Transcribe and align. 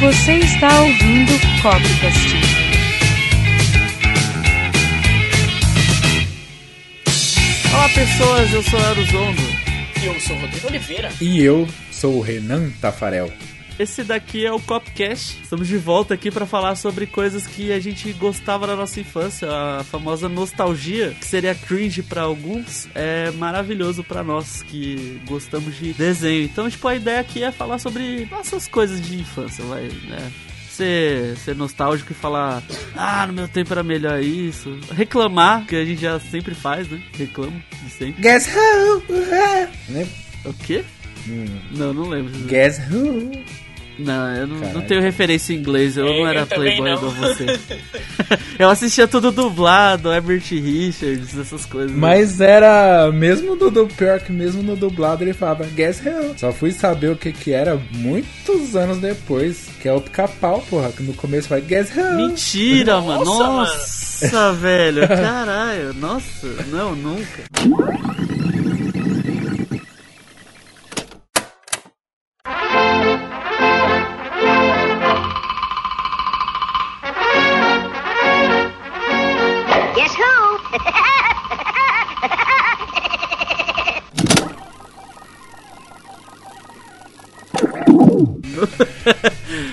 Você 0.00 0.34
está 0.34 0.80
ouvindo 0.80 1.32
Copcast. 1.60 2.36
Olá 7.72 7.88
pessoas, 7.88 8.52
eu 8.52 8.62
sou 8.62 8.78
Aruzondo. 8.78 9.42
E 10.00 10.06
eu 10.06 10.20
sou 10.20 10.36
o 10.36 10.40
Rodrigo 10.40 10.68
Oliveira. 10.68 11.10
E 11.20 11.42
eu 11.42 11.66
sou 11.90 12.18
o 12.18 12.20
Renan 12.20 12.70
Tafarel. 12.80 13.28
Esse 13.78 14.04
daqui 14.04 14.46
é 14.46 14.52
o 14.52 14.60
Copcast. 14.60 15.42
Estamos 15.42 15.66
de 15.66 15.76
volta 15.76 16.14
aqui 16.14 16.30
para 16.30 16.46
falar 16.46 16.76
sobre 16.76 17.06
coisas 17.06 17.44
que 17.44 17.72
a 17.72 17.80
gente 17.80 18.12
gostava 18.12 18.68
na 18.68 18.76
nossa 18.76 19.00
infância, 19.00 19.48
a 19.50 19.82
famosa 19.82 20.28
nostalgia, 20.28 21.10
que 21.10 21.26
seria 21.26 21.54
cringe 21.56 22.00
para 22.02 22.22
alguns, 22.22 22.88
é 22.94 23.32
maravilhoso 23.32 24.04
para 24.04 24.22
nós 24.22 24.62
que 24.62 25.20
gostamos 25.26 25.76
de 25.76 25.92
desenho. 25.92 26.44
Então, 26.44 26.70
tipo, 26.70 26.86
a 26.86 26.94
ideia 26.94 27.20
aqui 27.20 27.42
é 27.42 27.50
falar 27.50 27.78
sobre 27.78 28.28
nossas 28.30 28.68
coisas 28.68 29.00
de 29.00 29.18
infância, 29.20 29.64
vai, 29.64 29.82
né? 29.82 30.32
Ser, 30.70 31.36
ser 31.36 31.54
nostálgico 31.54 32.12
e 32.12 32.14
falar, 32.16 32.60
ah, 32.96 33.26
no 33.26 33.32
meu 33.32 33.46
tempo 33.46 33.72
era 33.72 33.82
melhor 33.82 34.20
isso. 34.20 34.76
Reclamar, 34.92 35.66
que 35.66 35.76
a 35.76 35.84
gente 35.84 36.00
já 36.00 36.18
sempre 36.18 36.54
faz, 36.54 36.88
né? 36.88 37.00
Reclamo 37.16 37.62
de 37.82 37.90
sempre. 37.90 38.22
Guess 38.22 38.48
who? 38.48 39.02
Né? 39.88 40.08
O 40.44 40.52
quê? 40.52 40.84
Hum. 41.28 41.46
Não, 41.70 41.94
não 41.94 42.08
lembro. 42.08 42.32
Guess 42.46 42.80
who? 42.90 43.30
Não, 43.98 44.34
eu 44.34 44.46
não, 44.46 44.56
não 44.72 44.82
tenho 44.82 45.00
referência 45.00 45.52
em 45.52 45.56
inglês, 45.56 45.96
eu 45.96 46.06
É, 46.06 46.18
não 46.20 46.26
era 46.28 46.40
eu 46.40 46.46
playboy 46.46 46.90
não. 46.90 46.96
igual 46.96 47.12
você. 47.12 47.46
eu 48.58 48.68
assistia 48.68 49.06
tudo 49.06 49.30
dublado, 49.30 50.12
Herbert 50.12 50.42
Richards, 50.50 51.36
essas 51.38 51.64
coisas. 51.64 51.92
Mas 51.96 52.40
era, 52.40 53.10
mesmo 53.12 53.54
no 53.54 53.70
do 53.70 53.86
pior 53.86 54.20
que 54.20 54.32
mesmo 54.32 54.62
no 54.62 54.74
dublado 54.76 55.22
ele 55.22 55.32
falava 55.32 55.64
Guess 55.64 56.00
who? 56.04 56.38
Só 56.38 56.52
fui 56.52 56.72
saber 56.72 57.10
o 57.10 57.16
que 57.16 57.32
que 57.32 57.52
era 57.52 57.80
muitos 57.92 58.74
anos 58.76 58.98
depois, 58.98 59.68
que 59.80 59.88
é 59.88 59.92
o 59.92 60.00
pica-pau, 60.00 60.60
porra, 60.68 60.90
que 60.90 61.02
no 61.02 61.14
começo 61.14 61.48
vai 61.48 61.60
Guess 61.60 61.92
who? 61.96 62.14
Mentira, 62.16 63.00
mano. 63.00 63.24
Nossa, 63.24 64.24
Nossa, 64.24 64.52
velho. 64.54 65.06
Caralho. 65.08 65.94
Nossa, 65.94 66.46
não, 66.68 66.94
nunca. 66.96 67.44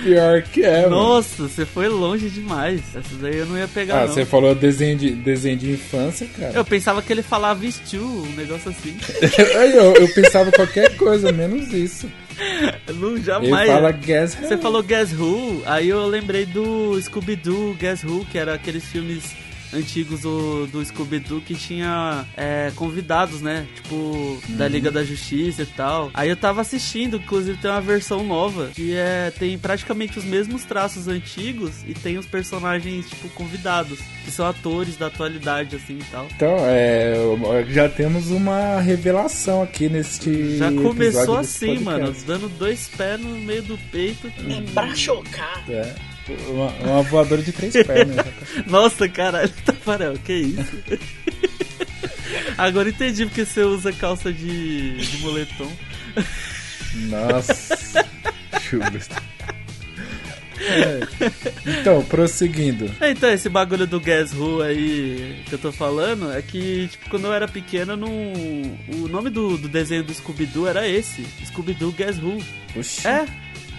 Pior 0.02 0.42
que 0.42 0.62
é, 0.64 0.82
mano. 0.82 0.90
Nossa, 0.96 1.44
você 1.48 1.64
foi 1.64 1.88
longe 1.88 2.28
demais. 2.28 2.80
Essa 2.94 3.14
daí 3.20 3.36
eu 3.38 3.46
não 3.46 3.56
ia 3.56 3.68
pegar, 3.68 4.02
Ah, 4.02 4.06
não. 4.06 4.12
você 4.14 4.24
falou 4.24 4.54
desenho 4.54 4.96
de, 4.96 5.10
desenho 5.12 5.56
de 5.56 5.70
infância, 5.72 6.26
cara. 6.38 6.52
Eu 6.54 6.64
pensava 6.64 7.00
que 7.02 7.12
ele 7.12 7.22
falava 7.22 7.68
Steel, 7.70 8.02
um 8.04 8.34
negócio 8.36 8.70
assim. 8.70 8.96
Eu, 9.74 9.94
eu 9.94 10.08
pensava 10.14 10.50
qualquer 10.52 10.96
coisa, 10.96 11.30
menos 11.32 11.72
isso. 11.72 12.10
Não 12.94 13.14
Ele 13.14 13.22
jamais. 13.22 13.66
fala 13.68 13.92
Guess 13.92 14.34
who? 14.36 14.48
Você 14.48 14.58
falou 14.58 14.82
Guess 14.82 15.12
Who, 15.12 15.62
aí 15.66 15.88
eu 15.88 16.06
lembrei 16.06 16.46
do 16.46 16.98
Scooby-Doo 17.00 17.74
Guess 17.78 18.04
Who, 18.04 18.24
que 18.30 18.38
era 18.38 18.54
aqueles 18.54 18.84
filmes 18.84 19.22
antigos 19.72 20.20
do, 20.20 20.66
do 20.66 20.84
Scooby-Doo 20.84 21.40
que 21.40 21.54
tinha 21.54 22.24
é, 22.36 22.72
convidados, 22.76 23.40
né? 23.40 23.66
Tipo, 23.74 24.38
da 24.50 24.68
Liga 24.68 24.90
da 24.90 25.04
Justiça 25.04 25.62
e 25.62 25.66
tal. 25.66 26.10
Aí 26.14 26.28
eu 26.28 26.36
tava 26.36 26.60
assistindo, 26.60 27.16
inclusive 27.16 27.58
tem 27.58 27.70
uma 27.70 27.80
versão 27.80 28.24
nova, 28.24 28.70
que 28.74 28.94
é, 28.94 29.32
tem 29.38 29.58
praticamente 29.58 30.18
os 30.18 30.24
mesmos 30.24 30.64
traços 30.64 31.08
antigos 31.08 31.82
e 31.86 31.94
tem 31.94 32.18
os 32.18 32.26
personagens, 32.26 33.08
tipo, 33.08 33.28
convidados, 33.30 33.98
que 34.24 34.30
são 34.30 34.46
atores 34.46 34.96
da 34.96 35.06
atualidade, 35.06 35.76
assim 35.76 35.98
e 35.98 36.04
tal. 36.10 36.26
Então, 36.34 36.56
é, 36.60 37.14
já 37.68 37.88
temos 37.88 38.30
uma 38.30 38.80
revelação 38.80 39.62
aqui 39.62 39.88
neste 39.88 40.58
Já 40.58 40.70
começou 40.72 41.36
assim, 41.36 41.78
mano, 41.78 42.06
podcast. 42.06 42.26
dando 42.26 42.48
dois 42.48 42.88
pés 42.88 43.20
no 43.20 43.38
meio 43.38 43.62
do 43.62 43.78
peito. 43.90 44.26
É 44.26 44.72
pra 44.72 44.94
chocar. 44.94 45.64
É, 45.68 45.94
uma, 46.48 46.68
uma 46.68 47.02
voadora 47.02 47.42
de 47.42 47.52
três 47.52 47.72
pernas. 47.84 48.26
Nossa, 48.66 49.08
caralho, 49.08 49.48
Tafarel, 49.64 50.14
que 50.24 50.32
isso? 50.32 50.76
Agora 52.56 52.88
entendi 52.88 53.26
porque 53.26 53.44
você 53.44 53.62
usa 53.62 53.92
calça 53.92 54.32
de, 54.32 54.96
de 54.96 55.18
moletom. 55.18 55.70
Nossa. 57.08 58.06
É. 60.64 61.00
Então, 61.80 62.02
prosseguindo. 62.04 62.88
É, 63.00 63.10
Então, 63.10 63.30
esse 63.30 63.48
bagulho 63.48 63.86
do 63.86 63.98
Guess 64.00 64.32
Who 64.32 64.62
aí 64.62 65.42
que 65.46 65.54
eu 65.54 65.58
tô 65.58 65.72
falando 65.72 66.32
é 66.32 66.40
que, 66.40 66.88
tipo, 66.88 67.10
quando 67.10 67.26
eu 67.26 67.32
era 67.32 67.48
pequeno, 67.48 67.96
não... 67.96 68.10
o 68.10 69.08
nome 69.08 69.28
do, 69.28 69.56
do 69.58 69.68
desenho 69.68 70.04
do 70.04 70.14
Scooby-Doo 70.14 70.68
era 70.68 70.86
esse: 70.88 71.24
Scooby-Doo 71.46 71.92
Guess 71.92 72.18
Who. 72.22 72.38
Oxi, 72.76 73.06
É? 73.08 73.26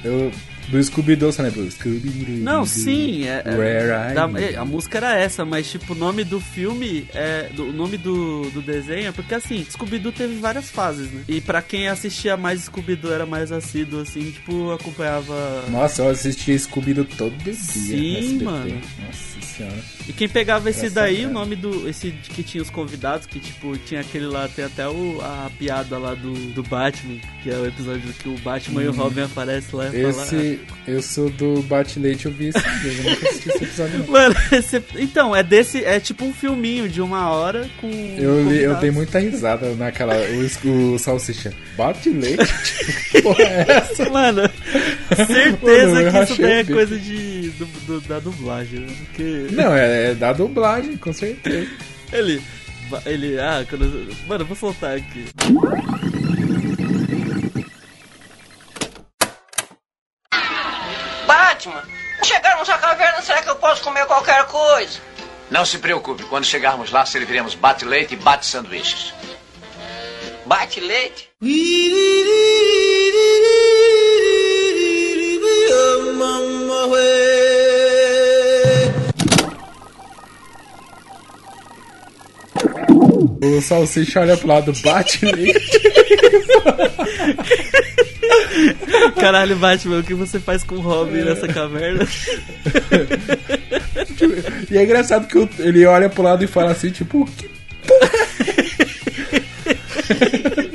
eu, 0.04 0.32
do 0.70 0.84
Scooby-Doo, 0.84 1.32
você 1.32 1.42
lembra? 1.42 1.70
Scooby-Doo. 1.70 2.38
Não, 2.38 2.66
sim. 2.66 3.26
É, 3.26 3.42
é- 3.46 3.56
Where 3.56 4.12
I 4.12 4.14
da- 4.16 4.24
am. 4.24 4.38
é, 4.38 4.56
a 4.56 4.66
música 4.66 4.98
era 4.98 5.16
essa, 5.18 5.44
mas 5.46 5.70
tipo, 5.70 5.94
o 5.94 5.96
nome 5.96 6.24
do 6.24 6.40
filme, 6.40 7.06
é, 7.14 7.50
do, 7.54 7.66
o 7.70 7.74
nome 7.74 7.98
do, 7.98 8.50
do 8.52 8.62
desenho 8.62 9.08
é 9.08 9.12
porque 9.12 9.34
assim, 9.36 9.66
Scooby-Doo 9.70 10.12
teve 10.12 10.36
várias 10.40 10.70
fases, 10.70 11.12
né? 11.12 11.22
E 11.28 11.42
pra 11.42 11.62
quem 11.62 11.88
assistia 11.88 12.36
mais 12.38 12.62
Scooby-Doo 12.62 13.12
era 13.14 13.26
mais 13.26 13.52
assíduo, 13.52 14.02
assim, 14.02 14.32
tipo, 14.32 14.72
acompanhava. 14.72 15.64
Nossa, 15.70 16.02
eu 16.02 16.10
assistia 16.10 16.58
Scooby-Doo 16.58 17.06
todo 17.18 17.36
dia. 17.44 17.54
Sim, 17.54 18.40
mano. 18.44 18.80
Nossa 19.06 19.42
senhora. 19.42 19.78
E 20.08 20.14
quem 20.14 20.28
pegava 20.28 20.70
esse 20.70 20.80
Engraçado, 20.88 21.04
daí, 21.06 21.22
né? 21.22 21.28
o 21.28 21.32
nome 21.32 21.56
do. 21.56 21.88
Esse 21.88 22.12
que 22.12 22.44
tinha 22.44 22.62
os 22.62 22.70
convidados, 22.70 23.26
que 23.28 23.40
tipo, 23.40 23.78
tinha 23.78 24.02
aquele 24.02 24.26
lá, 24.26 24.48
tem 24.48 24.66
até 24.66 24.88
o, 24.88 25.20
a 25.22 25.50
piada 25.58 25.98
lá 25.98 26.14
do, 26.16 26.34
do 26.54 26.64
Batman, 26.64 27.18
que 27.42 27.50
é 27.50 27.56
o 27.56 27.66
episódio 27.68 28.02
que 28.14 28.28
o 28.30 28.38
Batman 28.40 28.84
e 28.84 28.88
o 28.88 28.92
Robin 28.92 29.22
aparecem 29.22 29.76
lá 29.78 29.88
e 29.90 30.12
falam. 30.14 30.34
Uhum. 30.34 30.53
Eu 30.88 31.02
sou 31.02 31.30
do 31.30 31.62
Bate-Leite, 31.64 32.26
eu 32.26 32.32
vi 32.32 32.48
esse 32.48 32.60
vídeo, 32.60 32.92
eu 33.06 33.10
nunca 33.12 33.28
assisti 33.30 33.50
esse 33.50 33.64
episódio 33.64 34.00
não. 34.00 34.08
Mano, 34.08 34.36
esse- 34.52 34.84
então, 34.96 35.36
é 35.36 35.42
desse. 35.44 35.84
É 35.84 36.00
tipo 36.00 36.26
um 36.26 36.34
filminho 36.34 36.90
de 36.90 37.02
uma 37.02 37.30
hora 37.30 37.70
com. 37.80 37.90
Eu, 38.18 38.50
li- 38.50 38.62
eu 38.64 38.76
dei 38.76 38.92
muita 38.92 39.20
risada 39.20 39.74
naquela. 39.76 40.14
O, 40.66 40.94
o 40.94 41.00
salsicha. 41.00 41.54
Bate-leite? 41.78 42.44
Que 43.14 43.22
porra 43.22 43.44
é 43.44 43.66
essa? 43.70 44.10
Mano, 44.10 44.42
certeza 45.16 45.92
Mano, 45.94 46.12
que 46.12 46.24
isso 46.34 46.42
daí 46.42 46.52
é 46.60 46.64
coisa 46.64 46.98
de, 47.00 47.50
do, 47.52 47.66
do- 47.86 48.02
da 48.02 48.20
dublagem, 48.20 48.80
né? 48.82 48.94
Porque 49.06 49.48
Não, 49.52 49.74
é, 49.74 50.12
é 50.12 50.16
da 50.16 50.34
dublagem, 50.34 50.98
com 50.98 51.14
certeza. 51.14 51.68
ele. 52.12 52.42
Ele. 53.06 53.40
Ah, 53.40 53.64
quando. 53.70 53.86
Mano, 54.28 54.44
eu 54.44 54.48
vou 54.48 54.58
soltar 54.58 54.98
aqui. 54.98 55.26
Batman, 61.64 61.84
chegarmos 62.24 62.70
à 62.70 62.78
caverna, 62.78 63.22
será 63.22 63.42
que 63.42 63.50
eu 63.50 63.56
posso 63.56 63.82
comer 63.84 64.06
qualquer 64.06 64.46
coisa? 64.48 65.00
Não 65.50 65.66
se 65.66 65.78
preocupe, 65.78 66.24
quando 66.24 66.46
chegarmos 66.46 66.92
lá 66.92 67.06
serviremos 67.06 67.56
bate-leite 67.56 68.16
e 68.16 68.18
bate-sanduíches. 68.18 69.14
Bate 70.46 70.80
leite? 70.82 71.30
O 83.42 83.62
salsicha 83.62 84.22
olha 84.22 84.36
pro 84.36 84.48
lado, 84.48 84.74
bate-leite. 84.84 86.43
Caralho, 89.20 89.56
Batman, 89.56 90.00
o 90.00 90.04
que 90.04 90.14
você 90.14 90.40
faz 90.40 90.64
com 90.64 90.76
o 90.76 90.82
Robin 90.82 91.24
nessa 91.24 91.48
caverna? 91.48 92.06
E 94.72 94.78
é 94.78 94.84
engraçado 94.84 95.28
que 95.28 95.38
ele 95.62 95.86
olha 95.86 96.10
pro 96.10 96.24
lado 96.24 96.44
e 96.44 96.48
fala 96.48 96.72
assim, 96.72 96.90
tipo, 96.90 97.30
que 97.38 97.48
porra 97.86 98.10
é 100.70 100.70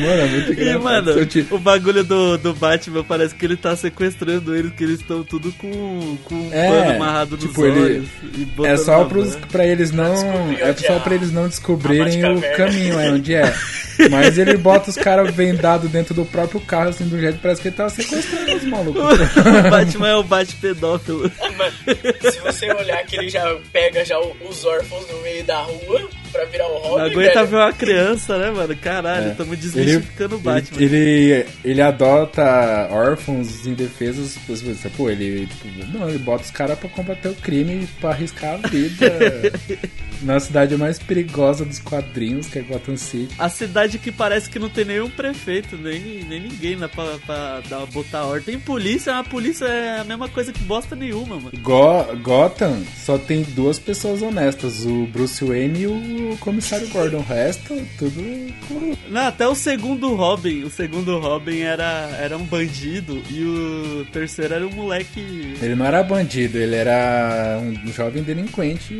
Mano, 0.00 0.20
é 0.22 0.26
muito 0.26 0.48
E, 0.50 0.52
engraçado. 0.52 0.82
mano, 0.82 1.12
Se 1.12 1.18
eu 1.18 1.26
te- 1.26 1.46
o 1.50 1.58
bagulho 1.58 2.04
do, 2.04 2.38
do 2.38 2.54
Batman 2.54 3.04
parece 3.04 3.34
que 3.34 3.44
ele 3.44 3.56
tá 3.56 3.74
sequestrando 3.76 4.54
eles, 4.56 4.72
que 4.72 4.84
eles 4.84 5.00
estão 5.00 5.22
tudo 5.24 5.52
com, 5.52 6.16
com 6.24 6.34
um 6.34 6.50
É, 6.52 6.68
pano 6.68 6.90
amarrado 6.96 7.30
nos 7.36 7.40
tipo, 7.44 7.64
ele- 7.66 7.80
olhos. 7.80 8.08
e 8.22 8.66
É 8.66 8.76
só 8.76 9.04
pros, 9.04 9.36
pra 9.50 9.66
eles 9.66 9.90
não. 9.92 10.14
É 10.58 10.74
só 10.74 10.94
é 10.94 10.98
pra 11.00 11.14
eles 11.14 11.32
não 11.32 11.48
descobrirem 11.48 12.24
o 12.24 12.34
Batcaverna. 12.34 12.56
caminho, 12.56 13.00
é 13.00 13.10
onde 13.10 13.34
é. 13.34 13.54
Mas 14.10 14.38
ele 14.38 14.56
bota 14.56 14.90
os 14.90 14.96
caras 14.96 15.34
vendados 15.34 15.90
dentro 15.90 16.14
do 16.14 16.24
próprio 16.24 16.60
carro, 16.60 16.90
assim, 16.90 17.08
do 17.08 17.18
jeito 17.18 17.34
que 17.36 17.42
parece 17.42 17.60
que 17.60 17.68
ele 17.68 17.74
tava 17.76 17.90
sequestrando 17.90 18.54
os 18.56 18.62
malucos. 18.64 19.02
o 19.66 19.70
Batman 19.70 20.08
é 20.08 20.14
o 20.14 20.22
bate-pedófilo. 20.22 21.30
Mano, 21.56 21.72
se 22.30 22.38
você 22.40 22.72
olhar 22.72 23.04
que 23.04 23.16
ele 23.16 23.28
já 23.28 23.56
pega 23.72 24.04
já 24.04 24.16
os 24.20 24.64
órfãos 24.64 25.04
no 25.10 25.20
meio 25.22 25.42
da 25.44 25.58
rua 25.62 26.08
pra 26.28 26.44
virar 26.46 26.66
o 26.66 26.74
Não 26.74 26.80
Robin, 26.90 27.10
aguenta 27.12 27.34
velho. 27.34 27.46
ver 27.46 27.56
uma 27.56 27.72
criança, 27.72 28.38
né, 28.38 28.50
mano? 28.50 28.76
Caralho, 28.76 29.28
É. 29.28 29.30
estamos 29.32 29.58
desmistificando 29.58 30.36
o 30.36 30.38
Batman. 30.38 30.82
Ele, 30.82 30.96
ele, 30.96 31.46
ele 31.64 31.82
adota 31.82 32.88
órfãos 32.90 33.66
indefesos. 33.66 34.36
Você, 34.48 34.88
pô, 34.96 35.10
ele, 35.10 35.46
tipo, 35.46 35.68
não, 35.98 36.08
ele 36.08 36.18
bota 36.18 36.44
os 36.44 36.50
caras 36.50 36.78
pra 36.78 36.88
combater 36.88 37.28
o 37.28 37.34
crime, 37.34 37.86
pra 38.00 38.10
arriscar 38.10 38.58
a 38.62 38.68
vida. 38.68 39.06
na 40.22 40.38
cidade 40.40 40.76
mais 40.76 40.98
perigosa 40.98 41.64
dos 41.64 41.78
quadrinhos, 41.78 42.46
que 42.48 42.58
é 42.58 42.62
Gotham 42.62 42.96
City. 42.96 43.34
A 43.38 43.48
cidade 43.48 43.98
que 43.98 44.10
parece 44.12 44.48
que 44.50 44.58
não 44.58 44.68
tem 44.68 44.84
nenhum 44.84 45.08
prefeito, 45.10 45.76
nem, 45.76 46.00
nem 46.24 46.40
ninguém 46.40 46.76
lá 46.76 46.88
pra, 46.88 47.18
pra 47.24 47.60
dar, 47.68 47.86
botar 47.86 48.24
ordem. 48.24 48.54
Tem 48.54 48.58
polícia, 48.60 49.16
a 49.18 49.24
polícia 49.24 49.64
é 49.66 50.00
a 50.00 50.04
mesma 50.04 50.28
coisa 50.28 50.52
que 50.52 50.62
bosta 50.64 50.94
nenhuma, 50.96 51.36
mano. 51.36 51.52
Go- 51.62 52.16
Gotham 52.22 52.82
só 52.96 53.18
tem 53.18 53.42
duas 53.42 53.78
pessoas 53.78 54.22
honestas, 54.22 54.84
o 54.84 55.06
Bruce 55.06 55.44
Wayne 55.44 55.82
e 55.82 55.86
o 55.86 56.36
comissário 56.38 56.88
Gordon. 56.92 57.18
O 57.18 57.22
resto, 57.22 57.74
tudo. 57.98 58.22
Não, 59.08 59.22
até 59.26 59.46
o 59.46 59.54
segundo 59.54 60.14
Robin, 60.14 60.62
o 60.64 60.70
segundo 60.70 61.18
Robin 61.18 61.60
era, 61.60 62.08
era 62.20 62.36
um 62.36 62.44
bandido 62.44 63.20
e 63.30 63.42
o 63.42 64.06
terceiro 64.12 64.54
era 64.54 64.66
um 64.66 64.70
moleque. 64.72 65.54
Ele 65.60 65.74
não 65.74 65.84
era 65.86 66.02
bandido, 66.02 66.58
ele 66.58 66.74
era 66.76 67.58
um 67.60 67.92
jovem 67.92 68.22
delinquente 68.22 68.94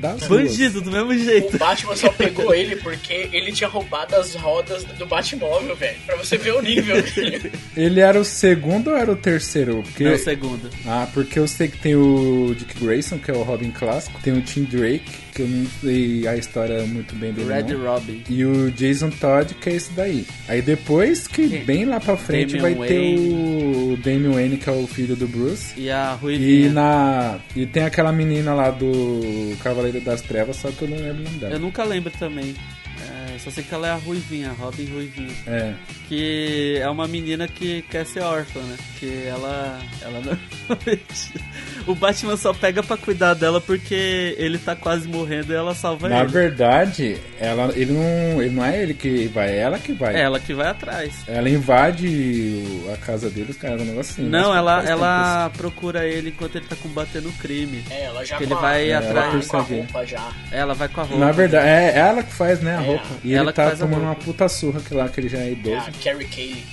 das 0.00 0.22
ruas. 0.26 0.49
Bandido, 0.50 0.80
do 0.80 0.90
mesmo 0.90 1.16
jeito. 1.16 1.56
O 1.56 1.58
Batman 1.58 1.96
só 1.96 2.10
pegou 2.10 2.54
ele 2.54 2.76
porque 2.76 3.28
ele 3.32 3.52
tinha 3.52 3.68
roubado 3.68 4.16
as 4.16 4.34
rodas 4.34 4.84
do 4.84 5.06
Batmóvel, 5.06 5.74
velho. 5.76 5.98
Pra 6.06 6.16
você 6.16 6.36
ver 6.36 6.54
o 6.54 6.62
nível. 6.62 6.96
Ele 7.76 8.00
era 8.00 8.20
o 8.20 8.24
segundo 8.24 8.90
ou 8.90 8.96
era 8.96 9.10
o 9.10 9.16
terceiro? 9.16 9.82
Porque... 9.82 10.04
Não, 10.04 10.12
o 10.12 10.18
segundo. 10.18 10.70
Ah, 10.86 11.08
porque 11.12 11.38
eu 11.38 11.46
sei 11.46 11.68
que 11.68 11.78
tem 11.78 11.94
o 11.94 12.54
Dick 12.56 12.84
Grayson, 12.84 13.18
que 13.18 13.30
é 13.30 13.34
o 13.34 13.42
Robin 13.42 13.70
clássico, 13.70 14.20
tem 14.22 14.32
o 14.32 14.42
Tim 14.42 14.64
Drake, 14.64 15.10
que 15.30 15.42
eu 15.42 15.48
não 15.48 15.66
sei 15.80 16.26
a 16.26 16.36
história 16.36 16.82
muito 16.86 17.14
bem 17.16 17.32
dele 17.32 17.52
Red 17.52 17.74
não. 17.74 17.84
Robin. 17.84 18.22
E 18.28 18.44
o 18.44 18.70
Jason 18.70 19.10
Todd, 19.10 19.54
que 19.54 19.70
é 19.70 19.74
esse 19.74 19.92
daí. 19.92 20.26
Aí 20.48 20.60
depois 20.62 21.26
que 21.26 21.48
Quem? 21.48 21.64
bem 21.64 21.84
lá 21.84 21.98
pra 22.00 22.16
frente 22.16 22.56
Damian 22.56 22.76
vai 22.76 22.88
ter 22.88 23.18
o 23.18 23.98
Damian 24.02 24.32
Wayne, 24.32 24.56
que 24.56 24.68
é 24.68 24.72
o 24.72 24.86
filho 24.86 25.16
do 25.16 25.26
Bruce. 25.28 25.72
E 25.78 25.90
a 25.90 26.16
E 26.20 26.22
Ruivinha. 26.22 26.72
na 26.72 27.38
e 27.56 27.66
tem 27.66 27.84
aquela 27.84 28.12
menina 28.12 28.54
lá 28.54 28.70
do 28.70 29.56
Cavaleiro 29.62 30.00
das 30.00 30.20
Trevas, 30.22 30.56
só 30.56 30.70
que 30.70 30.82
eu 30.82 30.88
não 30.88 30.96
lembro 30.96 31.20
o 31.20 31.24
nome 31.24 31.36
dela. 31.38 31.52
Eu 31.54 31.60
nunca 31.60 31.84
lembro 31.84 32.10
também. 32.18 32.54
É, 33.02 33.38
só 33.38 33.50
sei 33.50 33.64
que 33.64 33.72
ela 33.74 33.86
é 33.88 33.90
a 33.92 33.96
Ruivinha, 33.96 34.50
a 34.50 34.52
Robin 34.52 34.84
Ruivinha. 34.84 35.30
É. 35.46 35.72
Que 36.08 36.76
é 36.80 36.88
uma 36.90 37.08
menina 37.08 37.48
que 37.48 37.82
quer 37.90 38.04
ser 38.04 38.20
órfã, 38.20 38.60
né? 38.60 38.76
Que 38.98 39.24
ela. 39.26 39.80
Ela 40.02 40.20
normalmente. 40.20 41.32
O 41.86 41.94
Batman 41.94 42.36
só 42.36 42.52
pega 42.52 42.82
pra 42.82 42.96
cuidar 42.96 43.34
dela 43.34 43.60
porque 43.60 44.34
ele 44.38 44.58
tá 44.58 44.76
quase 44.76 45.08
morrendo 45.08 45.52
e 45.52 45.56
ela 45.56 45.74
salva 45.74 46.08
Na 46.08 46.20
ele. 46.20 46.28
verdade, 46.32 47.16
ela 47.38 47.72
ele 47.74 47.92
não, 47.92 48.42
ele 48.42 48.54
não 48.54 48.64
é 48.64 48.82
ele 48.82 48.94
que 48.94 49.26
vai, 49.28 49.50
é 49.50 49.58
ela 49.58 49.78
que 49.78 49.92
vai. 49.92 50.14
É 50.16 50.20
ela 50.20 50.38
que 50.38 50.52
vai 50.54 50.68
atrás. 50.68 51.12
Ela 51.26 51.48
invade 51.48 52.06
o- 52.06 52.92
a 52.92 52.96
casa 52.96 53.28
dele, 53.30 53.50
os 53.50 53.56
caras, 53.56 53.80
um 53.82 53.84
negócio 53.84 54.12
assim. 54.12 54.22
Não, 54.30 54.48
Mas 54.50 54.58
ela, 54.58 54.84
ela 54.84 55.50
procura 55.56 56.06
ele 56.06 56.30
enquanto 56.30 56.56
ele 56.56 56.66
tá 56.66 56.76
combatendo 56.76 57.28
o 57.28 57.32
crime. 57.32 57.82
É, 57.90 58.04
ela 58.04 58.24
já 58.24 58.40
ele 58.40 58.52
a, 58.52 58.56
vai 58.56 58.90
ela 58.90 59.06
atrás. 59.08 59.46
com 59.48 59.56
a 59.56 59.60
roupa 59.60 60.06
já. 60.06 60.28
Ela 60.52 60.74
vai 60.74 60.88
com 60.88 61.00
a 61.00 61.04
roupa. 61.04 61.24
Na 61.24 61.32
verdade, 61.32 61.66
é 61.66 61.98
ela 61.98 62.22
que 62.22 62.32
faz, 62.32 62.60
né, 62.60 62.76
a 62.76 62.82
É, 62.82 62.86
roupa. 62.86 63.06
E 63.24 63.34
ela 63.34 63.46
ele 63.46 63.52
tá 63.52 63.68
a 63.68 63.76
tomando 63.76 64.02
uma 64.02 64.14
puta 64.14 64.48
surra 64.48 64.80
que 64.80 64.94
lá, 64.94 65.08
que 65.08 65.20
ele 65.20 65.28
já 65.28 65.38
é 65.38 65.48
É 65.48 65.52
idoso. 65.52 65.76
a 65.88 65.90
Carrie 66.04 66.26
Cayley. 66.28 66.64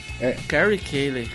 Carrie 0.48 0.78
Cayley. 0.80 1.30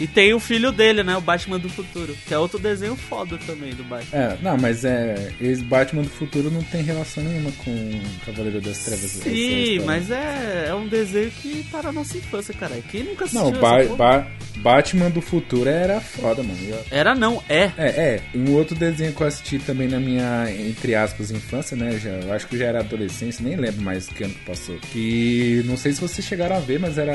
E 0.00 0.06
tem 0.06 0.32
o 0.34 0.40
filho 0.40 0.72
dele, 0.72 1.02
né? 1.02 1.16
O 1.16 1.20
Batman 1.20 1.58
do 1.58 1.68
futuro. 1.68 2.16
Que 2.26 2.34
é 2.34 2.38
outro 2.38 2.58
desenho 2.58 2.96
foda 2.96 3.38
também 3.46 3.72
do 3.74 3.84
Batman. 3.84 4.18
É, 4.18 4.36
não, 4.42 4.56
mas 4.56 4.84
é. 4.84 5.32
Esse 5.40 5.62
Batman 5.62 6.02
do 6.02 6.08
futuro 6.08 6.50
não 6.50 6.62
tem 6.62 6.82
relação 6.82 7.22
nenhuma 7.22 7.52
com 7.64 8.00
Cavaleiro 8.24 8.60
das 8.60 8.78
Trevas. 8.78 9.10
Sim, 9.10 9.30
história. 9.30 9.82
mas 9.86 10.10
é, 10.10 10.66
é 10.68 10.74
um 10.74 10.88
desenho 10.88 11.30
que 11.30 11.64
tá 11.70 11.82
na 11.82 11.92
nossa 11.92 12.16
infância, 12.16 12.54
caralho. 12.54 12.82
Quem 12.90 13.04
nunca 13.04 13.24
assistiu 13.24 13.50
Não, 13.50 13.60
ba? 13.60 13.84
Ba- 13.96 14.26
Batman 14.56 15.10
do 15.10 15.20
futuro 15.20 15.68
era 15.68 16.00
foda, 16.00 16.42
mano. 16.42 16.58
Eu- 16.68 16.84
Era 16.90 17.14
não, 17.14 17.42
é. 17.48 17.70
É, 17.76 17.86
é. 17.88 18.20
Um 18.34 18.52
outro 18.52 18.74
desenho 18.76 19.12
que 19.12 19.20
eu 19.20 19.26
assisti 19.26 19.58
também 19.58 19.88
na 19.88 19.98
minha, 19.98 20.46
entre 20.50 20.94
aspas, 20.94 21.30
infância, 21.30 21.76
né? 21.76 21.98
Já, 21.98 22.10
eu 22.10 22.32
acho 22.32 22.46
que 22.46 22.56
já 22.58 22.66
era 22.66 22.80
adolescência, 22.80 23.44
nem 23.44 23.56
lembro 23.56 23.82
mais 23.82 24.06
que 24.08 24.24
ano 24.24 24.34
que 24.34 24.44
passou. 24.44 24.76
Que 24.92 25.62
não 25.66 25.76
sei 25.76 25.92
se 25.92 26.00
vocês 26.00 26.26
chegaram 26.26 26.56
a 26.56 26.60
ver, 26.60 26.78
mas 26.78 26.98
era. 26.98 27.12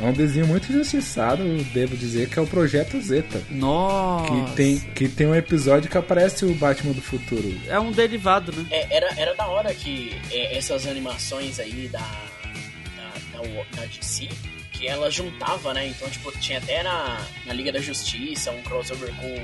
É 0.00 0.04
um 0.04 0.12
desenho 0.12 0.46
muito 0.46 0.70
injustiçado, 0.70 1.42
eu 1.42 1.64
devo 1.72 1.95
dizer, 1.96 2.28
que 2.28 2.38
é 2.38 2.42
o 2.42 2.46
Projeto 2.46 3.00
Zeta. 3.00 3.42
Nossa. 3.50 4.30
Que 4.30 4.56
tem, 4.56 4.78
que 4.78 5.08
tem 5.08 5.26
um 5.26 5.34
episódio 5.34 5.90
que 5.90 5.98
aparece 5.98 6.44
o 6.44 6.54
Batman 6.54 6.92
do 6.92 7.02
futuro. 7.02 7.58
É 7.66 7.78
um 7.78 7.90
derivado, 7.90 8.52
né? 8.52 8.66
É, 8.70 8.96
era, 8.96 9.12
era 9.16 9.34
da 9.34 9.46
hora 9.46 9.74
que 9.74 10.14
é, 10.30 10.56
essas 10.56 10.86
animações 10.86 11.58
aí 11.58 11.88
da, 11.88 11.98
da, 11.98 13.38
da, 13.38 13.80
da 13.80 13.86
DC, 13.86 14.28
que 14.72 14.86
ela 14.86 15.10
juntava, 15.10 15.72
né? 15.74 15.88
Então, 15.88 16.08
tipo, 16.08 16.30
tinha 16.38 16.58
até 16.58 16.82
na, 16.82 17.26
na 17.44 17.52
Liga 17.52 17.72
da 17.72 17.80
Justiça 17.80 18.50
um 18.50 18.62
crossover 18.62 19.12
com, 19.16 19.34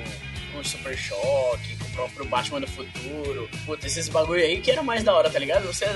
com 0.52 0.58
o 0.58 0.64
Super 0.64 0.96
Choque, 0.96 1.76
próprio 1.92 2.24
Batman 2.26 2.60
do 2.60 2.66
Futuro. 2.66 3.48
Puta, 3.66 3.86
esses 3.86 4.08
bagulho 4.08 4.42
aí 4.42 4.60
que 4.60 4.70
era 4.70 4.82
mais 4.82 5.02
da 5.04 5.14
hora, 5.14 5.30
tá 5.30 5.38
ligado? 5.38 5.66
Você 5.66 5.86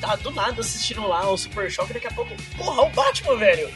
tá 0.00 0.14
do 0.16 0.30
nada 0.30 0.60
assistindo 0.60 1.06
lá 1.06 1.28
o 1.30 1.36
Super 1.36 1.70
Choque, 1.70 1.94
daqui 1.94 2.06
a 2.06 2.10
pouco, 2.10 2.30
porra, 2.56 2.82
o 2.82 2.90
Batman, 2.90 3.36
velho! 3.36 3.68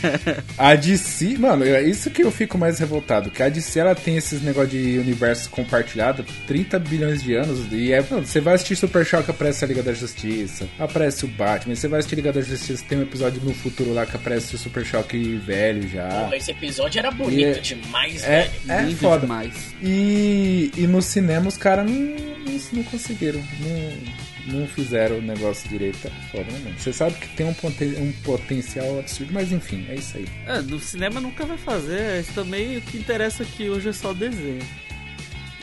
A 0.56 0.74
DC, 0.74 1.36
mano, 1.38 1.64
é 1.64 1.82
isso 1.82 2.10
que 2.10 2.22
eu 2.22 2.30
fico 2.30 2.56
mais 2.56 2.78
revoltado. 2.78 3.30
Que 3.30 3.42
a 3.42 3.48
DC 3.48 3.78
ela 3.78 3.94
tem 3.94 4.16
esses 4.16 4.40
negócios 4.42 4.72
de 4.72 4.98
universo 4.98 5.50
compartilhado 5.50 6.24
30 6.46 6.78
bilhões 6.78 7.22
de 7.22 7.34
anos. 7.34 7.60
E 7.70 7.92
é, 7.92 8.00
mano, 8.08 8.26
você 8.26 8.40
vai 8.40 8.54
assistir 8.54 8.76
Super 8.76 9.04
Choque, 9.04 9.30
aparece 9.30 9.64
a 9.64 9.68
Liga 9.68 9.82
da 9.82 9.92
Justiça, 9.92 10.66
aparece 10.78 11.24
o 11.24 11.28
Batman. 11.28 11.74
Você 11.74 11.88
vai 11.88 11.98
assistir 12.00 12.16
Liga 12.16 12.32
da 12.32 12.40
Justiça, 12.40 12.84
tem 12.88 12.98
um 12.98 13.02
episódio 13.02 13.40
no 13.42 13.52
futuro 13.54 13.92
lá 13.92 14.06
que 14.06 14.16
aparece 14.16 14.54
o 14.54 14.58
Super 14.58 14.84
Choque 14.84 15.36
velho 15.36 15.86
já. 15.88 16.08
Porra, 16.08 16.36
esse 16.36 16.50
episódio 16.50 16.98
era 16.98 17.10
bonito 17.10 17.38
E 17.40 17.44
é- 17.44 17.52
demais, 17.60 18.24
É, 18.24 18.42
velho. 18.42 18.50
é 18.68 18.82
Lindo 18.82 18.96
foda. 18.96 19.20
demais. 19.20 19.74
E, 19.82 20.70
e 20.76 20.86
no 20.86 21.02
cinema 21.02 21.25
os 21.48 21.56
caras 21.56 21.90
não, 21.90 21.94
não, 21.96 22.60
não 22.72 22.82
conseguiram. 22.84 23.40
Não, 23.60 24.60
não 24.60 24.66
fizeram 24.68 25.18
o 25.18 25.22
negócio 25.22 25.68
direito. 25.68 26.06
É 26.06 26.10
foda, 26.30 26.50
né? 26.50 26.74
Você 26.78 26.92
sabe 26.92 27.14
que 27.16 27.28
tem 27.36 27.46
um, 27.46 27.54
poten- 27.54 27.96
um 27.98 28.12
potencial 28.22 28.98
absurdo, 29.00 29.32
mas 29.32 29.50
enfim, 29.52 29.84
é 29.88 29.94
isso 29.96 30.16
aí. 30.16 30.26
É, 30.46 30.60
no 30.60 30.78
cinema 30.78 31.20
nunca 31.20 31.44
vai 31.44 31.58
fazer. 31.58 32.20
Isso 32.20 32.32
também 32.32 32.76
o 32.76 32.80
que 32.80 32.96
interessa 32.98 33.42
aqui 33.42 33.68
hoje 33.68 33.88
é 33.88 33.92
só 33.92 34.12
desenho. 34.12 34.62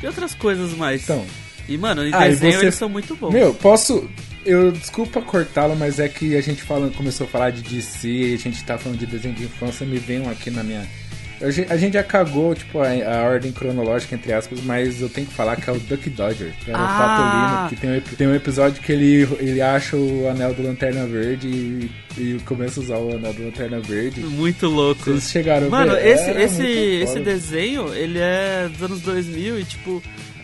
E 0.02 0.06
outras 0.08 0.34
coisas 0.36 0.74
mais. 0.74 1.04
Então, 1.04 1.26
E, 1.70 1.78
mano, 1.78 2.06
em 2.06 2.14
Ah, 2.14 2.28
desenho 2.28 2.54
você- 2.60 2.66
eles 2.66 2.76
são 2.76 2.90
muito 2.90 3.16
bons. 3.16 3.32
Meu, 3.32 3.54
posso. 3.54 4.10
Eu 4.46 4.70
desculpa 4.74 5.22
cortá-lo, 5.22 5.74
mas 5.78 5.98
é 5.98 6.10
que 6.10 6.36
a 6.36 6.42
gente 6.42 6.62
falando, 6.62 6.94
começou 6.94 7.26
a 7.26 7.30
falar 7.30 7.52
de 7.52 7.62
DC, 7.62 8.34
a 8.34 8.38
gente 8.38 8.62
tá 8.66 8.78
falando 8.78 9.00
de 9.00 9.06
desenho 9.06 9.34
de 9.34 9.46
infância, 9.46 9.86
me 9.86 9.98
um 10.20 10.30
aqui 10.30 10.52
na 10.52 10.62
minha. 10.62 10.86
A 11.42 11.50
gen- 11.52 11.66
a 11.70 11.76
gente 11.78 11.94
já 11.94 12.04
cagou, 12.04 12.56
tipo, 12.56 12.80
a, 12.80 12.88
a 12.88 13.24
ordem 13.24 13.52
cronológica, 13.52 14.16
entre 14.16 14.32
aspas, 14.32 14.60
mas 14.64 15.02
eu 15.02 15.10
tenho 15.10 15.28
que 15.28 15.34
falar 15.34 15.56
que 15.58 15.70
é 15.70 15.74
o 15.74 15.80
Duck 15.80 16.10
Dodger, 16.10 16.52
que 16.64 16.70
era 16.72 16.80
o 16.80 16.82
Ah! 16.84 17.68
Patolino, 17.68 17.70
que 17.70 17.76
tem 17.76 17.98
um, 17.98 18.16
tem 18.18 18.28
um 18.28 18.36
episódio 18.36 18.82
que 18.82 18.92
ele, 18.92 19.28
ele 19.40 19.62
acha 19.62 19.98
o 19.98 20.28
anel 20.30 20.54
do 20.54 20.64
Lanterna 20.64 21.06
Verde 21.06 21.48
e, 21.48 21.92
e 22.18 22.40
começa 22.46 22.80
a 22.80 22.84
usar 22.84 22.98
o 22.98 23.16
anel 23.16 23.34
do 23.34 23.44
Lanterna 23.46 23.80
Verde. 23.82 24.22
Muito 24.22 24.68
louco. 24.68 25.04
Vocês 25.04 25.30
chegaram 25.32 25.68
a 25.68 25.70
Mano, 25.70 25.92
ver? 25.94 26.08
esse, 26.08 26.30
Era 26.30 26.44
esse, 26.44 26.64
esse 26.68 27.20
desenho, 27.20 27.94
ele 27.94 28.20
é 28.20 28.70
dos 28.72 28.82
anos 28.84 29.02
2000 29.02 29.60
e, 29.60 29.64
tipo, 29.66 30.02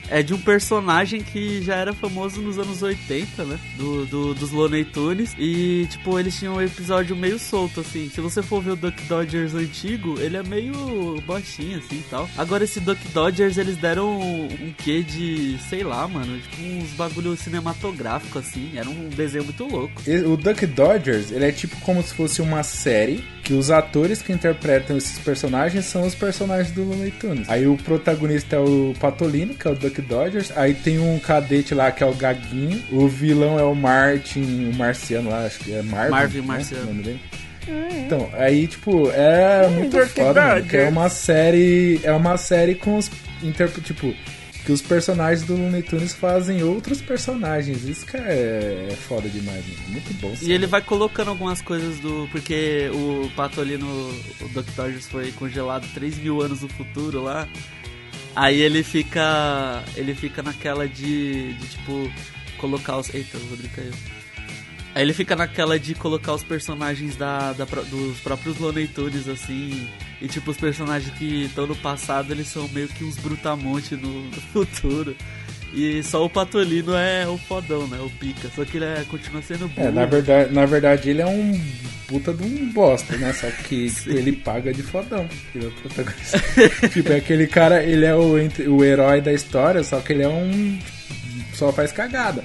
é 0.10 0.22
de 0.24 0.34
um 0.34 0.38
personagem 0.40 1.22
que 1.22 1.62
já 1.62 1.76
era 1.76 1.94
famoso 1.94 2.42
nos 2.42 2.58
anos 2.58 2.82
80, 2.82 3.44
né? 3.46 3.60
Do, 3.78 4.06
do- 4.06 4.34
dos 4.34 4.52
Looney 4.52 4.86
Tunes. 4.86 5.36
E, 5.38 5.88
tipo, 5.90 6.20
eles 6.20 6.38
tinham 6.38 6.56
um 6.56 6.62
episódio 6.62 7.16
meio 7.16 7.38
solto, 7.40 7.82
assim. 7.82 8.10
Se 8.14 8.20
você 8.22 8.42
for 8.42 8.62
ver 8.62 8.72
o 8.72 8.76
Duck 8.76 9.02
Dodgers 9.04 9.54
antigo, 9.56 10.16
ele 10.20 10.38
é 10.38 10.44
meio 10.44 11.22
bostinho, 11.26 11.78
assim, 11.80 12.04
tal. 12.10 12.30
Agora, 12.38 12.64
esse 12.64 12.80
Duck 12.80 13.00
Dodgers, 13.10 13.58
eles 13.58 13.78
deram 13.78 14.20
um, 14.20 14.46
um 14.46 14.74
quê 14.78 15.02
de, 15.04 15.58
sei 15.70 15.84
lá, 15.84 16.08
mano, 16.08 16.40
tipo, 16.40 16.62
uns 16.64 16.90
bagulho 16.92 17.36
cinematográfico, 17.38 18.40
assim. 18.40 18.72
Era 18.76 18.90
um 18.90 19.10
desenho 19.10 19.44
muito 19.44 19.64
louco. 19.66 20.02
O 20.26 20.36
Duck 20.38 20.66
Dodgers, 20.66 21.32
ele 21.32 21.46
é 21.46 21.52
tipo 21.52 21.76
como 21.82 22.02
se 22.02 22.14
fosse 22.14 22.42
uma 22.42 22.64
série 22.64 23.24
que 23.44 23.54
os 23.54 23.72
atores 23.72 24.22
que 24.22 24.32
interpretam 24.32 24.96
esses 24.98 25.18
personagens 25.20 25.86
são 25.86 26.06
os 26.06 26.14
personagens 26.14 26.72
do 26.72 26.84
Looney 26.84 27.12
Tunes. 27.12 27.50
Aí 27.50 27.66
o 27.68 27.78
protagonista 27.78 28.56
é 28.58 28.60
o 28.60 28.94
Patolino, 29.00 29.56
que 29.56 29.68
é 29.68 29.72
o 29.72 29.76
Duck 29.76 29.99
Dodgers. 30.02 30.52
Aí 30.56 30.74
tem 30.74 31.00
um 31.00 31.20
cadete 31.20 31.74
lá 31.74 31.92
que 31.92 32.04
é 32.04 32.08
o 32.08 32.14
Gaguinho. 32.14 32.82
O 32.92 33.08
vilão 33.08 33.60
é 33.60 33.64
o 33.64 33.76
Martin, 33.76 34.70
o 34.72 34.76
Marciano 34.76 35.30
lá, 35.30 35.46
acho 35.46 35.60
que 35.60 35.74
é 35.74 35.82
Marvin. 35.82 36.12
Marvin 36.12 36.40
né, 36.40 36.48
Marciano. 36.48 36.84
o 36.84 36.88
nome 36.88 37.04
dele. 37.04 37.20
Então, 38.06 38.30
aí, 38.34 38.68
tipo, 38.68 39.12
é 39.12 39.68
muito 39.68 39.96
Duck 39.96 40.10
foda, 40.10 40.42
mano, 40.42 40.66
que 40.66 40.78
é 40.78 40.90
uma 40.90 41.10
série. 41.10 42.00
É 42.04 42.12
uma 42.12 42.38
série 42.38 42.76
com 42.76 42.98
os. 42.98 43.12
Tipo, 43.84 44.14
que 44.66 44.72
os 44.72 44.82
personagens 44.82 45.46
do 45.46 45.56
Looney 45.56 45.82
Tunes 45.82 46.14
fazem 46.14 46.64
outros 46.64 47.02
personagens. 47.02 47.86
Isso 47.86 48.06
que 48.06 48.18
é, 48.18 48.88
é 48.92 48.96
foda 48.96 49.30
demais, 49.30 49.66
mano. 49.66 49.90
Muito 49.90 50.14
bom. 50.20 50.34
E 50.42 50.52
ele 50.52 50.68
vai 50.68 50.82
colocando 50.82 51.30
algumas 51.30 51.62
coisas 51.62 52.00
do. 52.00 52.28
Porque 52.32 52.90
o 52.94 53.30
Patolino, 53.36 53.88
o 54.42 54.48
Dr. 54.50 54.72
Dodgers 54.76 55.08
foi 55.08 55.32
congelado 55.32 55.88
3 55.94 56.18
mil 56.18 56.42
anos 56.42 56.62
no 56.62 56.70
futuro 56.70 57.22
lá. 57.24 57.48
Aí 58.36 58.62
ele 58.62 58.84
fica. 58.84 59.84
Ele 59.96 60.14
fica 60.14 60.42
naquela 60.42 60.88
de. 60.88 61.54
de 61.54 61.68
tipo. 61.68 62.12
Colocar 62.58 62.98
os. 62.98 63.14
Eita, 63.14 63.38
o 63.38 63.50
Rodrigo 63.50 63.74
caiu. 63.76 63.94
Aí 64.96 65.04
ele 65.04 65.14
fica 65.14 65.36
naquela 65.36 65.80
de 65.80 65.94
colocar 65.94 66.34
os 66.34 66.44
personagens 66.44 67.16
da, 67.16 67.54
da 67.54 67.64
dos 67.64 68.20
próprios 68.20 68.58
Looney 68.58 68.88
Tunes, 68.88 69.28
assim. 69.28 69.88
E 70.22 70.28
tipo, 70.28 70.52
os 70.52 70.58
personagens 70.58 71.14
que 71.18 71.44
estão 71.44 71.68
no 71.68 71.76
passado, 71.76 72.32
eles 72.32 72.48
são 72.48 72.68
meio 72.70 72.88
que 72.88 73.04
uns 73.04 73.16
brutamonte 73.18 73.96
no, 73.96 74.24
no 74.24 74.42
futuro. 74.42 75.16
E 75.74 76.02
só 76.04 76.26
o 76.26 76.30
Patolino 76.30 76.96
é 76.96 77.28
o 77.28 77.38
fodão, 77.38 77.88
né? 77.88 78.00
O 78.00 78.10
pica. 78.10 78.50
Só 78.56 78.66
que 78.66 78.78
ele 78.78 78.86
é- 78.86 79.04
continua 79.08 79.42
sendo 79.42 79.68
burro. 79.68 79.88
É, 79.88 79.92
na 79.92 80.06
verdade, 80.06 80.54
na 80.54 80.66
verdade 80.66 81.10
ele 81.12 81.22
é 81.22 81.28
um 81.28 81.62
puta 82.08 82.34
de 82.34 82.42
um 82.44 82.72
bosta, 82.72 83.16
né? 83.18 83.32
Só 83.34 83.48
que 83.52 83.88
tipo, 83.92 84.10
ele 84.10 84.32
paga 84.34 84.74
de 84.74 84.82
fodão. 84.82 85.28
Ele 85.54 85.66
é 85.66 85.68
o 85.68 85.72
protagonista. 85.72 86.40
tipo, 86.90 87.12
é 87.12 87.18
aquele 87.18 87.46
cara, 87.48 87.84
ele 87.84 88.06
é 88.06 88.16
o, 88.16 88.34
o 88.76 88.84
herói 88.84 89.22
da 89.22 89.32
história, 89.32 89.84
só 89.84 90.00
que 90.00 90.14
ele 90.14 90.24
é 90.24 90.28
um. 90.28 90.80
só 91.54 91.72
faz 91.72 91.92
cagada. 91.92 92.44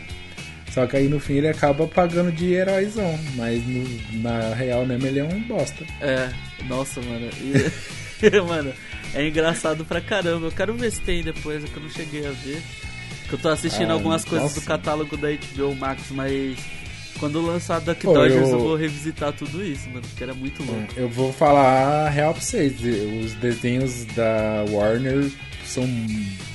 Só 0.70 0.86
que 0.86 0.96
aí 0.96 1.08
no 1.08 1.20
fim 1.20 1.34
ele 1.34 1.48
acaba 1.48 1.86
pagando 1.86 2.30
de 2.32 2.52
heróizão. 2.52 3.18
Mas 3.36 3.62
no- 3.66 4.20
na 4.20 4.52
real 4.54 4.84
mesmo 4.84 5.06
ele 5.06 5.20
é 5.20 5.24
um 5.24 5.40
bosta. 5.44 5.84
É, 6.00 6.28
nossa, 6.68 7.00
mano. 7.00 7.30
E- 7.40 8.40
mano, 8.46 8.72
é 9.14 9.26
engraçado 9.26 9.84
pra 9.84 10.00
caramba. 10.00 10.46
Eu 10.48 10.52
quero 10.52 10.74
ver 10.74 10.90
se 10.92 11.00
tem 11.00 11.22
depois, 11.22 11.64
é 11.64 11.66
que 11.68 11.76
eu 11.76 11.82
não 11.82 11.90
cheguei 11.90 12.26
a 12.26 12.30
ver. 12.32 12.60
Que 13.28 13.34
eu 13.34 13.38
tô 13.38 13.48
assistindo 13.48 13.90
Ah, 13.90 13.94
algumas 13.94 14.24
coisas 14.24 14.48
nossa. 14.50 14.60
do 14.60 14.66
catálogo 14.66 15.16
da 15.16 15.28
HBO 15.30 15.74
Max, 15.74 16.10
mas 16.10 16.58
quando 17.18 17.40
lançar 17.40 17.80
Duck 17.80 18.02
Pô, 18.02 18.12
Dodgers 18.12 18.48
eu- 18.48 18.54
eu 18.54 18.58
vou 18.60 18.76
revisitar 18.76 19.32
tudo 19.32 19.64
isso, 19.64 19.88
mano, 19.88 20.02
porque 20.02 20.22
era 20.22 20.34
muito 20.34 20.62
louco. 20.62 20.86
Eu 20.96 21.08
vou 21.08 21.32
falar 21.32 22.06
a 22.06 22.10
real 22.10 22.32
pra 22.34 22.42
vocês. 22.42 22.74
Os 23.24 23.32
desenhos 23.34 24.04
da 24.14 24.64
Warner 24.70 25.30
são. 25.64 25.84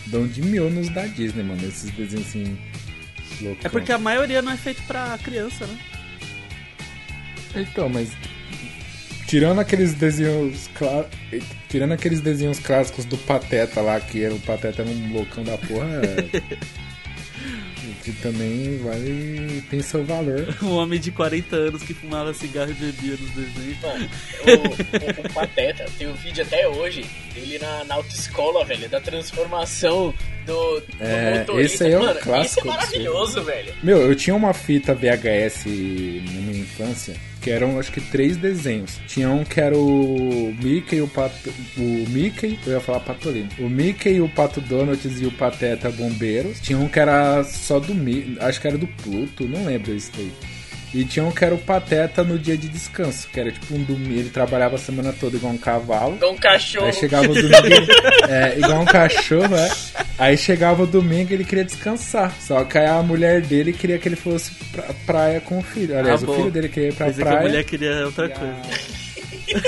dão 0.07 0.27
de 0.27 0.41
mil 0.41 0.69
nos 0.71 0.89
da 0.89 1.05
Disney, 1.05 1.43
mano. 1.43 1.61
Esses 1.67 1.89
desenhos 1.91 2.27
assim. 2.27 2.57
loucos. 3.41 3.63
É 3.65 3.69
porque 3.69 3.91
a 3.91 3.97
maioria 3.97 4.41
não 4.41 4.51
é 4.51 4.57
feito 4.57 4.81
pra 4.83 5.17
criança, 5.23 5.65
né? 5.65 5.77
Então, 7.55 7.89
mas. 7.89 8.09
Tirando 9.29 9.59
aqueles 9.59 9.93
desenhos. 9.93 10.67
Tirando 11.69 11.91
aqueles 11.91 12.19
desenhos 12.19 12.57
clássicos 12.59 13.05
do 13.05 13.15
Pateta 13.15 13.79
lá, 13.79 14.00
que 14.00 14.24
era 14.24 14.33
o 14.33 14.39
Pateta 14.39 14.81
era 14.81 14.89
um 14.89 15.13
loucão 15.13 15.43
da 15.43 15.55
porra. 15.55 16.01
é- 16.03 16.41
que 18.03 18.12
também 18.13 18.77
vale. 18.79 19.62
tem 19.69 19.81
seu 19.83 20.03
valor. 20.03 20.48
Um 20.63 20.71
homem 20.77 21.00
de 21.00 21.12
40 21.12 21.55
anos 21.55 21.83
que 21.83 21.93
fumava 21.93 22.33
cigarro 22.33 22.71
e 22.71 22.74
bebia 22.74 23.12
nos 23.12 23.29
desenhos. 23.31 23.77
Bom, 23.81 23.93
o, 25.21 25.24
o, 25.24 25.27
o 25.27 25.33
Pateta 25.33 25.86
tem 25.98 26.07
um 26.07 26.13
vídeo 26.13 26.43
até 26.43 26.67
hoje 26.67 27.05
dele 27.36 27.59
na, 27.59 27.83
na 27.86 27.95
autoescola, 27.95 28.65
velho, 28.65 28.89
da 28.89 29.00
transformação 29.00 30.12
do, 30.45 30.79
do 30.79 30.86
É, 31.00 31.39
motorista. 31.39 31.75
esse 31.75 31.83
aí 31.83 31.91
é 31.93 32.00
um 32.00 32.05
Mano, 32.05 32.19
clássico 32.19 32.59
Isso 32.62 32.67
é 32.67 32.71
maravilhoso, 32.71 33.43
velho. 33.43 33.74
Meu, 33.83 34.01
eu 34.01 34.15
tinha 34.15 34.36
uma 34.36 34.53
fita 34.53 34.95
VHS 34.95 35.65
na 35.65 36.41
minha 36.41 36.62
infância 36.62 37.15
que 37.41 37.50
eram 37.50 37.79
acho 37.79 37.91
que 37.91 38.01
três 38.01 38.38
desenhos. 38.38 39.00
Tinha 39.08 39.29
um 39.29 39.43
que 39.43 39.60
era 39.60 39.77
o 39.77 40.53
Mickey 40.62 41.01
o 41.01 41.08
Pato. 41.08 41.50
O 41.77 42.10
Mickey, 42.10 42.60
eu 42.65 42.74
ia 42.74 42.79
falar 42.79 43.00
Patolino. 43.00 43.50
O 43.60 43.69
Mickey 43.69 44.19
o 44.22 44.29
Pato 44.29 44.62
Donuts 44.62 45.22
e 45.22 45.25
o 45.25 45.31
Pateta 45.31 45.89
Bombeiros. 45.91 46.60
Tinha 46.60 46.77
um 46.77 46.88
que 46.88 47.00
era 47.00 47.43
só 47.43 47.79
do 47.79 47.93
Mickey, 47.93 48.38
acho 48.39 48.60
que 48.60 48.67
era 48.67 48.77
do 48.77 48.88
Pluto, 48.88 49.48
não 49.48 49.65
lembro 49.65 49.93
isso 49.93 50.12
daí. 50.15 50.31
E 50.93 51.05
tinha 51.05 51.24
um 51.24 51.31
que 51.31 51.46
era 51.46 51.53
o 51.53 51.58
Pateta 51.60 52.24
no 52.24 52.38
dia 52.39 52.58
de 52.58 52.67
descanso, 52.67 53.27
que 53.31 53.39
era 53.39 53.51
tipo 53.51 53.75
um 53.75 53.84
domingo. 53.84 54.19
Ele 54.19 54.29
trabalhava 54.29 54.75
a 54.75 54.79
semana 54.79 55.13
toda 55.13 55.38
igual 55.38 55.53
um 55.53 55.58
cavalo. 55.58 56.15
Igual 56.15 56.34
um 56.34 56.38
cachorro. 56.38 56.86
Aí 56.88 56.93
chegava 56.93 57.25
o 57.29 57.34
domingo, 57.36 57.91
é, 58.27 58.58
igual 58.58 58.81
um 58.81 58.86
cachorro, 58.86 59.55
é. 59.55 59.69
Aí 60.17 60.36
chegava 60.38 60.84
o 60.84 60.88
domingo 60.88 61.31
e 61.31 61.36
ele 61.36 61.46
queria 61.46 61.63
descansar. 61.63 62.34
Só 62.41 62.63
que 62.63 62.77
aí 62.77 62.88
a 62.88 63.03
mulher 63.03 63.41
dele 63.41 63.72
queria 63.72 64.00
que 64.00 64.08
ele 64.10 64.15
fosse 64.15 64.51
pra 64.72 64.84
praia 65.05 65.39
com 65.39 65.60
o 65.60 65.62
filho. 65.62 65.98
Aliás, 65.98 66.24
Ah, 66.24 66.29
o 66.29 66.36
filho 66.36 66.51
dele 66.51 66.69
queria 66.69 66.89
ir 66.89 66.93
pra 66.96 67.05
Pensei 67.08 67.24
que 67.24 67.29
a 67.29 67.31
praia. 67.34 67.48
mulher 67.48 67.63
queria 67.63 68.05
outra 68.05 68.27
coisa. 68.29 68.55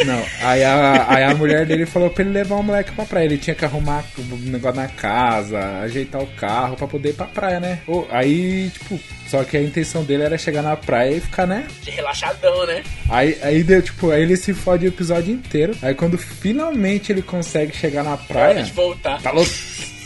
Não, 0.06 0.24
aí 0.42 0.64
a, 0.64 1.06
aí 1.10 1.24
a 1.24 1.34
mulher 1.36 1.66
dele 1.66 1.86
falou 1.86 2.10
pra 2.10 2.24
ele 2.24 2.34
levar 2.34 2.56
o 2.56 2.64
moleque 2.64 2.92
pra 2.92 3.06
praia. 3.06 3.26
Ele 3.26 3.38
tinha 3.38 3.56
que 3.56 3.66
arrumar 3.66 4.04
o 4.18 4.36
negócio 4.50 4.80
na 4.82 4.88
casa, 4.88 5.60
ajeitar 5.82 6.22
o 6.22 6.28
carro 6.28 6.76
pra 6.76 6.88
poder 6.88 7.10
ir 7.10 7.14
pra 7.14 7.26
praia, 7.26 7.60
né? 7.60 7.80
Aí, 8.10 8.70
tipo, 8.70 9.00
só 9.28 9.44
que 9.44 9.58
a 9.58 9.62
intenção 9.62 10.04
dele 10.04 10.24
era 10.24 10.38
chegar 10.38 10.62
na 10.62 10.76
praia 10.76 11.16
e 11.16 11.20
ficar, 11.22 11.48
né? 11.48 11.66
Relaxadão, 11.86 12.66
né? 12.66 12.84
Aí, 13.10 13.38
aí 13.42 13.64
deu, 13.64 13.82
tipo, 13.82 14.12
aí 14.12 14.22
ele 14.22 14.36
se 14.38 14.54
fode 14.54 14.86
o 14.86 14.90
episódio 14.90 15.34
inteiro. 15.34 15.74
Aí 15.82 15.94
quando 15.96 16.18
finalmente 16.18 17.12
ele 17.12 17.22
consegue 17.22 17.76
chegar 17.76 18.04
na 18.04 18.18
praia. 18.18 18.64
de 18.64 18.72
voltar. 18.72 19.22
Tá, 19.22 19.32
lo- 19.32 19.46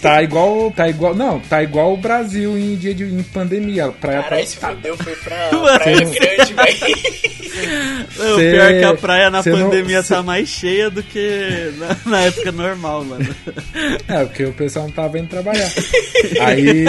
tá 0.01 0.21
igual. 0.23 0.71
Tá 0.71 0.87
igual. 0.87 1.15
Não, 1.15 1.39
tá 1.39 1.61
igual 1.63 1.93
o 1.93 1.97
Brasil 1.97 2.57
em 2.57 2.75
dia 2.75 2.93
de 2.93 3.03
em 3.03 3.23
pandemia. 3.23 3.85
A 3.85 3.91
praia 3.91 4.17
tá 4.23 4.29
Caralho, 4.29 4.47
se 4.47 4.55
lotada. 4.55 4.75
fudeu, 4.75 4.97
foi 4.97 5.15
pra 5.15 5.49
Mano. 5.53 5.79
Praia 5.79 5.97
Grande, 5.97 6.53
velho. 6.53 7.25
O 7.55 8.35
Cê- 8.35 8.51
pior 8.51 8.71
é 8.71 8.79
que 8.79 8.83
a 8.85 8.93
praia 8.95 9.29
na 9.29 9.41
cê 9.41 9.49
não- 9.51 9.69
pandemia 9.69 10.03
cê- 10.03 10.13
tá 10.13 10.21
mais 10.21 10.47
cheia 10.49 10.89
do 10.89 11.01
que 11.01 11.71
na, 11.77 11.97
na 12.11 12.21
época 12.23 12.51
normal, 12.51 13.05
mano. 13.05 13.25
É, 14.09 14.25
porque 14.25 14.43
o 14.43 14.51
pessoal 14.53 14.85
não 14.85 14.91
tava 14.91 15.17
indo 15.17 15.29
trabalhar. 15.29 15.71
aí 16.41 16.85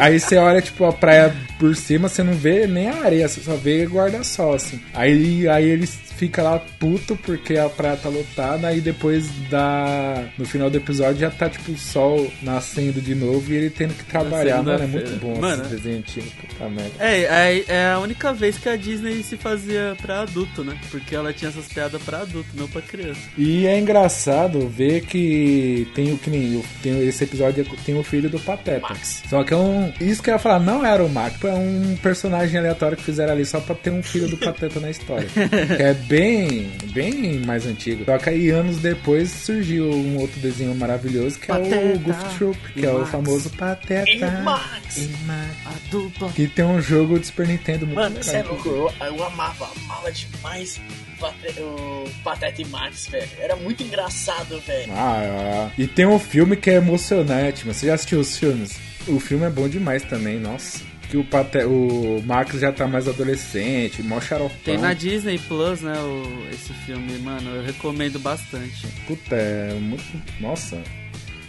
aí 0.00 0.18
você 0.20 0.36
olha, 0.36 0.60
tipo, 0.60 0.84
a 0.84 0.92
praia 0.92 1.34
por 1.60 1.74
cima, 1.76 2.08
você 2.08 2.22
não 2.24 2.34
vê 2.34 2.66
nem 2.66 2.88
a 2.88 3.04
areia, 3.04 3.28
você 3.28 3.40
só 3.40 3.54
vê 3.54 3.84
guarda-sol, 3.86 4.54
assim. 4.54 4.80
Aí, 4.92 5.48
aí 5.48 5.64
eles 5.68 5.96
fica 6.16 6.42
lá 6.42 6.58
puto 6.78 7.16
porque 7.16 7.56
a 7.58 7.68
praia 7.68 7.96
tá 7.96 8.08
lotada, 8.08 8.68
aí 8.68 8.80
depois 8.80 9.28
da. 9.50 10.24
No 10.38 10.44
final 10.44 10.70
do 10.70 10.76
episódio 10.76 11.20
já 11.20 11.30
tá, 11.30 11.48
tipo, 11.48 11.72
o 11.72 11.78
sol 11.78 12.30
nascendo 12.42 13.00
de 13.00 13.14
novo 13.14 13.52
e 13.52 13.56
ele 13.56 13.70
tendo 13.70 13.94
que 13.94 14.04
trabalhar. 14.04 14.62
Mano, 14.62 14.84
é 14.84 14.86
muito 14.86 15.16
bom 15.20 15.40
Mano, 15.40 15.62
esse 15.64 15.74
desenho 15.76 15.98
antigo, 15.98 16.26
puta 16.40 16.68
merda. 16.68 16.92
É, 16.98 17.22
é, 17.22 17.64
é 17.68 17.92
a 17.92 17.98
única 17.98 18.32
vez 18.32 18.56
que 18.58 18.68
a 18.68 18.76
Disney 18.76 19.22
se 19.22 19.36
fazia 19.36 19.96
pra 20.00 20.20
adulto, 20.22 20.62
né? 20.64 20.76
Porque 20.90 21.14
ela 21.14 21.32
tinha 21.32 21.48
essas 21.50 21.66
piadas 21.66 22.00
pra 22.02 22.20
adulto, 22.20 22.48
não 22.54 22.68
pra 22.68 22.82
criança. 22.82 23.20
E 23.36 23.66
é 23.66 23.78
engraçado 23.78 24.68
ver 24.68 25.02
que 25.02 25.86
tem 25.94 26.12
o 26.12 26.18
que 26.18 26.30
nem 26.30 26.56
o- 26.56 26.64
tem 26.82 27.06
esse 27.06 27.24
episódio 27.24 27.64
tem 27.84 27.98
o 27.98 28.02
filho 28.02 28.28
do 28.30 28.38
Pateta. 28.38 28.80
Max. 28.80 29.22
Só 29.28 29.42
que 29.44 29.52
é 29.52 29.56
um 29.56 29.92
isso 30.00 30.22
que 30.22 30.30
eu 30.30 30.34
ia 30.34 30.38
falar, 30.38 30.60
não 30.60 30.84
era 30.84 31.02
o 31.04 31.08
Max, 31.08 31.42
é 31.44 31.52
um 31.54 31.96
personagem 32.02 32.58
aleatório 32.58 32.96
que 32.96 33.02
fizeram 33.02 33.32
ali 33.32 33.44
só 33.44 33.60
pra 33.60 33.74
ter 33.74 33.90
um 33.90 34.02
filho 34.02 34.28
do 34.28 34.36
Pateta 34.36 34.80
na 34.80 34.90
história. 34.90 35.28
Que 35.76 35.82
é 35.82 35.94
bem 36.06 36.70
bem 36.92 37.38
mais 37.40 37.66
antigo. 37.66 38.04
Só 38.04 38.18
que 38.18 38.30
aí 38.30 38.50
anos 38.50 38.78
depois 38.78 39.30
surgiu 39.30 39.90
um 39.90 40.18
outro 40.18 40.38
desenho 40.40 40.74
maravilhoso 40.74 41.38
que 41.38 41.50
é 41.50 41.54
o 41.54 41.58
Pateta 41.58 41.98
Goof 41.98 42.36
Troop, 42.38 42.58
que 42.72 42.80
e 42.80 42.86
é 42.86 42.90
o 42.90 43.04
famoso 43.06 43.50
Pateta 43.50 44.08
E 44.10 44.18
Max. 44.42 44.96
e 44.96 45.08
Max. 45.26 45.50
A 45.66 45.72
dupla. 45.90 46.28
Que 46.32 46.46
tem 46.46 46.64
um 46.64 46.80
jogo 46.80 47.18
de 47.18 47.26
Super 47.26 47.48
Nintendo 47.48 47.86
muito 47.86 47.96
Mano, 47.98 48.16
legal. 48.16 48.22
você 48.24 48.36
é 48.36 48.42
louco, 48.42 48.68
eu, 48.68 48.92
eu 49.06 49.24
amava, 49.24 49.70
amava 49.84 50.12
demais 50.12 50.80
o 51.16 51.20
Pate- 51.20 51.60
o 51.60 52.04
Pateta 52.22 52.62
e 52.62 52.64
Max, 52.66 53.06
velho. 53.08 53.28
Era 53.38 53.56
muito 53.56 53.82
engraçado, 53.82 54.60
velho. 54.66 54.92
Ah, 54.94 55.70
e 55.78 55.86
tem 55.86 56.06
um 56.06 56.18
filme 56.18 56.56
que 56.56 56.70
é 56.70 56.74
emocionante, 56.74 57.66
mas 57.66 57.76
você 57.76 57.86
já 57.86 57.94
assistiu 57.94 58.20
os 58.20 58.36
filmes? 58.38 58.76
O 59.06 59.18
filme 59.20 59.44
é 59.44 59.50
bom 59.50 59.68
demais 59.68 60.02
também, 60.04 60.38
nossa. 60.40 60.80
Que 61.14 61.18
o, 61.18 61.22
Pate... 61.24 61.58
o 61.58 62.20
Max 62.26 62.58
já 62.58 62.72
tá 62.72 62.88
mais 62.88 63.06
adolescente, 63.06 64.02
mó 64.02 64.20
xaropão. 64.20 64.56
Tem 64.64 64.76
na 64.76 64.92
Disney 64.92 65.38
Plus, 65.38 65.80
né, 65.80 65.96
o, 65.96 66.48
esse 66.52 66.72
filme, 66.84 67.18
mano, 67.20 67.54
eu 67.54 67.62
recomendo 67.62 68.18
bastante. 68.18 68.84
Puta, 69.06 69.36
é 69.36 69.74
muito. 69.74 70.02
Nossa. 70.40 70.82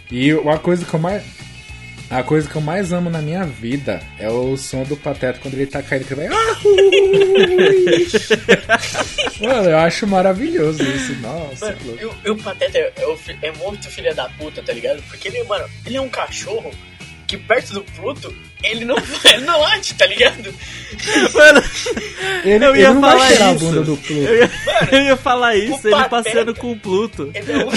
E 0.08 0.32
uma 0.34 0.56
coisa 0.56 0.84
que 0.84 0.94
eu 0.94 1.00
mais. 1.00 1.24
A 2.08 2.22
coisa 2.22 2.48
que 2.48 2.54
eu 2.54 2.60
mais 2.60 2.92
amo 2.92 3.10
na 3.10 3.20
minha 3.20 3.44
vida 3.44 4.00
é 4.20 4.28
o 4.30 4.56
som 4.56 4.84
do 4.84 4.96
Pateta 4.96 5.40
quando 5.42 5.54
ele 5.54 5.66
tá 5.66 5.82
caindo, 5.82 6.04
que 6.06 6.14
vai. 6.14 6.28
"Ah, 6.28 6.56
ui". 6.64 8.06
Mano, 9.44 9.70
eu 9.70 9.78
acho 9.78 10.06
maravilhoso 10.06 10.80
isso. 10.84 11.12
Nossa. 11.16 11.66
Mano, 11.72 11.98
e 12.00 12.04
o- 12.04 12.14
e 12.24 12.30
o 12.30 12.36
Pateta 12.36 12.78
é, 12.78 12.92
é 12.96 13.48
é 13.48 13.52
muito 13.52 13.88
filha 13.90 14.14
da 14.14 14.28
puta, 14.28 14.62
tá 14.62 14.72
ligado? 14.72 15.02
Porque 15.08 15.26
ele, 15.26 15.42
mano, 15.42 15.68
ele 15.84 15.96
é 15.96 16.00
um 16.00 16.08
cachorro 16.08 16.70
que 17.26 17.36
perto 17.36 17.74
do 17.74 17.82
Pluto, 17.82 18.34
ele 18.62 18.84
não, 18.84 18.96
ele 19.24 19.44
não 19.44 19.60
late, 19.60 19.94
tá 19.94 20.06
ligado? 20.06 20.54
Mano, 21.34 21.62
Ele, 22.44 22.64
eu 22.64 22.70
ele 22.74 22.82
ia 22.82 22.94
não 22.94 23.00
falar 23.00 23.32
isso. 23.32 23.42
a 23.42 23.52
bunda 23.54 23.82
do 23.82 23.96
Pluto. 23.96 24.12
eu 24.22 24.36
ia, 24.36 24.50
eu 24.92 25.02
ia 25.02 25.16
falar 25.16 25.56
isso, 25.56 25.86
ele 25.88 25.90
Pateta- 25.96 26.08
passeando 26.08 26.54
com 26.54 26.72
o 26.72 26.78
Pluto. 26.78 27.30
Ele 27.34 27.52
é, 27.52 27.56
o, 27.64 27.70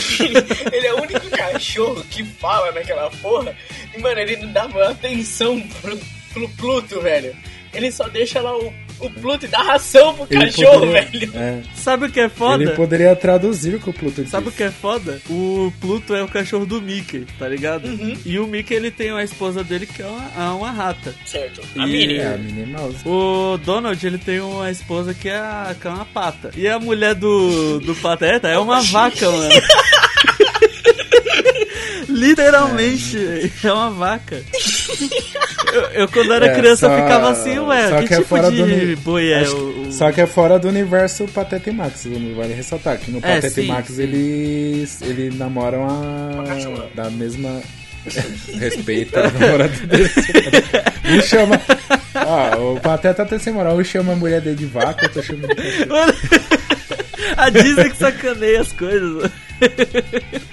ele 0.73 0.87
é 0.87 0.93
o 0.93 1.01
único 1.01 1.29
cachorro 1.29 2.05
que 2.09 2.23
fala 2.23 2.71
naquela 2.71 3.09
porra. 3.21 3.55
E, 3.95 3.99
mano, 3.99 4.19
ele 4.19 4.37
não 4.37 4.51
dava 4.51 4.89
atenção 4.89 5.59
pro, 5.81 5.97
pro 6.33 6.49
Pluto, 6.49 7.01
velho. 7.01 7.35
Ele 7.73 7.91
só 7.91 8.07
deixa 8.07 8.39
lá 8.41 8.55
o 8.57 8.73
o 8.99 9.09
Pluto 9.09 9.47
dá 9.47 9.61
ração 9.63 10.13
pro 10.15 10.27
Ele 10.29 10.45
cachorro, 10.45 10.79
poderia- 10.87 11.01
velho. 11.09 11.31
é, 11.35 11.61
Sabe 11.75 12.05
o 12.05 12.11
que 12.11 12.19
é 12.19 12.29
foda? 12.29 12.63
ele 12.63 12.71
poderia 12.73 13.15
traduzir 13.15 13.75
o 13.75 13.79
que 13.79 13.89
o 13.89 13.93
Pluto 13.93 14.21
disse. 14.21 14.31
Sabe 14.31 14.49
o 14.49 14.51
que 14.51 14.63
é 14.63 14.71
foda? 14.71 15.21
O 15.29 15.71
Pluto 15.79 16.13
é 16.13 16.23
o 16.23 16.27
cachorro 16.27 16.65
do 16.65 16.81
Mickey, 16.81 17.25
tá 17.37 17.47
ligado? 17.47 17.85
Uhum. 17.87 18.17
E 18.25 18.37
o 18.39 18.47
Mickey 18.47 18.73
ele 18.73 18.91
tem 18.91 19.11
uma 19.11 19.23
esposa 19.23 19.63
dele 19.63 19.85
que 19.85 20.01
é 20.01 20.05
uma, 20.05 20.31
é 20.37 20.49
uma 20.49 20.71
rata. 20.71 21.13
Certo. 21.25 21.61
A 21.77 21.87
E- 21.87 21.91
Minnie. 21.91 22.17
É, 22.19 22.33
a 22.33 22.37
Minnie 22.37 22.65
Mouse. 22.65 22.97
O 23.05 23.57
Donald 23.63 24.05
ele 24.05 24.17
tem 24.17 24.39
uma 24.39 24.69
esposa 24.69 25.13
que 25.13 25.29
é, 25.29 25.37
a, 25.37 25.75
que 25.79 25.87
é 25.87 25.89
uma 25.89 26.05
pata. 26.05 26.51
E 26.55 26.67
a 26.67 26.79
mulher 26.79 27.15
do, 27.15 27.79
do 27.79 27.95
Pateta 27.95 28.47
é 28.49 28.57
uma 28.57 28.81
vaca, 28.81 29.29
mano. 29.31 29.49
Literalmente, 32.07 33.17
velho, 33.17 33.51
é 33.63 33.71
uma 33.73 33.89
vaca. 33.91 34.43
Eu, 35.73 35.81
eu, 36.01 36.07
quando 36.09 36.33
era 36.33 36.47
É, 36.47 36.55
criança 36.55 36.87
só- 36.87 36.95
ficava 36.95 37.29
assim, 37.29 37.59
ué, 37.59 37.89
só 37.89 37.99
que, 38.01 38.07
que 38.07 38.13
é 38.13 38.17
tipo 38.17 38.29
fora 38.29 38.51
de 38.51 38.95
do 38.95 39.01
boi 39.01 39.31
é 39.31 39.41
o, 39.47 39.87
o- 39.87 39.91
Só 39.91 40.11
que 40.11 40.21
é 40.21 40.25
fora 40.25 40.57
do 40.57 40.67
universo 40.67 41.25
Pateta 41.27 41.69
e 41.69 41.73
Max, 41.73 42.07
vale 42.35 42.53
ressaltar 42.53 42.97
que 42.97 43.11
no 43.11 43.19
É, 43.19 43.21
Pateta 43.21 43.49
sim, 43.49 43.61
e 43.61 43.67
Max 43.67 43.87
sim. 43.91 44.01
eles, 44.01 45.01
eles 45.01 45.37
namoram 45.37 45.85
a. 45.87 46.87
da 46.95 47.09
mesma. 47.11 47.61
Respeita 48.57 49.19
a 49.27 49.31
namorada 49.31 49.73
deles. 49.87 50.13
Um 51.05 51.21
chama. 51.27 51.61
Ah, 52.15 52.57
o 52.57 52.79
Pateta 52.79 53.25
tem 53.25 53.37
sem 53.37 53.53
moral, 53.53 53.75
um 53.77 53.83
chama 53.83 54.13
a 54.13 54.15
mulher 54.15 54.41
dele 54.41 54.55
de 54.55 54.65
vaca, 54.65 55.05
outro 55.05 55.21
chama 55.21 55.47
de. 55.49 55.85
Mano, 55.85 56.13
a 57.37 57.49
Disney 57.49 57.89
que 57.89 57.97
sacaneia 57.97 58.61
as 58.61 58.71
coisas. 58.71 59.29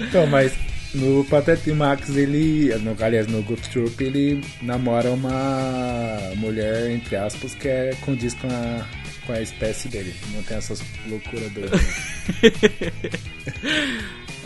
Então, 0.01 0.27
mas 0.27 0.53
no 0.97 1.25
Pateta 1.25 1.71
e 1.71 1.73
Max 1.73 2.11
ele. 2.11 2.75
No, 2.79 2.97
aliás, 3.01 3.27
no 3.27 3.43
Good 3.43 3.69
Troop 3.69 4.03
ele 4.03 4.41
namora 4.63 5.11
uma 5.11 6.19
mulher, 6.37 6.91
entre 6.91 7.17
aspas, 7.17 7.55
que 7.55 7.69
é 7.69 7.95
condiz 8.01 8.35
com 8.35 8.49
a, 8.49 8.87
com 9.27 9.33
a 9.33 9.41
espécie 9.41 9.89
dele. 9.89 10.15
Não 10.33 10.43
tem 10.43 10.57
essas 10.57 10.83
loucuras 11.09 11.51
não. 11.55 11.69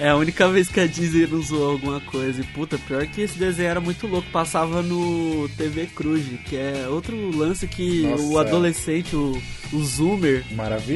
É 0.00 0.08
a 0.08 0.16
única 0.16 0.48
vez 0.48 0.70
que 0.70 0.80
a 0.80 0.86
Disney 0.86 1.26
não 1.26 1.42
zoou 1.42 1.72
alguma 1.72 2.00
coisa. 2.00 2.40
E 2.40 2.44
puta, 2.44 2.78
pior 2.78 3.06
que 3.06 3.20
esse 3.20 3.38
desenho 3.38 3.68
era 3.68 3.80
muito 3.80 4.06
louco. 4.06 4.26
Passava 4.32 4.80
no 4.80 5.46
TV 5.58 5.88
Cruz, 5.88 6.24
que 6.48 6.56
é 6.56 6.88
outro 6.88 7.36
lance 7.36 7.68
que 7.68 8.04
Nossa, 8.04 8.22
o 8.22 8.38
adolescente, 8.38 9.14
o, 9.14 9.38
o 9.70 9.84
Zoomer, 9.84 10.42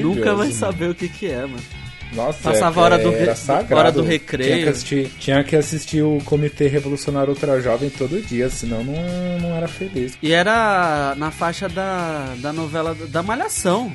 nunca 0.03 0.35
vai 0.35 0.51
saber 0.53 0.89
o 0.89 0.95
que 0.95 1.11
que 1.11 1.27
é, 1.27 1.43
mano. 1.43 1.84
Nossa, 2.15 2.39
Passava 2.53 2.81
é, 2.81 2.85
hora 2.85 2.99
do 2.99 3.13
era 3.13 3.33
re- 3.33 3.37
sagrado. 3.37 3.75
hora 3.77 3.93
do 3.93 4.03
recreio. 4.03 4.51
Tinha 4.53 4.63
que, 4.65 4.69
assistir, 4.71 5.11
tinha 5.19 5.45
que 5.45 5.57
assistir 5.57 6.03
o 6.03 6.19
Comitê 6.25 6.69
Revolucionário 6.69 7.31
Ultra 7.31 7.61
Jovem 7.61 7.91
todo 7.91 8.21
dia, 8.21 8.49
senão 8.49 8.85
não, 8.85 8.95
não 9.41 9.57
era 9.57 9.67
feliz. 9.69 10.17
E 10.23 10.33
era 10.33 11.15
na 11.17 11.31
faixa 11.31 11.69
da, 11.69 12.35
da 12.39 12.53
novela 12.53 12.95
da 13.09 13.23
Malhação. 13.23 13.93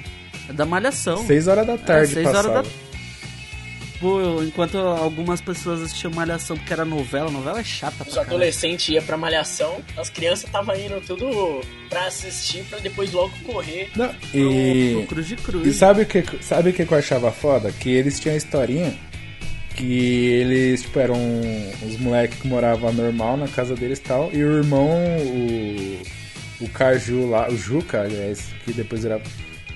Da 0.53 0.65
Malhação. 0.65 1.25
Seis 1.27 1.47
horas 1.47 1.65
da 1.67 1.77
tarde 1.77 2.11
É, 2.11 2.13
seis 2.15 2.27
horas 2.27 2.41
passava. 2.47 2.63
da- 2.63 2.69
Pô, 3.99 4.41
enquanto 4.41 4.77
algumas 4.77 5.41
pessoas 5.41 5.81
assistiam 5.81 6.11
Malhação 6.13 6.55
porque 6.55 6.71
era 6.71 6.85
novela, 6.85 7.29
novela 7.29 7.59
é 7.59 7.63
chata 7.63 8.05
Os 8.07 8.17
adolescentes 8.17 8.87
iam 8.89 9.03
pra 9.03 9.17
malhação, 9.17 9.81
as 9.97 10.09
crianças 10.09 10.45
estavam 10.45 10.75
indo 10.75 11.01
tudo 11.05 11.61
pra 11.89 12.05
assistir, 12.07 12.63
pra 12.63 12.79
depois 12.79 13.11
logo 13.11 13.33
correr. 13.43 13.89
Não, 13.95 14.09
e, 14.33 14.93
pro 14.93 15.07
Cruz 15.07 15.27
de 15.27 15.35
Cruz. 15.35 15.67
e 15.67 15.73
sabe 15.73 16.03
o 16.03 16.05
que 16.05 16.23
sabe 16.41 16.69
o 16.69 16.73
que 16.73 16.81
eu 16.81 16.97
achava 16.97 17.31
foda? 17.31 17.71
Que 17.71 17.89
eles 17.89 18.19
tinham 18.19 18.35
a 18.35 18.37
historinha 18.37 18.97
que 19.79 20.25
eles, 20.27 20.81
tipo, 20.81 20.99
eram 20.99 21.17
os 21.87 21.97
moleques 21.97 22.39
que 22.39 22.47
moravam 22.47 22.91
normal 22.91 23.37
na 23.37 23.47
casa 23.47 23.75
deles 23.75 23.97
e 23.97 24.01
tal, 24.01 24.29
e 24.33 24.43
o 24.43 24.57
irmão, 24.57 24.89
o, 24.89 26.01
o 26.65 26.69
Caju 26.69 27.29
lá, 27.29 27.49
o 27.49 27.55
Juca, 27.55 28.01
aliás, 28.01 28.49
que 28.65 28.73
depois 28.73 29.05
era. 29.05 29.21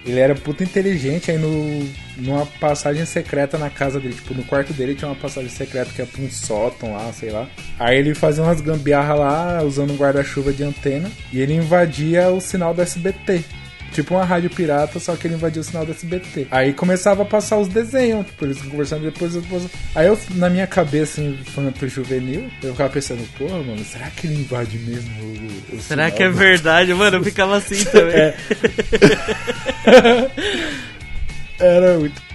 Ele 0.06 0.20
era 0.20 0.36
puta 0.36 0.64
inteligente, 0.64 1.32
aí 1.32 1.38
no, 1.38 1.88
numa 2.18 2.46
passagem 2.46 3.06
secreta 3.06 3.58
na 3.58 3.70
casa 3.70 4.00
dele, 4.00 4.14
tipo, 4.14 4.34
no 4.34 4.44
quarto 4.44 4.74
dele 4.74 4.96
tinha 4.96 5.10
uma 5.10 5.16
passagem 5.16 5.50
secreta 5.50 5.92
que 5.94 6.02
é 6.02 6.06
pra 6.06 6.22
um 6.22 6.30
sótão 6.30 6.94
lá, 6.94 7.12
sei 7.14 7.32
lá. 7.32 7.48
Aí 7.80 7.98
ele 7.98 8.14
fazia 8.14 8.44
umas 8.44 8.60
gambiarra 8.60 9.14
lá, 9.14 9.64
usando 9.64 9.94
um 9.94 9.98
guarda-chuva 9.98 10.52
de 10.52 10.64
antena, 10.64 11.10
e 11.32 11.40
ele 11.40 11.54
invadia 11.54 12.30
o 12.30 12.42
sinal 12.42 12.74
do 12.74 12.82
SBT. 12.82 13.44
Tipo 13.94 14.16
uma 14.16 14.26
rádio 14.26 14.50
pirata, 14.50 15.00
só 15.00 15.16
que 15.16 15.28
ele 15.28 15.36
invadia 15.36 15.62
o 15.62 15.64
sinal 15.64 15.86
do 15.86 15.92
SBT. 15.92 16.48
Aí 16.50 16.74
começava 16.74 17.22
a 17.22 17.26
passar 17.26 17.58
os 17.58 17.68
desenhos, 17.68 18.26
tipo, 18.26 18.46
eles 18.46 18.62
conversando 18.62 19.04
depois, 19.04 19.34
depois. 19.34 19.68
Aí 19.94 20.08
eu, 20.08 20.18
na 20.32 20.50
minha 20.50 20.66
cabeça, 20.66 21.22
infanto 21.22 21.88
juvenil, 21.88 22.50
eu 22.64 22.72
ficava 22.72 22.90
pensando, 22.90 23.24
porra, 23.38 23.58
mano, 23.60 23.86
será 23.86 24.10
que 24.10 24.28
ele 24.28 24.42
invade 24.42 24.78
mesmo 24.80 25.12
o, 25.22 25.76
o 25.76 25.82
Será 25.82 26.06
sinal 26.06 26.12
que 26.12 26.24
é 26.24 26.30
verdade? 26.30 26.94
Mano, 26.94 27.18
eu 27.18 27.24
ficava 27.24 27.58
assim 27.58 27.84
também. 27.86 28.16
É. 28.16 28.36
Era 31.60 32.00
muito. 32.00 32.33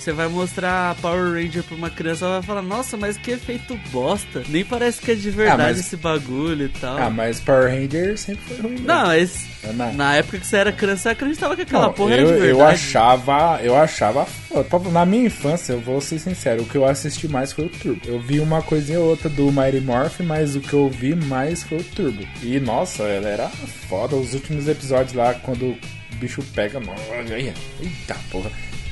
Você 0.00 0.12
vai 0.12 0.28
mostrar 0.28 0.94
Power 0.96 1.34
Ranger 1.34 1.62
pra 1.62 1.76
uma 1.76 1.90
criança, 1.90 2.24
ela 2.24 2.34
vai 2.38 2.42
falar, 2.42 2.62
nossa, 2.62 2.96
mas 2.96 3.18
que 3.18 3.32
efeito 3.32 3.78
bosta. 3.92 4.42
Nem 4.48 4.64
parece 4.64 4.98
que 5.00 5.10
é 5.10 5.14
de 5.14 5.30
verdade 5.30 5.62
mas- 5.62 5.78
esse 5.80 5.94
bagulho 5.96 6.64
e 6.64 6.68
tal. 6.70 6.96
Ah, 6.96 7.10
mas 7.10 7.38
Power 7.38 7.68
Ranger 7.68 8.16
sempre 8.16 8.42
foi 8.46 8.56
ruim. 8.62 8.78
né? 8.80 8.84
Não, 8.86 9.06
mas 9.08 9.46
É, 9.62 9.72
não. 9.74 9.92
na 9.92 10.16
época 10.16 10.38
que 10.38 10.46
você 10.46 10.56
era 10.56 10.72
criança, 10.72 11.02
você 11.02 11.08
acreditava 11.10 11.54
que 11.54 11.62
aquela 11.62 11.88
Não, 11.88 11.92
porra 11.92 12.12
eu, 12.14 12.18
era 12.18 12.26
de 12.26 12.32
verdade. 12.32 12.50
eu 12.50 12.64
achava, 12.66 13.60
eu 13.62 13.76
achava 13.76 14.24
foda. 14.24 14.88
Na 14.90 15.04
minha 15.04 15.26
infância, 15.26 15.74
eu 15.74 15.80
vou 15.80 16.00
ser 16.00 16.18
sincero, 16.18 16.62
o 16.62 16.66
que 16.66 16.76
eu 16.76 16.86
assisti 16.86 17.28
mais 17.28 17.52
foi 17.52 17.66
o 17.66 17.68
Turbo. 17.68 18.00
Eu 18.06 18.18
vi 18.18 18.40
uma 18.40 18.62
coisinha 18.62 18.98
ou 19.00 19.06
outra 19.10 19.28
do 19.28 19.52
Mighty 19.52 19.80
Morph, 19.80 20.20
mas 20.20 20.56
o 20.56 20.60
que 20.60 20.72
eu 20.72 20.88
vi 20.88 21.14
mais 21.14 21.62
foi 21.62 21.76
o 21.78 21.84
Turbo. 21.84 22.26
E 22.42 22.58
nossa, 22.58 23.02
ela 23.02 23.28
era 23.28 23.48
foda. 23.88 24.16
Os 24.16 24.32
últimos 24.32 24.66
episódios 24.66 25.12
lá, 25.12 25.34
quando 25.34 25.66
o 25.66 25.78
bicho 26.14 26.42
pega, 26.54 26.80
eita 27.82 28.16
porra. 28.30 28.50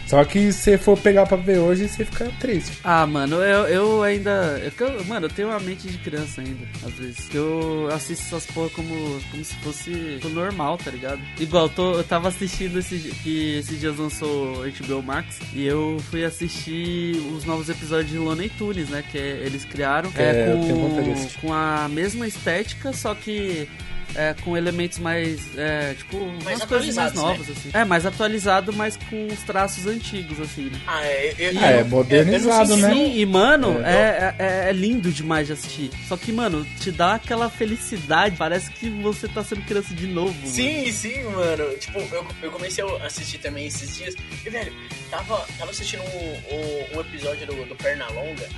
Só 0.09 0.25
que 0.25 0.51
se 0.53 0.79
for 0.79 0.99
pegar 0.99 1.27
pra 1.27 1.37
ver 1.37 1.59
hoje, 1.59 1.87
você 1.87 2.03
fica 2.05 2.33
triste. 2.41 2.79
Ah, 2.83 3.07
mano, 3.07 3.37
eu, 3.37 3.69
eu 3.69 4.03
ainda. 4.03 4.59
eu- 4.81 4.87
eu- 4.89 5.05
mano, 5.05 5.27
eu 5.27 5.31
tenho 5.31 5.49
uma 5.49 5.61
mente 5.61 5.87
de 5.87 5.99
criança 5.99 6.41
ainda, 6.41 6.67
às 6.85 6.95
vezes. 6.95 7.29
Eu 7.35 7.89
assisto 7.93 8.25
essas 8.25 8.47
porra 8.47 8.71
como, 8.71 9.21
como 9.31 9.45
se 9.45 9.55
fosse 9.57 9.91
tipo, 10.15 10.31
normal, 10.31 10.79
tá 10.79 10.91
ligado? 10.91 11.21
Igual, 11.39 11.69
tô, 11.69 11.93
eu 11.93 12.05
tava 12.05 12.29
assistindo 12.29 12.79
esse, 12.79 12.97
que 13.23 13.57
esses 13.59 13.79
dias 13.79 13.99
lançou 13.99 14.65
HBO 14.67 15.03
Max 15.03 15.39
e 15.53 15.67
eu 15.67 15.99
fui 16.11 16.25
assistir 16.25 17.17
os 17.37 17.45
novos 17.45 17.69
episódios 17.69 18.11
de 18.11 18.17
Looney 18.19 18.49
Tunes, 18.49 18.89
né? 18.89 19.05
Que 19.13 19.19
é- 19.19 19.43
eles 19.45 19.65
criaram 19.67 20.11
É, 20.17 20.23
é, 20.23 20.53
eu 20.53 20.59
com, 20.59 21.49
com 21.49 21.53
a 21.53 21.87
mesma 21.91 22.27
estética, 22.27 22.93
só 22.95 23.15
que. 23.15 23.69
É, 24.15 24.35
com 24.43 24.57
elementos 24.57 24.99
mais, 24.99 25.57
é, 25.57 25.95
tipo, 25.95 26.17
umas 26.17 26.43
coisas 26.43 26.45
mais 26.45 26.63
atualizados, 26.63 27.15
né? 27.23 27.29
novas, 27.29 27.51
assim. 27.51 27.71
É, 27.73 27.85
mais 27.85 28.07
atualizado, 28.07 28.73
mas 28.73 28.97
com 29.09 29.27
os 29.27 29.43
traços 29.43 29.87
antigos, 29.87 30.41
assim, 30.41 30.65
né? 30.71 30.81
Ah, 30.87 31.05
é, 31.05 31.35
eu, 31.39 31.53
Ah, 31.61 31.67
é 31.71 31.85
modernizado, 31.85 32.77
né? 32.79 32.93
Sim, 32.93 33.17
e 33.19 33.27
mano, 33.27 33.81
É. 33.85 33.93
é. 33.93 34.35
É, 34.39 34.71
é 34.71 34.73
lindo 34.73 35.11
demais 35.13 35.47
de 35.47 35.53
assistir. 35.53 35.91
Só 36.09 36.17
que, 36.17 36.33
mano, 36.33 36.67
te 36.81 36.91
dá 36.91 37.15
aquela 37.15 37.49
felicidade. 37.51 38.37
Parece 38.37 38.71
que 38.71 38.89
você 38.89 39.29
tá 39.29 39.45
sendo 39.45 39.63
criança 39.63 39.93
de 39.95 40.07
novo. 40.07 40.33
mano. 40.35 40.47
Sim, 40.49 40.91
sim, 40.91 41.23
mano. 41.25 41.65
Tipo, 41.79 41.99
eu, 41.99 42.27
eu 42.43 42.51
comecei 42.51 42.83
a 42.85 43.07
assistir 43.07 43.39
também 43.39 43.67
esses 43.67 43.97
dias. 43.97 44.15
E, 44.45 44.49
velho, 44.51 44.73
tava, 45.11 45.45
tava 45.59 45.71
assistindo 45.71 46.03
um, 46.03 46.55
um, 46.55 46.97
um 46.97 47.01
episódio 47.01 47.47
do, 47.47 47.65
do 47.67 47.77
Pernalonga. 47.77 48.49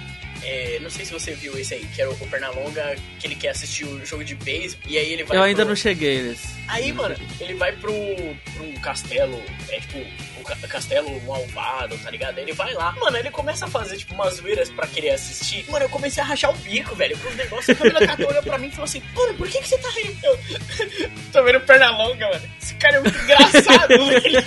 É, 0.42 0.78
não 0.80 0.88
sei 0.90 1.04
se 1.04 1.12
você 1.12 1.32
viu 1.34 1.58
esse 1.58 1.74
aí, 1.74 1.86
que 1.94 2.00
era 2.00 2.10
o, 2.10 2.16
Pernalonga, 2.28 2.96
que 3.18 3.26
ele 3.26 3.34
quer 3.34 3.50
assistir 3.50 3.84
o 3.84 4.04
jogo 4.06 4.24
de 4.24 4.34
beisebol. 4.34 4.90
E 4.90 4.96
aí 4.98 5.12
ele 5.12 5.24
vai. 5.24 5.36
Eu 5.36 5.42
ainda 5.42 5.62
pro- 5.62 5.68
não 5.68 5.76
cheguei 5.76 6.22
nesse. 6.22 6.48
Aí, 6.68 6.92
mano, 6.92 7.14
ele 7.40 7.54
vai 7.54 7.72
pro, 7.72 7.92
pro 8.54 8.64
um 8.64 8.72
castelo, 8.80 9.42
é 9.68 9.80
tipo, 9.80 9.98
castelo 10.68 11.20
malvado, 11.26 11.96
tá 11.98 12.10
ligado? 12.10 12.38
Ele 12.38 12.52
vai 12.52 12.72
lá, 12.74 12.92
mano, 13.00 13.16
ele 13.16 13.30
começa 13.30 13.66
a 13.66 13.68
fazer, 13.68 13.96
tipo, 13.96 14.14
umas 14.14 14.34
zoeiras 14.36 14.70
pra 14.70 14.86
querer 14.86 15.10
assistir. 15.10 15.64
Mano, 15.70 15.84
eu 15.84 15.88
comecei 15.88 16.22
a 16.22 16.26
rachar 16.26 16.50
o 16.50 16.54
bico, 16.58 16.94
velho, 16.94 17.16
com 17.18 17.28
os 17.28 17.36
negócios. 17.36 17.70
A 17.70 17.74
Camila 17.74 18.06
Cato 18.06 18.26
olhou 18.26 18.42
pra 18.42 18.58
mim 18.58 18.68
e 18.68 18.70
falou 18.70 18.84
assim, 18.84 19.02
mano, 19.14 19.34
por 19.34 19.48
que 19.48 19.60
que 19.60 19.68
você 19.68 19.78
tá 19.78 19.88
rindo? 19.90 20.18
Eu, 20.24 20.38
tô 21.32 21.42
vendo 21.44 21.60
perna 21.60 21.90
longa, 21.90 22.28
mano. 22.28 22.42
Esse 22.60 22.74
cara 22.74 22.96
é 22.96 23.00
muito 23.00 23.18
engraçado, 23.18 23.88
velho. 24.06 24.42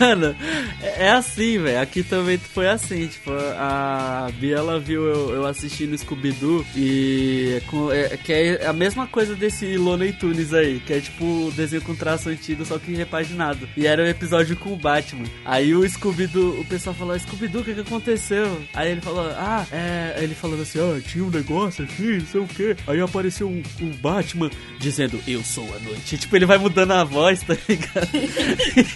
Mano, 0.00 0.36
é 0.82 1.06
é 1.06 1.10
assim, 1.10 1.58
velho. 1.62 1.80
Aqui 1.80 2.02
também 2.02 2.38
foi 2.38 2.68
assim. 2.68 3.06
Tipo, 3.06 3.30
a 3.56 4.28
Bia 4.34 4.56
ela 4.56 4.78
viu 4.80 5.06
eu, 5.06 5.34
eu 5.34 5.46
assistindo 5.46 5.96
Scooby-Doo 5.96 6.64
e. 6.74 7.54
é 7.56 7.60
com- 7.70 7.92
é- 7.92 8.16
que 8.16 8.32
é 8.32 8.66
a 8.66 8.72
mesma 8.72 9.06
coisa 9.06 9.34
desse 9.34 9.76
Looney 9.76 10.12
Tunes 10.12 10.52
aí, 10.52 10.80
que 10.80 10.92
é 10.92 11.00
tipo 11.00 11.52
desenho 11.54 11.82
com 11.82 11.94
traço 11.94 12.28
antigo, 12.28 12.64
só 12.64 12.78
que 12.78 12.94
repaginado. 12.94 13.37
E 13.76 13.86
era 13.86 14.02
um 14.02 14.06
episódio 14.06 14.56
com 14.56 14.72
o 14.72 14.76
Batman. 14.76 15.24
Aí 15.44 15.74
o 15.74 15.88
Scooby-Doo, 15.88 16.60
o 16.60 16.64
pessoal 16.64 16.94
falou: 16.94 17.18
Scooby-Doo, 17.18 17.62
o 17.62 17.64
que, 17.64 17.74
que 17.74 17.80
aconteceu? 17.80 18.60
Aí 18.74 18.90
ele 18.92 19.00
falou: 19.00 19.30
Ah, 19.36 19.66
é. 19.72 20.16
Ele 20.18 20.34
falando 20.34 20.62
assim: 20.62 20.78
Ó, 20.80 20.98
tinha 21.00 21.24
um 21.24 21.30
negócio 21.30 21.84
aqui, 21.84 22.18
não 22.18 22.26
sei 22.26 22.40
o 22.40 22.46
que. 22.46 22.76
Aí 22.86 23.00
apareceu 23.00 23.48
um 23.48 23.62
Batman 24.00 24.50
dizendo: 24.78 25.20
Eu 25.26 25.42
sou 25.44 25.64
a 25.74 25.78
noite. 25.80 26.18
Tipo, 26.18 26.36
ele 26.36 26.46
vai 26.46 26.58
mudando 26.58 26.92
a 26.92 27.04
voz, 27.04 27.40
tá 27.42 27.56
ligado? 27.68 28.08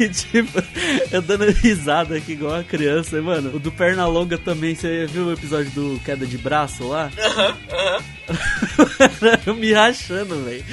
E, 0.03 0.09
tipo, 0.09 0.63
eu 1.11 1.23
dando 1.23 1.45
risada 1.51 2.17
aqui 2.17 2.33
igual 2.33 2.55
uma 2.55 2.65
criança. 2.65 3.17
E, 3.19 3.21
mano, 3.21 3.55
o 3.55 3.59
do 3.59 3.71
Pernalonga 3.71 4.37
também, 4.39 4.75
você 4.75 5.07
viu 5.07 5.27
o 5.27 5.33
episódio 5.33 5.71
do 5.71 6.01
Queda 6.05 6.27
de 6.27 6.39
Braço 6.39 6.89
lá? 6.89 7.11
Aham, 7.19 7.57
aham. 7.71 8.03
eu 9.47 9.55
me 9.55 9.73
rachando, 9.73 10.43
velho. 10.45 10.65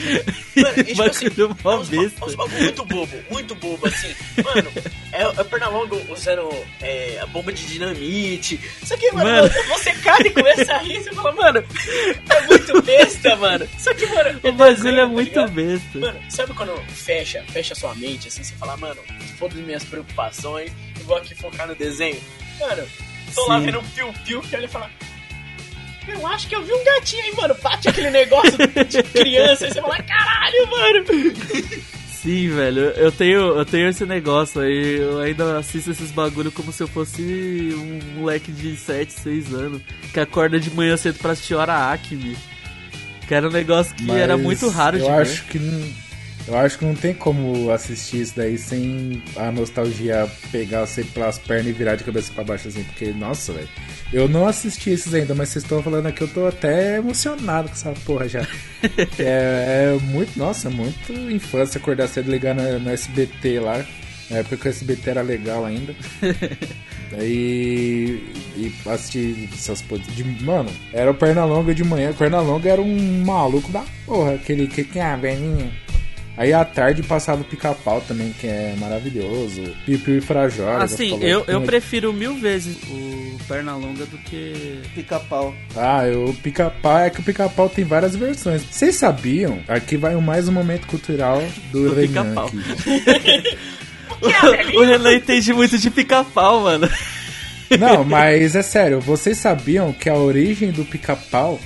Mano, 0.55 0.73
e, 0.77 0.83
tipo 0.83 1.03
assim, 1.03 1.25
é 1.27 1.63
mó 1.63 1.79
uns, 1.79 1.89
ba- 1.89 1.97
besta. 2.01 2.25
uns 2.25 2.35
bagulho 2.35 2.59
muito 2.63 2.85
bobo, 2.85 3.17
muito 3.31 3.55
bobo, 3.59 3.87
assim. 3.87 4.13
Mano, 4.43 4.71
é, 5.11 5.21
é 5.21 5.27
o 5.27 5.45
Pernalonga 5.45 5.95
usando 6.11 6.49
é, 6.81 7.19
a 7.21 7.25
bomba 7.27 7.51
de 7.53 7.65
dinamite. 7.65 8.59
Só 8.83 8.95
que, 8.97 9.11
mano, 9.11 9.29
Mano. 9.29 9.49
você 9.67 9.91
cara 9.93 10.27
e 10.27 10.31
começa 10.31 10.73
a 10.73 10.77
rir, 10.79 11.01
você 11.03 11.13
fala, 11.13 11.31
mano, 11.33 11.63
é 12.29 12.41
muito 12.47 12.81
besta, 12.81 13.35
mano. 13.35 13.67
Só 13.77 13.93
que, 13.93 14.05
mano, 14.07 14.39
O 14.43 14.51
bagulho 14.51 14.97
é 14.99 15.01
tá 15.01 15.07
muito 15.07 15.29
ligado? 15.29 15.51
besta. 15.51 15.99
Mano, 15.99 16.19
sabe 16.29 16.53
quando 16.53 16.75
fecha, 16.87 17.43
fecha 17.51 17.75
sua 17.75 17.93
mente, 17.95 18.27
assim, 18.27 18.43
você 18.43 18.55
fala, 18.55 18.75
mano, 18.77 19.01
foda 19.37 19.55
as 19.55 19.61
minhas 19.61 19.83
preocupações, 19.83 20.71
eu 20.99 21.05
vou 21.05 21.17
aqui 21.17 21.35
focar 21.35 21.67
no 21.67 21.75
desenho. 21.75 22.19
Mano, 22.59 22.87
tô 23.35 23.47
lá 23.47 23.59
Sim. 23.59 23.65
vendo 23.65 23.79
um 23.79 23.83
piu-piu 23.83 24.41
que 24.41 24.55
olha 24.55 24.65
e 24.65 24.69
fala. 24.69 24.89
Eu 26.07 26.25
acho 26.25 26.47
que 26.47 26.55
eu 26.55 26.63
vi 26.63 26.73
um 26.73 26.83
gatinho 26.83 27.23
aí, 27.23 27.35
mano. 27.35 27.55
Bate 27.61 27.87
aquele 27.87 28.09
negócio 28.09 28.57
de 28.57 29.03
criança 29.03 29.67
e 29.67 29.71
você 29.73 29.79
fala, 29.79 30.01
caralho, 30.01 30.67
mano. 30.67 31.05
Sim, 32.21 32.49
velho, 32.49 32.81
eu 32.81 33.11
tenho, 33.13 33.39
eu 33.57 33.63
tenho 33.65 33.87
esse 33.87 34.05
negócio 34.05 34.59
aí, 34.59 34.97
eu 34.97 35.19
ainda 35.19 35.57
assisto 35.57 35.91
esses 35.91 36.11
bagulho 36.11 36.51
como 36.51 36.69
se 36.71 36.83
eu 36.83 36.87
fosse 36.87 37.21
um 37.73 38.19
moleque 38.19 38.51
de 38.51 38.75
7, 38.75 39.13
6 39.13 39.53
anos, 39.53 39.81
que 40.11 40.19
acorda 40.19 40.59
de 40.59 40.69
manhã 40.71 40.97
cedo 40.97 41.17
pra 41.19 41.31
assistir 41.31 41.53
Hora 41.55 41.91
Acme. 41.93 42.35
Que 43.25 43.33
era 43.35 43.47
um 43.47 43.51
negócio 43.51 43.95
que 43.95 44.11
era 44.11 44.35
Mas 44.35 44.45
muito 44.45 44.67
raro 44.69 44.97
eu 44.97 45.03
de 45.05 45.09
acho 45.09 45.43
ver. 45.43 45.51
que 45.51 45.59
eu 46.49 46.57
acho 46.57 46.79
que 46.79 46.85
não 46.85 46.95
tem 46.95 47.13
como 47.13 47.71
assistir 47.71 48.21
isso 48.21 48.33
daí 48.35 48.57
sem 48.57 49.21
a 49.35 49.51
nostalgia 49.51 50.27
pegar 50.51 50.85
você 50.85 51.03
pelas 51.03 51.37
pernas 51.37 51.67
e 51.67 51.71
virar 51.71 51.95
de 51.95 52.03
cabeça 52.03 52.31
pra 52.33 52.43
baixo 52.43 52.67
assim, 52.67 52.83
porque 52.83 53.11
nossa, 53.11 53.53
velho. 53.53 53.69
Eu 54.11 54.27
não 54.27 54.47
assisti 54.47 54.89
esses 54.89 55.13
ainda, 55.13 55.35
mas 55.35 55.49
vocês 55.49 55.63
estão 55.63 55.83
falando 55.83 56.07
aqui, 56.07 56.23
eu 56.23 56.27
tô 56.27 56.47
até 56.47 56.97
emocionado 56.97 57.67
com 57.67 57.75
essa 57.75 57.93
porra 58.03 58.27
já. 58.27 58.41
é, 59.19 59.93
é 59.93 59.99
muito, 60.01 60.37
nossa, 60.39 60.71
muito 60.71 61.13
infância 61.13 61.77
acordar 61.77 62.07
cedo 62.07 62.29
e 62.29 62.31
ligar 62.31 62.55
no, 62.55 62.79
no 62.79 62.89
SBT 62.89 63.59
lá. 63.59 63.85
Na 64.31 64.37
época 64.37 64.57
que 64.57 64.67
o 64.67 64.69
SBT 64.69 65.09
era 65.09 65.21
legal 65.21 65.65
ainda. 65.65 65.93
Aí. 67.13 68.23
E 68.55 68.73
assistir 68.87 69.49
essas 69.53 69.81
coisas. 69.81 70.07
De, 70.15 70.23
mano, 70.43 70.69
era 70.93 71.09
o 71.09 71.15
Pernalonga 71.15 71.73
de 71.73 71.83
manhã. 71.83 72.11
O 72.11 72.13
Pernalonga 72.13 72.69
era 72.69 72.81
um 72.81 73.23
maluco 73.23 73.71
da 73.71 73.83
porra. 74.05 74.33
Aquele 74.35 74.67
que 74.67 74.83
tinha 74.83 75.13
a 75.13 75.15
velhinha. 75.15 75.71
Aí 76.39 76.53
à 76.53 76.63
tarde 76.63 77.03
passava 77.03 77.41
o 77.41 77.43
pica-pau 77.43 77.99
também, 78.07 78.31
que 78.31 78.47
é 78.47 78.73
maravilhoso. 78.79 79.61
Piu 79.85 79.99
e 80.17 80.21
Frajola. 80.21 80.85
Assim, 80.85 81.21
eu, 81.21 81.43
eu 81.45 81.59
prefiro 81.63 82.13
mil 82.13 82.33
vezes 82.35 82.77
o 82.89 83.37
Pernalonga 83.45 84.05
do 84.05 84.17
que 84.19 84.79
Pica-Pau. 84.95 85.53
Ah, 85.75 86.03
o 86.15 86.33
pica-pau 86.35 86.97
é 86.97 87.09
que 87.09 87.19
o 87.19 87.23
pica-pau 87.23 87.67
tem 87.67 87.83
várias 87.83 88.15
versões. 88.15 88.63
Vocês 88.71 88.95
sabiam? 88.95 89.59
Aqui 89.67 89.97
vai 89.97 90.15
mais 90.15 90.47
um 90.47 90.53
momento 90.53 90.87
cultural 90.87 91.43
do, 91.73 91.89
Do 91.89 91.95
Renan 91.95 92.23
pica-pau. 92.23 92.45
aqui. 92.45 93.57
o 94.77 94.83
Renan 94.85 95.15
entende 95.19 95.51
muito 95.51 95.77
de 95.77 95.89
Pica-Pau, 95.91 96.61
mano. 96.61 96.89
Não, 97.77 98.05
mas 98.05 98.55
é 98.55 98.61
sério, 98.61 99.01
vocês 99.01 99.37
sabiam 99.37 99.91
que 99.91 100.09
a 100.09 100.15
origem 100.15 100.71
do 100.71 100.85
pica-pau 100.85 101.59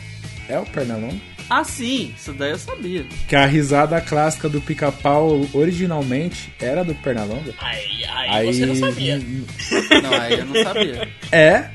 é 0.49 0.57
o 0.57 0.65
Pernalonga? 0.65 1.32
Ah, 1.55 1.63
sim, 1.63 2.11
isso 2.17 2.33
daí 2.33 2.49
eu 2.49 2.57
sabia. 2.57 3.05
Que 3.27 3.35
a 3.35 3.45
risada 3.45 4.01
clássica 4.01 4.49
do 4.49 4.59
pica-pau 4.59 5.47
originalmente 5.53 6.51
era 6.59 6.83
do 6.83 6.95
Pernalonga? 6.95 7.53
Aí, 7.59 8.03
aí, 8.07 8.45
você 8.51 8.65
não 8.65 8.75
sabia. 8.75 9.21
Não, 10.01 10.13
aí 10.19 10.39
eu 10.39 10.45
não 10.47 10.63
sabia. 10.63 11.07
É. 11.31 11.69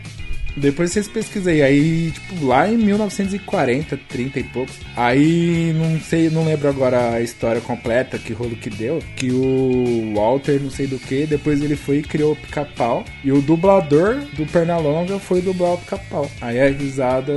Depois 0.58 0.92
vocês 0.92 1.08
pesquisem 1.08 1.62
aí, 1.62 2.10
tipo, 2.10 2.46
lá 2.46 2.68
em 2.68 2.76
1940, 2.76 3.96
30 4.08 4.40
e 4.40 4.44
poucos. 4.44 4.76
Aí 4.96 5.72
não 5.74 6.00
sei, 6.00 6.30
não 6.30 6.44
lembro 6.44 6.68
agora 6.68 7.14
a 7.14 7.20
história 7.20 7.60
completa, 7.60 8.18
que 8.18 8.32
rolo 8.32 8.56
que 8.56 8.70
deu. 8.70 9.02
Que 9.16 9.30
o 9.30 10.12
Walter, 10.14 10.60
não 10.60 10.70
sei 10.70 10.86
do 10.86 10.98
que, 10.98 11.26
depois 11.26 11.62
ele 11.62 11.76
foi 11.76 11.98
e 11.98 12.02
criou 12.02 12.32
o 12.32 12.36
pica-pau. 12.36 13.04
E 13.24 13.32
o 13.32 13.40
dublador 13.40 14.16
do 14.34 14.46
Pernalonga 14.46 15.18
foi 15.18 15.40
dublar 15.40 15.74
o 15.74 15.78
pica-pau. 15.78 16.30
Aí 16.40 16.60
a 16.60 16.68
risada 16.68 17.32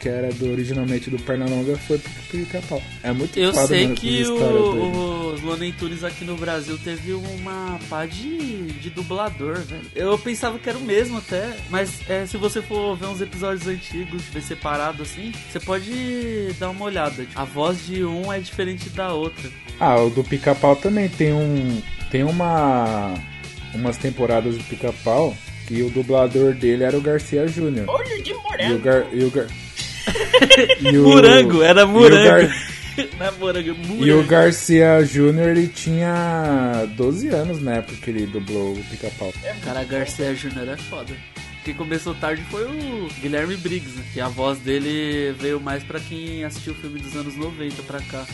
que 0.00 0.08
era 0.08 0.32
do, 0.32 0.50
originalmente 0.52 1.10
do 1.10 1.18
Pernalonga 1.18 1.76
foi 1.76 1.98
pro 1.98 2.12
pica-pau. 2.30 2.82
É 3.02 3.12
muito 3.12 3.38
Eu 3.38 3.52
sei 3.52 3.88
que 3.94 4.24
doidas. 4.24 4.44
o, 4.44 5.32
os 5.34 5.42
Looney 5.42 5.72
Tunes 5.72 6.04
aqui 6.04 6.24
no 6.24 6.36
Brasil 6.36 6.78
teve 6.82 7.12
uma 7.12 7.78
pá 7.88 8.06
de, 8.06 8.66
de 8.72 8.90
dublador, 8.90 9.58
velho. 9.60 9.82
Eu 9.94 10.18
pensava 10.18 10.58
que 10.58 10.68
era 10.68 10.78
o 10.78 10.82
mesmo 10.82 11.18
até, 11.18 11.56
mas 11.70 11.90
é, 12.08 12.23
se 12.26 12.36
você 12.36 12.60
for 12.62 12.96
ver 12.96 13.06
uns 13.06 13.20
episódios 13.20 13.66
antigos, 13.66 14.22
ver 14.32 14.42
separado 14.42 15.02
assim, 15.02 15.32
você 15.50 15.60
pode 15.60 16.52
dar 16.58 16.70
uma 16.70 16.84
olhada. 16.84 17.26
A 17.34 17.44
voz 17.44 17.84
de 17.86 18.04
um 18.04 18.32
é 18.32 18.38
diferente 18.40 18.88
da 18.90 19.12
outra. 19.12 19.50
Ah, 19.80 19.96
o 20.00 20.10
do 20.10 20.22
Pica-Pau 20.24 20.76
também 20.76 21.08
tem 21.08 21.32
um. 21.32 21.80
Tem 22.10 22.22
uma. 22.22 23.14
Umas 23.74 23.96
temporadas 23.96 24.56
do 24.56 24.62
Pica-Pau 24.64 25.36
que 25.66 25.82
o 25.82 25.90
dublador 25.90 26.52
dele 26.54 26.84
era 26.84 26.96
o 26.96 27.00
Garcia 27.00 27.48
Júnior. 27.48 27.88
Olho 27.88 28.22
de 28.22 28.30
E 28.30 28.34
o 28.34 28.42
morango. 28.42 28.78
Gar. 28.80 29.06
E 29.12 29.24
o 29.24 29.30
Gar... 29.30 29.46
e 30.92 30.98
o- 30.98 31.02
Murango, 31.08 31.62
era 31.62 31.80
e 31.80 31.84
o 31.84 31.88
murango. 31.88 32.24
Gar- 32.48 32.74
Não 33.18 33.26
é 33.26 33.30
morango, 33.32 33.74
murango. 33.74 34.06
E 34.06 34.12
o 34.12 34.22
Garcia 34.24 35.04
Júnior, 35.04 35.48
ele 35.48 35.66
tinha 35.66 36.86
12 36.96 37.28
anos 37.28 37.60
na 37.60 37.76
época 37.76 37.96
que 38.00 38.10
ele 38.10 38.26
dublou 38.26 38.74
o 38.74 38.84
Pica-Pau. 38.84 39.32
Cara, 39.64 39.82
Garcia 39.82 40.32
Júnior 40.34 40.68
é 40.68 40.76
foda. 40.76 41.12
Quem 41.64 41.74
começou 41.74 42.14
tarde 42.14 42.42
foi 42.50 42.64
o 42.64 43.08
Guilherme 43.22 43.56
Briggs, 43.56 43.96
né? 43.96 44.04
Que 44.12 44.20
a 44.20 44.28
voz 44.28 44.58
dele 44.58 45.32
veio 45.32 45.58
mais 45.58 45.82
pra 45.82 45.98
quem 45.98 46.44
assistiu 46.44 46.74
o 46.74 46.76
filme 46.76 47.00
dos 47.00 47.16
anos 47.16 47.36
90 47.36 47.82
pra 47.84 48.02
cá. 48.02 48.26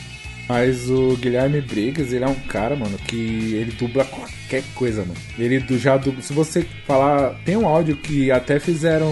Mas 0.50 0.90
o 0.90 1.16
Guilherme 1.16 1.60
Briggs, 1.60 2.12
ele 2.12 2.24
é 2.24 2.28
um 2.28 2.34
cara, 2.34 2.74
mano, 2.74 2.98
que 3.06 3.54
ele 3.54 3.70
dubla 3.70 4.04
qualquer 4.04 4.64
coisa, 4.74 5.02
mano. 5.02 5.14
Ele 5.38 5.62
já 5.78 5.96
dubla. 5.96 6.20
Se 6.22 6.32
você 6.32 6.66
falar. 6.86 7.40
Tem 7.44 7.56
um 7.56 7.68
áudio 7.68 7.96
que 7.96 8.32
até 8.32 8.58
fizeram 8.58 9.08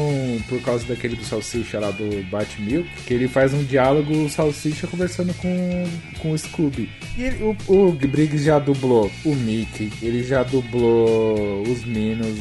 por 0.48 0.60
causa 0.62 0.84
daquele 0.84 1.14
do 1.14 1.24
Salsicha 1.24 1.78
lá 1.78 1.92
do 1.92 2.24
Bat 2.28 2.60
Milk, 2.60 2.88
que 3.06 3.14
ele 3.14 3.28
faz 3.28 3.54
um 3.54 3.62
diálogo 3.62 4.24
o 4.24 4.28
Salsicha 4.28 4.88
conversando 4.88 5.32
com, 5.34 5.84
com 6.18 6.32
o 6.32 6.38
Scooby. 6.38 6.90
E 7.16 7.22
ele- 7.22 7.44
o, 7.44 7.56
o 7.72 7.92
Briggs 7.92 8.44
já 8.44 8.58
dublou 8.58 9.08
o 9.24 9.34
Mickey, 9.34 9.92
ele 10.02 10.24
já 10.24 10.42
dublou 10.42 11.62
os 11.62 11.84
Minos. 11.84 12.36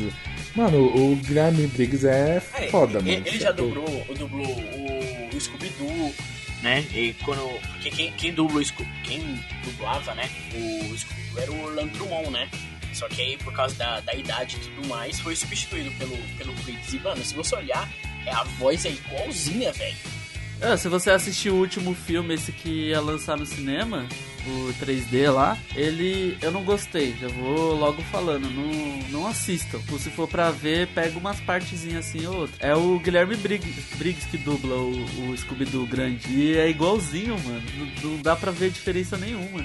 Mano, 0.56 0.80
o 0.86 1.16
Guilherme 1.18 1.68
Briggs 1.68 2.04
é 2.08 2.42
É, 2.56 2.68
foda, 2.70 2.98
ele, 2.98 3.12
mano. 3.12 3.28
ele 3.28 3.38
Cê 3.38 3.44
já 3.44 3.50
é 3.50 3.54
dublou, 3.54 4.06
dublou 4.18 4.48
o, 4.48 5.36
o 5.38 5.40
Scooby-Doo, 5.40 6.14
né? 6.62 6.82
E 6.94 7.14
quando. 7.26 7.42
Porque 7.74 7.90
quem, 7.92 8.12
quem 8.14 8.34
dublou 8.34 8.62
o 8.62 8.66
Scoo- 8.66 8.86
quem 9.04 9.22
dublava, 9.64 10.14
né? 10.16 10.30
O 10.54 10.98
Scooby-Doo 10.98 11.42
era 11.42 11.52
o 11.52 11.64
Orlando 11.66 11.92
Drummond, 11.98 12.30
né? 12.32 12.50
Só 12.94 13.08
que 13.08 13.22
aí, 13.22 13.38
por 13.38 13.54
causa 13.54 13.76
da, 13.76 14.00
da 14.00 14.14
idade 14.14 14.56
e 14.56 14.60
tudo 14.60 14.88
mais, 14.88 15.20
foi 15.20 15.36
substituído 15.36 15.92
pelo, 16.00 16.18
pelo. 16.38 16.54
E, 16.92 17.00
mano, 17.00 17.24
se 17.24 17.36
você 17.36 17.56
olhar, 17.56 17.88
é, 18.26 18.32
a 18.32 18.44
voz 18.44 18.86
é 18.86 18.90
igualzinha, 18.90 19.72
velho. 19.72 19.96
Ah, 20.62 20.76
se 20.76 20.90
você 20.90 21.12
assistir 21.12 21.52
o 21.52 21.56
último 21.56 21.94
filme, 21.94 22.34
esse 22.34 22.52
que 22.52 22.90
ia 22.90 23.00
lançar 23.00 23.38
no 23.38 23.46
cinema, 23.46 24.08
o 24.48 24.74
3D 24.84 25.32
lá, 25.32 25.58
ele. 25.76 26.38
Eu 26.42 26.52
não 26.52 26.64
gostei, 26.64 27.16
já 27.20 27.28
vou 27.28 27.76
logo 27.76 28.02
falando. 28.04 28.50
Não, 28.50 29.20
não 29.20 29.28
assistam. 29.28 29.80
Se 30.00 30.10
for 30.10 30.28
pra 30.28 30.50
ver, 30.50 30.88
pega 30.88 31.18
umas 31.18 31.40
partezinhas 31.42 32.08
assim 32.08 32.26
ou 32.26 32.42
outra. 32.42 32.56
É 32.60 32.76
o 32.76 33.00
Guilherme 33.00 33.36
Briggs, 33.36 33.96
Briggs 33.98 34.28
que 34.30 34.38
dubla 34.38 34.76
o, 34.76 35.30
o 35.30 35.38
Scooby-Doo 35.38 35.86
grande. 35.86 36.28
E 36.30 36.58
é 36.58 36.70
igualzinho, 36.70 37.38
mano. 37.44 37.64
Não, 37.78 38.12
não 38.12 38.22
dá 38.22 38.36
pra 38.36 38.52
ver 38.52 38.72
diferença 38.72 39.16
nenhuma. 39.16 39.64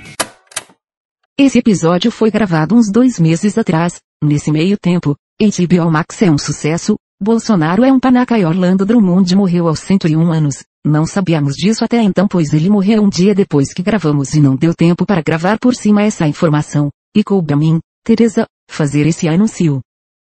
Esse 1.39 1.59
episódio 1.59 2.11
foi 2.11 2.31
gravado 2.31 2.75
uns 2.75 2.91
dois 2.93 3.19
meses 3.19 3.57
atrás. 3.57 3.99
Nesse 4.23 4.53
meio 4.53 4.77
tempo, 4.77 5.17
HBO 5.41 5.91
Max 5.91 6.21
é 6.21 6.31
um 6.31 6.39
sucesso. 6.39 6.97
Bolsonaro 7.21 7.83
é 7.83 7.93
um 7.93 7.99
panaca 7.99 8.39
e 8.39 8.45
Orlando 8.45 8.85
Drummond 8.85 9.35
morreu 9.35 9.69
aos 9.69 9.79
101 9.81 10.33
anos. 10.33 10.65
Não 10.85 11.07
sabíamos 11.07 11.55
disso 11.55 11.85
até 11.85 12.03
então 12.03 12.27
pois 12.27 12.53
ele 12.53 12.69
morreu 12.69 13.03
um 13.03 13.09
dia 13.09 13.35
depois 13.35 13.73
que 13.73 13.83
gravamos 13.83 14.35
e 14.35 14.41
não 14.41 14.57
deu 14.57 14.75
tempo 14.75 15.07
para 15.07 15.23
gravar 15.23 15.59
por 15.59 15.75
cima 15.75 16.03
essa 16.03 16.27
informação. 16.27 16.91
E 17.15 17.23
coube 17.23 17.53
a 17.53 17.57
mim, 17.57 17.81
Teresa, 18.05 18.47
fazer 18.69 19.07
esse 19.07 19.29
anúncio. 19.29 19.81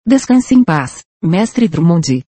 Descanse 0.06 0.54
em 0.54 0.64
paz, 0.64 1.02
mestre 1.22 1.68
Drummond. 1.68 2.22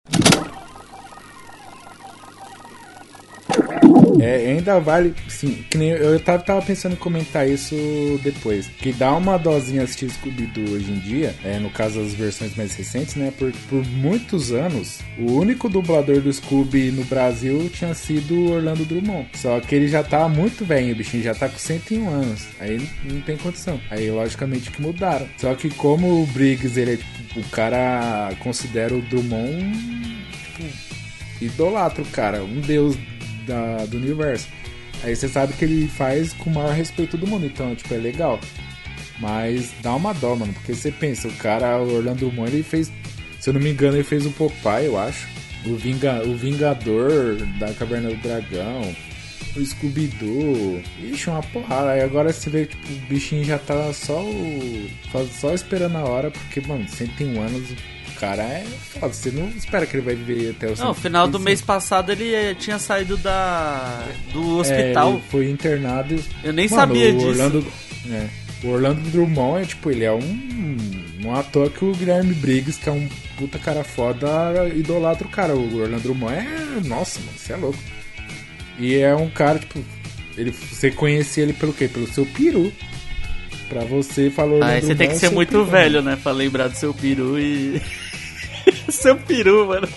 É, 4.20 4.52
ainda 4.52 4.78
vale, 4.78 5.14
sim, 5.28 5.64
que 5.70 5.78
nem 5.78 5.90
eu 5.90 6.18
tava, 6.20 6.42
tava 6.42 6.62
pensando 6.62 6.92
em 6.92 6.96
comentar 6.96 7.48
isso 7.48 7.74
depois. 8.22 8.66
Que 8.66 8.92
dá 8.92 9.14
uma 9.14 9.38
dosinha 9.38 9.82
assistir 9.82 10.10
Scooby-Doo 10.10 10.74
hoje 10.74 10.90
em 10.90 10.98
dia, 10.98 11.34
é, 11.44 11.58
no 11.58 11.70
caso 11.70 12.00
das 12.00 12.14
versões 12.14 12.56
mais 12.56 12.74
recentes, 12.74 13.14
né? 13.14 13.32
Por, 13.36 13.52
por 13.68 13.86
muitos 13.86 14.52
anos, 14.52 15.00
o 15.18 15.32
único 15.32 15.68
dublador 15.68 16.20
do 16.20 16.32
Scooby 16.32 16.90
no 16.90 17.04
Brasil 17.04 17.70
tinha 17.72 17.94
sido 17.94 18.52
Orlando 18.52 18.84
Drummond. 18.84 19.28
Só 19.34 19.60
que 19.60 19.74
ele 19.74 19.88
já 19.88 20.02
tá 20.02 20.28
muito 20.28 20.64
velho, 20.64 20.92
o 20.92 20.96
bichinho 20.96 21.22
já 21.22 21.34
tá 21.34 21.48
com 21.48 21.58
101 21.58 22.08
anos. 22.08 22.46
Aí 22.60 22.88
não 23.04 23.20
tem 23.20 23.36
condição. 23.36 23.80
Aí, 23.90 24.10
logicamente, 24.10 24.70
que 24.70 24.82
mudaram. 24.82 25.28
Só 25.36 25.54
que 25.54 25.70
como 25.70 26.22
o 26.22 26.26
Briggs, 26.26 26.78
ele 26.78 26.94
é 26.94 26.96
tipo, 26.96 27.40
o 27.40 27.44
cara 27.50 28.30
considera 28.40 28.94
o 28.94 29.00
Drummond, 29.02 29.72
tipo, 31.40 32.04
cara, 32.10 32.42
um 32.42 32.60
deus 32.60 32.96
da, 33.48 33.84
do 33.86 33.96
universo. 33.96 34.46
Aí 35.02 35.14
você 35.14 35.28
sabe 35.28 35.52
que 35.54 35.64
ele 35.64 35.88
faz 35.88 36.32
com 36.32 36.50
o 36.50 36.54
maior 36.54 36.72
respeito 36.72 37.16
do 37.16 37.26
mundo, 37.26 37.46
então, 37.46 37.74
tipo, 37.74 37.92
é 37.94 37.98
legal. 37.98 38.38
Mas 39.18 39.72
dá 39.82 39.94
uma 39.94 40.12
dó, 40.12 40.36
mano, 40.36 40.52
porque 40.52 40.74
você 40.74 40.92
pensa, 40.92 41.28
o 41.28 41.32
cara, 41.32 41.78
o 41.78 41.96
Orlando 41.96 42.20
Drummond, 42.20 42.52
ele 42.52 42.62
fez, 42.62 42.92
se 43.40 43.50
eu 43.50 43.54
não 43.54 43.60
me 43.60 43.70
engano, 43.70 43.96
ele 43.96 44.04
fez 44.04 44.26
o 44.26 44.30
Popeye, 44.30 44.86
eu 44.86 44.98
acho. 44.98 45.26
O, 45.66 45.76
Vinga, 45.76 46.22
o 46.24 46.36
Vingador 46.36 47.36
da 47.58 47.72
Caverna 47.74 48.10
do 48.10 48.16
Dragão, 48.16 48.94
o 49.56 49.64
Scooby-Doo. 49.64 50.80
Ixi, 51.02 51.30
uma 51.30 51.42
porrada. 51.42 51.90
Aí 51.90 52.00
agora 52.00 52.32
você 52.32 52.48
vê 52.48 52.66
que 52.66 52.76
tipo, 52.76 52.92
o 52.92 53.08
bichinho 53.08 53.44
já 53.44 53.58
tá 53.58 53.92
só, 53.92 54.22
o, 54.22 54.88
só 55.32 55.52
esperando 55.52 55.96
a 55.96 56.04
hora, 56.04 56.30
porque, 56.30 56.60
mano, 56.60 56.88
101 56.88 57.40
anos, 57.40 57.74
cara 58.18 58.42
é 58.42 58.64
foda. 58.92 59.12
Você 59.12 59.30
não 59.30 59.48
espera 59.50 59.86
que 59.86 59.96
ele 59.96 60.04
vai 60.04 60.14
viver 60.14 60.50
até 60.50 60.66
o 60.68 60.76
Não, 60.76 60.88
no 60.88 60.94
final 60.94 61.28
do 61.28 61.38
mês 61.38 61.60
passado 61.60 62.10
ele 62.12 62.34
eh, 62.34 62.54
tinha 62.54 62.78
saído 62.78 63.16
da 63.16 64.04
do 64.32 64.58
É, 64.58 64.60
hospital. 64.60 65.12
ele 65.14 65.22
foi 65.30 65.50
internado. 65.50 66.16
Eu 66.44 66.52
nem 66.52 66.68
Mano, 66.68 66.80
sabia 66.82 67.12
disso. 67.12 67.26
Orlando, 67.28 67.66
é, 68.10 68.26
o 68.64 68.68
Orlando 68.70 69.00
Drummond 69.10 69.62
é 69.62 69.66
tipo, 69.66 69.90
ele 69.90 70.04
é 70.04 70.12
um, 70.12 70.76
um 71.24 71.34
ator 71.34 71.70
que 71.70 71.84
o 71.84 71.92
Guilherme 71.92 72.34
Briggs, 72.34 72.78
que 72.80 72.88
é 72.88 72.92
um 72.92 73.08
puta 73.36 73.58
cara 73.58 73.84
foda, 73.84 74.68
idolatra 74.74 75.26
o 75.26 75.30
cara. 75.30 75.54
O 75.54 75.80
Orlando 75.80 76.02
Drummond 76.02 76.34
é. 76.34 76.80
Nossa, 76.88 77.20
mano, 77.20 77.32
você 77.36 77.52
é 77.52 77.56
louco. 77.56 77.78
E 78.78 78.96
é 78.96 79.14
um 79.14 79.28
cara, 79.30 79.58
tipo, 79.58 79.80
ele, 80.36 80.50
você 80.52 80.90
conhecia 80.90 81.42
ele 81.44 81.52
pelo 81.52 81.72
quê? 81.72 81.88
Pelo 81.88 82.06
seu 82.06 82.24
peru. 82.26 82.72
Pra 83.68 83.82
você 83.84 84.32
Orlando 84.34 84.64
Aí 84.64 84.80
você 84.80 84.94
tem 84.94 85.08
que 85.08 85.12
é 85.14 85.18
ser 85.18 85.26
seu 85.26 85.32
muito 85.32 85.50
peru. 85.50 85.64
velho, 85.66 86.00
né? 86.00 86.18
Pra 86.22 86.32
lembrar 86.32 86.68
do 86.68 86.76
seu 86.76 86.94
peru 86.94 87.38
e. 87.38 87.82
seu 88.90 89.16
peru, 89.16 89.66
mano. 89.66 89.88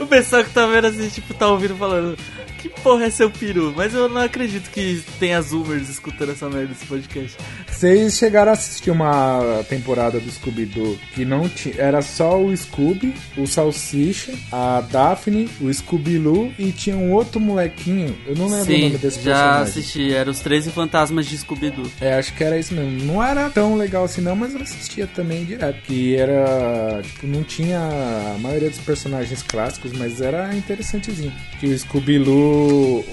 O 0.00 0.06
pessoal 0.06 0.44
que 0.44 0.50
tá 0.50 0.66
vendo 0.66 0.86
assim, 0.86 1.08
tipo, 1.08 1.34
tá 1.34 1.48
ouvindo 1.48 1.76
falando. 1.76 2.16
Que 2.60 2.68
porra 2.68 3.06
é 3.06 3.10
seu 3.10 3.30
peru? 3.30 3.72
Mas 3.74 3.94
eu 3.94 4.06
não 4.08 4.20
acredito 4.20 4.70
que 4.70 5.02
tenha 5.18 5.40
zoomers 5.40 5.88
escutando 5.88 6.32
essa 6.32 6.48
merda 6.48 6.68
desse 6.68 6.84
podcast. 6.84 7.36
Vocês 7.66 8.18
chegaram 8.18 8.50
a 8.50 8.54
assistir 8.54 8.90
uma 8.90 9.64
temporada 9.68 10.20
do 10.20 10.30
Scooby-Doo 10.30 10.98
que 11.14 11.24
não 11.24 11.48
tinha. 11.48 11.74
Era 11.78 12.02
só 12.02 12.38
o 12.38 12.54
Scooby, 12.54 13.14
o 13.38 13.46
Salsicha, 13.46 14.32
a 14.52 14.82
Daphne, 14.82 15.48
o 15.60 15.72
Scooby-Loo 15.72 16.52
e 16.58 16.70
tinha 16.70 16.96
um 16.96 17.12
outro 17.12 17.40
molequinho. 17.40 18.14
Eu 18.26 18.36
não 18.36 18.44
lembro 18.46 18.62
o 18.62 18.66
Sim, 18.66 18.82
nome 18.84 18.98
desse 18.98 19.22
já 19.22 19.32
personagem. 19.32 19.62
assisti. 19.62 20.12
Era 20.12 20.30
os 20.30 20.40
13 20.40 20.70
fantasmas 20.70 21.26
de 21.26 21.38
Scooby-Doo. 21.38 21.90
É, 22.00 22.14
acho 22.18 22.34
que 22.34 22.44
era 22.44 22.58
isso 22.58 22.74
mesmo. 22.74 23.04
Não 23.06 23.22
era 23.22 23.48
tão 23.48 23.74
legal 23.76 24.04
assim 24.04 24.20
não, 24.20 24.36
mas 24.36 24.54
eu 24.54 24.60
assistia 24.60 25.06
também 25.06 25.46
direto. 25.46 25.80
Que 25.84 26.14
era. 26.14 27.00
Tipo, 27.02 27.26
não 27.26 27.42
tinha 27.42 27.78
a 27.80 28.38
maioria 28.38 28.68
dos 28.68 28.80
personagens 28.80 29.42
clássicos, 29.42 29.92
mas 29.92 30.20
era 30.20 30.54
interessantezinho. 30.54 31.32
Que 31.58 31.66
o 31.66 31.72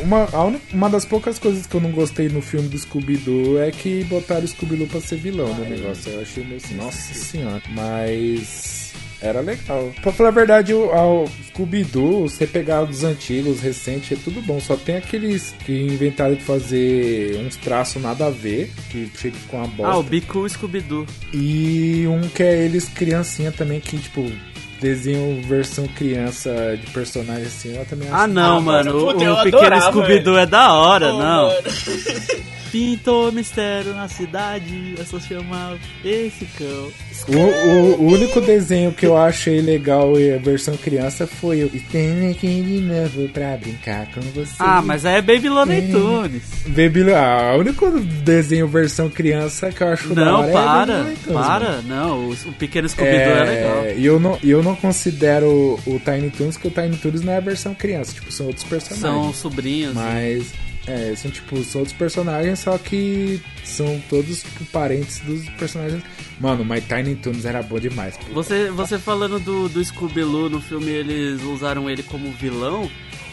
Uma, 0.01 0.27
a 0.33 0.43
uni- 0.45 0.59
uma 0.73 0.89
das 0.89 1.05
poucas 1.05 1.37
coisas 1.39 1.65
que 1.65 1.75
eu 1.75 1.81
não 1.81 1.91
gostei 1.91 2.29
no 2.29 2.41
filme 2.41 2.67
do 2.69 2.77
Scooby-Doo 2.77 3.59
é 3.59 3.71
que 3.71 4.03
botaram 4.05 4.43
o 4.43 4.47
Scooby-Doo 4.47 4.87
pra 4.87 5.01
ser 5.01 5.17
vilão 5.17 5.53
no 5.53 5.65
negócio. 5.65 6.11
Eu 6.11 6.21
achei 6.21 6.43
meio 6.43 6.57
assim, 6.57 6.75
nossa 6.75 7.13
senhora. 7.13 7.61
Mas. 7.69 8.87
Era 9.19 9.41
legal. 9.41 9.91
Pra 10.03 10.11
falar 10.11 10.29
a 10.29 10.31
verdade, 10.31 10.75
o, 10.75 10.91
ao 10.91 11.27
Scooby-Doo, 11.47 12.29
você 12.29 12.45
pegar 12.45 12.83
dos 12.83 13.03
antigos, 13.03 13.59
recentes, 13.61 14.11
é 14.11 14.21
tudo 14.23 14.43
bom. 14.43 14.59
Só 14.59 14.75
tem 14.75 14.97
aqueles 14.97 15.55
que 15.65 15.73
inventaram 15.73 16.35
de 16.35 16.43
fazer 16.43 17.35
uns 17.43 17.55
traços 17.55 17.99
nada 17.99 18.27
a 18.27 18.29
ver, 18.29 18.71
que 18.91 19.09
chega 19.17 19.35
com 19.47 19.57
uma 19.57 19.67
bosta. 19.67 19.91
Ah, 19.93 19.97
o 19.97 20.03
Bicu 20.03 20.47
Scooby-Doo. 20.47 21.07
E 21.33 22.05
um 22.07 22.21
que 22.29 22.43
é 22.43 22.63
eles 22.63 22.87
criancinha 22.89 23.51
também, 23.51 23.79
que 23.79 23.97
tipo, 23.97 24.31
desenham 24.79 25.41
versão 25.41 25.87
criança 25.87 26.77
de 26.79 26.91
personagem 26.91 27.45
assim, 27.45 27.75
eu 27.77 27.85
também 27.85 28.07
acho. 28.07 28.17
Ah, 28.17 28.27
não, 28.27 28.57
Ah, 28.57 28.61
mano. 28.61 28.93
mano, 28.93 29.05
o 29.05 29.09
o 29.39 29.43
pequeno 29.43 29.81
Scooby-Doo 29.81 30.37
é 30.37 30.45
da 30.45 30.73
hora, 30.73 31.11
Pô, 31.11 31.17
não. 31.17 31.51
mano. 32.67 32.71
Pintou 32.71 33.31
mistério 33.31 33.93
na 33.93 34.07
cidade, 34.07 34.95
é 34.99 35.03
só 35.03 35.19
chamar 35.19 35.77
esse 36.03 36.45
cão. 36.57 36.91
O, 37.27 37.37
o- 37.37 38.01
o 38.03 38.11
único 38.13 38.39
desenho 38.41 38.91
que 38.91 39.05
eu 39.05 39.17
achei 39.17 39.61
legal 39.61 40.19
e 40.19 40.33
a 40.33 40.37
versão 40.37 40.75
criança 40.77 41.25
foi 41.27 41.63
o 41.63 41.69
Tem 41.91 42.29
aqui 42.31 42.61
de 42.61 42.79
novo 42.81 43.27
pra 43.29 43.57
brincar 43.57 44.07
com 44.11 44.21
você. 44.21 44.53
Ah, 44.59 44.81
mas 44.81 45.05
aí 45.05 45.15
é 45.15 45.21
Baby 45.21 45.49
Looney. 45.49 45.91
Tunes. 45.91 46.43
Baby, 46.67 47.11
ah, 47.13 47.53
o 47.55 47.59
único 47.59 47.89
desenho 47.99 48.67
versão 48.67 49.09
criança 49.09 49.71
que 49.71 49.81
eu 49.81 49.87
acho 49.87 50.13
da 50.13 50.25
Não, 50.25 50.39
hora 50.41 50.49
é 50.49 50.53
para, 50.53 50.97
Looney 50.99 51.15
Tunes, 51.15 51.27
mano. 51.35 51.47
para. 51.47 51.81
Não, 51.81 52.19
o, 52.29 52.31
o 52.31 52.53
pequeno 52.53 52.87
Scooby-Doo 52.89 53.19
é, 53.19 53.43
legal. 53.43 53.85
E 53.97 54.05
eu 54.05 54.19
não, 54.19 54.37
eu 54.43 54.61
não 54.63 54.75
considero 54.75 55.79
o 55.85 55.99
Tiny 56.03 56.29
Toons, 56.31 56.57
que 56.57 56.67
o 56.67 56.71
Tiny 56.71 56.97
Toons 56.97 57.21
não 57.21 57.33
é 57.33 57.37
a 57.37 57.41
versão 57.41 57.73
criança, 57.73 58.13
tipo, 58.13 58.31
são 58.31 58.47
outros 58.47 58.63
personagens. 58.65 59.01
São 59.01 59.33
sobrinhos. 59.33 59.93
Mas, 59.93 60.47
é, 60.87 61.13
são 61.15 61.29
tipo, 61.29 61.61
são 61.63 61.81
outros 61.81 61.97
personagens, 61.97 62.59
só 62.59 62.77
que 62.77 63.41
são 63.63 64.01
todos 64.09 64.43
parentes 64.71 65.19
dos 65.19 65.47
personagens. 65.51 66.01
Mano, 66.39 66.63
mas 66.63 66.83
Tiny 66.85 67.15
Toons 67.15 67.45
era 67.45 67.61
bom 67.61 67.79
demais. 67.79 68.17
Você, 68.33 68.69
você 68.71 68.97
falando 68.97 69.39
do, 69.39 69.67
do 69.67 69.83
Scooby-Doo 69.83 70.49
no 70.49 70.61
filme, 70.61 70.91
eles 70.91 71.41
usaram 71.43 71.89
ele 71.89 72.03
como 72.03 72.31
vilão. 72.31 72.89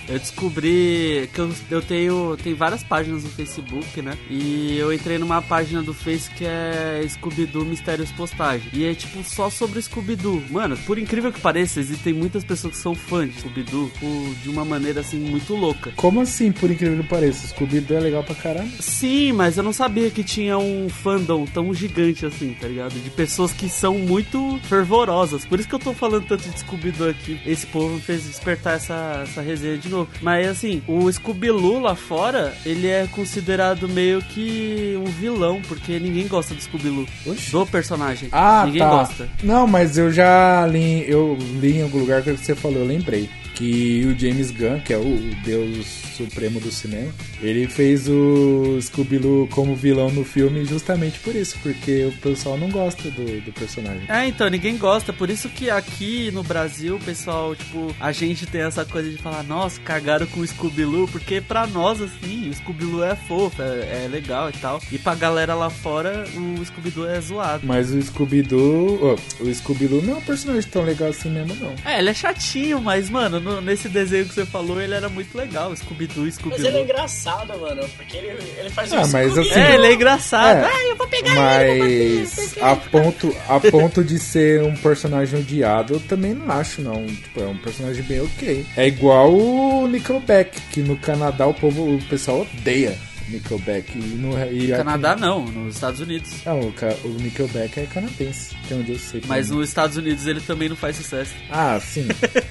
Eu 0.09 0.19
descobri 0.19 1.29
que 1.33 1.39
eu, 1.39 1.51
eu 1.71 1.83
tenho 1.83 2.37
tem 2.43 2.55
várias 2.55 2.83
páginas 2.83 3.25
no 3.25 3.31
Facebook, 3.31 4.01
né? 4.03 4.17
E 4.29 4.77
eu 4.79 4.93
entrei 4.93 5.19
numa 5.19 5.41
página 5.43 5.83
do 5.83 5.95
Face 5.95 6.31
que 6.31 6.45
é 6.45 7.05
Scooby-Doo 7.09 7.65
Mistérios 7.65 8.13
Postagem. 8.13 8.69
E 8.73 8.85
é 8.85 8.95
tipo 8.95 9.23
só 9.25 9.51
sobre 9.51 9.81
Scooby-Doo. 9.81 10.43
Mano, 10.51 10.77
por 10.79 10.99
incrível 10.99 11.33
que 11.33 11.41
pareça, 11.41 11.81
existem 11.81 12.13
muitas 12.13 12.45
pessoas 12.45 12.75
que 12.75 12.81
são 12.81 12.95
fãs 12.95 13.33
de 13.33 13.41
Scooby-Doo 13.41 13.91
tipo, 14.05 14.35
de 14.43 14.51
uma 14.51 14.65
maneira 14.65 15.01
assim 15.01 15.19
muito 15.19 15.55
louca. 15.55 15.93
Como 15.97 16.21
assim, 16.21 16.53
por 16.53 16.71
incrível 16.71 17.03
que 17.03 17.09
pareça? 17.09 17.49
Scooby-Doo 17.49 17.97
é 17.97 18.01
legal 18.01 18.23
pra 18.23 18.35
caramba. 18.35 18.71
Sim, 18.81 19.33
mas 19.33 19.57
eu 19.57 19.63
não 19.63 19.73
sabia 19.73 20.11
que 20.11 20.23
tinha 20.23 20.59
um 20.59 20.89
fandom 20.89 21.45
tão 21.47 21.73
gigante 21.73 22.27
assim, 22.27 22.55
tá 22.61 22.69
ligado? 22.69 22.93
De 22.95 23.11
pessoas 23.11 23.53
que 23.53 23.69
são 23.69 23.99
muito 23.99 24.59
fervorosas. 24.65 25.45
Por 25.45 25.59
isso 25.59 25.69
que 25.69 25.75
eu 25.75 25.79
tô 25.79 25.93
falando 25.93 26.27
tanto 26.27 26.49
de 26.49 26.59
Scooby-Doo 26.61 27.09
aqui. 27.09 27.41
Esse 27.47 27.67
povo 27.67 27.95
me 27.95 28.01
fez 28.01 28.25
despertar 28.25 28.77
essa, 28.77 29.23
essa 29.25 29.41
resenha 29.41 29.79
de 29.79 29.89
novo. 29.95 30.11
Mas 30.21 30.49
assim, 30.49 30.83
o 30.87 31.11
Scooby-Doo 31.11 31.81
lá 31.81 31.95
fora, 31.95 32.55
ele 32.65 32.89
é 32.89 33.07
considerado 33.07 33.89
meio 33.89 34.21
que 34.23 34.99
um 34.99 35.05
vilão, 35.05 35.61
porque 35.67 35.99
ninguém 35.99 36.27
gosta 36.27 36.55
do 36.55 36.61
Scooby-Doo. 36.61 37.07
Oxi. 37.27 37.51
Do 37.51 37.67
personagem. 37.67 38.29
Ah, 38.33 38.65
ninguém 38.67 38.83
tá. 38.83 38.91
gosta. 38.91 39.29
Não, 39.43 39.67
mas 39.67 39.97
eu 39.99 40.13
já 40.13 40.67
li, 40.67 41.09
eu 41.09 41.37
li 41.61 41.79
em 41.79 41.83
algum 41.83 41.99
lugar 41.99 42.23
que 42.23 42.33
você 42.33 42.55
falou, 42.55 42.79
eu 42.79 42.87
lembrei. 42.87 43.29
Que 43.55 44.05
o 44.07 44.19
James 44.19 44.51
Gunn, 44.51 44.81
que 44.81 44.93
é 44.93 44.99
o, 44.99 45.17
deus 45.45 46.05
supremo 46.15 46.61
do 46.61 46.71
cinema, 46.71 47.13
ele 47.43 47.67
fez 47.67 48.09
o 48.09 48.79
Scooby-Doo 48.81 49.49
como 49.49 49.75
vilão 49.75 50.11
no 50.11 50.25
filme 50.25 50.65
justamente 50.65 51.19
por 51.19 51.35
isso, 51.35 51.59
porque 51.63 52.05
o 52.05 52.13
pessoal 52.13 52.57
não 52.57 52.71
gosta 52.71 53.11
do, 53.11 53.41
do 53.41 53.53
personagem. 53.53 54.05
É, 54.09 54.27
então, 54.27 54.49
ninguém 54.49 54.77
gosta. 54.77 55.13
Por 55.13 55.29
isso 55.29 55.49
que 55.49 55.71
aqui 55.71 56.31
no 56.33 56.43
Brasil, 56.43 56.97
o 56.97 57.01
pessoal, 57.01 57.55
tipo, 57.55 57.95
a 58.01 58.13
gente 58.13 58.47
tem 58.47 58.63
essa 58.63 58.85
coisa 58.85 59.11
de 59.11 59.17
falar, 59.19 59.43
nossa, 59.43 59.81
cagaram 59.81 60.27
com 60.27 60.41
o 60.41 60.47
Scooby-Doo, 60.47 61.09
porque 61.09 61.41
pra 61.41 61.67
nós, 61.67 62.01
assim, 62.01 62.49
o 62.49 62.55
Scooby-Doo 62.55 63.05
é 63.05 63.17
fofo, 63.17 63.63
é, 63.63 64.05
é 64.05 64.09
legal 64.09 64.51
e 64.51 64.53
tal. 64.53 64.81
E 64.91 64.99
pra 64.99 65.15
galera 65.15 65.55
lá 65.55 65.71
fora, 65.71 66.25
o 66.35 66.65
Scooby-Doo 66.65 67.09
é 67.09 67.21
zoado. 67.21 67.67
Mas 67.67 67.91
o 67.91 68.01
Scooby-Doo, 68.01 69.01
ó, 69.03 69.43
o 69.43 69.55
Scooby-Doo 69.55 70.03
não 70.03 70.15
é 70.15 70.17
um 70.17 70.23
personagem 70.23 70.71
tão 70.71 70.85
legal 70.85 71.09
assim 71.11 71.31
mesmo, 71.31 71.55
não. 71.57 71.75
É, 71.85 71.99
ele 71.99 72.11
é 72.11 72.15
chatinho, 72.15 72.81
mas, 72.81 73.11
mano, 73.11 73.41
no- 73.45 73.61
nesse 73.61 73.89
desenho 73.89 74.25
que 74.27 74.35
você 74.35 74.45
falou, 74.47 74.81
ele 74.81 74.95
era 74.95 75.09
muito 75.09 75.37
legal. 75.37 75.75
Scooby-Doo, 75.77 76.25
Mas 76.47 76.65
ele 76.65 76.79
é 76.79 76.83
engraçado, 76.83 77.59
mano, 77.61 77.83
porque 77.97 78.17
ele, 78.17 78.37
ele 78.59 78.71
faz 78.71 78.93
Ah, 78.93 79.03
um 79.03 79.09
mas 79.09 79.31
Scooby- 79.33 79.51
assim- 79.51 79.61
É, 79.61 79.75
ele 79.75 79.87
é 79.87 79.93
engraçado. 79.95 80.59
É. 80.59 80.65
Ah, 80.73 80.85
eu 80.89 80.97
vou 80.97 81.07
pegar 81.07 81.65
ele, 81.65 82.21
Mas 82.21 82.57
a 82.63 82.75
ponto, 82.77 83.37
a 83.49 83.61
ponto 83.61 84.03
de 84.03 84.19
ser 84.19 84.63
um 84.63 84.75
personagem 84.75 85.39
odiado, 85.41 85.95
eu 85.95 86.01
também 86.01 86.35
não 86.35 86.51
acho, 86.53 86.81
não. 86.83 87.05
Tipo, 87.07 87.41
é 87.43 87.47
um 87.47 87.57
personagem 87.59 88.03
bem 88.03 88.21
ok. 88.23 88.67
É 88.77 88.87
igual 88.87 89.33
o 89.33 89.87
Nickelback, 89.87 90.61
que 90.73 90.81
no 90.81 90.97
Canadá 90.97 91.47
o 91.47 91.55
povo, 91.55 91.97
o 91.97 92.03
pessoal 92.05 92.47
odeia 92.59 92.97
Nickelback. 93.29 93.93
E 93.97 94.01
no 94.01 94.31
e 94.31 94.35
No 94.35 94.37
aqui- 94.43 94.69
Canadá 94.69 95.17
não, 95.17 95.45
nos 95.47 95.75
Estados 95.75 96.01
Unidos. 96.01 96.31
Não, 96.45 96.61
o, 96.61 96.75
o 97.05 97.09
Nickelback 97.21 97.81
é 97.81 97.87
canadense, 97.87 98.55
até 98.65 98.75
onde 98.75 98.93
eu 98.93 98.99
sei. 98.99 99.23
Mas 99.27 99.47
também. 99.47 99.59
nos 99.61 99.69
Estados 99.69 99.97
Unidos 99.97 100.27
ele 100.27 100.41
também 100.41 100.69
não 100.69 100.77
faz 100.77 100.97
sucesso. 100.97 101.33
Ah, 101.51 101.79
sim. 101.81 102.07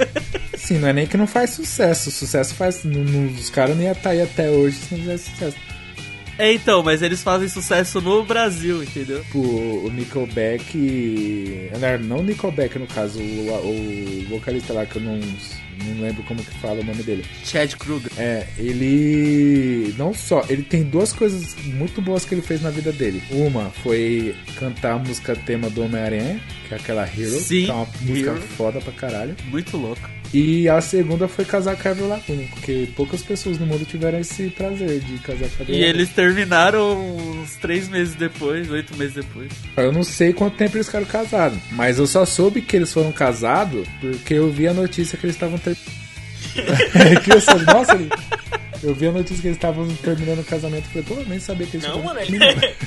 Assim, 0.53 0.77
não 0.79 0.87
é 0.87 0.93
nem 0.93 1.07
que 1.07 1.17
não 1.17 1.27
faz 1.27 1.51
sucesso. 1.51 2.09
O 2.09 2.11
sucesso 2.11 2.53
faz. 2.55 2.83
não- 2.83 3.03
não- 3.03 3.33
os 3.33 3.49
caras 3.49 3.75
não 3.75 3.83
iam 3.83 3.91
estar 3.91 4.11
aí 4.11 4.21
até 4.21 4.49
hoje 4.49 4.77
se 4.77 4.93
não 4.95 5.01
fizesse 5.01 5.29
sucesso. 5.31 5.57
É, 6.37 6.51
então, 6.51 6.81
mas 6.81 7.03
eles 7.03 7.21
fazem 7.21 7.47
sucesso 7.47 8.01
no 8.01 8.23
Brasil, 8.25 8.81
entendeu? 8.83 9.23
Tipo, 9.23 9.39
o 9.39 9.91
Nickelback. 9.93 11.69
Não, 11.79 12.07
não 12.07 12.17
o 12.19 12.23
Nickelback 12.23 12.79
no 12.79 12.87
caso, 12.87 13.19
o, 13.19 14.23
o 14.23 14.25
vocalista 14.29 14.73
lá 14.73 14.83
que 14.85 14.95
eu 14.95 15.01
não, 15.03 15.19
não 15.85 16.01
lembro 16.01 16.23
como 16.23 16.43
que 16.43 16.51
fala 16.59 16.81
o 16.81 16.83
nome 16.83 17.03
dele. 17.03 17.25
Chad 17.43 17.73
Kruger. 17.75 18.11
É, 18.17 18.47
ele. 18.57 19.93
Não 19.97 20.13
só. 20.13 20.43
Ele 20.49 20.63
tem 20.63 20.83
duas 20.83 21.13
coisas 21.13 21.55
muito 21.65 22.01
boas 22.01 22.25
que 22.25 22.33
ele 22.33 22.41
fez 22.41 22.61
na 22.61 22.69
vida 22.69 22.91
dele. 22.91 23.21
Uma 23.31 23.69
foi 23.69 24.35
cantar 24.57 24.93
a 24.93 24.99
música 24.99 25.35
tema 25.35 25.69
do 25.69 25.83
Homem-Aranha, 25.83 26.39
que 26.67 26.73
é 26.73 26.77
aquela 26.77 27.03
Hero. 27.03 27.39
Sim, 27.39 27.65
que 27.65 27.71
é 27.71 27.73
uma 27.73 27.87
música 28.01 28.31
Hero. 28.31 28.41
foda 28.41 28.81
pra 28.81 28.93
caralho. 28.93 29.35
Muito 29.45 29.77
louco. 29.77 30.09
E 30.33 30.67
a 30.67 30.81
segunda 30.81 31.27
foi 31.27 31.45
casar 31.45 31.75
com 31.75 31.87
a 31.87 31.91
Avril 31.91 32.07
Lavigne, 32.07 32.47
porque 32.47 32.87
poucas 32.95 33.21
pessoas 33.21 33.59
no 33.59 33.67
mundo 33.67 33.85
tiveram 33.85 34.17
esse 34.19 34.49
prazer 34.49 34.99
de 34.99 35.17
casar 35.19 35.47
com 35.49 35.59
a 35.59 35.61
Avril 35.61 35.75
E 35.75 35.83
eles 35.83 36.09
terminaram 36.09 36.97
uns 37.15 37.55
três 37.57 37.87
meses 37.87 38.15
depois, 38.15 38.69
oito 38.71 38.95
meses 38.97 39.13
depois. 39.13 39.51
Eu 39.77 39.91
não 39.91 40.03
sei 40.03 40.33
quanto 40.33 40.57
tempo 40.57 40.75
eles 40.75 40.87
ficaram 40.87 41.05
casados, 41.05 41.59
mas 41.71 41.99
eu 41.99 42.07
só 42.07 42.25
soube 42.25 42.61
que 42.61 42.75
eles 42.75 42.91
foram 42.91 43.11
casados 43.11 43.87
porque 44.01 44.33
eu 44.33 44.49
vi 44.51 44.67
a 44.67 44.73
notícia 44.73 45.17
que 45.17 45.25
eles 45.27 45.35
estavam 45.35 45.59
ter... 45.59 45.77
que 47.23 47.31
eu 47.31 47.39
só... 47.39 47.57
Nossa, 47.59 47.93
ele- 47.93 48.09
eu 48.83 48.93
vi 48.93 49.07
a 49.07 49.11
notícia 49.11 49.41
que 49.41 49.47
eles 49.47 49.57
estavam 49.57 49.87
terminando 49.95 50.39
o 50.39 50.43
casamento. 50.43 50.87
Falei, 50.89 51.03
pô, 51.03 51.13
eu 51.15 51.25
nem 51.25 51.39
sabia 51.39 51.65
que 51.65 51.77
eles 51.77 51.87
Não, 51.87 52.03
mano, 52.03 52.19
ele 52.19 52.37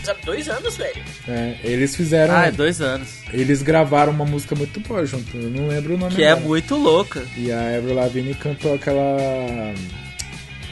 sabe 0.04 0.20
dois 0.24 0.48
anos, 0.48 0.76
velho. 0.76 1.02
É, 1.26 1.56
eles 1.64 1.96
fizeram. 1.96 2.36
Ah, 2.36 2.46
é 2.46 2.52
dois 2.52 2.80
anos. 2.80 3.20
Eles 3.32 3.62
gravaram 3.62 4.12
uma 4.12 4.24
música 4.24 4.54
muito 4.54 4.78
boa 4.80 5.04
junto. 5.06 5.36
Eu 5.36 5.50
não 5.50 5.68
lembro 5.68 5.94
o 5.94 5.98
nome 5.98 6.14
Que 6.14 6.22
é 6.22 6.34
muito 6.34 6.76
louca. 6.76 7.22
E 7.36 7.50
a 7.50 7.76
Avril 7.76 7.94
Lavigne 7.94 8.34
cantou 8.34 8.74
aquela. 8.74 9.74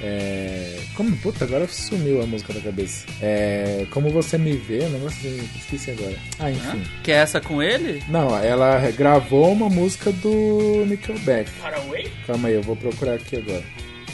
É. 0.02 0.78
Como. 0.94 1.16
Puta, 1.16 1.44
agora 1.44 1.66
sumiu 1.66 2.22
a 2.22 2.26
música 2.26 2.52
da 2.52 2.60
cabeça. 2.60 3.06
É. 3.22 3.86
Como 3.90 4.10
você 4.10 4.36
me 4.36 4.52
vê, 4.56 4.86
negócio 4.88 5.30
assim, 5.30 5.48
esqueci 5.56 5.90
agora. 5.92 6.16
Ah, 6.38 6.50
enfim. 6.50 6.82
Que 7.02 7.12
é 7.12 7.16
essa 7.16 7.40
com 7.40 7.62
ele? 7.62 8.02
Não, 8.08 8.36
ela 8.38 8.90
gravou 8.90 9.52
uma 9.52 9.70
música 9.70 10.12
do 10.12 10.84
Nickelback. 10.86 11.50
Faraway? 11.50 12.10
Calma 12.26 12.48
aí, 12.48 12.54
eu 12.54 12.62
vou 12.62 12.76
procurar 12.76 13.14
aqui 13.14 13.36
agora. 13.36 13.64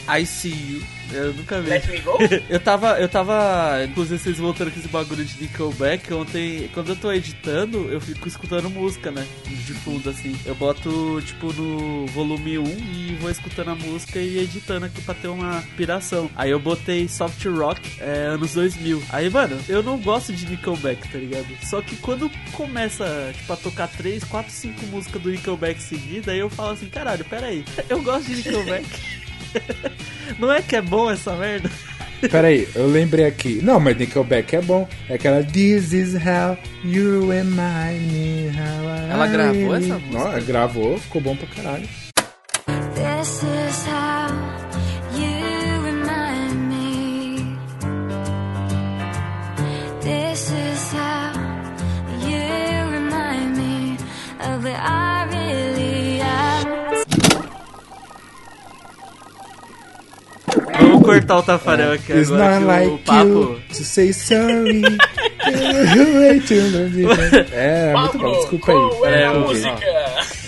I 0.09 0.25
See 0.27 0.51
You. 0.51 1.01
Eu 1.13 1.35
nunca 1.35 1.61
vi. 1.61 1.71
Let 1.71 1.89
Me 1.89 1.99
Go? 2.01 2.19
Eu 2.49 2.61
tava, 2.61 3.01
eu 3.01 3.09
tava, 3.09 3.85
inclusive 3.85 4.19
vocês 4.19 4.39
voltando 4.39 4.71
com 4.71 4.79
esse 4.79 4.89
bagulho 4.89 5.25
de 5.25 5.41
Nickelback, 5.41 6.13
ontem, 6.15 6.71
quando 6.73 6.91
eu 6.91 6.97
tô 6.97 7.13
editando, 7.13 7.89
eu 7.91 8.01
fico 8.01 8.29
escutando 8.29 8.71
música, 8.71 9.11
né, 9.11 9.27
de 9.45 9.75
fundo, 9.75 10.09
assim. 10.09 10.37
Eu 10.45 10.55
boto, 10.55 11.21
tipo, 11.23 11.53
no 11.53 12.07
volume 12.07 12.59
1 12.59 12.65
e 12.65 13.19
vou 13.21 13.31
escutando 13.31 13.71
a 13.71 13.75
música 13.75 14.19
e 14.19 14.39
editando 14.39 14.87
aqui 14.87 15.01
pra 15.03 15.15
ter 15.15 15.29
uma 15.29 15.59
inspiração. 15.59 16.31
Aí 16.37 16.51
eu 16.51 16.59
botei 16.59 17.09
Soft 17.09 17.45
Rock, 17.47 17.81
é, 18.01 18.27
anos 18.27 18.55
2000. 18.55 19.03
Aí, 19.11 19.29
mano, 19.31 19.59
eu 19.69 19.83
não 19.83 19.99
gosto 19.99 20.33
de 20.33 20.47
Nickelback, 20.47 21.09
tá 21.09 21.19
ligado? 21.19 21.47
Só 21.65 21.81
que 21.83 21.97
quando 21.97 22.31
começa, 22.53 23.33
tipo, 23.35 23.53
a 23.53 23.57
tocar 23.57 23.89
3, 23.89 24.25
4, 24.25 24.53
5 24.53 24.87
músicas 24.87 25.23
do 25.23 25.31
Nickelback 25.31 25.83
seguida, 25.83 26.33
aí 26.33 26.39
eu 26.39 26.51
falo 26.51 26.71
assim, 26.71 26.89
caralho, 26.89 27.25
pera 27.25 27.47
aí, 27.47 27.65
eu 27.89 28.03
gosto 28.03 28.27
de 28.27 28.37
Nickelback. 28.37 28.87
Não 30.39 30.53
é 30.53 30.63
que 30.63 30.77
é 30.77 30.83
bom 30.83 31.11
essa 31.11 31.35
merda? 31.35 31.71
Pera 32.31 32.49
aí, 32.49 32.69
eu 32.75 32.87
lembrei 32.87 33.25
aqui. 33.25 33.61
Não, 33.63 33.81
mas 33.81 33.97
Nickelback 33.97 34.57
é 34.57 34.61
bom. 34.61 34.87
É 35.09 35.15
aquela 35.15 35.43
This 35.43 35.93
is 35.93 36.15
how 36.15 36.57
you 36.85 37.29
remind 37.29 38.13
me 38.13 38.51
how 38.51 38.85
I 38.85 39.11
Ela 39.11 39.27
gravou 39.27 39.71
really-" 39.71 39.87
essa 39.87 39.99
música? 39.99 40.19
Não, 40.19 40.33
ela 40.33 40.41
gravou, 40.41 40.99
ficou 40.99 41.21
bom 41.23 41.35
pra 41.35 41.47
caralho. 41.47 41.89
Vamos 61.01 61.07
cortar 61.07 61.39
o 61.39 61.43
Tafarel 61.43 61.93
aqui 61.93 62.13
It's 62.13 62.31
agora 62.31 62.61
not 62.61 62.67
like 62.67 62.89
o 62.91 62.99
papo... 62.99 63.29
you 63.29 63.61
to 63.69 63.85
say 63.85 64.13
sorry. 64.13 64.83
Long. 66.73 67.47
é, 67.53 67.95
muito 67.95 68.19
bom, 68.19 68.33
desculpa 68.33 68.73
aí. 68.73 69.13
é 69.13 69.23
É, 69.23 69.25
a 69.27 69.35
música? 69.35 70.40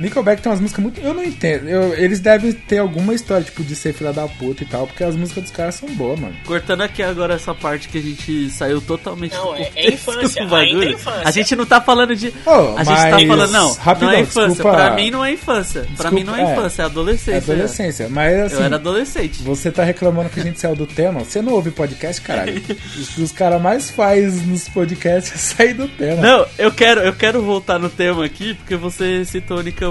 Nickelback 0.00 0.42
tem 0.42 0.50
umas 0.50 0.60
músicas 0.60 0.82
muito. 0.82 1.00
Eu 1.00 1.14
não 1.14 1.22
entendo. 1.24 1.68
Eu- 1.68 1.94
eles 1.94 2.20
devem 2.20 2.52
ter 2.52 2.78
alguma 2.78 3.14
história, 3.14 3.44
tipo, 3.44 3.62
de 3.62 3.76
ser 3.76 3.92
filha 3.92 4.12
da 4.12 4.26
puta 4.26 4.62
e 4.62 4.66
tal, 4.66 4.86
porque 4.86 5.04
as 5.04 5.14
músicas 5.16 5.44
dos 5.44 5.52
caras 5.52 5.74
são 5.74 5.88
boas, 5.94 6.18
mano. 6.18 6.34
Cortando 6.46 6.80
aqui 6.82 7.02
agora 7.02 7.34
essa 7.34 7.54
parte 7.54 7.88
que 7.88 7.98
a 7.98 8.02
gente 8.02 8.50
saiu 8.50 8.80
totalmente 8.80 9.34
Não, 9.34 9.52
do 9.52 9.54
é- 9.56 9.70
é 9.76 9.88
infância, 9.90 10.42
do 10.44 10.48
bagulho. 10.50 10.72
ainda 10.80 10.84
é 10.86 10.92
infância. 10.92 11.22
A 11.24 11.30
gente 11.30 11.56
não 11.56 11.66
tá 11.66 11.80
falando 11.80 12.16
de. 12.16 12.32
Oh, 12.46 12.50
a 12.76 12.84
gente 12.84 12.96
tá 12.96 13.18
falando, 13.26 13.50
não. 13.52 13.72
rapidão, 13.74 14.08
não 14.10 14.16
é 14.18 14.20
infância. 14.22 14.48
desculpa- 14.48 14.76
Pra 14.76 14.94
mim 14.94 15.10
não 15.10 15.24
é 15.24 15.32
infância. 15.32 15.80
pra 15.82 15.90
Desculpa, 15.90 16.10
mim 16.14 16.24
não 16.24 16.36
é 16.36 16.40
é. 16.42 16.52
infância, 16.52 16.82
é 16.82 16.84
adolescência. 16.86 17.32
É 17.52 17.54
adolescência. 17.54 18.08
Mas 18.08 18.38
assim. 18.40 18.54
Eu 18.56 18.62
era 18.64 18.76
adolescente. 18.76 19.42
Você 19.42 19.70
tá 19.70 19.84
reclamando 19.84 20.30
que 20.30 20.40
a 20.40 20.42
gente 20.42 20.58
saiu 20.58 20.74
do 20.76 20.86
tema? 20.86 21.20
Você 21.24 21.42
não 21.42 21.52
ouve 21.52 21.70
podcast, 21.70 22.20
caralho? 22.22 22.56
o 22.56 22.60
que 22.60 23.22
os 23.22 23.32
caras 23.32 23.60
mais 23.60 23.90
faz 23.90 24.44
nos 24.46 24.68
podcasts 24.68 25.32
é 25.34 25.36
sair 25.38 25.74
do 25.74 25.86
tema. 25.88 26.22
Não, 26.22 26.46
eu 26.58 26.70
quero, 26.72 27.00
eu 27.00 27.12
quero 27.12 27.42
voltar 27.42 27.78
no 27.78 27.90
tema 27.90 28.24
aqui, 28.24 28.54
porque 28.54 28.76
você 28.76 29.24
citou 29.24 29.62
Nickelback 29.62 29.89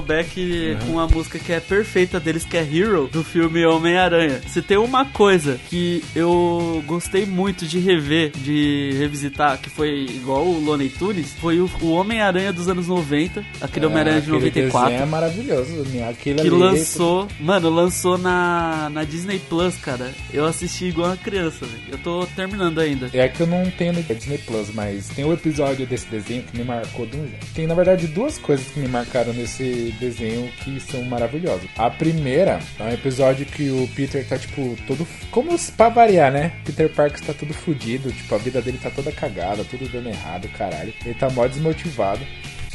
Uhum. 0.71 0.77
com 0.85 0.91
uma 0.93 1.07
música 1.07 1.39
que 1.39 1.51
é 1.51 1.59
perfeita 1.59 2.19
deles, 2.19 2.43
que 2.45 2.57
é 2.57 2.61
Hero, 2.61 3.07
do 3.11 3.23
filme 3.23 3.65
Homem-Aranha. 3.65 4.41
Se 4.47 4.61
tem 4.61 4.77
uma 4.77 5.05
coisa 5.05 5.59
que 5.69 6.03
eu 6.15 6.83
gostei 6.85 7.25
muito 7.25 7.65
de 7.65 7.79
rever, 7.79 8.31
de 8.31 8.91
revisitar, 8.97 9.57
que 9.59 9.69
foi 9.69 10.05
igual 10.05 10.45
o 10.45 10.59
Looney 10.63 10.89
Tunes, 10.89 11.33
foi 11.39 11.59
o, 11.59 11.69
o 11.81 11.91
Homem-Aranha 11.91 12.51
dos 12.53 12.67
anos 12.67 12.87
90, 12.87 13.43
aquele 13.61 13.85
Homem-Aranha 13.85 14.21
de 14.21 14.29
É, 14.31 14.35
aquele 14.35 14.49
94. 14.67 14.89
desenho 14.89 15.03
é 15.03 15.05
maravilhoso. 15.05 15.69
Aquele 16.09 16.35
Que 16.41 16.47
ali, 16.47 16.49
lançou, 16.49 17.27
mano, 17.39 17.69
lançou 17.69 18.17
na, 18.17 18.89
na 18.91 19.03
Disney 19.03 19.39
Plus, 19.49 19.75
cara. 19.77 20.11
Eu 20.33 20.45
assisti 20.45 20.85
igual 20.85 21.07
uma 21.09 21.17
criança, 21.17 21.65
velho. 21.65 21.83
Eu 21.91 21.97
tô 21.97 22.25
terminando 22.35 22.79
ainda. 22.79 23.09
É 23.13 23.27
que 23.27 23.41
eu 23.41 23.47
não 23.47 23.69
tenho 23.71 23.93
no 23.93 24.03
Disney 24.03 24.37
Plus, 24.39 24.69
mas 24.73 25.07
tem 25.09 25.25
um 25.25 25.33
episódio 25.33 25.85
desse 25.85 26.07
desenho 26.07 26.43
que 26.43 26.57
me 26.57 26.63
marcou. 26.63 27.07
Tem, 27.53 27.65
na 27.65 27.73
verdade, 27.73 28.07
duas 28.07 28.37
coisas 28.37 28.67
que 28.67 28.79
me 28.79 28.87
marcaram 28.87 29.33
nesse 29.33 29.88
desenho 29.91 30.49
que 30.63 30.79
são 30.79 31.03
maravilhosas. 31.03 31.69
A 31.77 31.89
primeira 31.89 32.59
é 32.79 32.83
um 32.83 32.91
episódio 32.91 33.45
que 33.45 33.69
o 33.69 33.87
Peter 33.95 34.25
tá, 34.27 34.37
tipo, 34.37 34.77
todo. 34.87 35.07
Como 35.31 35.57
pra 35.75 35.89
variar, 35.89 36.31
né? 36.31 36.51
Peter 36.65 36.89
Parker 36.89 37.21
tá 37.21 37.33
todo 37.33 37.53
fudido, 37.53 38.11
tipo, 38.11 38.33
a 38.33 38.37
vida 38.37 38.61
dele 38.61 38.79
tá 38.81 38.89
toda 38.89 39.11
cagada, 39.11 39.63
tudo 39.63 39.87
dando 39.89 40.09
errado, 40.09 40.47
caralho. 40.49 40.93
Ele 41.05 41.13
tá 41.13 41.29
mó 41.29 41.47
desmotivado. 41.47 42.21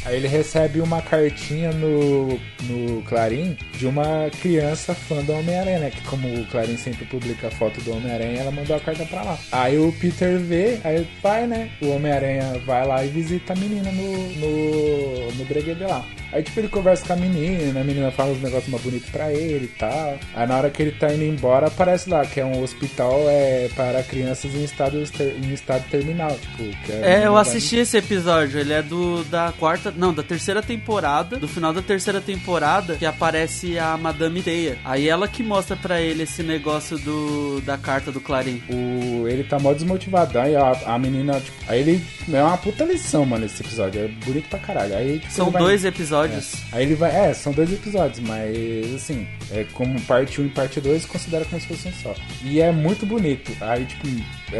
Aí 0.05 0.17
ele 0.17 0.29
recebe 0.29 0.81
uma 0.81 1.01
cartinha 1.01 1.73
no, 1.73 2.39
no 2.63 3.03
Clarim 3.03 3.57
de 3.79 3.87
uma 3.87 4.31
criança 4.41 4.95
fã 4.95 5.23
do 5.23 5.33
Homem-Aranha, 5.33 5.79
né? 5.79 5.91
Que 5.91 6.03
como 6.03 6.29
o 6.41 6.47
Clarim 6.47 6.77
sempre 6.77 7.05
publica 7.07 7.51
foto 7.51 7.81
do 7.81 7.93
Homem-Aranha, 7.93 8.41
ela 8.41 8.51
mandou 8.51 8.77
a 8.77 8.81
carta 8.81 9.05
pra 9.07 9.23
lá. 9.23 9.39
Aí 9.53 9.79
o 9.79 9.93
Peter 9.93 10.39
vê, 10.39 10.79
aí 10.85 11.07
vai, 11.23 11.47
né? 11.47 11.71
O 11.81 11.89
Homem-Aranha 11.91 12.61
vai 12.67 12.87
lá 12.87 13.05
e 13.05 13.09
visita 13.09 13.53
a 13.53 13.57
menina 13.57 13.91
no, 13.93 14.29
no, 14.35 15.33
no 15.33 15.45
breguede 15.47 15.85
lá. 15.85 16.05
Aí 16.35 16.43
tipo 16.43 16.59
ele 16.59 16.69
conversa 16.69 17.07
com 17.07 17.13
a 17.13 17.17
menina, 17.17 17.81
a 17.81 17.85
menina 17.85 18.11
fala 18.11 18.33
uns 18.33 18.43
negócios 18.43 18.69
mais 18.69 18.83
bonitos 18.83 19.09
pra 19.09 19.33
ele 19.33 19.67
e 19.67 19.79
tal. 19.79 20.19
Aí 20.35 20.47
na 20.49 20.57
hora 20.57 20.69
que 20.69 20.83
ele 20.83 20.91
tá 20.91 21.15
indo 21.15 21.23
embora, 21.23 21.69
aparece 21.69 22.11
lá 22.11 22.27
que 22.27 22.41
é 22.41 22.45
um 22.45 22.61
hospital 22.61 23.21
é, 23.29 23.69
para 23.77 24.03
crianças 24.03 24.53
em 24.53 24.65
estado, 24.65 24.99
em 24.99 25.55
estado 25.55 25.85
terminal. 25.89 26.33
Tipo, 26.33 26.77
que 26.85 26.93
É, 26.93 27.25
eu 27.25 27.37
assisti 27.37 27.77
esse 27.77 27.97
episódio. 27.97 28.59
Ele 28.59 28.73
é 28.73 28.83
do 28.83 29.23
da 29.25 29.53
quarta, 29.59 29.93
não, 29.97 30.13
da 30.13 30.23
terceira 30.23 30.63
temporada, 30.63 31.37
do 31.39 31.49
final 31.49 31.73
da 31.73 31.83
terceira 31.83 32.21
temporada, 32.21 32.97
que 32.97 33.07
aparece 33.07 33.79
a 33.79 33.97
Madame 33.97 34.43
Teia. 34.43 34.79
Aí 34.85 35.09
ela 35.09 35.27
que 35.29 35.43
mostra 35.43 35.77
pra 35.77 36.01
ele 36.01 36.23
esse 36.25 36.43
negócio 36.43 36.99
do 36.99 37.61
da 37.63 37.77
carta 37.79 38.11
do 38.13 38.21
Clarim. 38.21 38.63
O, 38.71 39.27
ele 39.29 39.45
tá 39.45 39.59
mó 39.59 39.73
desmotivado. 39.73 40.39
Aí 40.39 40.55
a, 40.57 40.71
a 40.87 40.99
menina, 40.99 41.41
tipo, 41.41 41.57
aí 41.69 41.81
ele 41.81 42.05
é 42.33 42.43
uma 42.43 42.57
puta 42.59 42.85
lição, 42.85 43.25
mano, 43.25 43.47
esse 43.47 43.63
episódio. 43.63 44.01
É 44.03 44.09
bonito 44.25 44.49
pra 44.49 44.59
caralho. 44.59 44.97
Aí, 44.97 45.19
tipo, 45.19 45.33
São 45.33 45.51
vai- 45.51 45.63
dois 45.63 45.85
episódios. 45.85 46.55
Aí 46.73 46.85
ele 46.85 46.95
vai. 46.95 47.15
É, 47.15 47.35
são 47.35 47.53
dois 47.53 47.73
episódios, 47.73 48.21
mas 48.21 48.95
assim, 48.95 49.27
é 49.51 49.65
como 49.73 50.01
parte 50.03 50.41
1 50.41 50.47
e 50.47 50.49
parte 50.49 50.81
2, 50.81 51.07
considera 51.07 51.45
como 51.45 51.61
se 51.61 51.67
fosse 51.69 51.89
um 51.89 51.93
só. 51.93 52.15
E 52.43 52.61
é 52.61 52.71
muito 52.73 53.07
bonito. 53.07 53.53
Aí, 53.61 53.85
tipo, 53.85 54.07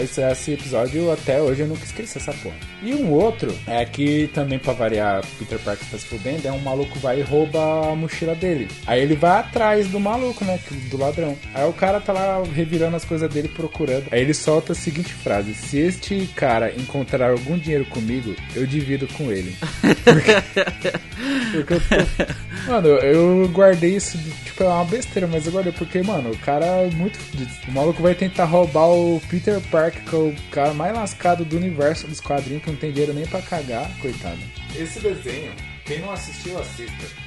esse, 0.03 0.21
esse 0.21 0.53
episódio 0.53 1.11
até 1.11 1.41
hoje 1.41 1.63
eu 1.63 1.67
nunca 1.67 1.85
esqueci 1.85 2.19
essa 2.19 2.33
porra. 2.33 2.57
E 2.83 2.95
um 2.95 3.11
outro 3.11 3.57
é 3.67 3.85
que 3.85 4.29
também 4.35 4.59
pra 4.59 4.73
variar, 4.73 5.25
Peter 5.39 5.59
Parker 5.59 5.87
tá 5.91 5.99
se 5.99 6.07
fudendo, 6.07 6.47
é 6.47 6.53
um 6.53 6.59
maluco 6.59 6.99
vai 6.99 7.21
e 7.21 7.23
rouba 7.23 7.93
a 7.93 7.97
mochila 7.97 8.35
dele. 8.35 8.69
Aí 8.87 9.01
ele 9.01 9.15
vai 9.15 9.41
atrás 9.41 9.89
do 9.89 10.01
maluco, 10.01 10.45
né? 10.45 10.59
Do 10.91 10.97
ladrão. 10.97 11.37
Aí 11.55 11.69
o 11.69 11.73
cara 11.73 12.01
tá 12.01 12.13
lá 12.13 12.43
revirando 12.43 12.97
as 12.97 13.05
coisas 13.05 13.29
dele 13.33 13.49
procurando. 13.49 14.07
Aí 14.11 14.21
ele 14.21 14.35
solta 14.35 14.73
a 14.73 14.77
seguinte 14.77 15.13
frase: 15.13 15.55
Se 15.55 15.79
este 15.79 16.27
cara 16.35 16.73
encontrar 16.75 17.31
algum 17.31 17.59
dinheiro 17.59 17.85
comigo, 17.87 18.35
eu 18.55 18.67
divido 18.67 19.07
com 19.09 19.31
ele. 19.31 19.57
Porque 21.53 21.75
eu 21.75 21.81
tô... 21.81 22.45
Mano, 22.67 22.89
eu 22.89 23.49
guardei 23.49 23.97
isso, 23.97 24.19
tipo, 24.45 24.63
é 24.63 24.67
uma 24.67 24.85
besteira, 24.85 25.29
mas 25.29 25.47
eu 25.47 25.53
guardei 25.53 25.73
porque, 25.73 26.03
mano, 26.03 26.31
o 26.31 26.39
cara 26.39 26.65
é 26.65 26.91
muito 26.91 27.19
fudido. 27.19 27.51
O 27.69 27.73
maluco 27.73 28.03
vai 28.03 28.15
tentar 28.15 28.45
roubar 28.47 28.87
o 28.87 29.21
Peter 29.29 29.61
Parker, 29.71 29.84
que 29.91 30.15
é 30.15 30.19
o 30.19 30.35
cara 30.51 30.73
mais 30.75 30.95
lascado 30.95 31.45
do 31.45 31.57
universo 31.57 32.07
dos 32.07 32.21
quadrinhos, 32.21 32.63
que 32.63 32.71
não 32.71 32.77
tem 32.77 32.93
dinheiro 32.93 33.13
nem 33.13 33.27
pra 33.27 33.43
cagar, 33.43 33.91
coitado. 34.01 34.39
Esse 34.77 35.01
desenho, 35.01 35.53
quem 35.85 36.01
não 36.01 36.13
assistiu, 36.13 36.59
assista. 36.59 37.25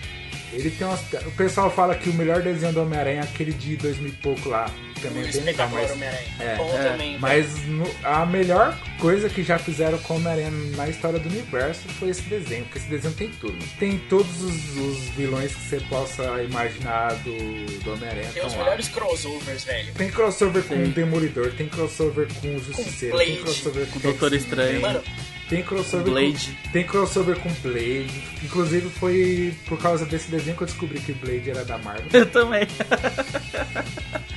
Ele 0.53 0.69
tem 0.71 0.87
umas. 0.87 1.01
O 1.25 1.31
pessoal 1.31 1.69
fala 1.69 1.95
que 1.95 2.09
o 2.09 2.13
melhor 2.13 2.41
desenho 2.41 2.73
do 2.73 2.81
Homem-Aranha 2.81 3.21
é 3.21 3.23
aquele 3.23 3.51
de 3.51 3.75
2000 3.75 4.09
e 4.09 4.11
pouco 4.13 4.49
lá. 4.49 4.69
Também 5.01 5.23
é 5.27 5.31
bem 5.31 5.41
legal, 5.43 5.69
mas. 5.69 5.91
Homem-Aranha. 5.91 6.27
É, 6.39 6.55
Bom 6.55 6.77
é, 6.77 6.83
também. 6.91 7.19
Mas 7.19 7.65
no- 7.67 7.95
a 8.03 8.25
melhor 8.25 8.77
coisa 8.99 9.29
que 9.29 9.43
já 9.43 9.57
fizeram 9.57 9.97
com 9.99 10.13
o 10.13 10.17
Homem-Aranha 10.17 10.51
na 10.75 10.89
história 10.89 11.19
do 11.19 11.29
universo 11.29 11.81
foi 11.99 12.09
esse 12.09 12.21
desenho, 12.23 12.63
porque 12.65 12.79
esse 12.79 12.87
desenho 12.89 13.13
tem 13.13 13.29
tudo. 13.29 13.57
Tem 13.79 13.97
todos 14.09 14.41
os, 14.41 14.77
os 14.77 14.99
vilões 15.15 15.53
que 15.53 15.61
você 15.61 15.79
possa 15.81 16.23
imaginar 16.43 17.13
do, 17.15 17.81
do 17.83 17.93
Homem-Aranha. 17.93 18.29
Tem 18.33 18.45
os 18.45 18.53
lá. 18.53 18.59
melhores 18.59 18.87
crossovers, 18.89 19.63
velho. 19.63 19.93
Tem 19.93 20.09
crossover 20.09 20.63
com 20.63 20.75
o 20.75 20.87
Demolidor, 20.87 21.51
tem 21.53 21.67
crossover 21.67 22.27
com 22.41 22.55
o 22.55 22.59
Justiceiro, 22.59 23.17
tem 23.17 23.37
crossover 23.37 23.87
com 23.87 23.99
o 23.99 24.01
Doutor 24.01 24.33
Estranho. 24.33 24.81
Mano, 24.81 25.03
tem 25.49 25.63
crossover 25.63 26.11
Blade. 26.11 26.57
Com, 26.63 26.71
tem 26.71 26.83
crossover 26.85 27.39
com 27.39 27.49
Blade. 27.61 28.23
Inclusive 28.43 28.89
foi 28.89 29.53
por 29.65 29.79
causa 29.81 30.05
desse 30.05 30.29
desenho 30.29 30.57
que 30.57 30.63
eu 30.63 30.67
descobri 30.67 30.99
que 30.99 31.13
Blade 31.13 31.49
era 31.49 31.63
da 31.63 31.77
Marvel. 31.77 32.05
Eu 32.11 32.25
também. 32.25 32.67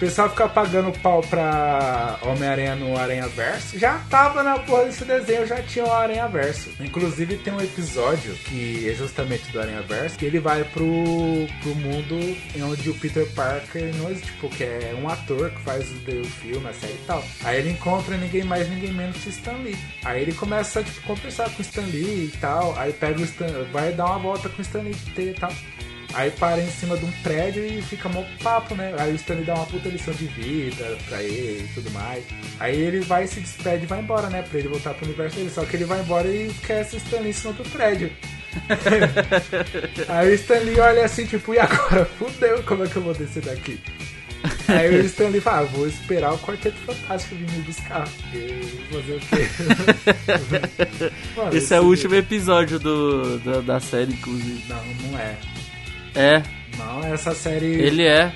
Pessoal 0.01 0.31
fica 0.31 0.49
pagando 0.49 0.99
pau 1.01 1.21
pra 1.21 2.19
Homem-Aranha 2.23 2.75
no 2.75 2.99
Aranha 2.99 3.29
Verso. 3.29 3.79
Já 3.79 3.99
tava 4.09 4.43
na 4.43 4.59
porra 4.59 4.87
desse 4.87 5.05
desenho, 5.05 5.47
já 5.47 5.63
tinha 5.63 5.85
o 5.85 5.93
Aranha 5.93 6.27
Verso. 6.27 6.71
Inclusive 6.81 7.37
tem 7.37 7.53
um 7.53 7.61
episódio 7.61 8.33
que 8.47 8.89
é 8.89 8.95
justamente 8.95 9.53
do 9.53 9.61
Aranha 9.61 9.83
Verso, 9.83 10.17
que 10.17 10.25
ele 10.25 10.41
vai 10.41 10.65
pro, 10.65 11.47
pro 11.61 11.75
mundo 11.75 12.19
em 12.57 12.63
onde 12.63 12.89
o 12.89 12.95
Peter 12.95 13.27
Parker 13.35 13.95
não 13.97 14.15
tipo, 14.15 14.49
que 14.49 14.65
é 14.65 14.97
um 14.99 15.07
ator 15.07 15.51
que 15.51 15.61
faz 15.61 15.85
o, 15.91 16.25
filme, 16.25 16.67
a 16.67 16.73
série 16.73 16.95
e 16.95 17.05
tal. 17.07 17.23
Aí 17.45 17.59
ele 17.59 17.73
encontra 17.73 18.17
ninguém 18.17 18.43
mais, 18.43 18.71
ninguém 18.71 18.95
menos 18.95 19.19
que 19.19 19.29
Stan 19.29 19.59
Lee. 19.63 19.77
Aí 20.03 20.23
ele 20.23 20.33
começa, 20.33 20.83
tipo, 20.83 21.07
conversar 21.07 21.51
com 21.51 21.59
o 21.59 21.61
Stan 21.61 21.83
Lee 21.83 22.31
e 22.33 22.39
tal. 22.41 22.75
Aí 22.79 22.91
pega 22.91 23.21
o 23.21 23.25
Stan, 23.25 23.65
vai 23.71 23.93
dar 23.93 24.07
uma 24.07 24.19
volta 24.19 24.49
com 24.49 24.61
o 24.61 24.63
Stan 24.63 24.81
Lee 24.81 24.97
e 25.19 25.35
tal. 25.35 25.53
Aí 26.13 26.31
para 26.33 26.61
em 26.61 26.71
cima 26.71 26.97
de 26.97 27.05
um 27.05 27.13
prédio 27.23 27.65
e 27.65 27.81
fica 27.83 28.09
mó 28.09 28.25
papo, 28.43 28.75
né? 28.75 28.93
Aí 28.99 29.13
o 29.13 29.15
Stanley 29.17 29.45
dá 29.45 29.55
uma 29.55 29.67
puta 29.67 29.89
lição 29.89 30.13
de 30.15 30.27
vida 30.27 30.97
pra 31.09 31.23
ele 31.23 31.65
e 31.65 31.69
tudo 31.75 31.91
mais. 31.93 32.25
Aí 32.59 32.77
ele 32.81 33.01
vai, 33.01 33.27
se 33.27 33.39
despede 33.41 33.85
e 33.85 33.87
vai 33.87 34.01
embora, 34.01 34.29
né? 34.29 34.43
Pra 34.43 34.59
ele 34.59 34.69
voltar 34.69 34.93
pro 34.95 35.07
universo 35.07 35.37
dele. 35.37 35.51
Só 35.51 35.65
que 35.65 35.77
ele 35.77 35.85
vai 35.85 36.01
embora 36.01 36.27
e 36.27 36.49
esquece 36.49 36.97
o 36.97 36.99
Stanley 36.99 37.31
em 37.31 37.33
cima 37.33 37.53
do 37.53 37.63
prédio. 37.71 38.11
Aí 40.09 40.31
o 40.31 40.35
Stanley 40.35 40.81
olha 40.81 41.05
assim, 41.05 41.27
tipo, 41.27 41.55
e 41.55 41.59
agora? 41.61 42.05
Fudeu, 42.05 42.63
como 42.65 42.85
é 42.85 42.89
que 42.89 42.97
eu 42.97 43.03
vou 43.03 43.15
descer 43.15 43.43
daqui? 43.45 43.79
Aí 44.69 44.89
o 45.01 45.05
Stanley 45.05 45.41
fala, 45.41 45.61
ah, 45.61 45.65
vou 45.65 45.87
esperar 45.87 46.33
o 46.33 46.39
Quarteto 46.39 46.77
Fantástico 46.79 47.35
vir 47.35 47.51
me 47.51 47.63
buscar. 47.63 48.07
Fazer 48.09 49.13
o 49.15 49.21
quê? 49.21 51.11
Mano, 51.37 51.57
Esse 51.57 51.75
é 51.75 51.79
o 51.81 51.83
esse- 51.83 51.89
último 51.91 52.15
episódio 52.15 52.79
do, 52.79 53.39
da, 53.41 53.61
da 53.61 53.81
série, 53.81 54.13
inclusive. 54.13 54.65
Não, 54.69 54.83
não 55.11 55.19
é. 55.19 55.37
É, 56.15 56.43
Não, 56.79 57.05
essa 57.13 57.35
série. 57.35 57.67
ele 57.67 58.05
é. 58.07 58.33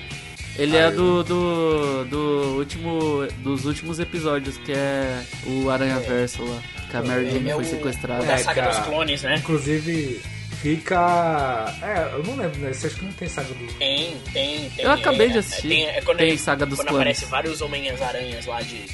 Ele 0.57 0.77
Ah, 0.77 0.83
é 0.83 0.91
do, 0.91 1.21
do, 1.23 2.05
do 2.05 2.55
último, 2.59 3.27
dos 3.39 3.65
últimos 3.65 3.99
episódios, 3.99 4.55
que 4.57 4.71
é 4.71 5.21
o 5.45 5.69
Aranha 5.69 5.99
Verso 5.99 6.43
lá. 6.45 6.61
Que 6.89 6.95
a 6.95 7.01
Mary 7.03 7.29
Jane 7.29 7.49
é 7.49 7.53
foi 7.55 7.63
o- 7.63 7.67
sequestrada. 7.67 8.23
da 8.25 8.33
É, 8.33 8.37
saga 8.37 8.61
cara. 8.61 8.73
dos 8.77 8.85
clones, 8.87 9.21
né? 9.23 9.35
Inclusive, 9.37 10.21
fica. 10.61 11.65
É, 11.81 12.15
eu 12.15 12.23
não 12.23 12.37
lembro, 12.37 12.57
né? 12.61 12.71
Você 12.71 12.87
acha 12.87 12.95
que 12.95 13.03
não 13.05 13.11
tem 13.11 13.27
saga 13.27 13.53
dos. 13.53 13.73
Tem, 13.73 14.17
tem, 14.31 14.69
tem. 14.69 14.85
Eu 14.85 14.91
acabei 14.91 15.27
de 15.29 15.35
é, 15.35 15.39
assistir. 15.39 15.67
Tem, 15.67 15.85
é 15.87 16.01
quando 16.01 16.17
Tem 16.19 16.29
ele- 16.29 16.37
Saga 16.37 16.65
dos 16.65 16.77
Quando 16.79 16.87
Clones. 16.87 17.01
aparece 17.01 17.25
vários 17.25 17.61
Homens-Aranhas 17.61 18.45
lá 18.45 18.61
de... 18.61 18.85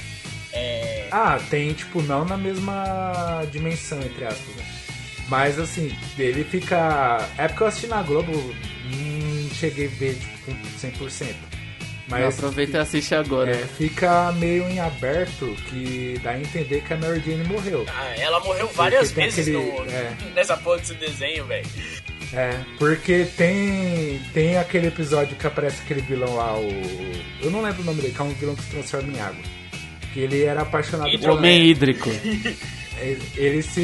É, 0.53 1.07
Ah, 1.11 1.39
tem, 1.49 1.73
tipo, 1.73 2.01
não 2.01 2.25
na 2.25 2.37
mesma 2.37 3.43
dimensão, 3.51 3.99
entre 4.01 4.25
aspas, 4.25 4.55
né? 4.55 4.63
Mas 5.31 5.57
assim, 5.57 5.95
ele 6.19 6.43
fica. 6.43 7.25
É 7.37 7.47
porque 7.47 7.63
eu 7.63 7.67
assisti 7.67 7.87
na 7.87 8.01
Globo, 8.03 8.33
não 8.33 9.49
cheguei 9.55 9.87
a 9.87 9.89
ver, 9.97 10.15
tipo, 10.15 10.37
com 10.45 11.05
100%. 11.07 11.33
Mas. 12.09 12.19
Não, 12.19 12.27
aproveita 12.27 12.77
e 12.77 12.79
assiste 12.81 13.15
agora. 13.15 13.49
É, 13.51 13.65
fica 13.65 14.33
meio 14.33 14.67
em 14.69 14.81
aberto 14.81 15.55
que 15.69 16.19
dá 16.21 16.31
a 16.31 16.39
entender 16.41 16.81
que 16.83 16.93
a 16.93 16.97
Mary 16.97 17.23
Jane 17.25 17.45
morreu. 17.45 17.85
ah, 17.87 18.13
ela 18.17 18.41
morreu 18.41 18.67
várias 18.75 19.11
tem 19.13 19.23
vezes 19.29 19.47
aquele- 19.47 19.71
no, 19.71 19.89
é. 19.89 20.17
nessa 20.35 20.57
porra 20.57 20.79
desse 20.79 20.95
desenho, 20.95 21.45
velho. 21.45 21.65
É, 22.33 22.51
porque 22.77 23.25
tem 23.37 24.19
tem 24.33 24.57
aquele 24.57 24.87
episódio 24.87 25.37
que 25.37 25.47
aparece 25.47 25.81
aquele 25.83 26.01
vilão 26.01 26.35
lá, 26.35 26.57
o. 26.57 26.67
Eu 27.41 27.49
não 27.49 27.61
lembro 27.61 27.83
o 27.83 27.85
nome 27.85 28.01
dele, 28.01 28.13
que 28.13 28.19
é 28.19 28.23
um 28.25 28.33
vilão 28.33 28.55
que 28.55 28.63
se 28.63 28.69
transforma 28.71 29.13
em 29.13 29.19
água. 29.21 29.41
Que 30.13 30.19
ele 30.19 30.43
era 30.43 30.63
apaixonado 30.63 31.07
Hidro- 31.09 31.29
por. 31.29 31.37
Homem 31.37 31.67
hídrico. 31.69 32.09
Ele, 33.35 33.61
se. 33.61 33.81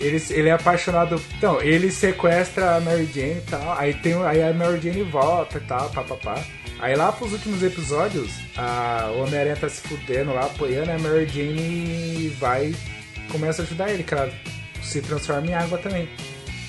Ele, 0.00 0.22
ele 0.30 0.48
é 0.48 0.52
apaixonado. 0.52 1.20
Então, 1.36 1.60
ele 1.60 1.90
sequestra 1.90 2.76
a 2.76 2.80
Mary 2.80 3.08
Jane 3.14 3.38
e 3.38 3.50
tal. 3.50 3.78
Aí, 3.78 3.94
tem, 3.94 4.14
aí 4.24 4.42
a 4.42 4.52
Mary 4.52 4.80
Jane 4.80 5.02
volta 5.02 5.58
e 5.58 5.60
tal, 5.62 5.88
papapá. 5.90 6.42
Aí 6.78 6.94
lá 6.94 7.10
pros 7.10 7.32
últimos 7.32 7.62
episódios, 7.62 8.32
a, 8.56 9.10
Homem-Aranha 9.16 9.56
tá 9.56 9.68
se 9.68 9.80
fudendo 9.80 10.34
lá, 10.34 10.42
apoiando, 10.42 10.92
a 10.92 10.98
Mary 10.98 11.26
Jane 11.26 12.28
vai 12.38 12.74
começa 13.30 13.62
a 13.62 13.64
ajudar 13.64 13.90
ele, 13.90 14.02
que 14.02 14.14
ela 14.14 14.30
se 14.82 15.00
transforma 15.02 15.46
em 15.46 15.54
água 15.54 15.78
também. 15.78 16.08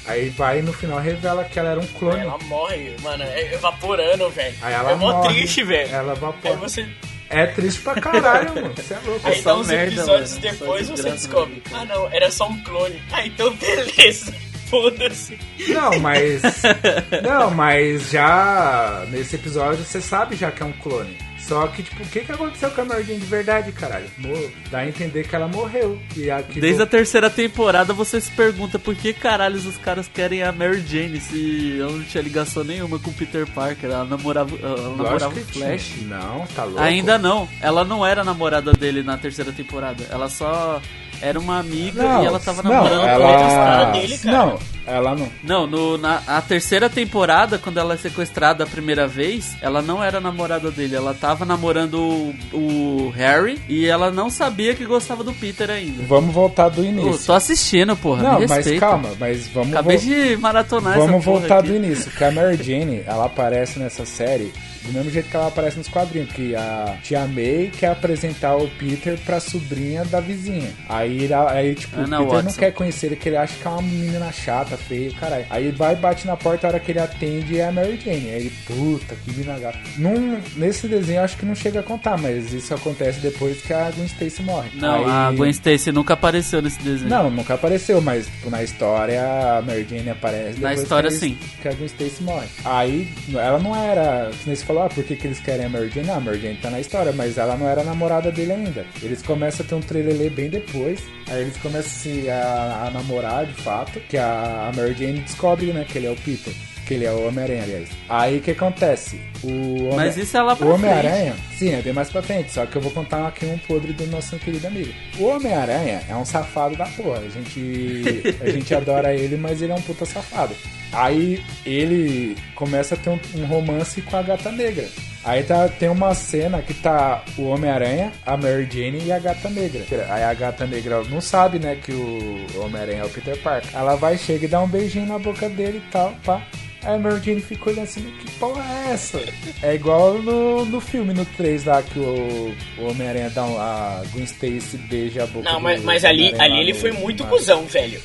Aí 0.05 0.29
vai 0.29 0.59
e 0.59 0.61
no 0.61 0.71
final 0.71 0.99
revela 0.99 1.43
que 1.43 1.59
ela 1.59 1.71
era 1.71 1.79
um 1.79 1.87
clone. 1.87 2.21
Ela 2.21 2.37
morre, 2.45 2.95
mano, 3.01 3.23
é 3.23 3.53
evaporando, 3.53 4.29
velho. 4.29 4.55
Aí 4.61 4.73
ela 4.73 4.91
é 4.91 4.95
mó 4.95 5.11
morre, 5.11 5.33
triste, 5.33 5.63
velho. 5.63 5.93
Ela 5.93 6.13
Aí 6.13 6.17
evapora. 6.17 6.55
você... 6.55 6.87
É 7.29 7.45
triste 7.47 7.81
pra 7.81 7.95
caralho, 7.95 8.53
mano. 8.55 8.73
Você 8.75 8.93
é 8.93 8.99
louco. 9.05 9.27
Aí 9.27 9.41
só 9.41 9.53
dá 9.53 9.59
uns 9.59 9.67
merda, 9.67 9.93
episódios 9.93 10.29
mano. 10.31 10.41
depois 10.41 10.87
Só 10.87 10.95
você 10.95 11.11
descobre. 11.11 11.63
mano. 11.71 11.83
Ah 11.83 11.85
não, 11.93 12.09
era 12.11 12.31
só 12.31 12.47
um 12.47 12.63
clone. 12.63 13.01
Ah, 13.11 13.25
então 13.25 13.53
beleza. 13.55 14.33
Foda-se. 14.69 15.39
Não, 15.69 15.97
mas. 15.99 16.41
Não, 17.23 17.51
mas 17.51 18.09
já 18.11 19.05
nesse 19.09 19.35
episódio 19.37 19.81
você 19.85 20.01
sabe 20.01 20.35
já 20.35 20.51
que 20.51 20.61
é 20.61 20.65
um 20.65 20.73
clone. 20.73 21.17
Só 21.47 21.65
que, 21.67 21.81
tipo, 21.83 22.03
o 22.03 22.05
que, 22.07 22.19
que 22.21 22.31
aconteceu 22.31 22.69
com 22.71 22.81
a 22.81 22.85
Mary 22.85 23.03
Jane 23.03 23.19
de 23.19 23.25
verdade, 23.25 23.71
caralho? 23.71 24.05
Mo- 24.17 24.51
Dá 24.69 24.79
a 24.79 24.87
entender 24.87 25.27
que 25.27 25.35
ela 25.35 25.47
morreu. 25.47 25.97
E 26.15 26.29
Desde 26.59 26.81
a 26.81 26.85
terceira 26.85 27.29
temporada 27.29 27.93
você 27.93 28.19
se 28.19 28.29
pergunta 28.31 28.77
por 28.77 28.93
que 28.95 29.13
caralhos 29.13 29.65
os 29.65 29.77
caras 29.77 30.07
querem 30.13 30.43
a 30.43 30.51
Mary 30.51 30.83
Jane 30.85 31.19
se 31.21 31.77
ela 31.79 31.91
não 31.91 32.03
tinha 32.03 32.21
ligação 32.21 32.63
nenhuma 32.63 32.99
com 32.99 33.09
o 33.09 33.13
Peter 33.13 33.47
Parker. 33.47 33.89
Ela 33.89 34.03
namorava, 34.05 34.55
ela 34.61 34.89
namorava 34.89 35.27
o 35.29 35.45
Flash. 35.45 35.93
Tinha. 35.97 36.07
Não, 36.17 36.45
tá 36.47 36.63
louco. 36.65 36.81
Ainda 36.81 37.17
não. 37.17 37.47
Ela 37.61 37.85
não 37.85 38.05
era 38.05 38.23
namorada 38.23 38.73
dele 38.73 39.01
na 39.01 39.17
terceira 39.17 39.51
temporada. 39.53 40.03
Ela 40.09 40.27
só 40.29 40.81
era 41.21 41.39
uma 41.39 41.59
amiga 41.59 42.03
Não, 42.03 42.23
e 42.23 42.25
ela 42.25 42.39
tava 42.39 42.63
não, 42.63 42.71
namorando 42.71 43.01
com 43.01 43.07
ela... 43.07 43.27
outros 43.27 43.53
caras. 43.53 43.91
dele, 43.93 44.17
cara. 44.17 44.37
Não, 44.37 44.59
ela 44.85 45.15
não. 45.15 45.27
Não, 45.43 45.67
no, 45.67 45.97
na 45.97 46.21
a 46.27 46.41
terceira 46.41 46.89
temporada, 46.89 47.57
quando 47.57 47.77
ela 47.77 47.93
é 47.95 47.97
sequestrada 47.97 48.63
a 48.63 48.67
primeira 48.67 49.07
vez, 49.07 49.55
ela 49.61 49.81
não 49.81 50.03
era 50.03 50.19
namorada 50.21 50.71
dele. 50.71 50.95
Ela 50.95 51.13
tava 51.13 51.43
namorando 51.45 51.95
o, 51.99 52.35
o 52.53 53.09
Harry 53.15 53.59
e 53.67 53.85
ela 53.85 54.11
não 54.11 54.29
sabia 54.29 54.73
que 54.75 54.85
gostava 54.85 55.23
do 55.23 55.33
Peter 55.33 55.69
ainda. 55.69 56.03
Vamos 56.07 56.33
voltar 56.33 56.69
do 56.69 56.83
início. 56.83 57.25
tô 57.25 57.33
assistindo, 57.33 57.95
porra. 57.95 58.23
não, 58.23 58.39
me 58.39 58.47
mas 58.47 58.79
calma, 58.79 59.09
mas 59.19 59.47
vamos 59.47 59.73
Acabei 59.73 59.97
vol- 59.97 60.05
de 60.07 60.37
maratonar 60.37 60.97
essa 60.97 61.05
Vamos 61.05 61.25
voltar 61.25 61.59
aqui. 61.59 61.69
do 61.69 61.75
início, 61.75 62.11
que 62.11 62.23
a 62.23 62.31
Mary 62.31 62.57
Jane, 62.61 63.03
ela 63.05 63.25
aparece 63.25 63.79
nessa 63.79 64.05
série 64.05 64.53
do 64.87 64.93
mesmo 64.93 65.11
jeito 65.11 65.29
que 65.29 65.35
ela 65.35 65.47
aparece 65.47 65.77
nos 65.77 65.87
quadrinhos, 65.87 66.31
que 66.31 66.55
a 66.55 66.97
Tia 67.03 67.25
May 67.27 67.71
quer 67.77 67.91
apresentar 67.91 68.55
o 68.55 68.67
Peter 68.69 69.17
pra 69.25 69.39
sobrinha 69.39 70.03
da 70.05 70.19
vizinha. 70.19 70.69
Aí, 70.89 71.29
aí 71.49 71.75
tipo, 71.75 71.99
Ana 71.99 72.17
o 72.21 72.23
Peter 72.25 72.37
não 72.37 72.43
Watson. 72.45 72.59
quer 72.59 72.71
conhecer 72.71 73.07
ele, 73.07 73.15
que 73.15 73.29
ele 73.29 73.37
acha 73.37 73.55
que 73.59 73.67
é 73.67 73.69
uma 73.69 73.81
menina 73.81 74.31
chata, 74.31 74.77
feia, 74.77 75.11
caralho. 75.19 75.45
Aí 75.49 75.71
vai, 75.71 75.95
bate 75.95 76.25
na 76.25 76.35
porta, 76.37 76.67
a 76.67 76.69
hora 76.71 76.79
que 76.79 76.91
ele 76.91 76.99
atende 76.99 77.59
é 77.59 77.67
a 77.67 77.71
Mary 77.71 77.99
Jane. 78.03 78.29
Aí 78.29 78.35
ele, 78.41 78.53
puta, 78.65 79.15
que 79.15 79.31
mina 79.37 79.57
gata. 79.59 79.77
Num, 79.97 80.39
nesse 80.55 80.87
desenho 80.87 81.21
acho 81.21 81.37
que 81.37 81.45
não 81.45 81.55
chega 81.55 81.79
a 81.79 81.83
contar, 81.83 82.17
mas 82.17 82.53
isso 82.53 82.73
acontece 82.73 83.19
depois 83.19 83.61
que 83.61 83.73
a 83.73 83.91
Gwen 83.91 84.05
Stacy 84.07 84.41
morre. 84.43 84.69
Não, 84.75 84.95
Aí- 84.95 85.05
a 85.05 85.31
Gwen 85.31 85.49
Stacy 85.51 85.91
nunca 85.91 86.13
apareceu 86.13 86.61
nesse 86.61 86.79
desenho. 86.81 87.09
não, 87.09 87.29
nunca 87.29 87.53
apareceu, 87.55 88.01
mas 88.01 88.25
tipo, 88.27 88.49
na 88.49 88.63
história 88.63 89.21
a 89.57 89.61
Mary 89.61 89.85
Jane 89.89 90.09
aparece. 90.09 90.59
Na 90.59 90.73
história, 90.73 91.09
que 91.09 91.15
a- 91.15 91.19
sim. 91.19 91.37
Que 91.61 91.67
a 91.67 91.73
Gwen 91.73 91.85
Stacy 91.87 92.23
morre. 92.23 92.47
Aí 92.63 93.07
ela 93.33 93.59
não 93.59 93.75
era, 93.75 94.29
que 94.31 94.47
nem 94.47 94.55
você 94.55 94.63
falou, 94.65 94.76
falou, 94.77 94.83
ah, 94.83 94.89
por 94.89 95.03
que, 95.03 95.15
que 95.15 95.27
eles 95.27 95.39
querem 95.39 95.65
a 95.65 95.69
Mary 95.69 95.89
Jane? 95.89 96.09
Ah, 96.09 96.17
a 96.17 96.19
Mary 96.19 96.39
Jane 96.39 96.57
tá 96.57 96.69
na 96.69 96.79
história, 96.79 97.11
mas 97.11 97.37
ela 97.37 97.57
não 97.57 97.67
era 97.67 97.83
namorada 97.83 98.31
dele 98.31 98.53
ainda. 98.53 98.85
Eles 99.01 99.21
começam 99.21 99.65
a 99.65 99.69
ter 99.69 99.75
um 99.75 99.81
trelelê 99.81 100.29
bem 100.29 100.49
depois, 100.49 101.03
aí 101.27 101.41
eles 101.41 101.57
começam 101.57 102.11
a, 102.29 102.87
a 102.87 102.91
namorar 102.91 103.45
de 103.45 103.53
fato, 103.53 103.99
que 104.01 104.17
a, 104.17 104.69
a 104.69 104.75
Mary 104.75 104.93
Jane 104.93 105.21
descobre, 105.21 105.73
né, 105.73 105.85
que 105.87 105.97
ele 105.97 106.07
é 106.07 106.11
o 106.11 106.15
Peter. 106.15 106.53
Que 106.85 106.93
ele 106.93 107.05
é 107.05 107.11
o 107.11 107.27
Homem-Aranha, 107.27 107.63
aliás. 107.63 107.89
Aí 108.07 108.37
o 108.37 108.41
que 108.41 108.51
acontece? 108.51 109.19
O 109.43 109.83
Homem- 109.85 109.95
Mas 109.95 110.17
isso 110.17 110.35
é 110.37 110.41
lá 110.41 110.55
pra 110.55 110.65
O 110.65 110.73
Homem-Aranha, 110.73 111.35
sim, 111.57 111.73
é 111.73 111.81
bem 111.81 111.93
mais 111.93 112.09
pra 112.09 112.21
frente, 112.21 112.51
só 112.51 112.65
que 112.65 112.75
eu 112.75 112.81
vou 112.81 112.91
contar 112.91 113.27
aqui 113.27 113.45
um 113.45 113.57
podre 113.57 113.93
do 113.93 114.05
nosso 114.07 114.37
querido 114.37 114.67
amigo. 114.67 114.91
O 115.19 115.25
Homem-Aranha 115.25 116.01
é 116.09 116.15
um 116.15 116.25
safado 116.25 116.75
da 116.75 116.85
porra. 116.85 117.19
A 117.19 117.29
gente, 117.29 118.37
a 118.41 118.49
gente 118.49 118.73
adora 118.73 119.13
ele, 119.13 119.37
mas 119.37 119.61
ele 119.61 119.71
é 119.71 119.75
um 119.75 119.81
puta 119.81 120.05
safado. 120.05 120.55
Aí 120.91 121.43
ele 121.65 122.35
começa 122.55 122.95
a 122.95 122.97
ter 122.97 123.09
um, 123.09 123.19
um 123.35 123.45
romance 123.45 124.01
com 124.01 124.15
a 124.17 124.21
gata 124.21 124.51
negra. 124.51 124.87
Aí 125.23 125.43
tá, 125.43 125.67
tem 125.67 125.89
uma 125.89 126.15
cena 126.15 126.61
que 126.61 126.73
tá 126.73 127.21
o 127.37 127.43
Homem-Aranha, 127.49 128.13
a 128.25 128.37
Mary 128.37 128.65
Jane 128.71 129.03
e 129.05 129.11
a 129.11 129.19
gata 129.19 129.49
negra. 129.49 129.83
Aí 130.09 130.23
a 130.23 130.33
gata 130.33 130.65
negra 130.65 131.03
não 131.03 131.19
sabe, 131.19 131.59
né, 131.59 131.75
que 131.83 131.91
o 131.91 132.45
Homem-Aranha 132.63 133.01
é 133.01 133.05
o 133.05 133.09
Peter 133.09 133.37
Parker. 133.41 133.69
Ela 133.73 133.95
vai, 133.95 134.17
chega 134.17 134.45
e 134.45 134.47
dá 134.47 134.61
um 134.61 134.67
beijinho 134.67 135.05
na 135.05 135.19
boca 135.19 135.49
dele 135.49 135.81
e 135.85 135.91
tal, 135.91 136.13
pá. 136.25 136.41
Aí 136.81 136.95
a 136.95 136.97
Mary 136.97 137.21
Jane 137.21 137.41
fica 137.41 137.69
olhando 137.69 137.83
assim, 137.83 138.01
que 138.21 138.31
porra 138.39 138.63
é 138.87 138.93
essa? 138.93 139.19
É 139.61 139.73
igual 139.75 140.15
no, 140.15 140.65
no 140.65 140.79
filme, 140.81 141.13
no 141.13 141.25
3 141.25 141.65
lá, 141.65 141.81
que 141.81 141.97
o, 141.99 142.55
o 142.77 142.89
Homem-Aranha 142.89 143.29
dá 143.29 143.43
um, 143.43 143.57
a 143.59 144.03
Gwen 144.11 144.23
Stacy 144.25 144.77
beija 144.77 145.23
a 145.23 145.27
boca 145.27 145.49
Não, 145.51 145.59
mas, 145.59 145.81
mas 145.83 146.03
ali, 146.05 146.33
ali 146.39 146.59
ele 146.59 146.73
foi 146.73 146.91
muito 146.91 147.23
no- 147.23 147.29
cuzão, 147.29 147.65
velho. 147.65 148.01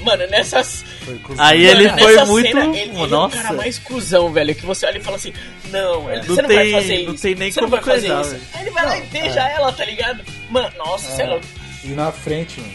Mano, 0.00 0.26
nessas. 0.28 0.84
Foi 1.04 1.18
cuzão. 1.18 1.44
Aí 1.44 1.66
Mano, 1.66 1.80
ele 1.80 1.88
foi 2.02 2.24
muito. 2.26 2.48
cena, 2.48 2.64
ele, 2.66 2.78
ele 3.00 3.14
é 3.14 3.16
o 3.16 3.28
cara 3.30 3.52
mais 3.54 3.78
cuzão, 3.78 4.30
velho. 4.32 4.54
Que 4.54 4.66
você 4.66 4.84
olha 4.86 4.98
e 4.98 5.02
fala 5.02 5.16
assim: 5.16 5.32
Não, 5.70 6.02
Não 6.04 6.22
você 6.22 6.42
não 6.42 6.48
tem- 6.48 6.56
vai 6.58 6.72
fazer 6.72 7.02
não 7.06 7.14
isso. 7.14 7.22
tem 7.22 7.34
nem 7.34 7.50
você 7.50 7.60
não 7.62 7.70
como 7.70 7.82
vai 7.82 7.94
fazer 7.94 8.08
coisar, 8.08 8.20
isso. 8.22 8.30
velho. 8.30 8.42
Aí 8.54 8.60
ele 8.62 8.70
vai 8.70 8.84
lá 8.86 8.98
e 8.98 9.02
beija 9.06 9.40
ela, 9.48 9.72
tá 9.72 9.84
ligado? 9.86 10.22
Mano, 10.50 10.70
nossa, 10.76 11.10
você 11.10 11.22
é 11.22 11.26
louco. 11.26 11.46
E 11.82 11.88
na 11.88 12.12
frente, 12.12 12.60
mano. 12.60 12.72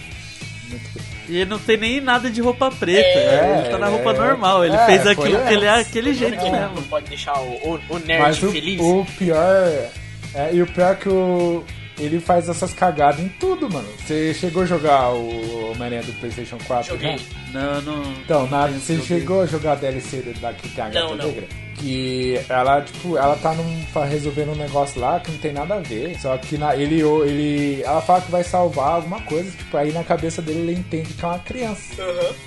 Muito... 0.70 1.11
E 1.30 1.38
ele 1.38 1.50
não 1.50 1.60
tem 1.60 1.78
nem 1.78 2.02
nada 2.02 2.30
de 2.30 2.42
roupa 2.42 2.70
preta. 2.72 3.08
É, 3.20 3.60
ele 3.60 3.70
tá 3.70 3.78
na 3.78 3.88
é, 3.88 3.90
roupa 3.90 4.14
normal. 4.14 4.66
Ele 4.66 4.76
é, 4.76 4.86
fez 4.86 5.08
aquilo 5.08 5.40
que 5.46 5.54
ele 5.54 5.66
é 5.66 5.70
aquele 5.80 6.14
jeito 6.14 6.36
Não, 6.44 6.52
mesmo. 6.52 6.76
não 6.76 6.84
pode 6.84 7.08
deixar 7.08 7.40
o, 7.40 7.50
o, 7.50 7.80
o 7.90 8.00
nerd 8.00 8.22
Mas 8.22 8.44
o, 8.44 8.52
feliz. 8.52 8.82
o 8.82 9.06
pior. 9.18 9.92
É, 10.34 10.50
e 10.54 10.62
o 10.62 10.68
pior 10.68 10.92
é 10.92 10.96
que 10.96 11.10
o. 11.10 11.64
Ele 12.00 12.20
faz 12.20 12.50
essas 12.50 12.74
cagadas 12.74 13.20
em 13.20 13.28
tudo, 13.30 13.70
mano. 13.70 13.88
Você 14.00 14.34
chegou 14.34 14.64
a 14.64 14.66
jogar 14.66 15.10
o 15.12 15.72
Homem-Aranha 15.72 16.02
do 16.02 16.14
PlayStation 16.14 16.58
4? 16.66 16.94
Joguei. 16.94 17.12
né? 17.12 17.18
Não, 17.54 17.82
não. 17.82 18.14
Então, 18.24 18.48
na, 18.48 18.68
você 18.68 18.96
jogo. 18.96 19.06
chegou 19.08 19.42
a 19.42 19.46
jogar 19.46 19.74
a 19.74 19.76
DLC 19.76 20.34
da 20.42 20.52
que 20.52 20.68
tem 20.70 20.84
a 20.84 20.90
Gata 20.90 21.08
Não, 21.08 21.16
não. 21.16 21.34
Que 21.82 22.40
ela, 22.48 22.82
tipo, 22.82 23.18
ela 23.18 23.36
tá 23.38 23.54
num, 23.54 23.84
resolvendo 24.08 24.52
um 24.52 24.56
negócio 24.56 25.02
lá 25.02 25.20
que 25.20 25.32
não 25.32 25.40
tem 25.40 25.52
nada 25.52 25.76
a 25.76 25.80
ver. 25.80 26.16
Só 26.22 26.38
que 26.38 26.58
na, 26.58 26.76
ele, 26.76 27.02
ele. 27.02 27.82
Ela 27.82 28.02
fala 28.02 28.22
que 28.22 28.30
vai 28.32 28.44
salvar 28.44 28.96
alguma 28.96 29.20
coisa, 29.22 29.50
tipo, 29.50 29.76
aí 29.76 29.92
na 29.92 30.04
cabeça 30.04 30.42
dele 30.42 30.60
ele 30.60 30.74
entende 30.80 31.14
que 31.14 31.26
é 31.26 31.28
uma 31.28 31.40
criança. 31.40 31.82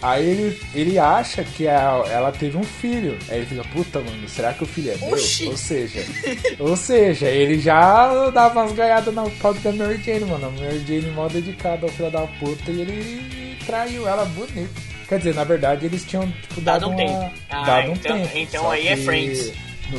Aí 0.00 0.24
ele, 0.24 0.60
ele 0.74 0.98
acha 0.98 1.42
que 1.42 1.66
a- 1.66 2.04
ela 2.10 2.30
teve 2.30 2.56
um 2.56 2.62
filho. 2.62 3.18
Aí 3.28 3.38
ele 3.38 3.46
fica, 3.46 3.64
puta, 3.72 3.98
mano, 4.00 4.28
será 4.28 4.52
que 4.52 4.62
o 4.62 4.66
filho 4.66 4.92
é 4.92 4.96
meu? 4.98 5.14
Oxi. 5.14 5.46
Ou 5.48 5.56
seja, 5.56 6.00
ou 6.60 6.76
seja, 6.76 7.26
ele 7.26 7.58
já 7.58 8.30
dava 8.30 8.60
umas 8.60 8.72
ganhadas 8.72 9.12
na 9.12 9.22
pobre 9.40 9.60
da 9.62 9.72
Mary 9.72 10.00
Jane, 10.00 10.24
mano. 10.26 10.46
A 10.46 10.50
Mary 10.62 10.84
Jane 10.86 11.10
mó 11.12 11.26
dedicada 11.28 11.86
ao 11.86 11.92
filho 11.92 12.10
da 12.10 12.22
puta 12.38 12.70
e 12.70 12.80
ele 12.82 13.56
traiu 13.66 14.06
ela 14.06 14.24
bonito. 14.26 14.93
Quer 15.08 15.18
dizer, 15.18 15.34
na 15.34 15.44
verdade, 15.44 15.86
eles 15.86 16.04
tinham, 16.04 16.26
tipo, 16.30 16.60
Dado 16.60 16.80
dado, 16.80 16.86
um 16.90 16.94
uma- 16.94 16.96
tempo. 16.96 17.34
Ah, 17.50 17.62
dado 17.64 17.88
um 17.90 17.92
então- 17.92 18.16
tempo. 18.18 18.30
então 18.38 18.70
aí 18.70 18.88
é 18.88 18.96
Friends. 18.96 19.52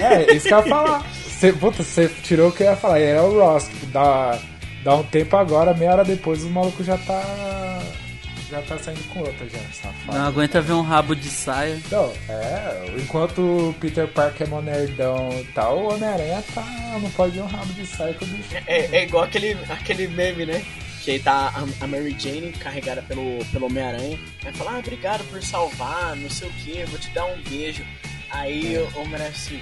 É, 0.00 0.34
isso 0.34 0.46
que 0.46 0.54
eu 0.54 0.58
ia 0.58 0.64
falar. 0.66 1.06
Você, 1.24 1.52
puta, 1.54 1.82
você 1.82 2.08
tirou 2.22 2.50
o 2.50 2.52
que 2.52 2.62
eu 2.62 2.66
ia 2.68 2.76
falar. 2.76 3.00
Ele 3.00 3.10
é 3.18 3.20
o 3.20 3.38
Ross, 3.40 3.66
que 3.68 3.86
dá, 3.86 4.38
dá 4.84 4.94
um 4.96 5.02
tempo 5.02 5.36
agora, 5.36 5.72
meia 5.74 5.92
hora 5.92 6.04
depois, 6.04 6.44
o 6.44 6.50
maluco 6.50 6.84
já 6.84 6.96
tá. 6.98 7.22
Já 8.50 8.60
tá 8.62 8.76
saindo 8.78 9.02
com 9.10 9.20
outra, 9.20 9.48
já, 9.48 9.58
safado. 9.72 10.18
Não 10.18 10.26
aguenta 10.26 10.60
ver 10.60 10.72
um 10.72 10.82
rabo 10.82 11.14
de 11.14 11.28
saia. 11.28 11.74
Então, 11.76 12.12
é, 12.28 12.84
enquanto 12.98 13.38
o 13.40 13.74
Peter 13.80 14.08
Parker 14.08 14.44
é 14.46 14.50
mó 14.50 14.60
nerdão 14.60 15.30
e 15.40 15.44
tal, 15.54 15.78
o 15.78 15.94
Homem-Aranha 15.94 16.42
tá. 16.52 16.62
Não 17.00 17.08
pode 17.12 17.32
ver 17.36 17.42
um 17.42 17.46
rabo 17.46 17.72
de 17.72 17.86
saia 17.86 18.12
com 18.14 18.24
o 18.24 18.28
bicho. 18.28 18.48
É, 18.66 18.88
é 18.96 19.02
igual 19.04 19.22
aquele, 19.24 19.56
aquele 19.68 20.08
meme, 20.08 20.46
né? 20.46 20.64
Que 21.02 21.12
aí 21.12 21.18
tá 21.18 21.52
a, 21.80 21.86
Mary 21.86 22.14
Jane 22.18 22.52
carregada 22.52 23.02
pelo, 23.02 23.44
pelo 23.46 23.66
Homem-Aranha. 23.66 24.18
Aí 24.44 24.52
fala, 24.52 24.72
ah, 24.72 24.78
obrigado 24.78 25.24
por 25.30 25.42
salvar, 25.42 26.14
não 26.16 26.28
sei 26.28 26.48
o 26.48 26.52
que, 26.52 26.84
vou 26.84 26.98
te 26.98 27.10
dar 27.10 27.24
um 27.26 27.40
beijo. 27.42 27.84
Aí 28.30 28.76
o 28.76 29.00
Homem-Aranha 29.00 29.30
assim, 29.30 29.60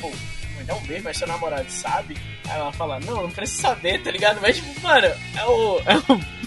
pô, 0.00 0.10
me 0.56 0.64
dá 0.64 0.74
um 0.74 0.82
beijo, 0.82 1.04
mas 1.04 1.16
seu 1.16 1.26
namorado 1.26 1.70
sabe? 1.70 2.16
Aí 2.48 2.58
ela 2.58 2.72
fala, 2.72 3.00
não, 3.00 3.22
não 3.24 3.30
precisa 3.30 3.62
saber, 3.62 4.02
tá 4.02 4.10
ligado? 4.10 4.40
Mas 4.40 4.56
tipo, 4.56 4.80
mano, 4.80 5.06
é 5.06 5.44
o. 5.44 5.80
É 5.80 5.96
o 5.96 6.38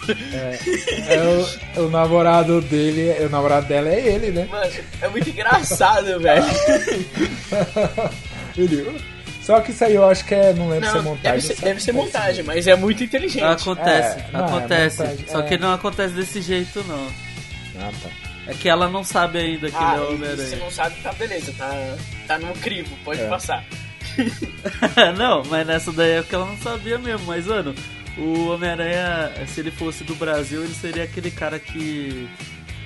É, 1.08 1.80
o, 1.80 1.84
o 1.86 1.90
namorado 1.90 2.62
dele, 2.62 3.24
o 3.26 3.30
namorado 3.30 3.68
dela 3.68 3.90
é 3.90 4.00
ele, 4.00 4.32
né? 4.32 4.48
mano, 4.50 4.72
é 5.02 5.08
muito 5.08 5.30
engraçado, 5.30 6.20
velho. 6.20 6.44
Ele, 8.58 8.86
só 9.52 9.62
que 9.62 9.72
isso 9.72 9.84
aí 9.86 9.96
eu 9.96 10.08
acho 10.10 10.24
que 10.26 10.34
é. 10.34 10.54
Não 10.54 10.70
lembro 10.70 10.90
se 10.90 10.96
é 10.96 10.98
Não, 10.98 11.04
montagem. 11.04 11.42
deve 11.42 11.42
ser, 11.56 11.62
deve 11.66 11.80
ser 11.82 11.92
montagem, 11.92 12.44
mas 12.44 12.68
é 12.68 12.76
muito 12.76 13.04
inteligente. 13.04 13.44
Acontece, 13.44 14.20
É, 14.20 14.26
não, 14.32 14.40
é 14.40 14.44
acontece. 14.46 15.00
montagem, 15.04 15.26
Só 15.28 15.40
é. 15.40 15.44
que 15.44 15.58
não 15.58 15.74
acontece 15.74 16.14
desse 16.14 16.42
jeito, 16.42 16.84
não. 16.88 17.08
Ah, 17.80 17.92
tá. 18.02 18.10
É 18.48 18.54
que 18.54 18.68
ela 18.70 18.88
não 18.90 19.04
sabe 19.04 19.38
ainda 19.40 19.70
que 19.70 19.76
Ah, 19.78 19.96
ele 19.96 19.98
é 19.98 20.00
o 20.00 20.04
e 20.04 20.08
se 20.10 20.16
Homem-Aranha. 20.16 20.58
não 20.58 20.72
sabe, 20.72 20.96
tá 21.02 21.14
beleza, 21.14 21.54
tá, 21.58 21.96
tá 22.28 22.40
no 22.40 22.54
crivo, 22.54 22.90
pode 23.06 23.22
É. 23.22 23.28
passar. 23.28 23.64
não, 25.18 25.44
mas 25.46 25.66
nessa 25.68 25.92
daí 25.92 26.12
é 26.12 26.22
porque 26.22 26.36
ela 26.36 26.46
não 26.46 26.58
sabia 26.58 26.98
mesmo. 26.98 27.26
Mas, 27.28 27.46
mano, 27.46 27.74
o 28.18 28.50
Homem-Aranha, 28.50 29.32
se 29.48 29.60
ele 29.62 29.72
fosse 29.72 30.04
do 30.04 30.16
Brasil, 30.16 30.64
ele 30.64 30.74
seria 30.74 31.04
aquele 31.04 31.32
cara 31.32 31.60
que. 31.60 32.28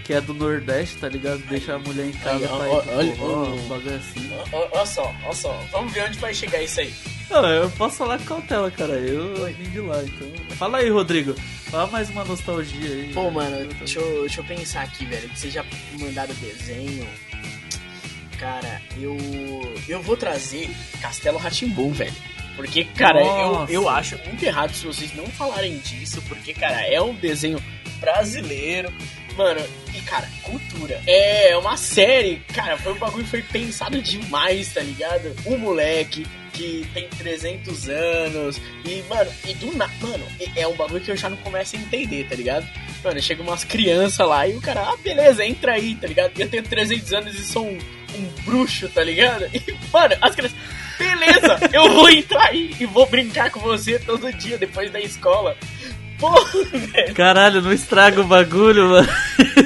Que 0.05 0.13
é 0.13 0.21
do 0.21 0.33
Nordeste, 0.35 0.97
tá 0.97 1.09
ligado? 1.09 1.39
Deixa 1.49 1.73
a 1.75 1.79
mulher 1.79 2.05
em 2.07 2.11
casa 2.11 2.45
Aí, 2.45 2.47
pra 2.47 2.57
ó, 2.57 2.79
ir 2.79 2.83
pro 2.83 2.97
olha, 2.97 3.15
forró, 3.15 3.33
ó. 3.33 3.47
um 3.55 3.67
bagulho 3.67 3.95
assim. 3.95 4.29
Olha 4.71 4.85
só, 4.85 5.15
olha 5.23 5.33
só, 5.33 5.65
vamos 5.71 5.91
ver 5.93 6.03
onde 6.03 6.19
vai 6.19 6.33
chegar 6.33 6.61
isso 6.61 6.79
aí. 6.79 6.93
Não, 7.29 7.43
eu 7.49 7.69
posso 7.71 7.97
falar 7.97 8.19
com 8.19 8.25
cautela, 8.25 8.69
cara. 8.69 8.93
Eu 8.93 9.33
vim 9.53 9.69
de 9.71 9.79
lá, 9.79 9.99
então. 10.03 10.31
Fala 10.57 10.77
aí, 10.77 10.89
Rodrigo. 10.89 11.33
Fala 11.71 11.87
mais 11.87 12.07
uma 12.11 12.23
nostalgia 12.23 12.87
aí. 12.87 13.11
Pô, 13.15 13.31
mano, 13.31 13.67
deixa 13.79 13.99
eu, 13.99 14.21
deixa 14.21 14.41
eu 14.41 14.45
pensar 14.45 14.83
aqui, 14.83 15.05
velho. 15.07 15.27
Que 15.29 15.39
vocês 15.39 15.51
já 15.53 15.65
mandaram 15.99 16.35
desenho. 16.35 17.07
Cara, 18.39 18.79
eu. 18.99 19.17
Eu 19.87 20.01
vou 20.03 20.15
trazer 20.15 20.69
Castelo 21.01 21.39
Ratimbum, 21.39 21.91
velho. 21.91 22.13
Porque, 22.55 22.85
cara, 22.85 23.21
eu, 23.21 23.65
eu 23.69 23.89
acho 23.89 24.17
muito 24.25 24.43
errado 24.43 24.71
se 24.73 24.85
vocês 24.85 25.13
não 25.15 25.25
falarem 25.25 25.77
disso, 25.79 26.21
porque, 26.29 26.53
cara, 26.53 26.79
é 26.87 27.01
um 27.01 27.13
desenho 27.15 27.61
brasileiro. 27.99 28.93
Mano, 29.35 29.61
e, 29.93 30.01
cara, 30.01 30.27
cultura. 30.43 31.01
É 31.05 31.55
uma 31.57 31.75
série, 31.77 32.37
cara, 32.53 32.77
foi 32.77 32.93
um 32.93 32.97
bagulho 32.97 33.25
foi 33.25 33.41
pensado 33.41 34.01
demais, 34.01 34.73
tá 34.73 34.81
ligado? 34.81 35.35
Um 35.45 35.57
moleque 35.57 36.25
que 36.53 36.87
tem 36.93 37.09
300 37.09 37.89
anos 37.89 38.61
e, 38.85 39.03
mano, 39.09 39.29
e 39.45 39.53
do 39.55 39.75
nada, 39.75 39.91
mano, 39.99 40.23
é- 40.39 40.61
é 40.61 40.67
um 40.67 40.73
bagulho 40.75 41.01
que 41.03 41.11
eu 41.11 41.17
já 41.17 41.29
não 41.29 41.35
começo 41.37 41.75
a 41.75 41.79
entender, 41.79 42.25
tá 42.29 42.35
ligado? 42.35 42.65
Mano, 43.03 43.21
chega 43.21 43.43
umas 43.43 43.65
crianças 43.65 44.25
lá 44.25 44.47
e 44.47 44.55
o 44.55 44.61
cara, 44.61 44.81
ah, 44.83 44.95
beleza, 45.03 45.45
entra 45.45 45.73
aí, 45.73 45.95
tá 45.95 46.07
ligado? 46.07 46.31
Eu 46.39 46.47
tenho 46.49 46.63
300 46.63 47.11
anos 47.13 47.35
e 47.37 47.43
sou 47.43 47.67
um, 47.67 47.77
um 47.77 48.25
bruxo, 48.45 48.87
tá 48.87 49.03
ligado? 49.03 49.45
E, 49.53 49.61
mano, 49.91 50.15
as 50.21 50.33
crianças, 50.33 50.57
beleza, 50.97 51.59
eu 51.73 51.93
vou 51.93 52.09
entrar 52.09 52.45
aí 52.47 52.73
e 52.79 52.85
vou 52.85 53.05
brincar 53.05 53.51
com 53.51 53.59
você 53.59 53.99
todo 53.99 54.31
dia 54.31 54.57
depois 54.57 54.89
da 54.89 54.99
escola. 55.01 55.57
Porra, 56.19 56.63
velho. 56.63 57.13
Caralho, 57.13 57.61
não 57.61 57.73
estraga 57.73 58.21
o 58.21 58.25
bagulho, 58.25 58.89
mano. 58.89 59.07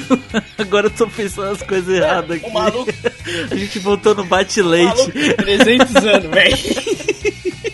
Agora 0.58 0.88
eu 0.88 0.92
tô 0.92 1.08
pensando 1.08 1.52
as 1.52 1.62
coisas 1.62 1.96
erradas 1.96 2.38
aqui. 2.38 2.46
O 2.46 2.54
maluco, 2.54 2.92
A 3.52 3.56
gente 3.56 3.80
voltou 3.80 4.16
no 4.16 4.26
bate-leite. 4.26 5.12
tem 5.12 5.34
300 5.36 5.96
anos, 5.96 6.32
velho. 6.32 6.58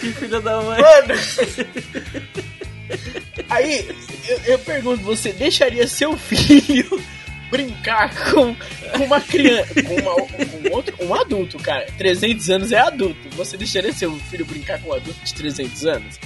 Que 0.00 0.12
filha 0.12 0.40
da 0.40 0.60
mãe. 0.60 0.82
Mano. 0.82 1.14
Aí, 3.48 3.88
eu, 4.28 4.40
eu 4.44 4.58
pergunto, 4.58 5.02
você 5.02 5.32
deixaria 5.32 5.86
seu 5.86 6.16
filho 6.16 7.00
brincar 7.50 8.14
com, 8.32 8.54
com 8.54 9.04
uma 9.04 9.20
criança, 9.20 9.82
com, 9.82 9.94
uma, 9.94 10.14
com 10.14 10.74
outro, 10.76 10.94
um 11.00 11.14
adulto, 11.14 11.58
cara? 11.58 11.86
300 11.96 12.50
anos 12.50 12.72
é 12.72 12.78
adulto. 12.78 13.16
Você 13.36 13.56
deixaria 13.56 13.92
seu 13.92 14.14
filho 14.30 14.44
brincar 14.44 14.78
com 14.80 14.90
um 14.90 14.94
adulto 14.94 15.18
de 15.24 15.34
300 15.34 15.86
anos? 15.86 16.18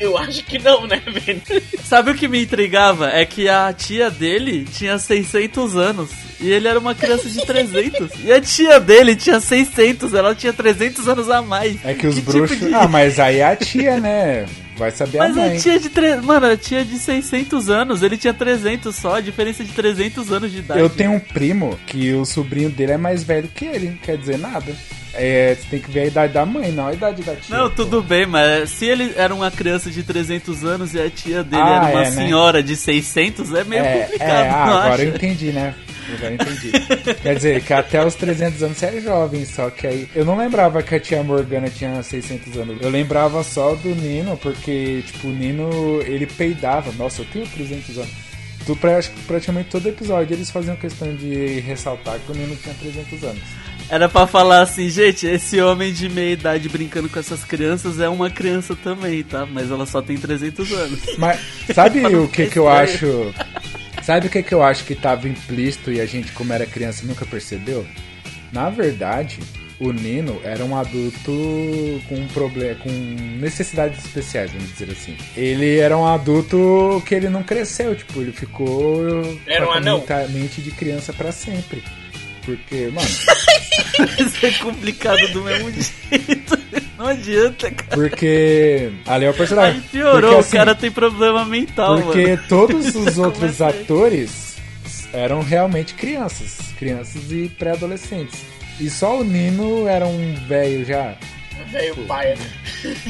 Eu 0.00 0.18
acho 0.18 0.42
que 0.44 0.58
não, 0.58 0.86
né, 0.86 1.00
velho? 1.06 1.40
Sabe 1.84 2.10
o 2.10 2.14
que 2.14 2.26
me 2.26 2.42
intrigava? 2.42 3.10
É 3.10 3.24
que 3.24 3.48
a 3.48 3.72
tia 3.72 4.10
dele 4.10 4.64
tinha 4.64 4.98
600 4.98 5.76
anos 5.76 6.10
e 6.40 6.50
ele 6.50 6.66
era 6.66 6.78
uma 6.78 6.92
criança 6.94 7.28
de 7.28 7.44
300. 7.46 8.10
E 8.24 8.32
a 8.32 8.40
tia 8.40 8.80
dele 8.80 9.14
tinha 9.14 9.38
600, 9.38 10.12
ela 10.12 10.34
tinha 10.34 10.52
300 10.52 11.06
anos 11.06 11.30
a 11.30 11.40
mais. 11.40 11.76
É 11.84 11.94
que 11.94 12.06
os 12.06 12.16
tipo 12.16 12.32
bruxos. 12.32 12.58
de- 12.58 12.74
Ah, 12.74 12.88
mas 12.88 13.20
aí 13.20 13.36
é 13.38 13.44
a 13.44 13.54
tia, 13.54 14.00
né? 14.00 14.46
Vai 14.76 14.90
saber 14.90 15.18
Mas 15.18 15.36
a 15.36 15.44
a 15.44 15.46
mãe. 15.48 15.58
tia 15.58 15.78
de. 15.78 15.88
Tre... 15.88 16.16
Mano, 16.16 16.46
a 16.46 16.56
tia 16.56 16.84
de 16.84 16.98
600 16.98 17.68
anos, 17.70 18.02
ele 18.02 18.16
tinha 18.16 18.32
300 18.34 18.94
só, 18.94 19.16
a 19.16 19.20
diferença 19.20 19.62
de 19.64 19.72
300 19.72 20.32
anos 20.32 20.50
de 20.50 20.58
idade. 20.58 20.80
Eu 20.80 20.88
tenho 20.90 21.12
um 21.12 21.20
primo 21.20 21.78
que 21.86 22.12
o 22.12 22.24
sobrinho 22.24 22.70
dele 22.70 22.92
é 22.92 22.96
mais 22.96 23.22
velho 23.22 23.48
que 23.54 23.64
ele, 23.64 23.90
não 23.90 23.96
quer 23.96 24.16
dizer 24.16 24.38
nada. 24.38 24.74
É, 25.14 25.54
você 25.54 25.68
tem 25.68 25.78
que 25.78 25.90
ver 25.90 26.00
a 26.00 26.06
idade 26.06 26.32
da 26.32 26.46
mãe, 26.46 26.72
não 26.72 26.86
a 26.88 26.94
idade 26.94 27.22
da 27.22 27.36
tia. 27.36 27.54
Não, 27.54 27.68
pô. 27.68 27.76
tudo 27.76 28.02
bem, 28.02 28.24
mas 28.26 28.70
se 28.70 28.86
ele 28.86 29.12
era 29.14 29.34
uma 29.34 29.50
criança 29.50 29.90
de 29.90 30.02
300 30.02 30.64
anos 30.64 30.94
e 30.94 31.00
a 31.00 31.10
tia 31.10 31.42
dele 31.44 31.60
Ah, 31.62 31.76
era 31.76 31.86
uma 31.96 32.00
é, 32.06 32.10
né? 32.10 32.10
senhora 32.10 32.62
de 32.62 32.74
600, 32.74 33.52
é 33.52 33.64
meio 33.64 33.84
é, 33.84 33.98
complicado, 34.04 34.30
é, 34.30 34.48
ah, 34.48 34.64
agora 34.64 34.94
acha? 34.94 35.02
eu 35.02 35.08
entendi, 35.14 35.52
né? 35.52 35.74
Agora 36.14 36.30
eu 36.30 36.34
entendi. 36.34 36.72
Quer 37.22 37.34
dizer, 37.36 37.62
que 37.62 37.72
até 37.72 38.04
os 38.04 38.14
300 38.14 38.62
anos 38.62 38.78
você 38.78 38.86
é 38.86 39.00
jovem, 39.00 39.44
só 39.44 39.70
que 39.70 39.86
aí. 39.86 40.08
Eu 40.14 40.24
não 40.24 40.36
lembrava 40.36 40.82
que 40.82 40.94
a 40.94 41.00
tia 41.00 41.22
Morgana 41.22 41.68
tinha 41.70 42.02
600 42.02 42.56
anos. 42.56 42.76
Eu 42.80 42.90
lembrava 42.90 43.42
só 43.42 43.74
do 43.74 43.94
Nino, 43.94 44.36
porque, 44.36 45.02
tipo, 45.06 45.28
o 45.28 45.32
Nino, 45.32 46.02
ele 46.02 46.26
peidava. 46.26 46.92
Nossa, 46.92 47.22
eu 47.22 47.26
tenho 47.32 47.46
300 47.46 47.98
anos. 47.98 48.12
Tu, 48.66 48.78
acho 48.86 49.10
que 49.10 49.20
praticamente 49.22 49.70
todo 49.70 49.88
episódio 49.88 50.34
eles 50.34 50.50
faziam 50.50 50.76
questão 50.76 51.12
de 51.16 51.60
ressaltar 51.60 52.18
que 52.20 52.30
o 52.30 52.34
Nino 52.34 52.54
tinha 52.56 52.74
300 52.74 53.24
anos. 53.24 53.42
Era 53.88 54.08
pra 54.08 54.26
falar 54.26 54.62
assim, 54.62 54.88
gente, 54.88 55.26
esse 55.26 55.60
homem 55.60 55.92
de 55.92 56.08
meia 56.08 56.32
idade 56.32 56.68
brincando 56.68 57.08
com 57.08 57.18
essas 57.18 57.44
crianças 57.44 58.00
é 58.00 58.08
uma 58.08 58.30
criança 58.30 58.76
também, 58.76 59.22
tá? 59.22 59.44
Mas 59.44 59.70
ela 59.70 59.84
só 59.84 60.00
tem 60.00 60.16
300 60.16 60.72
anos. 60.72 61.00
Mas 61.18 61.40
sabe 61.74 62.06
o 62.16 62.28
que 62.28 62.46
que 62.46 62.58
eu 62.58 62.68
acho? 62.68 63.34
Sabe 64.02 64.26
o 64.26 64.30
que 64.30 64.42
que 64.42 64.52
eu 64.52 64.62
acho 64.62 64.84
que 64.84 64.94
tava 64.94 65.28
implícito 65.28 65.92
e 65.92 66.00
a 66.00 66.06
gente, 66.06 66.32
como 66.32 66.52
era 66.52 66.66
criança, 66.66 67.06
nunca 67.06 67.24
percebeu? 67.24 67.86
Na 68.52 68.68
verdade, 68.68 69.38
o 69.78 69.92
Nino 69.92 70.40
era 70.44 70.64
um 70.64 70.76
adulto 70.76 71.32
com 72.08 72.14
um 72.16 72.28
problema, 72.28 72.74
com 72.76 72.90
necessidades 72.90 74.04
especiais, 74.04 74.50
vamos 74.50 74.70
dizer 74.70 74.90
assim. 74.90 75.16
Ele 75.36 75.78
era 75.78 75.96
um 75.96 76.06
adulto 76.06 77.02
que 77.06 77.14
ele 77.14 77.28
não 77.28 77.42
cresceu, 77.42 77.94
tipo, 77.94 78.20
ele 78.20 78.32
ficou 78.32 79.06
Era 79.46 79.68
um 79.68 79.72
anão. 79.72 80.04
mente 80.30 80.60
de 80.60 80.70
criança 80.70 81.12
pra 81.12 81.32
sempre. 81.32 81.82
Porque, 82.44 82.88
mano, 82.92 83.08
Isso 84.18 84.46
é 84.46 84.50
complicado 84.62 85.28
do 85.32 85.42
mesmo 85.42 85.70
jeito. 85.70 86.31
Não 87.02 87.08
adianta, 87.10 87.70
cara. 87.70 87.96
porque 87.96 88.92
ali 89.06 89.24
é 89.24 89.30
o 89.30 89.34
personagem. 89.34 89.80
Aí 89.80 89.88
piorou, 89.88 90.20
Porque, 90.20 90.34
o 90.36 90.38
assim, 90.38 90.56
cara 90.56 90.74
tem 90.74 90.90
problema 90.90 91.44
mental, 91.44 92.00
Porque 92.02 92.22
mano. 92.28 92.42
todos 92.48 92.94
os 92.94 93.18
outros 93.18 93.60
aí. 93.60 93.70
atores 93.80 94.56
eram 95.12 95.42
realmente 95.42 95.94
crianças. 95.94 96.58
Crianças 96.78 97.30
e 97.32 97.50
pré-adolescentes. 97.58 98.40
E 98.80 98.88
só 98.88 99.18
o 99.20 99.24
Nino 99.24 99.86
era 99.88 100.06
um 100.06 100.34
velho 100.46 100.84
já. 100.84 101.16
Velho 101.70 101.94
paia. 102.06 102.36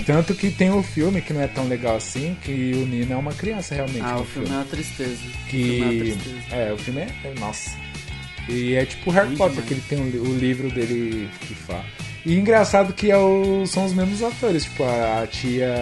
Tanto 0.07 0.34
que 0.34 0.51
tem 0.51 0.70
o 0.70 0.82
filme 0.82 1.20
que 1.20 1.32
não 1.32 1.40
é 1.40 1.47
tão 1.47 1.66
legal 1.68 1.97
assim, 1.97 2.36
que 2.43 2.72
o 2.74 2.86
Nino 2.86 3.12
é 3.12 3.16
uma 3.16 3.32
criança 3.32 3.74
realmente 3.74 4.03
Ah, 4.03 4.18
o 4.18 4.24
filme 4.24 4.49
é 4.49 4.53
uma 4.53 4.64
tristeza. 4.64 5.12
O 5.12 5.49
filme 5.51 5.80
é 5.80 5.82
uma 5.84 5.90
Que. 5.93 5.99
tristeza. 6.01 6.36
É, 6.51 6.72
o 6.72 6.78
filme 6.78 7.01
é. 7.03 7.09
é- 7.24 7.40
Nossa. 7.40 7.70
E 8.49 8.74
é 8.74 8.84
tipo 8.84 9.11
Harry 9.12 9.28
Ruim 9.28 9.36
Potter, 9.36 9.62
demais. 9.62 9.68
que 9.68 9.74
ele 9.74 9.82
tem 9.88 10.20
o, 10.20 10.24
o 10.30 10.36
livro 10.36 10.68
dele 10.70 11.28
que 11.43 11.55
fala. 11.55 11.84
E 12.25 12.37
engraçado 12.39 12.93
que 12.93 13.11
é 13.11 13.16
o- 13.16 13.66
são 13.66 13.85
os 13.85 13.93
mesmos 13.93 14.23
atores, 14.23 14.62
tipo, 14.64 14.85
a, 14.85 15.23
a 15.23 15.27
tia 15.27 15.75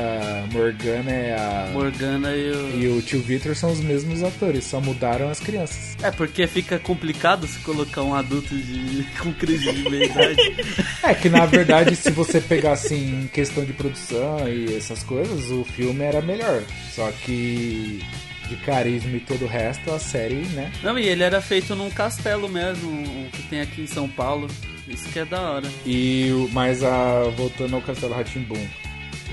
Morgana 0.52 1.10
é 1.10 1.34
a. 1.34 1.68
Morgana 1.72 2.34
e 2.34 2.50
o... 2.50 2.80
E 2.80 2.88
o 2.88 3.02
tio 3.02 3.20
Victor 3.20 3.54
são 3.54 3.70
os 3.70 3.80
mesmos 3.80 4.22
atores, 4.22 4.64
só 4.64 4.80
mudaram 4.80 5.28
as 5.28 5.38
crianças. 5.38 5.96
É, 6.02 6.10
porque 6.10 6.46
fica 6.46 6.78
complicado 6.78 7.46
se 7.46 7.58
colocar 7.58 8.02
um 8.02 8.14
adulto 8.14 8.56
de... 8.56 9.04
com 9.20 9.32
crise 9.34 9.70
de 9.72 9.90
meia-idade. 9.90 10.36
É 11.02 11.14
que 11.14 11.28
na 11.28 11.44
verdade, 11.46 11.96
se 11.96 12.10
você 12.10 12.40
pegar 12.40 12.72
assim, 12.72 13.22
em 13.22 13.26
questão 13.26 13.64
de 13.64 13.72
produção 13.72 14.46
e 14.48 14.76
essas 14.76 15.02
coisas, 15.02 15.50
o 15.50 15.64
filme 15.64 16.04
era 16.04 16.20
melhor. 16.22 16.62
Só 16.94 17.10
que 17.24 18.00
de 18.48 18.56
carisma 18.56 19.16
e 19.16 19.20
todo 19.20 19.44
o 19.44 19.48
resto, 19.48 19.90
a 19.92 19.98
série, 19.98 20.36
né? 20.54 20.70
Não, 20.82 20.98
e 20.98 21.06
ele 21.06 21.22
era 21.22 21.40
feito 21.40 21.74
num 21.74 21.88
castelo 21.90 22.48
mesmo, 22.48 22.90
o 22.90 23.30
que 23.30 23.42
tem 23.44 23.60
aqui 23.60 23.82
em 23.82 23.86
São 23.86 24.08
Paulo. 24.08 24.48
Isso 24.90 25.08
que 25.10 25.18
é 25.20 25.24
da 25.24 25.40
hora. 25.40 25.68
E 25.86 26.30
o- 26.32 26.48
mas 26.52 26.82
a 26.82 27.22
voltando 27.36 27.76
ao 27.76 27.82
Castelo 27.82 28.12
Ratimbum, 28.14 28.66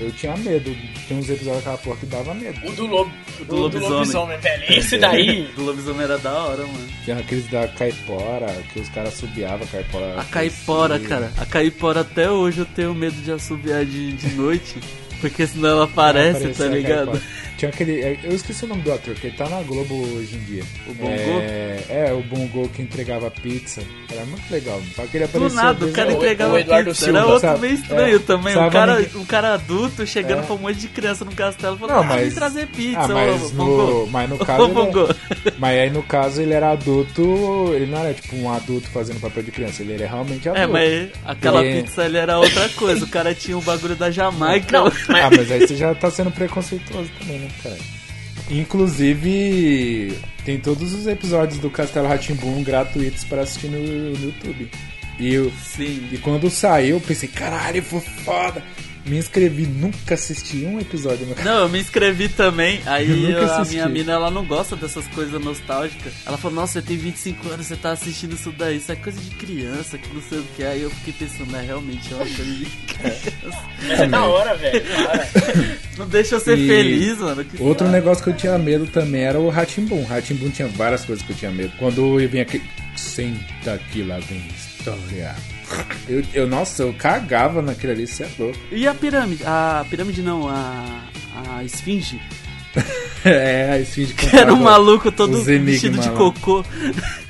eu 0.00 0.10
tinha 0.12 0.36
medo. 0.36 0.74
Tinha 1.06 1.18
uns 1.18 1.28
episódios 1.28 1.64
daquela 1.64 1.78
porra 1.78 1.96
que 1.96 2.06
dava 2.06 2.32
medo. 2.34 2.60
O 2.66 2.72
do 2.72 2.86
lobo. 2.86 3.10
O 3.40 3.44
do, 3.44 3.44
do 3.46 3.56
lobisomem. 3.62 3.90
lobisomem, 3.98 4.38
velho. 4.38 4.64
Esse 4.68 4.98
daí. 4.98 5.48
Do 5.56 5.64
lobisomem 5.64 6.02
era 6.02 6.18
da 6.18 6.32
hora, 6.32 6.62
mano. 6.66 6.88
Tinha 7.04 7.18
aqueles 7.18 7.46
da 7.50 7.66
caipora, 7.68 8.46
que 8.72 8.80
os 8.80 8.88
caras 8.90 9.14
subiavam 9.14 9.64
a 9.66 9.70
caipora. 9.70 10.20
A 10.20 10.24
caipora, 10.24 10.98
crescia. 10.98 11.16
cara. 11.16 11.32
A 11.36 11.46
caipora 11.46 12.00
até 12.02 12.30
hoje 12.30 12.60
eu 12.60 12.66
tenho 12.66 12.94
medo 12.94 13.16
de 13.22 13.32
assobiar 13.32 13.84
de, 13.84 14.12
de 14.12 14.28
noite. 14.34 14.76
Porque 15.20 15.44
senão 15.48 15.68
ela 15.70 15.84
aparece, 15.84 16.38
Aparecia 16.46 16.64
tá 16.66 16.70
a 16.72 16.74
ligado? 16.76 17.06
caipora. 17.06 17.22
Tinha 17.58 17.70
aquele. 17.70 18.00
é, 18.00 18.16
Eu 18.22 18.32
esqueci 18.34 18.64
o 18.64 18.68
nome 18.68 18.80
do 18.82 18.92
ator, 18.92 19.14
que 19.14 19.26
ele 19.26 19.36
tá 19.36 19.48
na 19.48 19.60
Globo 19.62 19.94
hoje 20.16 20.36
em 20.36 20.38
dia. 20.44 20.62
O 20.86 20.94
Bongo? 20.94 21.10
É, 21.10 21.78
é, 21.90 22.12
o 22.12 22.22
Bongo 22.22 22.68
que 22.70 22.80
entregava 22.80 23.30
pizza. 23.30 23.82
Era 24.10 24.24
muito 24.24 24.50
legal. 24.50 24.80
Só 24.96 25.02
que 25.06 25.16
ele 25.18 25.26
Do 25.26 25.36
apareceu. 25.36 25.56
nada, 25.62 25.84
o 25.84 25.92
cara 25.92 26.08
o- 26.08 26.12
entregava 26.12 26.54
o 26.54 26.58
Eduardo 26.58 26.90
pizza. 26.90 27.04
Silva, 27.04 27.18
Era 27.18 27.26
outro 27.26 27.40
sabe? 27.48 27.60
meio 27.60 27.74
estranho 27.74 28.16
É, 28.16 28.18
também. 28.20 28.56
Um 28.56 28.70
cara, 28.70 28.96
ninguém- 29.00 29.20
um 29.20 29.24
cara 29.26 29.54
adulto 29.54 30.06
chegando 30.06 30.38
É. 30.38 30.42
pra 30.46 30.54
um 30.54 30.58
monte 30.58 30.78
de 30.78 30.88
criança 30.88 31.24
no 31.24 31.32
castelo 31.32 31.76
falando, 31.76 31.96
Não, 32.06 32.12
ah, 32.12 32.16
vem 32.16 32.30
trazer 32.30 32.66
pizza, 32.68 33.00
Ah, 33.00 33.08
mas 33.08 33.42
ô, 33.42 33.54
no, 33.54 33.64
Bongo. 33.64 34.06
mas 34.10 34.30
no 34.30 34.36
Ô, 34.40 34.44
caso. 34.46 34.68
Bongo. 34.68 35.00
Ele, 35.02 35.54
mas 35.58 35.78
aí 35.78 35.90
no 35.90 36.02
caso 36.04 36.40
ele 36.40 36.54
era 36.54 36.70
adulto. 36.70 37.72
Ele 37.74 37.86
não 37.86 37.98
era 37.98 38.14
tipo 38.14 38.36
um 38.36 38.50
adulto 38.52 38.88
fazendo 38.88 39.20
papel 39.20 39.42
de 39.42 39.50
criança. 39.50 39.82
Ele 39.82 39.94
era 39.94 40.06
realmente 40.06 40.48
adulto. 40.48 40.62
É, 40.62 40.66
mas 40.66 41.08
aquela 41.24 41.64
Ele- 41.64 41.82
pizza 41.82 42.02
ali 42.02 42.16
era 42.16 42.38
outra 42.38 42.68
coisa. 42.70 43.04
O 43.04 43.08
cara 43.08 43.34
tinha 43.34 43.58
o 43.58 43.60
bagulho 43.60 43.96
da 43.96 44.10
Jamaica. 44.12 44.78
Não, 44.78 44.84
mas 45.08 45.24
Ah, 45.24 45.30
mas 45.30 45.50
aí 45.50 45.66
você 45.66 45.76
já 45.76 45.94
tá 45.94 46.10
sendo 46.10 46.30
preconceituoso 46.30 47.10
também, 47.20 47.38
né, 47.40 47.47
cara? 47.62 47.78
Inclusive, 48.50 50.18
tem 50.44 50.58
todos 50.58 50.92
os 50.92 51.06
episódios 51.06 51.58
do 51.58 51.70
Castelo 51.70 52.08
Ratimbum 52.08 52.62
gratuitos 52.62 53.24
para 53.24 53.42
assistir 53.42 53.68
no, 53.68 53.78
no 53.78 54.24
YouTube. 54.26 54.70
E, 55.18 55.34
eu, 55.34 55.52
Sim. 55.62 56.08
e 56.12 56.18
quando 56.18 56.48
saiu, 56.48 56.96
eu 56.96 57.00
pensei, 57.00 57.28
caralho, 57.28 57.82
foi 57.82 58.00
foda. 58.00 58.62
Me 59.06 59.16
inscrevi, 59.16 59.66
nunca 59.66 60.14
assisti 60.14 60.64
um 60.64 60.78
episódio 60.78 61.26
no 61.26 61.34
Não, 61.42 61.60
eu 61.62 61.68
me 61.68 61.80
inscrevi 61.80 62.28
também. 62.28 62.80
Aí 62.84 63.08
Eu 63.10 63.40
nunca 63.40 63.56
a 63.56 63.64
minha 63.64 63.88
mina, 63.88 64.12
ela 64.12 64.30
não 64.30 64.44
gosta 64.44 64.76
dessas 64.76 65.06
coisas 65.08 65.40
nostálgicas. 65.42 66.12
Ela 66.26 66.36
falou, 66.36 66.56
nossa, 66.56 66.74
você 66.74 66.82
tem 66.82 66.96
25 66.96 67.48
anos, 67.48 67.66
você 67.66 67.76
tá 67.76 67.92
assistindo 67.92 68.34
isso 68.34 68.52
daí. 68.52 68.76
Isso 68.76 68.92
é 68.92 68.96
coisa 68.96 69.20
de 69.20 69.30
criança, 69.30 69.96
que 69.96 70.12
não 70.12 70.22
sei 70.22 70.38
o 70.38 70.44
que. 70.56 70.64
Aí 70.64 70.82
eu 70.82 70.90
fiquei 70.90 71.14
pensando, 71.14 71.56
é 71.56 71.62
realmente 71.62 72.12
é 72.12 72.16
uma 72.16 72.26
coisa 72.26 72.44
de 72.44 72.66
criança. 72.66 73.62
mas 73.86 74.00
é 74.00 74.06
da 74.06 74.24
hora, 74.24 74.54
velho. 74.56 74.82
hora. 75.08 75.28
Não 75.96 76.06
deixa 76.06 76.36
eu 76.36 76.40
ser 76.40 76.58
E 76.58 76.68
feliz, 76.68 77.18
mano. 77.18 77.44
que 77.44 77.62
Outro 77.62 77.88
negócio 77.88 78.22
que 78.22 78.30
eu 78.30 78.36
tinha 78.36 78.58
medo 78.58 78.86
também 78.86 79.22
era 79.22 79.38
o 79.38 79.48
Ratimbum. 79.48 80.04
Ratimbum 80.04 80.50
tinha 80.50 80.68
várias 80.68 81.04
coisas 81.04 81.24
que 81.24 81.32
eu 81.32 81.36
tinha 81.36 81.50
medo. 81.50 81.72
Quando 81.78 82.20
eu 82.20 82.28
vinha 82.28 82.42
aqui, 82.42 82.62
senta 82.96 83.74
aqui, 83.74 84.02
lá 84.02 84.18
vem 84.18 84.42
história. 84.48 85.34
Eu, 86.08 86.24
eu, 86.32 86.46
nossa, 86.46 86.82
eu 86.82 86.94
cagava 86.94 87.60
naquilo 87.60 87.92
ali, 87.92 88.06
você 88.06 88.24
é 88.24 88.30
louco. 88.38 88.58
E 88.72 88.86
a 88.86 88.94
pirâmide? 88.94 89.42
A 89.44 89.84
pirâmide 89.88 90.22
não, 90.22 90.48
a, 90.48 91.04
a 91.56 91.64
esfinge. 91.64 92.20
É, 93.24 93.72
a 93.72 93.78
esfinge 93.80 94.14
Que 94.14 94.26
era 94.36 94.54
um 94.54 94.62
maluco 94.62 95.10
todo 95.10 95.42
vestido 95.42 95.98
de 95.98 96.08
cocô. 96.10 96.64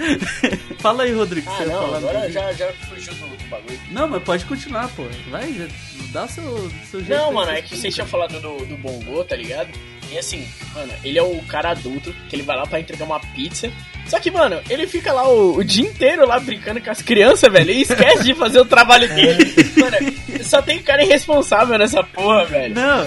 Fala 0.79 1.05
aí, 1.05 1.13
Rodrigo. 1.13 1.51
Ah, 1.51 1.65
não, 1.65 1.81
falar 1.81 1.97
agora 1.97 2.31
já, 2.31 2.53
já 2.53 2.71
fugiu 2.89 3.15
do, 3.15 3.37
do 3.37 3.49
bagulho. 3.49 3.81
Não, 3.91 4.07
mas 4.07 4.23
pode 4.23 4.45
continuar, 4.45 4.89
pô. 4.89 5.05
Vai, 5.31 5.67
dá 6.13 6.25
o 6.25 6.29
seu, 6.29 6.71
seu 6.91 7.01
jeito. 7.01 7.19
Não, 7.19 7.33
mano, 7.33 7.53
é 7.53 7.63
que 7.63 7.75
vocês 7.75 7.95
tinham 7.95 8.07
falado 8.07 8.39
do, 8.39 8.67
do 8.67 8.77
Bongo, 8.77 9.25
tá 9.25 9.35
ligado? 9.35 9.71
E 10.11 10.19
assim, 10.19 10.47
mano, 10.75 10.93
ele 11.03 11.19
é 11.19 11.23
o 11.23 11.41
cara 11.45 11.71
adulto 11.71 12.13
que 12.29 12.37
ele 12.37 12.43
vai 12.43 12.57
lá 12.57 12.67
pra 12.67 12.81
entregar 12.81 13.05
uma 13.05 13.21
pizza. 13.21 13.73
Só 14.09 14.19
que, 14.19 14.31
mano, 14.31 14.61
ele 14.71 14.87
fica 14.87 15.13
lá 15.13 15.29
o, 15.29 15.57
o 15.57 15.65
dia 15.65 15.87
inteiro 15.87 16.27
lá 16.27 16.41
brincando 16.41 16.81
com 16.81 16.91
as 16.91 17.03
crianças, 17.03 17.53
velho, 17.53 17.71
e 17.71 17.83
esquece 17.83 18.25
de 18.25 18.35
fazer 18.35 18.59
o 18.59 18.65
trabalho 18.65 19.09
dele. 19.15 19.55
Mano, 19.77 19.97
só 20.43 20.61
tem 20.63 20.83
cara 20.83 21.03
irresponsável 21.05 21.79
nessa 21.79 22.03
porra, 22.03 22.45
velho. 22.45 22.75
Não, 22.75 23.07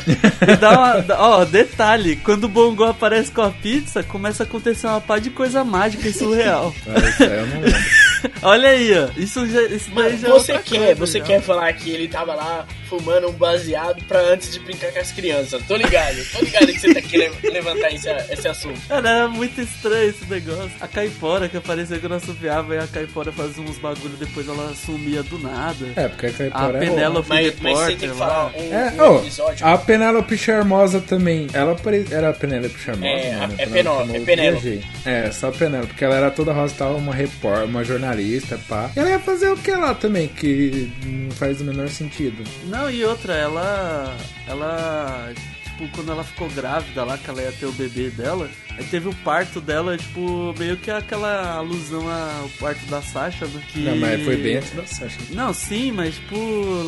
dá 0.60 0.72
uma. 0.72 1.06
Ó, 1.18 1.46
detalhe: 1.46 2.16
quando 2.18 2.46
o 2.46 2.50
Bongo 2.50 2.84
aparece 2.84 3.32
com 3.32 3.42
a 3.42 3.52
pizza, 3.52 4.04
começa 4.04 4.44
a 4.44 4.46
acontecer 4.46 4.88
uma 4.88 5.02
pá 5.02 5.20
de 5.20 5.30
coisa 5.30 5.64
mágica 5.64 6.08
e 6.08 6.14
surreal. 6.14 6.74
Ah, 6.88 7.00
isso 7.10 7.24
aí 7.24 7.30
eu 7.40 7.48
não 7.48 7.62
lembro. 7.62 7.82
Olha 8.44 8.70
aí, 8.70 8.92
ó. 8.98 9.10
Isso, 9.18 9.48
já, 9.48 9.62
isso 9.64 9.92
Mano, 9.94 10.18
já 10.18 10.28
é 10.28 10.32
você 10.32 10.52
outra 10.54 10.60
quer, 10.60 10.78
coisa, 10.78 10.96
você 10.96 11.20
já. 11.20 11.26
quer 11.26 11.42
falar 11.42 11.74
que 11.74 11.90
ele 11.90 12.08
tava 12.08 12.36
lá 12.36 12.66
fumando 12.88 13.30
um 13.30 13.32
baseado 13.32 14.04
pra 14.06 14.20
antes 14.20 14.52
de 14.52 14.60
brincar 14.60 14.92
com 14.92 15.00
as 15.00 15.12
crianças. 15.12 15.64
Tô 15.68 15.76
ligado, 15.76 16.18
tô 16.32 16.44
ligado 16.44 16.68
que 16.68 16.80
você 16.80 16.94
tá 16.94 17.02
querendo 17.02 17.36
levantar 17.44 17.92
esse, 17.94 18.10
esse 18.30 18.48
assunto. 18.48 18.80
Cara, 18.88 19.10
era 19.10 19.28
muito 19.28 19.62
estranho 19.62 20.10
esse 20.10 20.26
negócio. 20.26 20.72
A 20.80 20.88
caipora 20.88 21.48
que 21.48 21.58
aparecia 21.58 22.00
quando 22.00 22.16
assobiava 22.16 22.76
e 22.76 22.80
a 22.80 22.88
caipora 22.88 23.32
fazia 23.32 23.64
uns 23.64 23.78
bagulho, 23.78 24.16
depois 24.18 24.48
ela 24.48 24.74
sumia 24.76 25.24
do 25.24 25.40
nada. 25.40 25.88
É, 25.96 26.08
porque 26.08 26.26
a 26.28 26.30
A 26.30 26.34
Caipora 26.34 26.78
é 26.78 27.10
Penélope 27.12 27.30
Mas, 27.30 27.60
mas 27.62 27.80
você 27.80 27.96
tem 27.96 28.10
que 28.10 28.16
falar 28.16 28.34
lá. 28.34 28.52
um, 28.56 28.74
É, 28.74 28.92
um 28.92 29.16
oh, 29.16 29.20
episódio. 29.20 29.68
a 29.68 29.78
Penélope 29.78 30.38
Charmosa 30.38 31.02
também. 31.02 31.48
Ela 31.54 31.76
pare... 31.76 32.06
era 32.12 32.30
a 32.30 32.34
Penélope 32.34 32.80
Charmosa? 32.80 33.08
É, 33.08 33.32
né? 33.48 33.56
é 33.58 33.64
é 33.64 33.68
Penélope. 33.68 34.20
viajei. 34.20 34.84
É, 35.06 35.32
só 35.32 35.50
a 35.50 35.52
Penélope, 35.52 35.88
porque 35.88 36.06
ela 36.06 36.16
era 36.16 36.32
toda 36.32 36.54
rosa, 36.54 36.74
tava 36.78 36.96
uma 36.96 37.14
repórter, 37.14 37.66
uma 37.66 37.84
jornalista, 37.84 38.60
pá. 38.68 38.90
E 38.96 39.00
ela 39.00 39.10
ia 39.10 39.20
fazer 39.20 39.50
o 39.50 39.58
que 39.58 39.72
lá 39.72 39.94
também, 39.94 40.28
que 40.28 40.92
não 41.06 41.32
faz 41.32 41.62
o 41.62 41.64
menor 41.64 41.90
sentido. 41.90 42.44
Não, 42.66 42.90
e 42.90 43.04
outra, 43.04 43.34
ela. 43.34 44.16
Ela. 44.48 45.32
Tipo, 45.64 45.88
quando 45.96 46.12
ela 46.12 46.24
ficou 46.24 46.50
grávida 46.50 47.04
lá, 47.04 47.18
que 47.18 47.30
ela 47.30 47.42
ia 47.42 47.52
ter 47.52 47.66
o 47.66 47.72
bebê 47.72 48.10
dela, 48.10 48.50
teve 48.90 49.08
o 49.10 49.16
parto 49.24 49.60
dela, 49.62 49.98
tipo, 49.98 50.54
meio 50.58 50.78
que 50.78 50.90
aquela 50.92 51.56
alusão 51.58 52.02
ao 52.10 52.50
parto 52.60 52.86
da 52.88 53.02
Sasha, 53.02 53.46
né? 53.46 53.62
Que... 53.72 53.80
Não, 53.80 53.96
mas 53.98 54.24
foi 54.24 54.36
bem 54.38 54.58
antes 54.58 54.72
da 54.72 54.86
Sasha. 54.86 55.18
Não, 55.32 55.54
sim, 55.54 55.92
mas 55.92 56.16
tipo, 56.16 56.36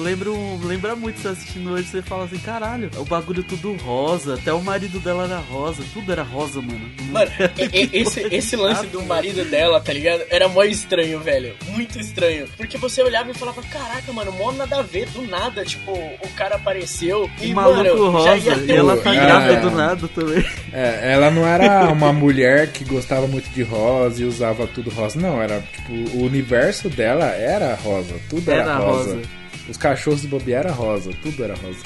lembra, 0.01 0.31
um- 0.31 0.59
lembra 0.65 0.95
muito 0.95 1.19
você 1.19 1.29
assistindo 1.29 1.71
hoje, 1.71 1.87
você 1.87 2.01
fala 2.01 2.25
assim, 2.25 2.37
caralho, 2.39 2.89
o 2.97 3.05
bagulho 3.05 3.43
tudo 3.43 3.73
rosa, 3.77 4.35
até 4.35 4.53
o 4.53 4.61
marido 4.61 4.99
dela 4.99 5.25
era 5.25 5.37
rosa, 5.37 5.83
tudo 5.93 6.11
era 6.11 6.23
rosa, 6.23 6.61
mano. 6.61 6.89
Mano, 7.11 7.31
e- 7.57 7.77
e- 7.93 8.01
esse, 8.01 8.21
esse 8.31 8.55
lance 8.55 8.85
do 8.87 9.01
marido 9.03 9.43
dela, 9.45 9.79
tá 9.79 9.93
ligado? 9.93 10.23
Era 10.29 10.47
mó 10.47 10.63
estranho, 10.63 11.19
velho. 11.19 11.55
Muito 11.67 11.99
estranho. 11.99 12.47
Porque 12.57 12.77
você 12.77 13.01
olhava 13.01 13.31
e 13.31 13.33
falava, 13.33 13.61
caraca, 13.63 14.11
mano, 14.13 14.31
mó 14.31 14.51
nada 14.51 14.79
a 14.79 14.81
ver, 14.81 15.07
do 15.09 15.21
nada. 15.23 15.63
Tipo, 15.65 15.91
o 15.91 16.29
cara 16.35 16.55
apareceu 16.55 17.29
e, 17.41 17.51
o 17.51 17.55
maluco 17.55 17.77
mano, 17.83 18.09
rosa, 18.11 18.25
já 18.25 18.37
ia 18.37 18.53
e 18.63 18.67
ter 18.67 18.75
ela 18.77 18.93
um 18.95 19.01
tá 19.01 19.13
grávida 19.13 19.53
É. 19.53 19.59
do 19.59 19.71
nada 19.71 20.07
também. 20.07 20.45
É, 20.71 21.13
ela 21.13 21.29
não 21.31 21.45
era 21.45 21.82
uma 21.91 22.13
mulher 22.13 22.71
que 22.71 22.83
gostava 22.85 23.27
muito 23.27 23.49
de 23.49 23.61
rosa 23.63 24.21
e 24.21 24.25
usava 24.25 24.65
tudo 24.67 24.89
rosa. 24.89 25.19
Não, 25.19 25.41
era 25.41 25.61
tipo, 25.61 25.91
o 26.17 26.23
universo 26.25 26.89
dela 26.89 27.25
era 27.25 27.75
rosa. 27.75 28.15
Tudo 28.29 28.51
era, 28.51 28.61
Era 28.61 28.75
rosa. 28.77 29.15
rosa. 29.15 29.21
Os 29.69 29.77
cachorros 29.77 30.21
do 30.21 30.27
Bobby 30.27 30.53
era 30.53 30.71
rosa, 30.71 31.11
tudo 31.21 31.43
era 31.43 31.55
rosa. 31.55 31.79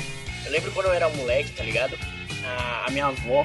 Eu 0.46 0.52
lembro 0.52 0.72
quando 0.72 0.88
eu 0.88 0.94
era 0.94 1.08
moleque, 1.10 1.52
tá 1.52 1.64
ligado? 1.64 1.98
A, 2.46 2.86
a 2.88 2.92
minha 2.92 3.08
avó, 3.08 3.44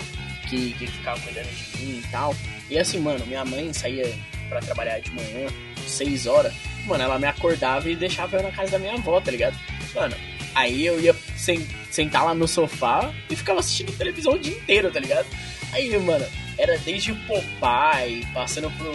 que, 0.49 0.73
que 0.75 0.87
ficava 0.87 1.21
cuidando 1.21 1.49
de 1.49 1.85
mim 1.85 2.03
e 2.03 2.09
tal. 2.11 2.35
E 2.71 2.79
assim, 2.79 2.99
mano, 2.99 3.25
minha 3.27 3.45
mãe 3.45 3.73
saía 3.73 4.11
pra 4.49 4.61
trabalhar 4.61 5.01
de 5.01 5.11
manhã, 5.11 5.49
6 5.87 6.27
horas. 6.27 6.53
Mano, 6.87 7.03
ela 7.05 7.19
me 7.19 7.27
acordava 7.27 7.89
e 7.91 7.95
deixava 7.97 8.37
eu 8.37 8.43
na 8.43 8.51
casa 8.51 8.71
da 8.73 8.79
minha 8.79 8.95
avó, 8.95 9.21
tá 9.21 9.31
ligado? 9.31 9.57
Mano, 9.95 10.15
aí 10.55 10.87
eu 10.87 10.99
ia 11.01 11.15
sen- 11.37 11.67
sentar 11.91 12.25
lá 12.25 12.35
no 12.35 12.49
sofá 12.49 13.13
e 13.29 13.37
ficava 13.37 13.61
assistindo 13.61 13.97
televisão 13.97 14.33
o 14.35 14.39
dia 14.39 14.53
inteiro, 14.57 14.91
tá 14.91 14.99
ligado? 15.01 15.27
Aí, 15.73 15.97
mano, 15.99 16.25
era 16.63 16.79
desde 16.79 17.11
o 17.11 17.17
Popeye, 17.27 18.25
passando 18.33 18.71
pro, 18.73 18.93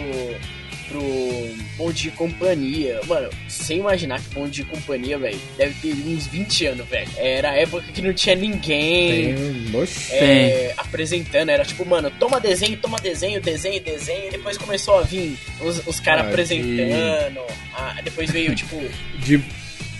pro 0.88 1.56
Bom 1.76 1.92
Dia 1.92 2.10
e 2.10 2.14
Companhia. 2.14 3.00
Mano, 3.06 3.28
sem 3.46 3.78
imaginar 3.78 4.20
que 4.20 4.34
Bom 4.34 4.48
Dia 4.48 4.64
e 4.64 4.66
Companhia, 4.66 5.18
velho, 5.18 5.38
deve 5.58 5.74
ter 5.74 5.92
uns 5.92 6.26
20 6.26 6.66
anos, 6.66 6.88
velho. 6.88 7.10
Era 7.16 7.50
a 7.50 7.54
época 7.56 7.84
que 7.92 8.00
não 8.00 8.12
tinha 8.14 8.34
ninguém. 8.34 9.34
Tem. 9.34 10.16
É, 10.16 10.74
apresentando, 10.78 11.50
era 11.50 11.64
tipo, 11.64 11.84
mano, 11.84 12.10
toma 12.18 12.40
desenho, 12.40 12.76
toma 12.78 12.98
desenho, 12.98 13.40
desenho, 13.40 13.82
desenho, 13.82 14.28
e 14.28 14.30
depois 14.30 14.56
começou 14.56 14.98
a 14.98 15.02
vir 15.02 15.36
os, 15.60 15.86
os 15.86 16.00
caras 16.00 16.24
Ah, 16.24 16.28
apresentando, 16.30 17.40
ah, 17.74 18.00
depois 18.02 18.30
veio, 18.30 18.54
tipo, 18.54 18.80
De, 19.18 19.38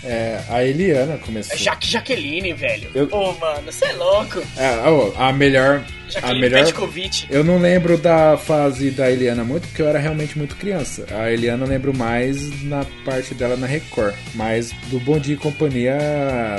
é, 0.03 0.39
a 0.49 0.63
Eliana 0.63 1.17
começou. 1.17 1.57
Jaque 1.57 1.87
Jaqueline, 1.87 2.53
velho. 2.53 2.89
Eu- 2.93 3.07
Ô, 3.11 3.33
mano, 3.33 3.63
você 3.71 3.85
é 3.85 3.93
louco. 3.93 4.41
É, 4.57 4.77
ó, 4.85 5.11
a 5.17 5.31
melhor. 5.33 5.83
A 6.07 6.11
Jaqueline 6.11 6.39
melhor. 6.41 6.63
Petkovic. 6.65 7.27
Eu 7.29 7.43
não 7.43 7.59
lembro 7.59 7.95
da 7.97 8.35
fase 8.35 8.89
da 8.89 9.11
Eliana 9.11 9.43
muito, 9.43 9.67
porque 9.67 9.81
eu 9.81 9.87
era 9.87 9.99
realmente 9.99 10.35
muito 10.37 10.55
criança. 10.55 11.05
A 11.11 11.31
Eliana 11.31 11.65
eu 11.65 11.69
lembro 11.69 11.95
mais 11.95 12.63
na 12.63 12.83
parte 13.05 13.35
dela 13.35 13.55
na 13.55 13.67
Record. 13.67 14.15
Mas 14.33 14.71
do 14.89 14.99
Bom 14.99 15.19
Dia 15.19 15.35
e 15.35 15.37
Companhia 15.37 15.97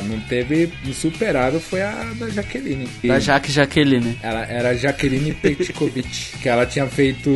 não 0.04 0.20
teve 0.20 0.72
insuperável, 0.86 1.58
foi 1.60 1.82
a 1.82 2.12
da 2.14 2.28
Jaqueline. 2.28 2.88
E 3.02 3.08
Da 3.08 3.18
Jaque 3.18 3.50
Jaqueline. 3.50 4.18
Ela 4.22 4.44
era 4.46 4.74
Jaqueline 4.76 5.32
Petkovic, 5.32 6.38
que 6.40 6.48
ela 6.48 6.64
tinha 6.64 6.86
feito 6.86 7.30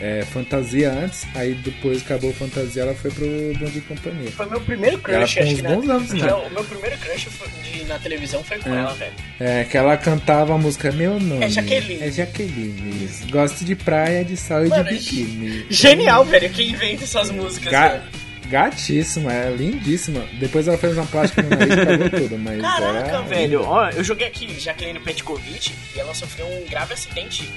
é, 0.00 0.22
fantasia 0.24 0.90
antes, 0.92 1.26
aí 1.34 1.54
depois 1.54 2.02
acabou 2.02 2.32
fantasia, 2.32 2.82
ela 2.82 2.94
foi 2.94 3.10
pro 3.10 3.26
Bom 3.58 3.66
Dia 3.66 3.78
e 3.78 3.80
Companhia. 3.80 4.30
Foi 4.32 4.46
meu 4.46 4.60
primeiro 4.60 5.00
Ela 5.08 5.18
crush, 5.20 5.34
com 5.34 5.42
acho 5.42 5.54
que 5.56 5.62
na, 5.62 5.70
bons 5.70 5.88
anos, 5.88 6.12
né? 6.12 6.26
Não, 6.26 6.46
o 6.46 6.50
meu 6.50 6.64
primeiro 6.64 6.98
crush 6.98 7.28
de- 7.62 7.84
na 7.84 7.98
televisão 7.98 8.42
foi 8.44 8.58
com 8.58 8.74
É. 8.74 8.78
ela, 8.78 8.92
velho. 8.94 9.12
É, 9.40 9.64
que 9.64 9.76
ela 9.76 9.96
cantava 9.96 10.54
a 10.54 10.58
música 10.58 10.90
Meu 10.92 11.18
Nome. 11.20 11.44
É 11.44 11.48
Jaqueline. 11.48 12.02
É 12.02 12.10
Jaqueline. 12.10 13.08
Gosto 13.30 13.64
de 13.64 13.74
praia, 13.74 14.24
de 14.24 14.36
sol 14.36 14.66
e 14.66 14.68
Mano, 14.68 14.84
de 14.84 14.90
biquíni. 14.94 15.66
Genial, 15.70 16.24
velho, 16.24 16.50
quem 16.50 16.70
inventa 16.70 17.04
essas 17.04 17.30
músicas, 17.30 17.70
Ga 17.72 17.88
velho. 17.88 18.02
gatíssima, 18.48 19.32
é 19.32 19.50
lindíssima. 19.50 20.24
Depois 20.38 20.68
ela 20.68 20.78
fez 20.78 20.96
uma 20.96 21.06
plástica 21.06 21.42
no 21.42 21.50
nariz 21.50 21.74
e 21.74 21.86
cagou 21.86 22.10
tudo, 22.10 22.38
mas 22.38 22.60
Caraca, 22.60 23.08
era... 23.08 23.22
velho. 23.22 23.62
Ó, 23.62 23.88
eu 23.90 24.04
joguei 24.04 24.26
aqui 24.26 24.58
Jaqueline 24.60 25.00
Petkovic 25.00 25.72
e 25.94 25.98
ela 26.00 26.14
sofreu 26.14 26.46
um 26.46 26.64
grave 26.68 26.94
acidente 26.94 27.48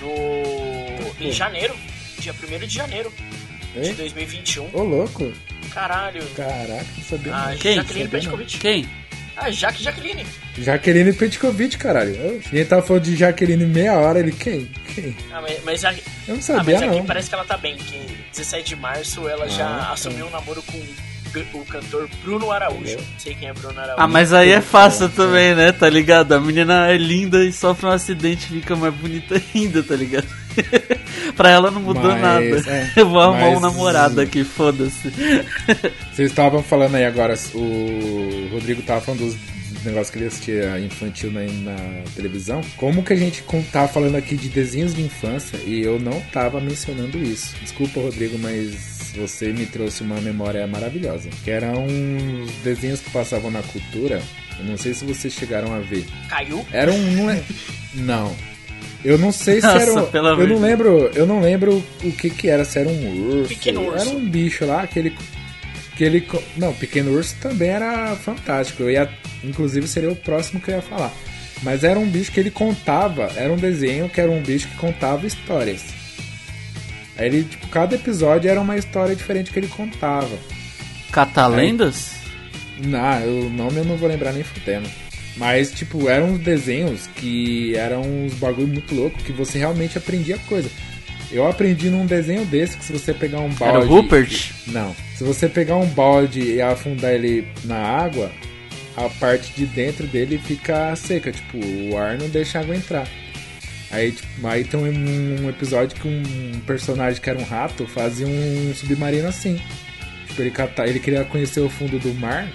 no... 0.00 1.14
em 1.26 1.32
janeiro. 1.32 1.74
Dia 2.18 2.32
1 2.32 2.66
de 2.66 2.74
janeiro 2.74 3.12
de 3.74 3.88
Hein? 3.88 3.94
2021. 3.94 4.70
Ô, 4.72 4.82
louco. 4.82 5.32
Caralho. 5.72 6.24
Caraca, 6.34 6.86
não 6.96 7.04
sabia 7.04 7.34
A 7.34 7.50
não. 7.50 7.58
Quem? 7.58 7.74
Jaqueline. 7.76 8.08
Petkovic. 8.08 8.58
Quem? 8.58 8.88
Ah, 9.36 9.50
Jaque 9.50 9.82
Jaqueline. 9.82 10.24
Jaqueline 10.56 11.12
Petkovic, 11.12 11.76
caralho. 11.76 12.14
Eu- 12.16 12.40
E 12.50 12.56
ele 12.56 12.64
tava 12.64 12.80
falando 12.82 13.02
de 13.02 13.14
Jaqueline 13.16 13.66
meia 13.66 13.92
hora, 13.98 14.18
ele, 14.18 14.32
quem? 14.32 14.64
Quem? 14.94 15.14
Ah, 15.30 15.42
mas, 15.42 15.62
mas, 15.62 15.84
a- 15.84 15.92
Eu 15.92 15.98
não 16.28 16.36
ah, 16.38 16.40
sabia, 16.42 16.74
mas 16.80 16.88
aqui 16.88 16.98
não. 16.98 17.04
parece 17.06 17.28
que 17.28 17.34
ela 17.34 17.44
tá 17.44 17.58
bem, 17.58 17.76
que 17.76 17.98
17 18.32 18.68
de 18.70 18.76
março 18.76 19.28
ela 19.28 19.46
já 19.46 19.66
Ah, 19.66 19.84
tá. 19.88 19.92
assumiu 19.92 20.26
um 20.26 20.30
namoro 20.30 20.62
com 20.62 20.82
o 21.52 21.64
cantor 21.64 22.08
Bruno 22.22 22.50
Araújo. 22.50 22.96
Não 22.96 23.18
sei 23.18 23.34
quem 23.34 23.48
é 23.48 23.52
Bruno 23.52 23.78
Araújo. 23.78 23.96
Ah, 23.98 24.06
mas 24.08 24.32
aí 24.32 24.50
é 24.50 24.60
fácil 24.60 25.08
também, 25.08 25.54
né? 25.54 25.72
Tá 25.72 25.88
ligado? 25.88 26.32
A 26.32 26.40
menina 26.40 26.88
é 26.88 26.96
linda 26.96 27.44
e 27.44 27.52
sofre 27.52 27.86
um 27.86 27.90
acidente 27.90 28.46
e 28.50 28.60
fica 28.60 28.74
mais 28.76 28.94
bonita 28.94 29.40
ainda, 29.54 29.82
tá 29.82 29.94
ligado? 29.96 30.26
pra 31.36 31.50
ela 31.50 31.70
não 31.70 31.80
mudou 31.82 32.02
Mas, 32.12 32.20
nada. 32.20 32.44
é, 32.70 32.92
Eu 33.00 33.08
vou 33.08 33.20
arrumar 33.20 33.48
um 33.48 33.60
mas- 33.60 33.62
namorado 33.62 34.20
aqui, 34.20 34.42
foda-se. 34.44 35.10
Vocês 36.12 36.30
estavam 36.30 36.62
falando 36.62 36.94
aí 36.94 37.04
agora, 37.04 37.34
o 37.54 38.48
Rodrigo 38.52 38.82
tava 38.82 39.00
falando 39.02 39.20
dos 39.20 39.36
negócios 39.84 40.10
que 40.10 40.18
ele 40.18 40.26
assistia 40.26 40.80
infantil 40.80 41.30
na, 41.30 41.42
na 41.42 41.76
televisão. 42.14 42.60
Como 42.76 43.02
que 43.02 43.12
a 43.12 43.16
gente 43.16 43.44
tava 43.70 43.86
falando 43.88 44.16
aqui 44.16 44.34
de 44.36 44.48
desenhos 44.48 44.94
de 44.94 45.02
infância 45.02 45.58
e 45.64 45.82
eu 45.82 45.98
não 46.00 46.20
tava 46.32 46.60
mencionando 46.60 47.18
isso? 47.18 47.54
Desculpa, 47.62 48.00
Rodrigo, 48.00 48.38
mas 48.38 48.95
você 49.16 49.52
me 49.52 49.66
trouxe 49.66 50.02
uma 50.02 50.20
memória 50.20 50.66
maravilhosa. 50.66 51.28
Que 51.44 51.50
eram 51.50 51.86
uns 51.86 52.50
desenhos 52.62 53.00
que 53.00 53.10
passavam 53.10 53.50
na 53.50 53.62
cultura. 53.62 54.20
Eu 54.58 54.64
não 54.64 54.76
sei 54.76 54.94
se 54.94 55.04
vocês 55.04 55.34
chegaram 55.34 55.74
a 55.74 55.80
ver. 55.80 56.04
Caiu? 56.28 56.64
Era 56.72 56.90
um. 56.92 57.26
Não. 57.94 58.28
é-. 58.30 58.56
Eu 59.04 59.18
não 59.18 59.30
sei 59.30 59.60
se 59.60 59.66
Nossa, 59.66 59.78
era. 59.82 59.92
um- 59.94 60.06
pelo 60.06 60.28
eu 60.28 60.32
amor 60.34 60.48
não 60.48 60.56
de 60.56 60.62
lembro. 60.62 61.10
Eu 61.14 61.26
não 61.26 61.40
lembro 61.40 61.84
o 62.02 62.12
que 62.12 62.30
que 62.30 62.48
era. 62.48 62.64
Se 62.64 62.78
era 62.78 62.88
um 62.88 63.28
urso. 63.38 63.48
Pequeno 63.48 63.82
urso. 63.86 64.08
Era 64.08 64.16
um 64.16 64.24
bicho 64.28 64.64
lá 64.66 64.86
que 64.86 64.98
ele. 64.98 65.16
Que 65.96 66.04
ele. 66.04 66.26
Não, 66.56 66.74
Pequeno 66.74 67.12
Urso 67.12 67.34
também 67.40 67.68
era 67.70 68.14
fantástico. 68.16 68.82
Eu 68.82 68.90
ia. 68.90 69.08
Inclusive 69.44 69.86
seria 69.88 70.10
o 70.10 70.16
próximo 70.16 70.60
que 70.60 70.70
eu 70.70 70.74
ia 70.76 70.82
falar. 70.82 71.12
Mas 71.62 71.84
era 71.84 71.98
um 71.98 72.06
bicho 72.06 72.30
que 72.32 72.40
ele 72.40 72.50
contava. 72.50 73.30
Era 73.36 73.50
um 73.52 73.56
desenho 73.56 74.08
que 74.08 74.20
era 74.20 74.30
um 74.30 74.42
bicho 74.42 74.68
que 74.68 74.76
contava 74.76 75.26
histórias. 75.26 75.84
Aí 77.18 77.26
ele, 77.26 77.44
tipo, 77.44 77.66
cada 77.68 77.94
episódio 77.94 78.50
era 78.50 78.60
uma 78.60 78.76
história 78.76 79.14
diferente 79.14 79.50
que 79.50 79.58
ele 79.58 79.68
contava. 79.68 80.36
Catalendas? 81.10 82.16
Não, 82.78 83.46
o 83.46 83.50
nome 83.50 83.78
eu 83.78 83.84
não 83.84 83.96
vou 83.96 84.08
lembrar 84.08 84.32
nem 84.32 84.42
fudendo. 84.42 84.88
Mas, 85.36 85.70
tipo, 85.72 86.08
eram 86.08 86.30
uns 86.30 86.40
desenhos 86.40 87.06
que 87.16 87.76
eram 87.76 88.02
uns 88.02 88.34
bagulho 88.34 88.68
muito 88.68 88.94
louco 88.94 89.22
que 89.22 89.32
você 89.32 89.58
realmente 89.58 89.98
aprendia 89.98 90.38
coisa. 90.48 90.70
Eu 91.30 91.46
aprendi 91.46 91.90
num 91.90 92.06
desenho 92.06 92.44
desse 92.44 92.76
que 92.76 92.84
se 92.84 92.92
você 92.92 93.12
pegar 93.12 93.40
um 93.40 93.50
balde. 93.50 93.76
Era 93.76 93.80
o 93.80 93.88
Rupert? 93.88 94.52
Não. 94.68 94.94
Se 95.16 95.24
você 95.24 95.48
pegar 95.48 95.76
um 95.76 95.86
balde 95.86 96.40
e 96.40 96.62
afundar 96.62 97.12
ele 97.12 97.46
na 97.64 97.76
água, 97.76 98.30
a 98.96 99.08
parte 99.08 99.52
de 99.52 99.66
dentro 99.66 100.06
dele 100.06 100.38
fica 100.38 100.94
seca. 100.96 101.32
Tipo, 101.32 101.58
o 101.58 101.98
ar 101.98 102.16
não 102.16 102.28
deixa 102.28 102.58
a 102.58 102.62
água 102.62 102.76
entrar. 102.76 103.08
Aí, 103.96 104.12
tipo, 104.12 104.46
aí 104.46 104.62
tem 104.62 104.78
um, 104.78 105.44
um 105.44 105.48
episódio 105.48 105.98
que 105.98 106.06
um 106.06 106.60
personagem 106.66 107.20
que 107.20 107.30
era 107.30 107.38
um 107.38 107.44
rato 107.44 107.86
fazia 107.86 108.26
um 108.26 108.74
submarino 108.74 109.26
assim. 109.26 109.58
Tipo, 110.28 110.42
ele, 110.42 110.50
cata- 110.50 110.86
ele 110.86 111.00
queria 111.00 111.24
conhecer 111.24 111.60
o 111.60 111.70
fundo 111.70 111.98
do 111.98 112.12
mar, 112.14 112.46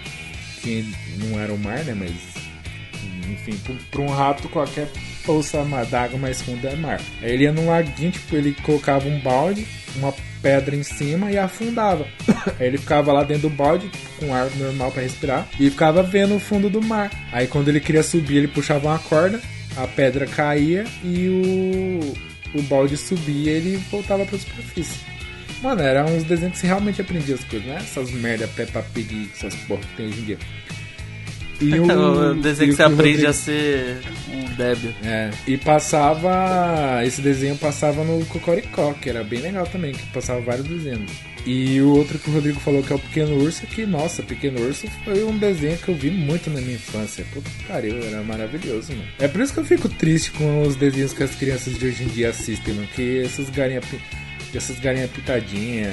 que 0.61 0.85
não 1.17 1.39
era 1.39 1.51
o 1.51 1.57
mar, 1.57 1.83
né? 1.83 1.95
Mas, 1.97 2.11
enfim, 3.27 3.57
pra 3.89 4.01
um 4.01 4.07
rato 4.09 4.47
qualquer 4.49 4.87
poça 5.25 5.63
d'água 5.89 6.19
mais 6.19 6.41
funda 6.43 6.69
é 6.69 6.75
mar. 6.75 7.01
Aí 7.23 7.31
ele 7.31 7.43
ia 7.45 7.51
num 7.51 7.67
laguinho, 7.67 8.11
tipo, 8.11 8.35
ele 8.35 8.55
colocava 8.61 9.07
um 9.07 9.19
balde, 9.19 9.65
uma 9.95 10.13
pedra 10.43 10.75
em 10.75 10.83
cima 10.83 11.31
e 11.31 11.37
afundava. 11.39 12.05
Aí 12.59 12.67
ele 12.67 12.77
ficava 12.77 13.11
lá 13.11 13.23
dentro 13.23 13.49
do 13.49 13.55
balde, 13.55 13.89
com 14.19 14.33
ar 14.33 14.47
normal 14.57 14.91
pra 14.91 15.01
respirar, 15.01 15.47
e 15.59 15.69
ficava 15.71 16.03
vendo 16.03 16.35
o 16.35 16.39
fundo 16.39 16.69
do 16.69 16.81
mar. 16.81 17.09
Aí 17.31 17.47
quando 17.47 17.67
ele 17.69 17.79
queria 17.79 18.03
subir, 18.03 18.37
ele 18.37 18.47
puxava 18.47 18.87
uma 18.89 18.99
corda, 18.99 19.41
a 19.77 19.87
pedra 19.87 20.25
caía 20.25 20.85
e 21.03 21.27
o, 22.53 22.57
o 22.59 22.61
balde 22.63 22.97
subia 22.97 23.51
e 23.51 23.55
ele 23.55 23.77
voltava 23.89 24.25
pra 24.25 24.37
superfície. 24.37 24.99
Mano, 25.61 25.81
eram 25.81 26.05
uns 26.05 26.23
desenhos 26.23 26.53
que 26.53 26.59
você 26.59 26.67
realmente 26.67 27.01
aprendia 27.01 27.35
as 27.35 27.43
coisas, 27.43 27.67
né? 27.67 27.77
Essas 27.79 28.11
merda 28.11 28.47
Peppa 28.47 28.83
Pig, 28.93 29.29
essas 29.33 29.53
porra 29.67 29.81
que 29.81 29.95
tem 29.95 30.07
hoje 30.07 30.19
em 30.19 30.23
dia. 30.25 30.37
E 31.61 31.73
o, 31.79 32.31
o 32.31 32.33
desenho 32.41 32.71
que 32.71 32.75
você 32.75 32.83
aprende 32.83 33.09
Rodrigo- 33.25 33.29
a 33.29 33.33
ser 33.33 34.01
um 34.33 34.55
débil. 34.55 34.91
É, 35.03 35.29
e 35.45 35.57
passava. 35.57 37.01
Esse 37.05 37.21
desenho 37.21 37.55
passava 37.57 38.03
no 38.03 38.25
Cocoricó, 38.25 38.93
que 38.93 39.09
era 39.09 39.23
bem 39.23 39.39
legal 39.41 39.67
também, 39.67 39.91
que 39.93 40.05
passava 40.07 40.41
vários 40.41 40.67
desenhos. 40.67 41.11
E 41.45 41.81
o 41.81 41.95
outro 41.95 42.19
que 42.19 42.29
o 42.29 42.33
Rodrigo 42.33 42.59
falou 42.59 42.83
que 42.83 42.93
é 42.93 42.95
o 42.95 42.99
Pequeno 42.99 43.35
Urso, 43.41 43.65
que, 43.65 43.85
nossa, 43.85 44.21
Pequeno 44.21 44.61
Urso 44.61 44.87
foi 45.03 45.23
um 45.23 45.37
desenho 45.37 45.77
que 45.77 45.89
eu 45.89 45.95
vi 45.95 46.11
muito 46.11 46.49
na 46.49 46.61
minha 46.61 46.75
infância. 46.75 47.25
Puta 47.33 47.49
que 47.49 47.63
pariu, 47.65 47.97
era 48.03 48.21
maravilhoso, 48.21 48.93
mano. 48.93 49.07
É 49.19 49.27
por 49.27 49.41
isso 49.41 49.53
que 49.53 49.59
eu 49.59 49.65
fico 49.65 49.89
triste 49.89 50.31
com 50.31 50.61
os 50.61 50.75
desenhos 50.75 51.13
que 51.13 51.23
as 51.23 51.35
crianças 51.35 51.77
de 51.77 51.85
hoje 51.85 52.03
em 52.03 52.07
dia 52.07 52.29
assistem, 52.29 52.75
mano. 52.75 52.87
Que 52.95 53.21
essas 53.23 53.49
galinhas 53.49 53.85
essas 54.53 54.79
galinhas 54.79 55.09
pitadinhas, 55.09 55.91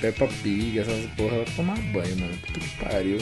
Peppa 0.00 0.28
Pig, 0.42 0.78
essas 0.78 1.06
porra, 1.16 1.36
vai 1.36 1.46
tomar 1.56 1.78
banho, 1.92 2.16
mano. 2.18 2.36
Puta 2.46 2.60
que 2.60 2.84
pariu. 2.84 3.18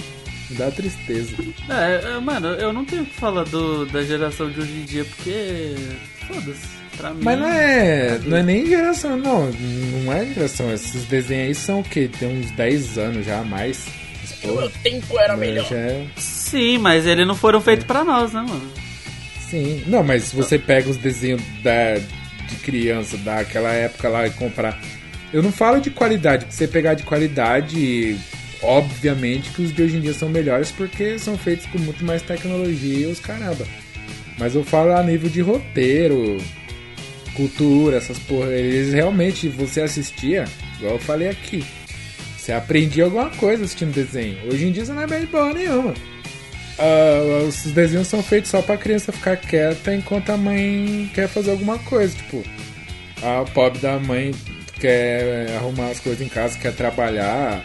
Me 0.50 0.56
dá 0.56 0.70
tristeza. 0.70 1.36
É, 1.68 2.16
é, 2.16 2.18
mano, 2.18 2.48
eu 2.48 2.72
não 2.72 2.84
tenho 2.84 3.02
o 3.02 3.06
que 3.06 3.14
falar 3.14 3.44
do, 3.44 3.86
da 3.86 4.02
geração 4.02 4.50
de 4.50 4.60
hoje 4.60 4.72
em 4.72 4.84
dia, 4.84 5.04
porque. 5.04 5.74
Foda-se. 6.26 6.81
Pra 6.96 7.10
mim. 7.10 7.20
Mas 7.22 7.38
não 7.38 7.48
é, 7.48 8.18
não 8.24 8.36
é 8.36 8.42
nem 8.42 8.66
geração, 8.66 9.16
não. 9.16 9.50
Não 9.50 10.12
é 10.12 10.26
geração. 10.26 10.72
Esses 10.72 11.04
desenhos 11.04 11.48
aí 11.48 11.54
são 11.54 11.80
o 11.80 11.84
quê? 11.84 12.08
Tem 12.18 12.28
uns 12.28 12.50
10 12.52 12.98
anos 12.98 13.24
já 13.26 13.38
a 13.40 13.44
mais. 13.44 13.86
O 14.44 14.48
meu 14.54 14.70
tempo 14.82 15.18
era 15.18 15.36
melhor. 15.36 15.66
Já 15.68 15.76
é- 15.76 16.06
Sim, 16.16 16.78
mas 16.78 17.06
eles 17.06 17.26
não 17.26 17.34
foram 17.34 17.60
feitos 17.60 17.84
pra 17.86 18.04
nós, 18.04 18.32
né, 18.32 18.40
mano? 18.46 18.70
Sim. 19.48 19.82
Não, 19.86 20.02
mas 20.02 20.24
se 20.24 20.36
você 20.36 20.58
pega 20.58 20.88
os 20.90 20.96
desenhos 20.96 21.40
da, 21.62 21.94
de 22.48 22.56
criança 22.62 23.16
daquela 23.18 23.70
época 23.72 24.08
lá 24.08 24.26
e 24.26 24.30
comprar. 24.30 24.78
Eu 25.32 25.42
não 25.42 25.52
falo 25.52 25.80
de 25.80 25.90
qualidade. 25.90 26.46
Se 26.50 26.56
você 26.58 26.68
pegar 26.68 26.94
de 26.94 27.02
qualidade, 27.04 28.16
obviamente 28.62 29.50
que 29.50 29.62
os 29.62 29.72
de 29.74 29.82
hoje 29.82 29.96
em 29.96 30.00
dia 30.00 30.12
são 30.14 30.28
melhores 30.28 30.70
porque 30.70 31.18
são 31.18 31.36
feitos 31.38 31.66
com 31.66 31.78
muito 31.78 32.04
mais 32.04 32.22
tecnologia 32.22 33.06
e 33.08 33.10
os 33.10 33.18
caramba. 33.18 33.66
Mas 34.38 34.54
eu 34.54 34.64
falo 34.64 34.92
a 34.92 35.02
nível 35.02 35.28
de 35.30 35.40
roteiro, 35.40 36.38
cultura, 37.34 37.96
essas 37.96 38.18
porra. 38.18 38.52
Eles 38.52 38.92
realmente, 38.92 39.48
você 39.48 39.82
assistia, 39.82 40.44
igual 40.78 40.94
eu 40.94 40.98
falei 40.98 41.28
aqui. 41.28 41.64
Você 42.36 42.52
aprendia 42.52 43.04
alguma 43.04 43.30
coisa 43.30 43.64
assistindo 43.64 43.92
desenho. 43.92 44.36
Hoje 44.50 44.66
em 44.66 44.72
dia 44.72 44.84
você 44.84 44.92
não 44.92 45.02
é 45.02 45.06
bem 45.06 45.24
boa 45.26 45.52
nenhuma. 45.52 45.94
Ah, 46.78 47.44
os 47.46 47.62
desenhos 47.72 48.08
são 48.08 48.22
feitos 48.22 48.50
só 48.50 48.60
pra 48.60 48.76
criança 48.76 49.12
ficar 49.12 49.36
quieta 49.36 49.94
enquanto 49.94 50.30
a 50.30 50.36
mãe 50.36 51.08
quer 51.14 51.28
fazer 51.28 51.52
alguma 51.52 51.78
coisa. 51.78 52.16
Tipo, 52.16 52.42
a 53.22 53.44
pobre 53.52 53.78
da 53.78 53.98
mãe 53.98 54.34
quer 54.80 55.54
arrumar 55.56 55.90
as 55.90 56.00
coisas 56.00 56.20
em 56.20 56.28
casa, 56.28 56.58
quer 56.58 56.72
trabalhar. 56.74 57.64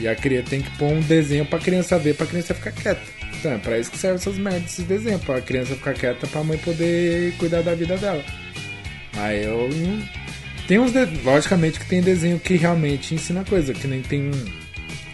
E 0.00 0.08
a 0.08 0.14
criança 0.16 0.48
tem 0.48 0.62
que 0.62 0.70
pôr 0.78 0.86
um 0.86 1.00
desenho 1.02 1.44
pra 1.44 1.58
criança 1.58 1.98
ver, 1.98 2.14
pra 2.14 2.26
criança 2.26 2.54
ficar 2.54 2.72
quieta. 2.72 3.02
Então, 3.38 3.52
é 3.52 3.58
pra 3.58 3.78
isso 3.78 3.90
que 3.90 3.98
servem 3.98 4.16
essas 4.16 4.38
merdas, 4.38 4.72
esses 4.72 4.84
desenhos. 4.86 5.22
Pra 5.22 5.40
criança 5.40 5.74
ficar 5.74 5.92
quieta, 5.92 6.26
pra 6.26 6.42
mãe 6.42 6.56
poder 6.56 7.34
cuidar 7.36 7.60
da 7.60 7.74
vida 7.74 7.98
dela. 7.98 8.24
Aí 9.16 9.44
eu. 9.44 9.68
Tem 10.66 10.78
uns. 10.78 10.92
De... 10.92 11.04
Logicamente 11.24 11.78
que 11.80 11.86
tem 11.86 12.00
desenho 12.00 12.38
que 12.38 12.54
realmente 12.56 13.14
ensina 13.14 13.44
coisa, 13.44 13.72
que 13.74 13.86
nem 13.86 14.00
tem 14.02 14.28
um. 14.30 14.62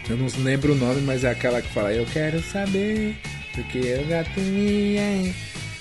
Eu 0.09 0.17
não 0.17 0.27
lembro 0.43 0.73
o 0.73 0.77
nome, 0.77 1.03
mas 1.03 1.25
é 1.25 1.31
aquela 1.31 1.61
que 1.61 1.69
fala, 1.69 1.93
eu 1.93 2.07
quero 2.07 2.41
saber, 2.43 3.15
porque 3.55 3.79
o 4.03 4.07
gato 4.07 4.41
me 4.41 5.35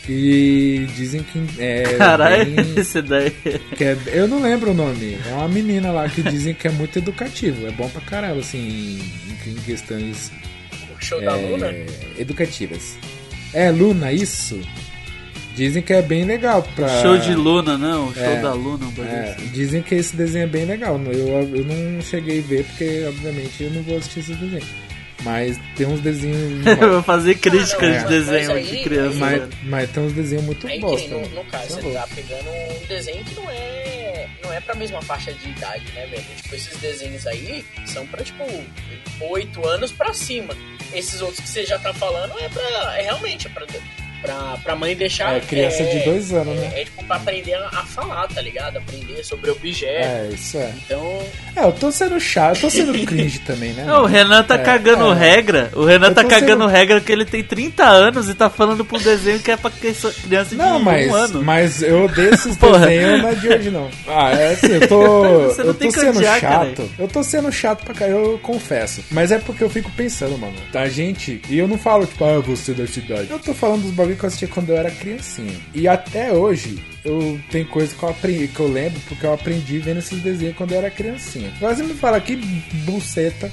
E 0.09 0.85
dizem 0.97 1.23
que 1.23 1.39
é. 1.59 1.83
Caralho, 1.97 2.45
bem- 2.55 2.73
esse 2.77 3.01
daí. 3.01 3.31
que 3.77 3.83
é- 3.83 3.97
eu 4.07 4.27
não 4.27 4.41
lembro 4.41 4.71
o 4.71 4.73
nome. 4.73 5.17
É 5.25 5.33
uma 5.33 5.47
menina 5.47 5.91
lá 5.91 6.09
que 6.09 6.21
dizem 6.21 6.53
que 6.53 6.67
é 6.67 6.71
muito 6.71 6.97
educativo. 6.97 7.67
É 7.67 7.71
bom 7.71 7.87
pra 7.89 8.01
caramba, 8.01 8.39
assim, 8.41 8.99
em, 9.45 9.49
em 9.51 9.55
questões 9.65 10.31
O 10.99 11.03
show 11.05 11.21
da 11.21 11.35
Luna. 11.35 11.67
é, 11.67 11.85
educativas. 12.17 12.97
É, 13.53 13.69
Luna, 13.71 14.11
isso. 14.11 14.59
Dizem 15.57 15.81
que 15.81 15.91
é 15.91 16.01
bem 16.01 16.23
legal 16.23 16.61
pra. 16.75 16.87
Show 17.01 17.17
de 17.17 17.33
Luna, 17.33 17.77
não? 17.77 18.13
Show 18.13 18.23
É, 18.23 18.39
da 18.41 18.53
Luna, 18.53 18.85
um 18.85 19.03
É, 19.03 19.31
assim. 19.31 19.47
dizem 19.47 19.81
que 19.81 19.95
esse 19.95 20.15
desenho 20.15 20.43
é 20.43 20.47
bem 20.47 20.65
legal. 20.65 20.97
Eu, 21.05 21.27
eu 21.55 21.65
não 21.65 21.99
cheguei 22.01 22.39
a 22.39 22.43
ver 22.43 22.63
porque, 22.63 23.03
obviamente, 23.07 23.63
eu 23.63 23.71
não 23.71 23.81
vou 23.81 23.97
assistir 23.97 24.19
esse 24.19 24.33
desenho. 24.35 24.87
Mas 25.23 25.59
tem 25.75 25.87
uns 25.87 25.99
desenhos. 25.99 26.63
Eu 26.79 26.91
vou 26.91 27.01
fazer 27.03 27.33
críticas 27.39 27.73
Ah, 27.95 28.03
de 28.03 28.07
desenho 28.07 28.51
aí- 28.53 28.63
de 28.67 28.83
criança. 28.83 29.17
mas, 29.17 29.41
né? 29.41 29.49
mas 29.63 29.89
tem 29.89 30.03
uns 30.03 30.13
desenhos 30.13 30.45
muito 30.45 30.67
Aí 30.67 30.79
bons. 30.79 31.01
que 31.01 31.07
no, 31.07 31.27
no 31.29 31.43
caso, 31.45 31.81
você 31.81 31.89
tá 31.91 32.07
pegando 32.15 32.49
um 32.51 32.87
desenho 32.87 33.23
que 33.25 33.33
não 33.35 33.49
é. 33.49 34.27
não 34.43 34.53
é 34.53 34.59
pra 34.61 34.75
mesma 34.75 35.01
faixa 35.01 35.33
de 35.33 35.49
idade, 35.49 35.83
né, 35.95 36.05
velho? 36.05 36.23
Tipo, 36.43 36.53
esses 36.55 36.77
desenhos 36.77 37.25
aí 37.25 37.65
são 37.87 38.05
pra, 38.05 38.23
tipo, 38.23 38.43
8 39.19 39.67
anos 39.67 39.91
pra 39.91 40.13
cima. 40.13 40.53
Esses 40.93 41.19
outros 41.19 41.39
que 41.39 41.49
você 41.49 41.65
já 41.65 41.79
tá 41.79 41.91
falando 41.95 42.33
é 42.39 42.47
pra. 42.47 42.97
É 42.99 43.01
realmente 43.01 43.47
é 43.47 43.49
pra, 43.49 43.65
pra, 44.21 44.57
pra 44.63 44.75
mãe 44.75 44.95
deixar. 44.95 45.35
É, 45.37 45.39
criança 45.39 45.83
de 45.83 45.99
dois 45.99 46.31
anos, 46.33 46.55
é, 46.57 46.59
né? 46.59 46.71
É 46.81 46.83
tipo 46.85 47.03
pra 47.05 47.15
aprender 47.17 47.53
a, 47.55 47.83
falar, 47.85 48.27
tá 48.27 48.41
ligado? 48.41 48.77
Aprender 48.77 49.23
sobre 49.23 49.49
objetos. 49.51 50.05
É, 50.07 50.29
isso 50.33 50.57
é. 50.57 50.71
Então. 50.85 51.19
É, 51.55 51.63
eu 51.63 51.71
tô 51.71 51.91
sendo 51.91 52.19
chato, 52.19 52.55
eu 52.57 52.61
tô 52.61 52.69
sendo 52.69 52.93
cringe 53.05 53.39
também, 53.39 53.73
né? 53.73 53.83
Não, 53.85 54.03
o 54.03 54.05
Renan 54.05 54.43
tá 54.43 54.55
É, 54.55 54.57
cagando 54.59 55.11
é. 55.11 55.15
regra. 55.15 55.71
O 55.73 55.83
Renan 55.85 56.07
Eu 56.07 56.15
tá 56.15 56.23
cagando 56.23 56.63
sendo- 56.63 56.67
regra 56.67 57.01
que 57.01 57.11
ele 57.11 57.25
tem 57.25 57.43
30 57.43 57.83
anos 57.85 58.29
e 58.29 58.33
tá 58.33 58.49
falando 58.49 58.83
pro 58.85 58.99
desenho 58.99 59.39
que 59.39 59.51
é 59.51 59.57
pra 59.57 59.69
criança 59.71 60.11
criança 60.23 60.49
de 60.51 60.55
Não, 60.57 60.79
mas, 60.79 61.07
um 61.09 61.15
ano. 61.15 61.43
mas 61.43 61.81
eu 61.81 62.05
odeio 62.05 62.33
esses 62.33 62.55
desenhos, 62.57 63.21
não 63.21 63.29
é 63.29 63.35
de 63.35 63.49
hoje 63.49 63.69
não. 63.71 63.89
Ah, 64.07 64.31
é 64.31 64.53
assim, 64.53 64.67
eu 64.73 64.87
tô. 64.87 65.47
Você 65.47 65.61
não 65.61 65.69
eu 65.69 65.73
tem 65.73 65.89
tô 65.89 65.93
que 65.93 65.99
sendo 66.05 66.17
odiar, 66.17 66.39
chato. 66.39 66.89
Eu 66.99 67.07
tô 67.07 67.23
sendo 67.23 67.51
chato 67.51 67.83
pra 67.83 67.93
caralho, 67.93 68.17
eu 68.33 68.39
confesso. 68.39 69.03
Mas 69.11 69.31
é 69.31 69.37
porque 69.39 69.63
eu 69.63 69.69
fico 69.69 69.89
pensando, 69.91 70.37
mano. 70.37 70.53
A 70.73 70.87
gente. 70.87 71.41
E 71.49 71.57
eu 71.57 71.67
não 71.67 71.77
falo, 71.77 72.05
tipo, 72.05 72.23
ah, 72.23 72.39
você 72.39 72.73
da 72.73 72.85
cidade. 72.87 73.27
Eu 73.29 73.39
tô 73.39 73.53
falando 73.53 73.81
dos 73.83 73.91
bagulhos 73.91 74.06
que 74.15 74.23
eu 74.23 74.27
assistia 74.27 74.47
quando 74.47 74.69
eu 74.69 74.77
era 74.77 74.89
criancinha. 74.91 75.55
E 75.73 75.87
até 75.87 76.31
hoje. 76.31 76.79
Eu 77.05 77.39
tenho 77.49 77.65
coisa 77.67 77.95
que 77.95 78.03
eu 78.03 78.09
aprendi, 78.09 78.47
que 78.49 78.59
eu 78.59 78.67
lembro, 78.67 78.99
porque 79.07 79.25
eu 79.25 79.31
aprendi 79.33 79.79
vendo 79.79 79.99
esses 79.99 80.19
desenhos 80.21 80.57
quando 80.57 80.73
eu 80.73 80.77
era 80.79 80.91
criancinha. 80.91 81.53
Agora 81.55 81.73
você 81.73 81.83
me 81.83 81.93
fala 81.93 82.19
que 82.19 82.35
buceta 82.85 83.49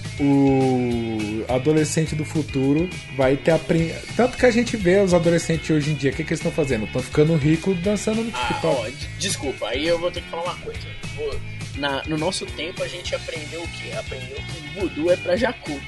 o 0.58 1.44
adolescente 1.48 2.16
do 2.16 2.24
futuro 2.24 2.88
vai 3.16 3.36
ter 3.36 3.52
aprendido. 3.52 4.00
Tanto 4.16 4.36
que 4.36 4.46
a 4.46 4.50
gente 4.50 4.76
vê 4.76 5.00
os 5.00 5.14
adolescentes 5.14 5.70
hoje 5.70 5.90
em 5.92 5.94
dia, 5.94 6.10
o 6.10 6.14
que, 6.14 6.24
que 6.24 6.30
eles 6.30 6.40
estão 6.40 6.50
fazendo? 6.50 6.84
Estão 6.86 7.02
ficando 7.02 7.36
ricos 7.36 7.78
dançando 7.80 8.22
no 8.24 8.30
Ah, 8.34 8.46
TikTok. 8.48 8.66
ó, 8.66 8.88
de- 8.88 9.08
desculpa, 9.18 9.68
aí 9.68 9.86
eu 9.86 9.98
vou 10.00 10.10
ter 10.10 10.20
que 10.22 10.30
falar 10.30 10.42
uma 10.44 10.56
coisa. 10.56 10.80
Vou- 11.16 11.40
na- 11.76 12.02
no 12.06 12.16
nosso 12.18 12.44
tempo 12.46 12.82
a 12.82 12.88
gente 12.88 13.14
aprendeu 13.14 13.62
o 13.62 13.68
quê? 13.68 13.92
Aprendeu 13.96 14.36
que 14.36 14.80
voodoo 14.80 15.12
é 15.12 15.16
pra 15.16 15.36
jacu. 15.36 15.80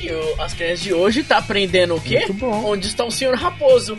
E 0.00 0.10
o- 0.10 0.34
as 0.42 0.52
crianças 0.54 0.80
de 0.80 0.92
hoje 0.92 1.22
tá 1.22 1.38
aprendendo 1.38 1.94
o 1.96 2.00
quê? 2.00 2.18
Muito 2.20 2.34
bom. 2.34 2.64
Onde 2.72 2.86
está 2.86 3.04
o 3.04 3.10
senhor 3.10 3.34
Raposo? 3.34 3.96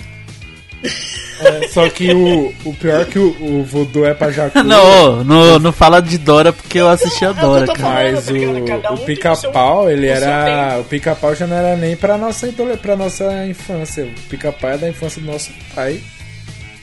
É, 1.40 1.68
só 1.70 1.90
que 1.90 2.14
o, 2.14 2.54
o 2.64 2.74
pior 2.76 3.02
é 3.02 3.06
que 3.06 3.18
o, 3.18 3.30
o 3.42 3.64
voodoo 3.64 4.06
é 4.06 4.14
pra 4.14 4.32
Jacu. 4.32 4.62
Não, 4.64 5.24
não, 5.24 5.58
não 5.60 5.72
fala 5.72 6.00
de 6.02 6.18
Dora 6.20 6.54
porque 6.54 6.80
eu 6.80 6.88
assisti 6.88 7.26
a 7.26 7.30
É 7.30 7.34
Dora, 7.34 7.66
cara. 7.68 7.80
falando. 7.80 8.14
Mas 8.14 8.30
um 8.30 8.92
o, 8.92 8.94
o 8.94 8.98
pica-pau, 9.06 9.90
ele 9.90 10.08
era. 10.08 10.78
O 10.80 10.84
pica-pau 10.84 11.36
já 11.36 11.48
não 11.48 11.58
era 11.58 11.76
nem 11.76 11.96
pra 11.96 12.16
nossa, 12.18 12.48
pra 12.82 12.96
nossa 12.96 13.46
infância. 13.48 14.06
O 14.06 14.30
pica-pau 14.30 14.70
é 14.72 14.78
da 14.78 14.90
infância 14.90 15.20
do 15.22 15.28
nosso 15.32 15.52
pai. 15.74 16.00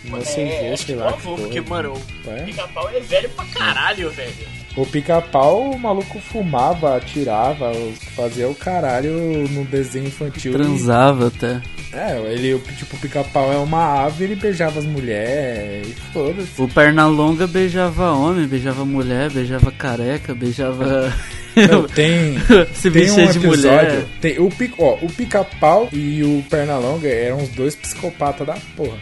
Nosso 0.06 0.38
É, 0.40 0.58
avô, 0.58 0.72
acho 0.74 0.86
que 0.86 0.92
sei 0.92 0.96
lá. 0.96 1.08
avô, 1.10 1.34
porque, 1.36 1.60
mano, 1.60 1.92
o 2.26 2.30
É. 2.30 2.42
pica-pau 2.42 2.88
é 2.90 3.00
velho 3.00 3.28
pra 3.30 3.44
caralho, 3.46 4.10
velho. 4.10 4.32
O 4.76 4.84
pica-pau, 4.84 5.70
o 5.70 5.78
maluco 5.78 6.18
fumava, 6.18 6.96
atirava, 6.96 7.72
fazia 8.16 8.48
o 8.48 8.54
caralho 8.54 9.48
no 9.48 9.64
desenho 9.64 10.08
infantil. 10.08 10.52
Transava 10.52 11.28
até. 11.28 11.62
É, 11.92 12.18
ele, 12.32 12.58
tipo, 12.76 12.96
o 12.96 12.98
pica-pau 12.98 13.52
é 13.52 13.56
uma 13.56 14.04
ave, 14.04 14.24
ele 14.24 14.34
beijava 14.34 14.80
as 14.80 14.84
mulheres 14.84 15.86
e 15.86 15.94
foda-se. 16.12 16.60
O 16.60 16.66
Pernalonga 16.66 17.46
beijava 17.46 18.10
homem, 18.10 18.48
beijava 18.48 18.84
mulher, 18.84 19.30
beijava 19.30 19.70
careca, 19.70 20.34
beijava. 20.34 21.12
Não, 21.56 21.84
tem, 21.88 22.38
Se 22.74 22.90
tem 22.90 23.10
um 23.10 23.14
vestia 23.16 23.26
de 23.28 23.38
episódio. 23.38 23.46
mulher. 23.90 24.04
Tem, 24.20 24.38
o, 24.38 24.48
pic, 24.48 24.74
ó, 24.78 24.98
o 25.00 25.08
pica-pau 25.08 25.88
e 25.92 26.22
o 26.22 26.44
Pernalonga 26.50 27.08
eram 27.08 27.38
os 27.42 27.48
dois 27.50 27.74
psicopatas 27.74 28.46
da 28.46 28.56
porra. 28.76 28.98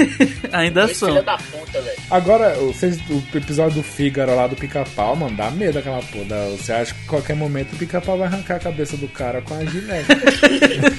Ainda 0.52 0.84
Dois 0.86 0.96
são. 0.96 1.08
filha 1.08 1.22
da 1.22 1.36
puta. 1.36 1.82
Agora, 2.10 2.54
vocês, 2.54 2.98
o 3.10 3.22
episódio 3.36 3.76
do 3.76 3.82
Fígaro 3.82 4.34
lá 4.34 4.46
do 4.46 4.56
pica-pau, 4.56 5.16
mano, 5.16 5.36
dá 5.36 5.50
medo 5.50 5.78
aquela 5.78 6.00
porra. 6.02 6.50
Você 6.56 6.72
acha 6.72 6.94
que 6.94 7.00
a 7.06 7.08
qualquer 7.08 7.36
momento 7.36 7.72
o 7.72 7.76
pica-pau 7.76 8.16
vai 8.18 8.28
arrancar 8.28 8.56
a 8.56 8.60
cabeça 8.60 8.96
do 8.96 9.08
cara 9.08 9.42
com 9.42 9.54
a 9.54 9.64
gilete. 9.64 10.06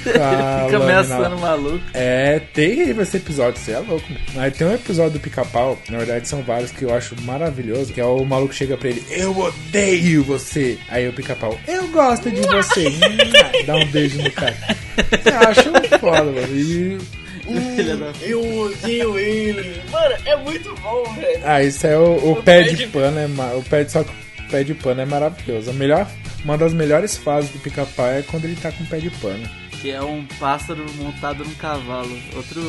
Fica 0.02 0.76
ameaçando 0.76 1.36
o 1.36 1.40
maluco. 1.40 1.84
É 1.94 2.40
terrível 2.52 3.02
esse 3.02 3.16
episódio, 3.16 3.60
você 3.60 3.72
é 3.72 3.78
louco. 3.78 4.04
mano. 4.12 4.20
Aí 4.36 4.50
tem 4.50 4.66
um 4.66 4.74
episódio 4.74 5.12
do 5.12 5.20
pica-pau, 5.20 5.78
na 5.88 5.98
verdade 5.98 6.28
são 6.28 6.42
vários 6.42 6.70
que 6.70 6.82
eu 6.84 6.94
acho 6.94 7.14
maravilhoso, 7.22 7.92
que 7.92 8.00
é 8.00 8.04
o 8.04 8.24
maluco 8.24 8.54
chega 8.54 8.76
pra 8.76 8.88
ele, 8.88 9.02
eu 9.10 9.36
odeio 9.36 10.22
você. 10.24 10.78
Aí 10.88 10.97
o 11.06 11.12
pica-pau, 11.12 11.56
eu 11.68 11.86
gosto 11.88 12.30
de 12.30 12.40
você. 12.40 12.88
Hum, 12.88 13.66
Dá 13.66 13.76
um 13.76 13.86
beijo 13.86 14.20
no 14.20 14.30
cara. 14.32 14.56
Você 14.96 15.28
acha 15.28 15.98
foda, 16.00 16.24
mano. 16.24 16.56
E 16.56 16.98
da- 17.96 18.12
Eu 18.26 18.58
odeio 18.58 19.18
ele. 19.18 19.80
Mano, 19.90 20.14
é 20.26 20.36
muito 20.36 20.74
bom, 20.82 21.04
velho. 21.14 21.40
Ah, 21.44 21.62
isso 21.62 21.86
é 21.86 21.96
o, 21.96 22.02
o 22.18 22.32
O 22.32 22.42
pé 22.42 22.62
pé 22.64 22.68
de 22.70 22.76
de- 22.76 22.86
pano, 22.88 23.18
é 23.18 23.26
ma- 23.28 23.52
o 23.54 23.62
pé 23.62 23.84
de, 23.84 23.92
só 23.92 24.02
que 24.02 24.10
o 24.10 24.50
pé 24.50 24.64
de 24.64 24.74
pano 24.74 25.00
é 25.00 25.06
maravilhoso. 25.06 25.70
A 25.70 25.72
melhor, 25.72 26.06
uma 26.44 26.58
das 26.58 26.72
melhores 26.72 27.16
fases 27.16 27.50
do 27.50 27.58
pica-pau 27.60 28.06
é 28.06 28.22
quando 28.22 28.44
ele 28.44 28.56
tá 28.56 28.70
com 28.72 28.82
o 28.82 28.86
pé 28.86 28.98
de 28.98 29.10
pano. 29.10 29.48
Que 29.80 29.92
é 29.92 30.02
um 30.02 30.24
pássaro 30.40 30.84
montado 30.96 31.44
num 31.44 31.54
cavalo. 31.54 32.10
Outro, 32.34 32.60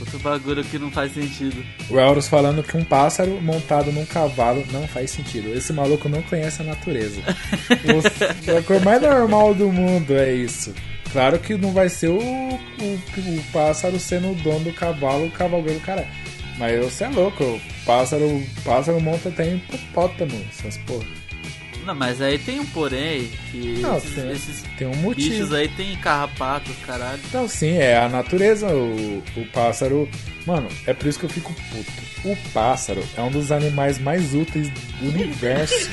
outro 0.00 0.18
bagulho 0.18 0.64
que 0.64 0.78
não 0.80 0.90
faz 0.90 1.12
sentido. 1.12 1.64
O 1.88 1.96
Elros 1.98 2.26
falando 2.26 2.62
que 2.62 2.76
um 2.76 2.82
pássaro 2.82 3.40
montado 3.40 3.92
num 3.92 4.04
cavalo 4.04 4.64
não 4.72 4.86
faz 4.88 5.12
sentido. 5.12 5.54
Esse 5.56 5.72
maluco 5.72 6.08
não 6.08 6.22
conhece 6.22 6.62
a 6.62 6.64
natureza. 6.64 7.20
O- 7.86 8.58
a 8.58 8.62
coisa 8.62 8.84
mais 8.84 9.00
normal 9.00 9.54
do 9.54 9.70
mundo 9.70 10.12
é 10.16 10.32
isso. 10.34 10.74
Claro 11.12 11.38
que 11.38 11.54
não 11.56 11.72
vai 11.72 11.88
ser 11.88 12.08
o, 12.08 12.18
o, 12.18 12.58
o 12.58 13.42
pássaro 13.52 13.98
sendo 14.00 14.32
o 14.32 14.34
dono 14.34 14.64
do 14.64 14.72
cavalo, 14.72 15.26
o 15.26 15.30
cavalgando 15.30 15.78
o 15.78 15.82
cara. 15.82 16.04
Mas 16.58 16.78
você 16.84 17.04
é 17.04 17.08
louco, 17.08 17.60
pássaro, 17.84 18.42
pássaro 18.64 19.00
monta 19.00 19.28
até 19.28 19.54
hipopótamo, 19.54 20.44
essas 20.50 20.76
porra. 20.78 21.04
Não, 21.86 21.94
mas 21.94 22.20
aí 22.20 22.36
tem 22.38 22.58
um 22.58 22.66
porém 22.66 23.30
que 23.52 23.78
Não, 23.80 23.96
esses, 23.96 24.14
tem- 24.14 24.30
esses 24.32 24.64
Tem 24.76 24.86
um 24.88 24.96
motivo. 24.96 25.30
bichos 25.30 25.52
aí 25.52 25.68
tem 25.68 25.96
carrapatos, 25.96 26.74
caralho. 26.86 27.20
Então, 27.28 27.46
sim, 27.48 27.76
é 27.78 27.96
a 27.96 28.08
natureza. 28.08 28.66
O, 28.68 29.22
o 29.36 29.46
pássaro. 29.52 30.08
Mano, 30.44 30.68
é 30.86 30.92
por 30.92 31.06
isso 31.06 31.18
que 31.18 31.24
eu 31.26 31.30
fico 31.30 31.54
puto. 31.54 32.06
O 32.28 32.36
pássaro 32.52 33.02
é 33.16 33.22
um 33.22 33.30
dos 33.30 33.52
animais 33.52 33.98
mais 33.98 34.34
úteis 34.34 34.68
do 34.68 35.08
universo. 35.08 35.88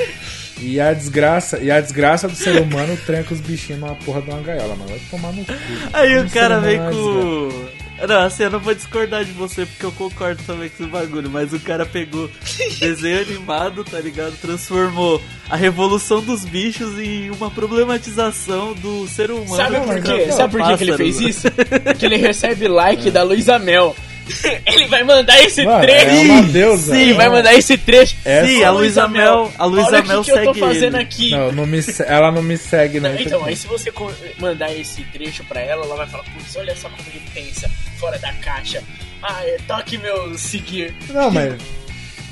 e 0.59 0.79
a 0.79 0.93
desgraça 0.93 1.59
e 1.59 1.69
a 1.69 1.79
desgraça 1.79 2.27
do 2.27 2.35
ser 2.35 2.59
humano 2.61 2.97
tranca 3.05 3.33
os 3.33 3.39
bichinhos 3.41 3.81
numa 3.81 3.95
porra 3.95 4.21
de 4.21 4.29
uma 4.31 4.41
gaiola, 4.41 4.75
mano. 4.75 4.89
Vai 4.89 4.99
tomar 5.11 5.31
no 5.31 5.45
cu. 5.45 5.53
Aí 5.93 6.17
o 6.19 6.29
cara 6.29 6.59
vem 6.59 6.77
com. 6.79 7.82
Não, 8.07 8.21
assim, 8.21 8.43
eu 8.43 8.51
não 8.51 8.59
vou 8.59 8.73
discordar 8.73 9.23
de 9.23 9.31
você, 9.31 9.65
porque 9.65 9.85
eu 9.85 9.91
concordo 9.91 10.41
também 10.43 10.69
com 10.69 10.83
esse 10.83 10.91
bagulho, 10.91 11.29
mas 11.29 11.53
o 11.53 11.59
cara 11.59 11.85
pegou 11.85 12.29
desenho 12.79 13.21
animado, 13.21 13.83
tá 13.83 13.99
ligado? 13.99 14.35
Transformou 14.41 15.21
a 15.49 15.55
revolução 15.55 16.21
dos 16.21 16.43
bichos 16.43 16.97
em 16.99 17.29
uma 17.29 17.49
problematização 17.51 18.73
do 18.73 19.07
ser 19.07 19.31
humano. 19.31 19.55
Sabe 19.55 19.79
por 19.79 20.01
quê? 20.01 20.31
Sabe 20.31 20.51
por 20.51 20.67
quê 20.67 20.77
que 20.77 20.83
ele 20.83 20.97
fez 20.97 21.19
isso? 21.19 21.47
Porque 21.51 22.05
ele 22.05 22.17
recebe 22.17 22.67
like 22.67 23.09
da 23.11 23.23
Luísa 23.23 23.59
Mel. 23.59 23.95
Ele 24.65 24.87
vai 24.87 25.03
mandar 25.03 25.41
esse 25.43 25.63
Mano, 25.65 25.81
trecho. 25.81 26.05
é 26.07 26.21
uma 26.21 26.41
deusa. 26.43 26.97
Ele 26.97 27.13
vai 27.13 27.29
mandar 27.29 27.53
esse 27.53 27.77
trecho. 27.77 28.15
Essa- 28.23 28.47
Sim, 28.47 28.63
a 28.63 28.71
Luísa 28.71 29.07
Mel, 29.07 29.51
a 29.57 29.65
Luísa 29.65 29.87
Olha 29.87 30.01
o 30.03 30.07
Mel 30.07 30.23
que, 30.23 30.31
que 30.31 30.37
eu 30.39 30.43
tô 30.45 30.53
segue 30.53 30.59
fazendo 30.59 30.95
ele. 30.95 31.03
aqui. 31.03 31.31
Não, 31.31 31.51
não 31.51 31.65
me, 31.65 31.79
ela 32.07 32.31
não 32.31 32.41
me 32.43 32.57
segue, 32.57 32.99
não. 32.99 33.11
Não, 33.13 33.19
então, 33.19 33.45
aí 33.45 33.55
se 33.55 33.67
você 33.67 33.91
mandar 34.39 34.73
esse 34.73 35.03
trecho 35.05 35.43
pra 35.43 35.59
ela, 35.61 35.85
ela 35.85 35.95
vai 35.95 36.07
falar, 36.07 36.23
putz, 36.23 36.55
olha 36.55 36.75
só 36.75 36.89
como 36.89 37.03
ele 37.13 37.21
pensa, 37.33 37.69
fora 37.99 38.17
da 38.19 38.31
caixa. 38.33 38.81
Ah, 39.21 39.41
é, 39.43 39.57
toque 39.67 39.97
meu 39.97 40.37
seguir. 40.37 40.93
Não, 41.09 41.29
mas. 41.31 41.53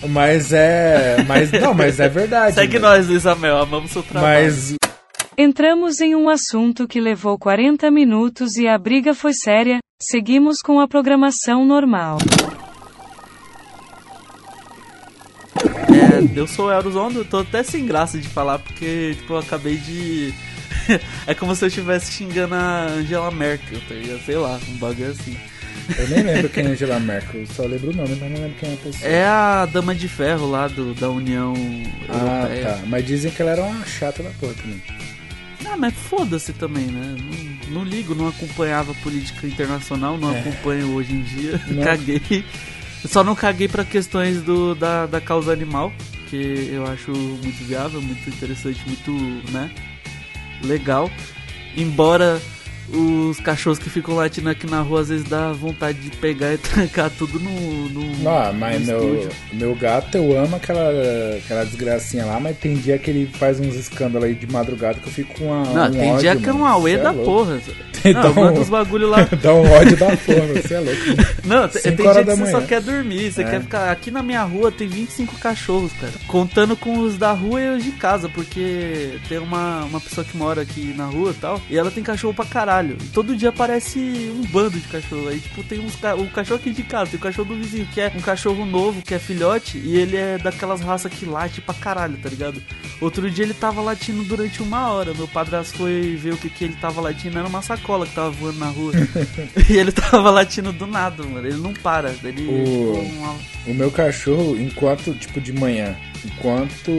Mas 0.03 0.51
é. 0.51 1.17
Mas, 1.27 1.51
não, 1.51 1.73
mas 1.73 1.99
é 1.99 2.09
verdade. 2.09 2.55
Segue 2.55 2.79
mano. 2.79 2.95
nós, 2.95 3.07
Luísa 3.07 3.35
Mel, 3.35 3.57
amamos 3.57 3.91
seu 3.91 4.01
trabalho. 4.01 4.43
Mas 4.45 4.73
Entramos 5.43 5.99
em 6.01 6.13
um 6.15 6.29
assunto 6.29 6.87
que 6.87 7.01
levou 7.01 7.35
40 7.35 7.89
minutos 7.89 8.57
e 8.57 8.67
a 8.67 8.77
briga 8.77 9.15
foi 9.15 9.33
séria. 9.33 9.79
Seguimos 9.99 10.59
com 10.63 10.79
a 10.79 10.87
programação 10.87 11.65
normal. 11.65 12.19
É, 15.89 16.39
eu 16.39 16.45
sou 16.45 16.67
o 16.67 16.71
Eros 16.71 16.95
Ondo, 16.95 17.21
eu 17.21 17.25
tô 17.25 17.39
até 17.39 17.63
sem 17.63 17.87
graça 17.87 18.19
de 18.19 18.27
falar, 18.27 18.59
porque, 18.59 19.15
tipo, 19.17 19.33
eu 19.33 19.39
acabei 19.39 19.77
de. 19.77 20.31
é 21.25 21.33
como 21.33 21.55
se 21.55 21.65
eu 21.65 21.69
estivesse 21.69 22.11
xingando 22.11 22.53
a 22.53 22.83
Angela 22.85 23.31
Merkel, 23.31 23.79
tá 23.89 23.95
ligado? 23.95 24.23
Sei 24.23 24.35
lá, 24.37 24.59
um 24.69 24.77
bagulho 24.77 25.09
assim. 25.09 25.35
eu 25.97 26.07
nem 26.07 26.21
lembro 26.21 26.49
quem 26.49 26.65
é 26.65 26.67
Angela 26.67 26.99
Merkel. 26.99 27.47
Só 27.47 27.63
lembro 27.63 27.89
o 27.89 27.95
nome, 27.95 28.15
mas 28.21 28.29
não 28.31 28.37
lembro 28.41 28.57
quem 28.59 28.69
é 28.69 28.73
a 28.73 28.77
pessoa. 28.77 29.09
É 29.11 29.25
a 29.25 29.65
Dama 29.65 29.95
de 29.95 30.07
Ferro 30.07 30.51
lá 30.51 30.67
do, 30.67 30.93
da 30.93 31.09
União 31.09 31.55
Ah, 32.07 32.41
Europeia. 32.43 32.63
tá. 32.75 32.79
Mas 32.85 33.07
dizem 33.07 33.31
que 33.31 33.41
ela 33.41 33.49
era 33.53 33.63
uma 33.63 33.83
chata 33.87 34.21
da 34.21 34.29
porra 34.39 34.53
também. 34.53 34.79
Ah, 35.65 35.77
mas 35.77 35.93
foda-se 35.93 36.53
também, 36.53 36.85
né? 36.85 37.15
Não, 37.69 37.81
não 37.81 37.83
ligo, 37.83 38.13
não 38.15 38.27
acompanhava 38.27 38.93
política 38.95 39.47
internacional, 39.47 40.17
não 40.17 40.33
É. 40.35 40.39
acompanho 40.39 40.93
hoje 40.93 41.13
em 41.13 41.21
dia. 41.21 41.61
Não. 41.67 41.83
Caguei. 41.83 42.45
Só 43.05 43.23
não 43.23 43.33
caguei 43.35 43.67
pra 43.67 43.83
questões 43.83 44.41
do, 44.43 44.75
da, 44.75 45.05
da 45.07 45.19
causa 45.19 45.51
animal, 45.51 45.91
que 46.29 46.69
eu 46.71 46.85
acho 46.85 47.11
muito 47.11 47.63
viável, 47.65 48.01
muito 48.01 48.29
interessante, 48.29 48.79
muito, 48.85 49.11
né? 49.51 49.71
Legal. 50.63 51.09
Embora 51.75 52.39
os 52.93 53.39
cachorros 53.39 53.79
que 53.79 53.89
ficam 53.89 54.15
latindo 54.15 54.49
aqui 54.49 54.69
na 54.69 54.81
rua 54.81 55.01
às 55.01 55.09
vezes 55.09 55.27
dá 55.27 55.51
vontade 55.51 55.99
de 55.99 56.09
pegar 56.17 56.53
e 56.53 56.57
trancar 56.59 57.09
tudo 57.09 57.39
no. 57.39 57.89
no 57.89 58.17
Não, 58.17 58.37
ah, 58.37 58.53
mas 58.53 58.81
no 58.81 58.87
meu, 58.87 59.15
estúdio. 59.15 59.37
meu 59.53 59.75
gato 59.75 60.17
eu 60.17 60.37
amo 60.37 60.55
aquela, 60.55 60.89
aquela 61.37 61.63
desgracinha 61.63 62.25
lá, 62.25 62.39
mas 62.39 62.57
tem 62.57 62.75
dia 62.75 62.97
que 62.97 63.09
ele 63.09 63.25
faz 63.25 63.59
uns 63.59 63.75
escândalos 63.75 64.27
aí 64.27 64.35
de 64.35 64.51
madrugada 64.51 64.99
que 64.99 65.07
eu 65.07 65.13
fico 65.13 65.33
com 65.39 65.45
uma. 65.45 65.63
Não, 65.63 65.87
um 65.87 65.91
tem 65.91 66.11
ódio, 66.11 66.21
dia 66.21 66.35
que 66.35 66.49
é 66.49 66.53
um 66.53 66.65
auê 66.65 66.93
é 66.93 66.97
da 66.97 67.13
porra. 67.13 67.59
Tem- 68.03 68.13
Não, 68.13 68.31
um- 68.31 68.59
uns 68.59 68.69
bagulho 68.69 69.07
lá. 69.09 69.21
Dá 69.41 69.53
um 69.53 69.69
ódio 69.71 69.97
da 69.97 70.07
porra, 70.17 70.47
você 70.61 70.73
é 70.73 70.79
louco. 70.79 71.01
Não, 71.45 71.67
tem, 71.67 71.95
da 71.95 72.13
que 72.23 72.35
você 72.35 72.51
só 72.51 72.61
quer 72.61 72.81
dormir, 72.81 73.31
você 73.31 73.41
É. 73.41 73.49
quer 73.49 73.61
ficar. 73.61 73.91
Aqui 73.91 74.09
na 74.11 74.21
minha 74.23 74.43
rua 74.43 74.71
tem 74.71 74.87
25 74.87 75.37
cachorros, 75.37 75.91
cara. 75.93 76.13
Contando 76.27 76.75
com 76.75 76.99
os 76.99 77.17
da 77.17 77.31
rua 77.31 77.61
e 77.61 77.69
os 77.77 77.83
de 77.83 77.91
casa, 77.91 78.29
porque 78.29 79.19
tem 79.27 79.37
uma, 79.37 79.83
uma 79.85 79.99
pessoa 79.99 80.25
que 80.25 80.35
mora 80.37 80.61
aqui 80.61 80.93
na 80.95 81.05
rua 81.05 81.31
e 81.31 81.33
tal, 81.35 81.61
e 81.69 81.77
ela 81.77 81.91
tem 81.91 82.03
cachorro 82.03 82.33
pra 82.33 82.45
caralho. 82.45 82.97
E 83.01 83.07
todo 83.07 83.35
dia 83.35 83.49
aparece 83.49 83.99
um 83.99 84.41
bando 84.47 84.79
de 84.79 84.87
cachorro. 84.87 85.27
Aí, 85.29 85.39
tipo, 85.39 85.63
tem 85.63 85.79
uns 85.79 85.95
ca- 85.95 86.15
o 86.15 86.27
cachorro 86.29 86.59
aqui 86.59 86.71
de 86.71 86.83
casa, 86.83 87.11
tem 87.11 87.19
o 87.19 87.23
cachorro 87.23 87.49
do 87.49 87.55
vizinho, 87.55 87.85
que 87.93 88.01
é 88.01 88.11
um 88.15 88.21
cachorro 88.21 88.65
novo, 88.65 89.01
que 89.01 89.13
é 89.13 89.19
filhote, 89.19 89.77
e 89.77 89.97
ele 89.97 90.15
é 90.17 90.37
daquelas 90.37 90.81
raças 90.81 91.11
que 91.11 91.25
late 91.25 91.61
pra 91.61 91.73
caralho, 91.73 92.17
tá 92.17 92.29
ligado? 92.29 92.61
Outro 92.99 93.29
dia 93.29 93.45
ele 93.45 93.53
tava 93.53 93.81
latindo 93.81 94.23
durante 94.23 94.61
uma 94.61 94.89
hora. 94.91 95.13
Meu 95.13 95.27
padrasto 95.27 95.77
foi 95.77 96.15
ver 96.21 96.33
o 96.33 96.37
que, 96.37 96.49
que 96.49 96.63
ele 96.63 96.75
tava 96.79 97.01
latindo, 97.01 97.37
era 97.37 97.47
uma 97.47 97.61
sacola 97.61 97.90
que 98.07 98.13
tava 98.15 98.29
voando 98.31 98.59
na 98.59 98.67
rua. 98.67 98.93
e 99.69 99.73
ele 99.77 99.91
tava 99.91 100.29
latindo 100.31 100.71
do 100.71 100.85
nada, 100.87 101.23
mano. 101.23 101.47
Ele 101.47 101.57
não 101.57 101.73
para. 101.73 102.13
Ele 102.23 102.47
O- 102.47 102.99
uma- 103.17 103.35
O 103.67 103.73
meu 103.73 103.91
cachorro, 103.91 104.57
enquanto, 104.59 105.13
tipo, 105.13 105.39
de 105.41 105.53
manhã, 105.53 105.95
enquanto. 106.25 106.91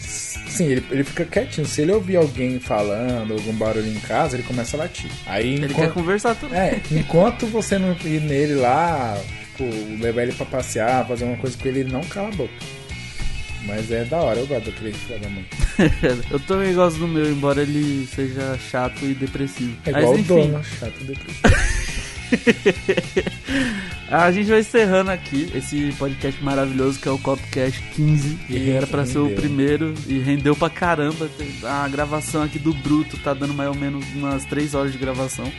Sim, 0.00 0.64
ele, 0.66 0.84
ele 0.90 1.04
fica 1.04 1.24
quietinho. 1.24 1.66
Se 1.66 1.82
ele 1.82 1.92
ouvir 1.92 2.16
alguém 2.16 2.58
falando, 2.58 3.34
algum 3.34 3.52
barulho 3.52 3.88
em 3.90 4.00
casa, 4.00 4.36
ele 4.36 4.42
começa 4.42 4.76
a 4.76 4.80
latir. 4.80 5.10
Aí, 5.26 5.54
Ele 5.54 5.66
quer 5.68 5.72
enquanto, 5.72 5.92
conversar 5.92 6.34
também. 6.34 6.58
é, 6.58 6.80
enquanto 6.92 7.46
você 7.46 7.78
não 7.78 7.94
ir 8.04 8.20
nele 8.22 8.54
lá, 8.54 9.18
tipo, 9.52 9.64
levar 10.02 10.22
ele 10.22 10.32
pra 10.32 10.46
passear, 10.46 11.06
fazer 11.06 11.24
uma 11.24 11.36
coisa 11.36 11.56
com 11.58 11.68
ele, 11.68 11.80
ele 11.80 11.92
não 11.92 12.00
cala 12.02 12.28
a 12.28 12.32
boca. 12.32 12.52
Mas 13.66 13.90
é 13.90 14.04
da 14.04 14.18
hora, 14.18 14.38
eu 14.38 14.46
gosto 14.46 14.70
daquele 14.70 14.92
filho 14.92 15.18
da 15.18 15.28
mãe. 15.28 15.44
Eu 16.30 16.38
também 16.40 16.72
gosto 16.74 16.98
do 16.98 17.08
meu, 17.08 17.28
embora 17.30 17.62
ele 17.62 18.06
seja 18.06 18.56
chato 18.70 19.04
e 19.04 19.12
depressivo. 19.12 19.76
É 19.84 19.90
Mas 19.90 20.02
igual 20.02 20.14
o 20.14 20.18
enfim, 20.18 20.50
dono, 20.52 20.64
chato 20.64 21.04
depois. 21.04 21.36
a 24.10 24.30
gente 24.32 24.48
vai 24.48 24.60
encerrando 24.60 25.10
aqui 25.10 25.50
esse 25.54 25.92
podcast 25.98 26.42
maravilhoso 26.42 26.98
que 26.98 27.08
é 27.08 27.10
o 27.10 27.18
Copcast 27.18 27.82
15. 27.94 28.38
E 28.48 28.56
E 28.56 28.70
era 28.70 28.86
pra 28.86 29.04
ser 29.04 29.18
o 29.18 29.30
primeiro 29.30 29.94
e 30.06 30.18
rendeu 30.18 30.56
pra 30.56 30.70
caramba. 30.70 31.28
A 31.62 31.88
gravação 31.88 32.42
aqui 32.42 32.58
do 32.58 32.72
Bruto 32.72 33.16
tá 33.18 33.34
dando 33.34 33.54
mais 33.54 33.68
ou 33.68 33.74
menos 33.74 34.04
umas 34.14 34.44
3 34.44 34.74
horas 34.74 34.92
de 34.92 34.98
gravação. 34.98 35.50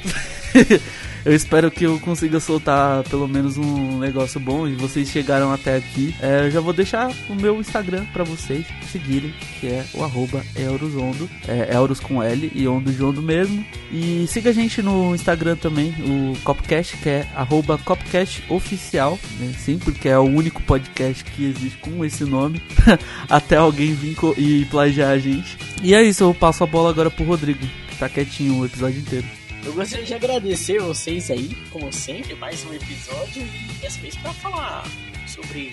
Eu 1.27 1.35
espero 1.35 1.69
que 1.69 1.83
eu 1.83 1.99
consiga 1.99 2.39
soltar 2.39 3.03
pelo 3.03 3.27
menos 3.27 3.57
um 3.57 3.99
negócio 3.99 4.39
bom 4.39 4.65
e 4.65 4.75
vocês 4.75 5.09
chegaram 5.09 5.51
até 5.51 5.75
aqui. 5.75 6.15
É, 6.21 6.45
eu 6.45 6.51
já 6.51 6.61
vou 6.61 6.71
deixar 6.71 7.11
o 7.29 7.35
meu 7.35 7.59
Instagram 7.59 8.05
pra 8.13 8.23
vocês 8.23 8.65
seguirem, 8.89 9.33
que 9.59 9.67
é 9.67 9.83
o 9.93 10.05
arroba 10.05 10.41
Eurosondo, 10.55 11.29
é 11.45 11.75
Euros 11.75 11.99
com 11.99 12.23
L 12.23 12.49
e 12.55 12.65
Ondo 12.65 12.93
de 12.93 13.03
Ondo 13.03 13.21
mesmo. 13.21 13.65
E 13.91 14.25
siga 14.29 14.51
a 14.51 14.53
gente 14.53 14.81
no 14.81 15.13
Instagram 15.13 15.57
também, 15.57 15.93
o 15.99 16.39
Copcast, 16.45 16.95
que 16.95 17.09
é 17.09 17.27
arroba 17.35 17.77
Copcast 17.77 18.45
Oficial, 18.47 19.19
né? 19.37 19.53
sim, 19.59 19.77
porque 19.77 20.07
é 20.07 20.17
o 20.17 20.23
único 20.23 20.63
podcast 20.63 21.25
que 21.25 21.43
existe 21.43 21.77
com 21.79 22.05
esse 22.05 22.23
nome, 22.23 22.61
até 23.29 23.57
alguém 23.57 23.93
vir 23.93 24.15
e 24.37 24.63
plagiar 24.71 25.11
a 25.11 25.17
gente. 25.19 25.57
E 25.83 25.93
é 25.93 26.01
isso, 26.01 26.23
eu 26.23 26.33
passo 26.33 26.63
a 26.63 26.67
bola 26.67 26.89
agora 26.89 27.11
pro 27.11 27.25
Rodrigo, 27.25 27.67
que 27.89 27.97
tá 27.97 28.07
quietinho 28.07 28.61
o 28.61 28.65
episódio 28.65 29.01
inteiro. 29.01 29.27
Eu 29.65 29.73
gostaria 29.73 30.05
de 30.05 30.13
agradecer 30.13 30.79
vocês 30.79 31.29
aí, 31.29 31.49
como 31.71 31.91
sempre, 31.91 32.35
mais 32.35 32.63
um 32.65 32.73
episódio 32.73 33.41
e 33.43 33.73
dessa 33.81 33.99
vez 33.99 34.15
pra 34.15 34.31
falar 34.33 34.85
sobre 35.27 35.71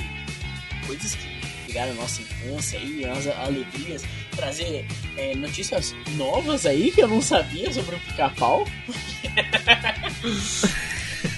coisas 0.86 1.14
que 1.14 1.28
ligaram 1.68 1.92
a 1.92 1.94
nossa 1.94 2.20
infância 2.22 2.78
aí, 2.78 3.04
as 3.04 3.26
alegrias, 3.28 4.02
trazer 4.34 4.84
é, 5.16 5.34
notícias 5.36 5.94
novas 6.16 6.66
aí 6.66 6.90
que 6.90 7.02
eu 7.02 7.08
não 7.08 7.22
sabia 7.22 7.72
sobre 7.72 7.94
o 7.96 8.00
pica-pau. 8.00 8.66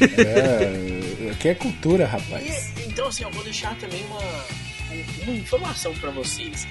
É, 0.00 1.30
aqui 1.30 1.48
é 1.50 1.54
cultura, 1.54 2.06
rapaz. 2.06 2.72
E, 2.78 2.88
então, 2.88 3.08
assim, 3.08 3.22
eu 3.24 3.30
vou 3.30 3.44
deixar 3.44 3.76
também 3.76 4.02
uma, 4.06 4.20
um- 4.20 5.22
uma 5.24 5.32
informação 5.36 5.92
pra 5.94 6.10
vocês. 6.10 6.66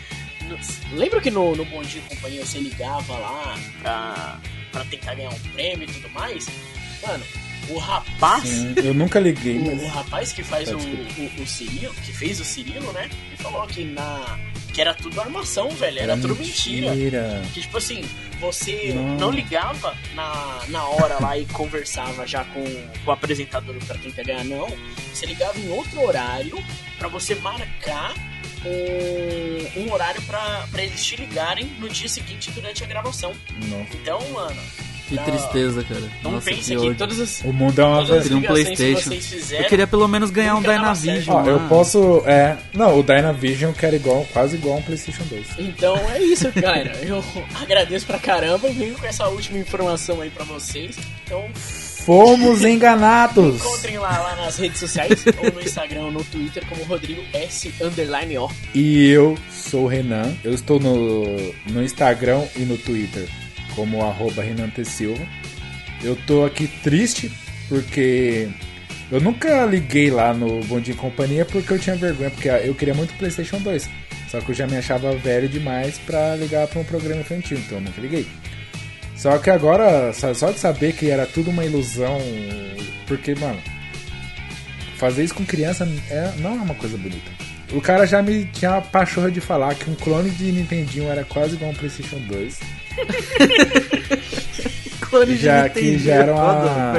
Lembra 0.93 1.21
que 1.21 1.32
no, 1.32 1.55
no 1.55 1.65
Bom 1.65 1.82
Dia 1.84 2.01
Companhia 2.09 2.45
você 2.45 2.59
ligava 2.59 3.17
lá 3.17 3.57
pra, 3.82 4.39
pra 4.76 4.84
tentar 4.86 5.15
ganhar 5.15 5.30
um 5.30 5.39
prêmio 5.53 5.88
e 5.89 5.93
tudo 5.93 6.09
mais? 6.09 6.47
Mano, 7.05 7.23
o 7.69 7.78
rapaz. 7.78 8.43
Sim, 8.43 8.73
eu 8.84 8.93
nunca 8.93 9.19
liguei, 9.19 9.57
O, 9.57 9.71
o 9.71 9.76
mas. 9.78 9.93
rapaz 9.93 10.34
que 10.34 10.43
faz 10.43 10.69
o, 10.71 10.78
o, 10.78 11.41
o 11.41 11.47
Cirilo, 11.47 11.93
que 11.95 12.11
fez 12.11 12.39
o 12.41 12.45
Cirilo, 12.45 12.91
né? 12.91 13.09
Ele 13.28 13.38
falou 13.38 13.65
que 13.67 13.86
na 13.86 14.38
que 14.73 14.82
era 14.82 14.93
tudo 14.93 15.21
armação, 15.21 15.69
velho. 15.69 15.99
Era, 15.99 16.17
tudo 16.17 16.36
mentira. 16.36 16.91
mentira. 16.91 17.41
Que 17.53 17.61
tipo 17.61 17.78
assim, 17.78 18.03
você 18.41 18.91
Não. 18.93 19.15
não 19.15 19.32
ligava 19.32 19.95
na, 20.13 20.59
na 20.67 20.84
hora 20.84 21.17
lá 21.21 21.38
e 21.38 21.45
conversava 21.45 22.28
já 22.28 22.43
com, 22.43 22.61
com 22.65 23.09
o 23.09 23.13
apresentador 23.13 23.73
pra 23.88 23.97
quer 23.97 24.26
ganhar, 24.26 24.43
não. 24.43 24.67
Você 25.13 25.28
ligava 25.28 25.57
em 25.57 25.69
outro 25.69 26.01
horário 26.05 26.61
pra 26.99 27.07
você 27.07 27.36
marcar 27.36 28.13
um, 28.66 29.82
um 29.82 29.91
horário 29.93 30.22
pra, 30.24 30.66
pra 30.72 30.84
eles 30.84 31.03
te 31.03 31.16
ligarem 31.16 31.66
no 31.80 31.88
dia 31.89 32.07
seguinte 32.09 32.51
durante 32.51 32.84
a 32.84 32.88
gravação. 32.88 33.34
Não. 33.68 33.82
Então, 33.93 34.20
mano, 34.32 34.55
Que 35.07 35.16
Não. 35.16 35.24
tristeza, 35.24 35.84
cara. 35.84 36.01
não 36.24 36.32
Nossa, 36.32 36.49
pense 36.49 36.76
que 36.76 36.82
que 36.89 36.95
todas 36.95 37.20
as, 37.20 37.41
O 37.41 37.53
mundo 37.53 37.80
é 37.80 37.86
uma 37.86 38.03
queria 38.05 38.38
um 38.38 38.41
que 38.41 38.47
PlayStation. 38.47 39.09
vocês 39.09 39.26
fizeram. 39.28 39.63
Eu 39.63 39.70
queria 39.70 39.86
pelo 39.88 40.07
menos 40.07 40.32
ganhar 40.32 40.55
um 40.55 40.61
Dynavision. 40.61 41.43
Ó, 41.43 41.45
eu 41.47 41.59
posso. 41.70 42.24
É. 42.26 42.57
Não, 42.74 42.97
o 42.99 43.03
Dynavision 43.03 43.72
que 43.72 43.86
era 43.86 43.95
igual, 43.95 44.26
quase 44.34 44.55
igual 44.55 44.76
a 44.76 44.80
um 44.80 44.82
PlayStation 44.82 45.24
2. 45.26 45.47
Então 45.59 45.95
é 46.09 46.20
isso, 46.24 46.51
galera. 46.53 46.97
Eu 47.03 47.24
agradeço 47.61 48.05
pra 48.07 48.18
caramba 48.18 48.68
e 48.68 48.74
venho 48.74 48.95
com 48.97 49.05
essa 49.05 49.28
última 49.28 49.59
informação 49.59 50.22
aí 50.22 50.30
pra 50.32 50.43
vocês. 50.43 50.97
Então 51.24 51.47
Fomos 52.06 52.64
enganados! 52.64 53.56
encontrem 53.56 53.97
lá, 53.97 54.20
lá 54.20 54.36
nas 54.36 54.58
redes 54.58 54.80
sociais, 54.80 55.26
ou 55.43 55.51
no 55.51 55.60
Instagram 55.60 56.01
ou 56.03 56.12
no 56.12 56.24
Twitter, 56.24 56.64
como 56.68 56.84
Rodrigo 56.84 57.24
S 57.34 57.74
underline 57.82 58.38
O. 58.38 58.47
E 58.76 59.10
eu 59.10 59.36
sou 59.49 59.86
o 59.86 59.88
Renan. 59.88 60.36
Eu 60.43 60.53
estou 60.53 60.80
no, 60.80 61.26
no 61.72 61.82
Instagram 61.84 62.43
e 62.56 62.60
no 62.60 62.78
Twitter 62.78 63.28
como 63.76 64.03
arroba 64.03 64.43
Renan 64.43 64.70
T. 64.70 64.86
Silva. 64.86 65.26
Eu 66.03 66.16
tô 66.28 66.45
aqui 66.45 66.68
triste 66.84 67.32
porque 67.68 68.49
eu 69.12 69.20
nunca 69.20 69.66
liguei 69.66 70.12
lá 70.12 70.32
no 70.32 70.60
Bom 70.66 70.80
Dia 70.80 70.93
e 70.93 70.97
Companhia 70.97 71.43
porque 71.43 71.74
eu 71.74 71.80
tinha 71.80 71.95
vergonha, 71.95 72.30
porque 72.30 72.49
eu 72.49 72.76
queria 72.76 72.93
muito 72.93 73.18
Playstation 73.18 73.58
2. 73.58 73.89
Só 74.30 74.39
que 74.41 74.51
eu 74.51 74.56
já 74.56 74.68
me 74.68 74.78
achava 74.78 75.16
velho 75.16 75.49
demais 75.49 75.97
pra 75.97 76.36
ligar 76.36 76.68
pra 76.68 76.82
um 76.82 76.84
programa 76.84 77.22
infantil, 77.22 77.58
então 77.58 77.80
eu 77.80 77.84
nunca 77.84 77.99
liguei. 77.99 78.28
Só 79.16 79.38
que 79.38 79.49
agora, 79.49 80.11
só 80.13 80.51
de 80.51 80.59
saber 80.59 80.93
que 80.93 81.09
era 81.09 81.26
tudo 81.26 81.49
uma 81.49 81.63
ilusão, 81.63 82.20
porque, 83.07 83.34
mano, 83.36 83.61
fazer 84.97 85.24
isso 85.24 85.34
com 85.34 85.45
criança 85.45 85.88
é, 86.09 86.34
não 86.38 86.51
é 86.51 86.61
uma 86.61 86.76
coisa 86.76 86.97
bonita. 86.97 87.32
O 87.74 87.82
cara 87.82 88.05
já 88.05 88.22
me 88.22 88.45
tinha 88.45 88.78
a 88.78 88.82
pachorra 88.82 89.32
de 89.32 89.41
falar 89.41 89.74
que 89.76 89.89
um 89.89 89.95
clone 89.95 90.30
de 90.30 90.51
Nintendinho 90.51 91.09
era 91.09 91.24
quase 91.24 91.55
igual 91.55 91.72
um 91.72 91.76
PlayStation 91.76 92.20
2. 92.28 92.59
Clone 95.01 95.38
de 95.38 95.38
Já 95.38 95.70
que 95.70 95.99
já 95.99 96.16
era 96.16 96.36
foda, 96.36 96.43
uma, 96.43 96.91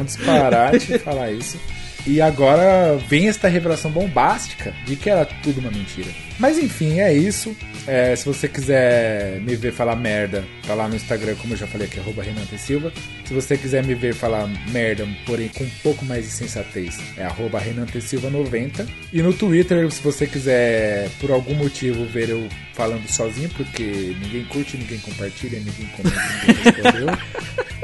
um 0.00 0.04
disparate 0.04 0.98
falar 0.98 1.32
isso. 1.32 1.58
E 2.06 2.20
agora 2.20 2.96
vem 3.08 3.28
esta 3.28 3.48
revelação 3.48 3.90
bombástica 3.90 4.74
de 4.84 4.96
que 4.96 5.10
era 5.10 5.24
tudo 5.24 5.60
uma 5.60 5.70
mentira. 5.70 6.08
Mas 6.38 6.56
enfim, 6.58 7.00
é 7.00 7.12
isso. 7.12 7.54
É, 7.86 8.14
se 8.14 8.24
você 8.24 8.46
quiser 8.48 9.40
me 9.40 9.56
ver 9.56 9.72
falar 9.72 9.96
merda, 9.96 10.44
tá 10.66 10.74
lá 10.74 10.86
no 10.88 10.94
Instagram, 10.94 11.34
como 11.36 11.54
eu 11.54 11.58
já 11.58 11.66
falei 11.66 11.86
aqui, 11.86 11.98
arroba 11.98 12.22
Renan. 12.22 12.44
Silva. 12.56 12.92
Se 13.24 13.34
você 13.34 13.56
quiser 13.56 13.84
me 13.84 13.94
ver 13.94 14.14
falar 14.14 14.46
merda, 14.70 15.06
porém 15.26 15.48
com 15.48 15.64
um 15.64 15.70
pouco 15.82 16.04
mais 16.04 16.24
de 16.24 16.30
sensatez, 16.30 16.98
é 17.16 17.24
arroba 17.24 17.58
Renan. 17.58 17.86
Silva 18.00 18.30
90. 18.30 18.86
E 19.12 19.22
no 19.22 19.32
Twitter, 19.32 19.90
se 19.90 20.02
você 20.02 20.26
quiser, 20.26 21.08
por 21.20 21.30
algum 21.30 21.54
motivo, 21.54 22.04
ver 22.06 22.28
eu 22.28 22.46
falando 22.74 23.08
sozinho, 23.08 23.48
porque 23.50 24.14
ninguém 24.20 24.44
curte, 24.44 24.76
ninguém 24.76 24.98
compartilha, 25.00 25.58
ninguém 25.58 25.86
comenta, 25.96 26.20
ninguém 26.46 26.62
respondeu. 26.64 27.08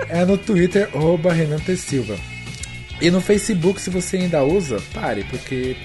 É 0.09 0.25
no 0.25 0.39
Twitter, 0.39 0.89
arroba 0.95 1.33
Renan. 1.33 1.59
Silva. 1.77 2.17
E 3.01 3.11
no 3.11 3.21
Facebook, 3.21 3.81
se 3.81 3.91
você 3.91 4.17
ainda 4.19 4.43
usa, 4.45 4.81
pare, 4.93 5.25
porque 5.25 5.77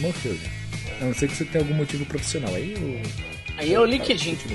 morreu 0.00 0.36
já. 0.42 0.58
A 1.00 1.04
não 1.06 1.14
ser 1.14 1.28
que 1.28 1.36
você 1.36 1.44
tenha 1.44 1.62
algum 1.64 1.74
motivo 1.74 2.04
profissional. 2.06 2.52
Aí 2.54 2.74
eu. 2.76 3.00
Aí 3.56 3.74
é 3.74 3.80
o 3.80 3.84
LinkedIn. 3.84 4.36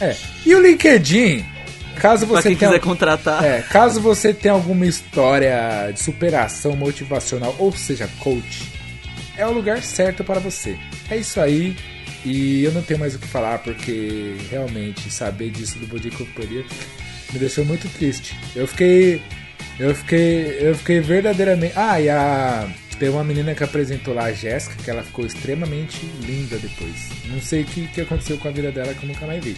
É. 0.00 0.16
E 0.46 0.54
o 0.54 0.62
LinkedIn, 0.62 1.44
caso 1.96 2.26
Pra 2.26 2.40
você 2.40 2.48
quem 2.48 2.56
tenha. 2.56 2.70
quiser 2.70 2.80
contratar. 2.82 3.44
É, 3.44 3.60
caso 3.60 4.00
você 4.00 4.32
tenha 4.32 4.54
alguma 4.54 4.86
história 4.86 5.90
de 5.92 6.00
superação 6.00 6.74
motivacional, 6.74 7.54
ou 7.58 7.70
seja, 7.72 8.08
coach, 8.18 8.62
é 9.36 9.46
o 9.46 9.52
lugar 9.52 9.82
certo 9.82 10.24
para 10.24 10.40
você. 10.40 10.78
É 11.10 11.18
isso 11.18 11.38
aí. 11.38 11.76
E 12.24 12.64
eu 12.64 12.72
não 12.72 12.80
tenho 12.82 12.98
mais 12.98 13.14
o 13.14 13.18
que 13.18 13.26
falar, 13.26 13.58
porque 13.58 14.36
realmente 14.50 15.10
saber 15.12 15.50
disso 15.50 15.78
do 15.78 15.86
Body 15.86 16.10
Companhia 16.12 16.64
me 17.30 17.38
deixou 17.38 17.64
muito 17.66 17.86
triste. 17.98 18.34
Eu 18.56 18.66
fiquei. 18.66 19.20
Eu 19.78 19.94
fiquei. 19.94 20.58
Eu 20.60 20.74
fiquei 20.74 21.00
verdadeiramente. 21.00 21.72
Ah, 21.76 22.00
e 22.00 22.08
a. 22.08 22.68
Tem 22.98 23.08
uma 23.08 23.22
menina 23.22 23.54
que 23.54 23.62
apresentou 23.62 24.12
lá, 24.12 24.24
a 24.24 24.32
Jéssica, 24.32 24.74
que 24.82 24.90
ela 24.90 25.04
ficou 25.04 25.24
extremamente 25.24 26.04
linda 26.20 26.58
depois. 26.58 27.10
Não 27.26 27.40
sei 27.40 27.62
o 27.62 27.64
que, 27.64 27.86
que 27.86 28.00
aconteceu 28.00 28.36
com 28.38 28.48
a 28.48 28.50
vida 28.50 28.72
dela 28.72 28.92
que 28.92 29.04
eu 29.04 29.08
nunca 29.08 29.24
mais 29.24 29.44
vi. 29.44 29.56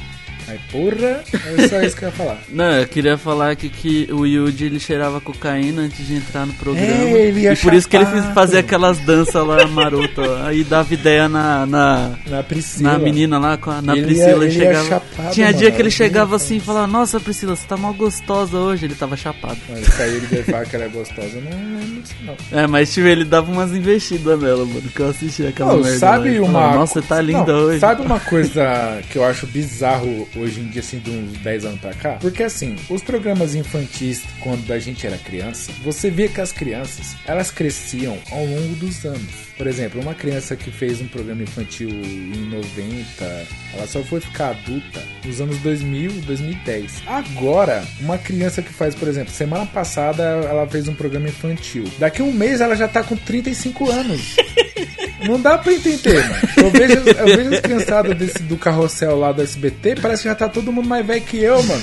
Mas 0.51 0.61
porra, 0.71 1.23
é 1.59 1.69
só 1.69 1.81
isso 1.83 1.97
que 1.97 2.05
eu 2.05 2.09
ia 2.09 2.15
falar. 2.15 2.39
Não, 2.51 2.73
eu 2.73 2.87
queria 2.89 3.17
falar 3.17 3.51
aqui 3.53 3.69
que 3.69 4.09
o 4.13 4.27
Yuji 4.27 4.65
ele 4.67 4.81
cheirava 4.81 5.21
cocaína 5.21 5.83
antes 5.83 6.07
de 6.07 6.15
entrar 6.17 6.47
no 6.47 6.53
programa. 6.55 6.87
É, 6.87 7.27
ele 7.29 7.41
ia 7.41 7.53
e 7.53 7.57
por 7.57 7.73
isso 7.73 7.89
que 7.89 7.97
ele 7.97 8.07
fez 8.07 8.25
fazer 8.35 8.59
aquelas 8.59 8.99
danças 8.99 9.47
lá 9.47 9.67
maroto. 9.67 10.21
Aí 10.45 10.65
dava 10.65 10.93
ideia 10.93 11.29
na, 11.29 11.65
na, 11.67 12.13
Na 12.27 12.43
Priscila. 12.43 12.93
na 12.93 12.99
menina 12.99 13.39
lá, 13.39 13.57
com 13.57 13.71
a, 13.71 13.81
na 13.81 13.93
Ele 13.97 14.01
ia- 14.01 14.07
Priscila. 14.07 14.45
Ele, 14.45 14.55
ele 14.55 14.65
ia 14.65 14.67
chegava. 14.67 14.89
chapado, 14.89 15.35
Tinha 15.35 15.47
mano, 15.47 15.59
dia 15.59 15.71
que 15.71 15.83
ele 15.83 15.91
chegava 15.91 16.37
assim 16.37 16.57
e 16.57 16.61
falava: 16.61 16.87
Nossa, 16.87 17.21
Priscila, 17.21 17.55
você 17.57 17.67
tá 17.67 17.77
mal 17.77 17.95
gostosa 17.95 18.57
hoje. 18.57 18.87
Ele 18.87 18.95
tava 18.95 19.17
chapado. 19.17 19.59
Mas 19.69 20.01
aí 20.01 20.17
ele 20.17 20.43
falar 20.43 20.65
que 20.67 20.77
ela 20.77 20.85
é 20.87 20.89
gostosa. 20.89 21.41
Não, 21.41 21.59
não, 21.59 21.81
não 21.87 22.03
sei 22.05 22.17
não. 22.27 22.37
É, 22.59 22.67
mas 22.67 22.93
tipo, 22.93 23.07
ele 23.07 23.25
dava 23.25 23.51
umas 23.51 23.73
investidas 23.73 24.41
nela, 24.41 24.65
mano. 24.67 24.83
Que 24.95 25.01
eu 25.01 25.09
assisti 25.11 25.47
aquela 25.47 25.75
Não, 25.75 25.83
merda. 25.83 25.99
sabe 25.99 26.39
lá. 26.39 26.47
Uma. 26.49 26.75
Nossa, 26.75 27.01
você 27.01 27.07
tá 27.07 27.21
linda 27.21 27.53
Não, 27.53 27.61
hoje. 27.67 27.79
Sabe 27.81 28.03
uma 28.03 28.19
coisa 28.21 29.01
que 29.11 29.17
eu 29.19 29.25
acho 29.25 29.47
bizarro 29.47 30.29
hoje 30.41 30.61
em 30.61 30.69
dia, 30.69 30.81
assim, 30.81 30.99
de 30.99 31.11
uns 31.11 31.39
10 31.39 31.65
anos 31.65 31.81
pra 31.81 31.93
cá? 31.95 32.13
Porque 32.21 32.43
assim, 32.43 32.77
os 32.89 33.03
programas 33.03 33.55
infantis, 33.55 34.23
quando 34.41 34.73
a 34.73 34.79
gente 34.79 35.07
era 35.07 35.19
criança, 35.19 35.73
você 35.83 36.11
via 36.11 36.29
que 36.29 36.41
as 36.41 36.53
crianças, 36.53 37.17
elas 37.27 37.51
cresciam 37.51 38.19
ao 38.31 38.45
longo 38.45 38.75
dos 38.77 39.05
anos. 39.05 39.51
Por 39.57 39.67
exemplo, 39.67 40.01
uma 40.01 40.15
criança 40.15 40.57
que 40.57 40.71
fez 40.71 41.01
um 41.01 41.07
programa 41.07 41.43
infantil 41.43 41.91
em 41.91 42.49
90, 42.49 43.47
ela 43.75 43.87
só 43.87 44.03
foi 44.03 44.21
ficar 44.21 44.51
adulta 44.51 45.03
nos 45.25 45.41
anos 45.41 45.59
2000, 45.59 46.13
2010. 46.23 47.03
Agora, 47.07 47.85
uma 48.01 48.17
criança 48.17 48.63
que 48.63 48.73
faz, 48.73 48.95
por 48.95 49.07
exemplo, 49.07 49.33
semana 49.33 49.67
passada 49.67 50.23
ela 50.23 50.67
fez 50.67 50.89
um 50.89 50.95
programa 50.95 51.29
infantil. 51.29 51.85
Daqui 51.99 52.23
a 52.23 52.25
um 52.25 52.33
mês 52.33 52.61
ela 52.61 52.75
já 52.75 52.89
tá 52.89 53.03
com 53.03 53.17
35 53.17 53.91
anos. 53.91 54.37
Não 55.27 55.41
dá 55.41 55.59
pra 55.59 55.73
entender, 55.73 56.23
mano. 56.29 56.41
Eu 56.57 56.71
vejo, 56.71 56.95
eu 56.95 57.37
vejo 57.37 57.55
as 57.55 57.61
criançadas 57.61 58.17
desse, 58.17 58.43
do 58.43 58.57
carrossel 58.57 59.19
lá 59.19 59.33
do 59.33 59.43
SBT, 59.43 59.97
parece 60.01 60.23
que 60.23 60.29
já 60.29 60.35
tá 60.35 60.49
todo 60.49 60.73
mundo 60.73 60.89
mais 60.89 61.07
velho 61.07 61.23
que 61.23 61.39
eu, 61.39 61.63
mano. 61.63 61.83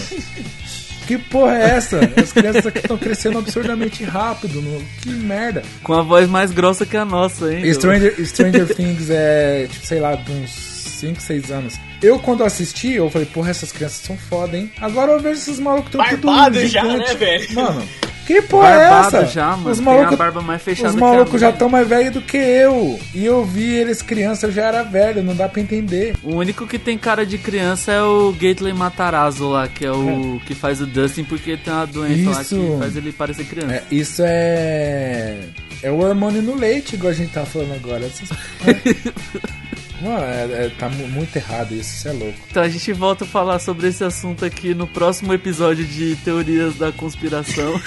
Que 1.08 1.18
porra 1.18 1.58
é 1.58 1.70
essa? 1.78 2.00
As 2.22 2.34
crianças 2.34 2.66
aqui 2.68 2.80
estão 2.80 2.98
crescendo 2.98 3.38
absurdamente 3.38 4.04
rápido. 4.04 4.62
no- 4.62 4.84
Que 5.02 5.10
merda. 5.10 5.64
Com 5.82 5.94
a 5.94 6.02
voz 6.02 6.28
mais 6.28 6.52
grossa 6.52 6.86
que 6.86 6.98
a 6.98 7.06
nossa, 7.06 7.54
hein? 7.54 7.74
Stranger, 7.74 8.14
Stranger 8.28 8.76
Things 8.76 9.10
é, 9.10 9.68
tipo, 9.72 9.86
sei 9.86 10.02
lá, 10.02 10.16
de 10.16 10.30
uns 10.34 10.50
5, 10.52 11.22
6 11.22 11.50
anos. 11.52 11.76
Eu, 12.02 12.20
quando 12.20 12.44
assisti, 12.44 12.92
eu 12.94 13.10
falei, 13.10 13.26
porra, 13.28 13.52
essas 13.52 13.72
crianças 13.72 14.02
são 14.06 14.18
foda, 14.18 14.58
hein? 14.58 14.70
Agora 14.82 15.14
eu 15.14 15.20
vejo 15.20 15.40
esses 15.40 15.60
malucos 15.60 15.92
tão 15.92 16.02
tudo 16.18 16.68
já, 16.68 16.84
né, 16.84 17.16
velho? 17.16 17.54
Mano, 17.54 17.84
que 18.28 18.41
porra 18.41 18.67
é 18.69 18.89
Barbado 18.89 19.15
essa? 19.17 19.25
já, 19.25 19.47
mano. 19.55 19.69
Os 19.71 19.80
malucos, 19.80 20.17
barba 20.17 20.41
mais 20.41 20.61
fechada 20.61 20.89
os 20.89 20.95
malucos 20.95 21.39
já 21.41 21.49
estão 21.49 21.69
mais 21.69 21.88
velhos 21.88 22.11
do 22.13 22.21
que 22.21 22.36
eu. 22.38 22.99
E 23.15 23.25
eu 23.25 23.43
vi 23.45 23.73
eles 23.73 24.01
criança, 24.01 24.47
eu 24.47 24.51
já 24.51 24.65
era 24.65 24.84
velho, 24.84 25.23
não 25.23 25.34
dá 25.36 25.47
pra 25.47 25.61
entender. 25.61 26.13
O 26.21 26.36
único 26.36 26.67
que 26.67 26.78
tem 26.78 26.97
cara 26.97 27.25
de 27.25 27.38
criança 27.38 27.91
é 27.91 28.01
o 28.03 28.32
Gately 28.34 28.73
Matarazzo 28.73 29.47
lá, 29.49 29.67
que 29.67 29.86
é 29.86 29.91
o 29.91 30.39
que 30.45 30.53
faz 30.53 30.82
o 30.82 30.86
Dustin 30.86 31.23
porque 31.23 31.55
tem 31.57 31.73
uma 31.73 31.86
doença 31.88 32.30
lá 32.32 32.41
Isso. 32.41 32.55
que 32.55 32.78
faz 32.80 32.95
ele 32.97 33.11
parecer 33.11 33.45
criança. 33.45 33.73
É, 33.73 33.84
isso 33.89 34.21
é. 34.25 35.38
É 35.82 35.89
o 35.91 35.99
hormônio 35.99 36.41
no 36.41 36.55
leite, 36.55 36.95
igual 36.95 37.11
a 37.11 37.15
gente 37.15 37.32
tá 37.32 37.45
falando 37.45 37.73
agora. 37.73 38.05
Essas- 38.05 38.30
Mano, 40.02 40.24
é- 40.24 40.66
é- 40.66 40.72
tá 40.78 40.88
mu- 40.89 41.08
muito 41.08 41.36
errado 41.36 41.74
isso, 41.74 41.95
isso 41.95 42.08
é 42.08 42.12
louco. 42.12 42.38
Então 42.52 42.62
a 42.64 42.70
gente 42.70 42.93
volta 42.93 43.24
a 43.24 43.28
falar 43.28 43.58
sobre 43.60 43.88
esse 43.88 44.04
assunto 44.04 44.45
aqui 44.45 44.74
no 44.76 44.86
próximo 44.88 45.34
episódio 45.34 45.84
de 45.86 46.16
Teorias 46.18 46.76
da 46.76 46.91
Conspiração. 46.91 47.82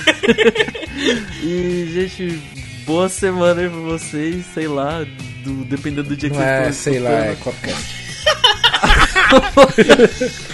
e, 1.42 1.88
gente, 1.92 2.40
boa 2.84 3.08
semana 3.08 3.60
aí 3.62 3.68
pra 3.68 3.78
vocês, 3.78 4.44
sei 4.52 4.66
lá, 4.66 5.04
do, 5.44 5.64
dependendo 5.66 6.08
do 6.08 6.16
dia 6.16 6.30
que 6.30 6.36
Não 6.36 6.42
vocês 6.44 6.66
é, 6.66 6.72
sei 6.72 6.98
lá, 6.98 7.10
é. 7.10 7.36
Copcast. 7.36 8.00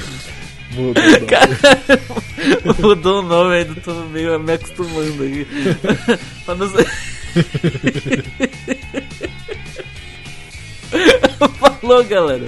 Mudou 0.77 1.03
o 1.03 1.11
nome. 1.21 2.79
Mudou 2.83 3.19
o 3.21 3.23
nome 3.23 3.55
ainda, 3.57 3.75
tô 3.81 3.95
meio 4.05 4.39
me 4.39 4.53
acostumando 4.53 5.23
aqui. 5.25 5.47
pra 6.45 6.55
não 6.55 6.69
ser... 6.71 6.87
Falou 11.80 12.03
galera. 12.05 12.47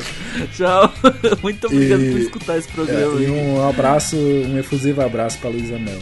Tchau. 0.57 0.93
Muito 1.43 1.67
obrigado 1.67 2.03
E- 2.03 2.11
por 2.11 2.21
escutar 2.21 2.59
esse 2.59 2.69
É, 2.69 2.73
programa. 2.73 3.21
e 3.21 3.27
aí. 3.27 3.31
um 3.31 3.69
abraço, 3.69 4.17
um 4.17 4.59
efusivo 4.59 5.01
abraço 5.03 5.39
pra 5.39 5.51
Luísa 5.51 5.79
Mel. 5.79 5.99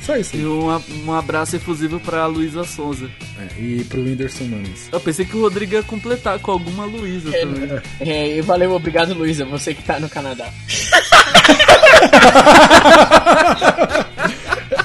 Só 0.00 0.16
isso. 0.16 0.36
E 0.36 0.46
um, 0.46 0.70
a- 0.70 0.80
um 1.04 1.12
abraço 1.12 1.56
efusivo 1.56 1.98
pra 2.00 2.26
Luísa 2.26 2.64
Souza. 2.64 3.08
É, 3.38 3.60
e 3.60 3.84
pro 3.84 4.02
Whindersson 4.02 4.44
Nunes. 4.44 4.88
Eu 4.92 5.00
pensei 5.00 5.24
que 5.24 5.36
o 5.36 5.40
Rodrigo 5.40 5.74
ia 5.74 5.82
completar 5.82 6.38
com 6.38 6.50
alguma 6.52 6.84
Luísa 6.84 7.30
É, 7.34 7.40
também. 7.40 7.68
É, 8.00 8.36
e 8.36 8.40
valeu, 8.40 8.72
obrigado, 8.72 9.14
Luísa, 9.14 9.44
você 9.44 9.74
que 9.74 9.82
tá 9.82 9.98
no 9.98 10.08
Canadá. 10.08 10.48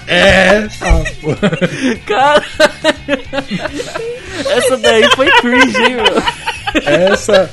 É, 0.07 0.59
ah, 0.81 1.03
pô. 1.21 1.29
Cara, 2.05 2.43
essa 4.55 4.77
daí 4.77 5.03
foi 5.15 5.27
cringe, 5.41 5.77
hein, 5.81 5.95
meu? 5.95 6.05
Essa, 6.85 7.51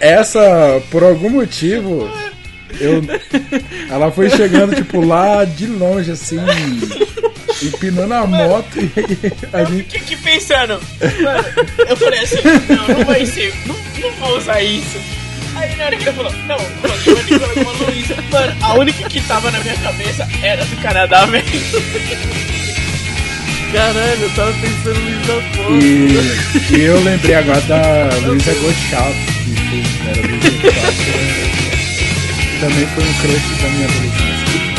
essa, 0.00 0.82
por 0.90 1.02
algum 1.02 1.30
motivo, 1.30 2.10
eu, 2.80 3.02
ela 3.90 4.10
foi 4.10 4.30
chegando, 4.30 4.74
tipo, 4.74 5.00
lá 5.04 5.44
de 5.44 5.66
longe, 5.66 6.10
assim, 6.12 6.38
empinando 7.62 8.14
a 8.14 8.26
moto 8.26 8.78
e 8.78 8.90
a 9.52 9.60
Eu 9.60 9.66
gente... 9.66 9.82
fiquei 9.84 10.00
aqui 10.00 10.16
pensando, 10.16 10.80
mano, 11.22 11.44
eu 11.88 11.96
falei 11.96 12.20
assim, 12.20 12.38
não, 12.68 12.98
não 12.98 13.04
vai 13.04 13.26
ser, 13.26 13.54
não, 13.66 13.76
não 14.00 14.10
vou 14.12 14.38
usar 14.38 14.62
isso. 14.62 14.98
Aí 15.56 15.74
na 15.76 15.86
hora 15.86 15.96
que 15.96 16.02
ele 16.02 16.12
falou, 16.12 16.32
não, 16.46 16.56
Luísa. 17.86 18.14
Mano, 18.30 18.56
a 18.60 18.74
única 18.74 19.08
que 19.08 19.20
tava 19.22 19.50
na 19.50 19.58
minha 19.60 19.76
cabeça 19.78 20.28
era 20.42 20.64
do 20.64 20.76
Canadá, 20.82 21.24
velho. 21.26 21.44
Caralho, 23.72 24.22
eu 24.22 24.30
tava 24.30 24.52
pensando 24.52 24.98
em 24.98 25.14
Luísa 25.14 25.42
Souza. 25.54 25.84
E, 25.84 26.76
e 26.76 26.80
eu 26.82 27.02
lembrei 27.02 27.34
agora 27.34 27.60
da 27.62 28.08
Luísa 28.26 28.54
Gottschalk, 28.54 29.16
que 29.44 29.54
foi, 29.54 29.82
era 30.08 30.20
Luísa 30.26 30.50
Gottschalk, 30.50 31.16
também 32.60 32.86
foi 32.86 33.04
um 33.04 33.12
crush 33.14 33.62
da 33.62 33.68
minha 33.68 33.86
adolescência. 33.86 34.75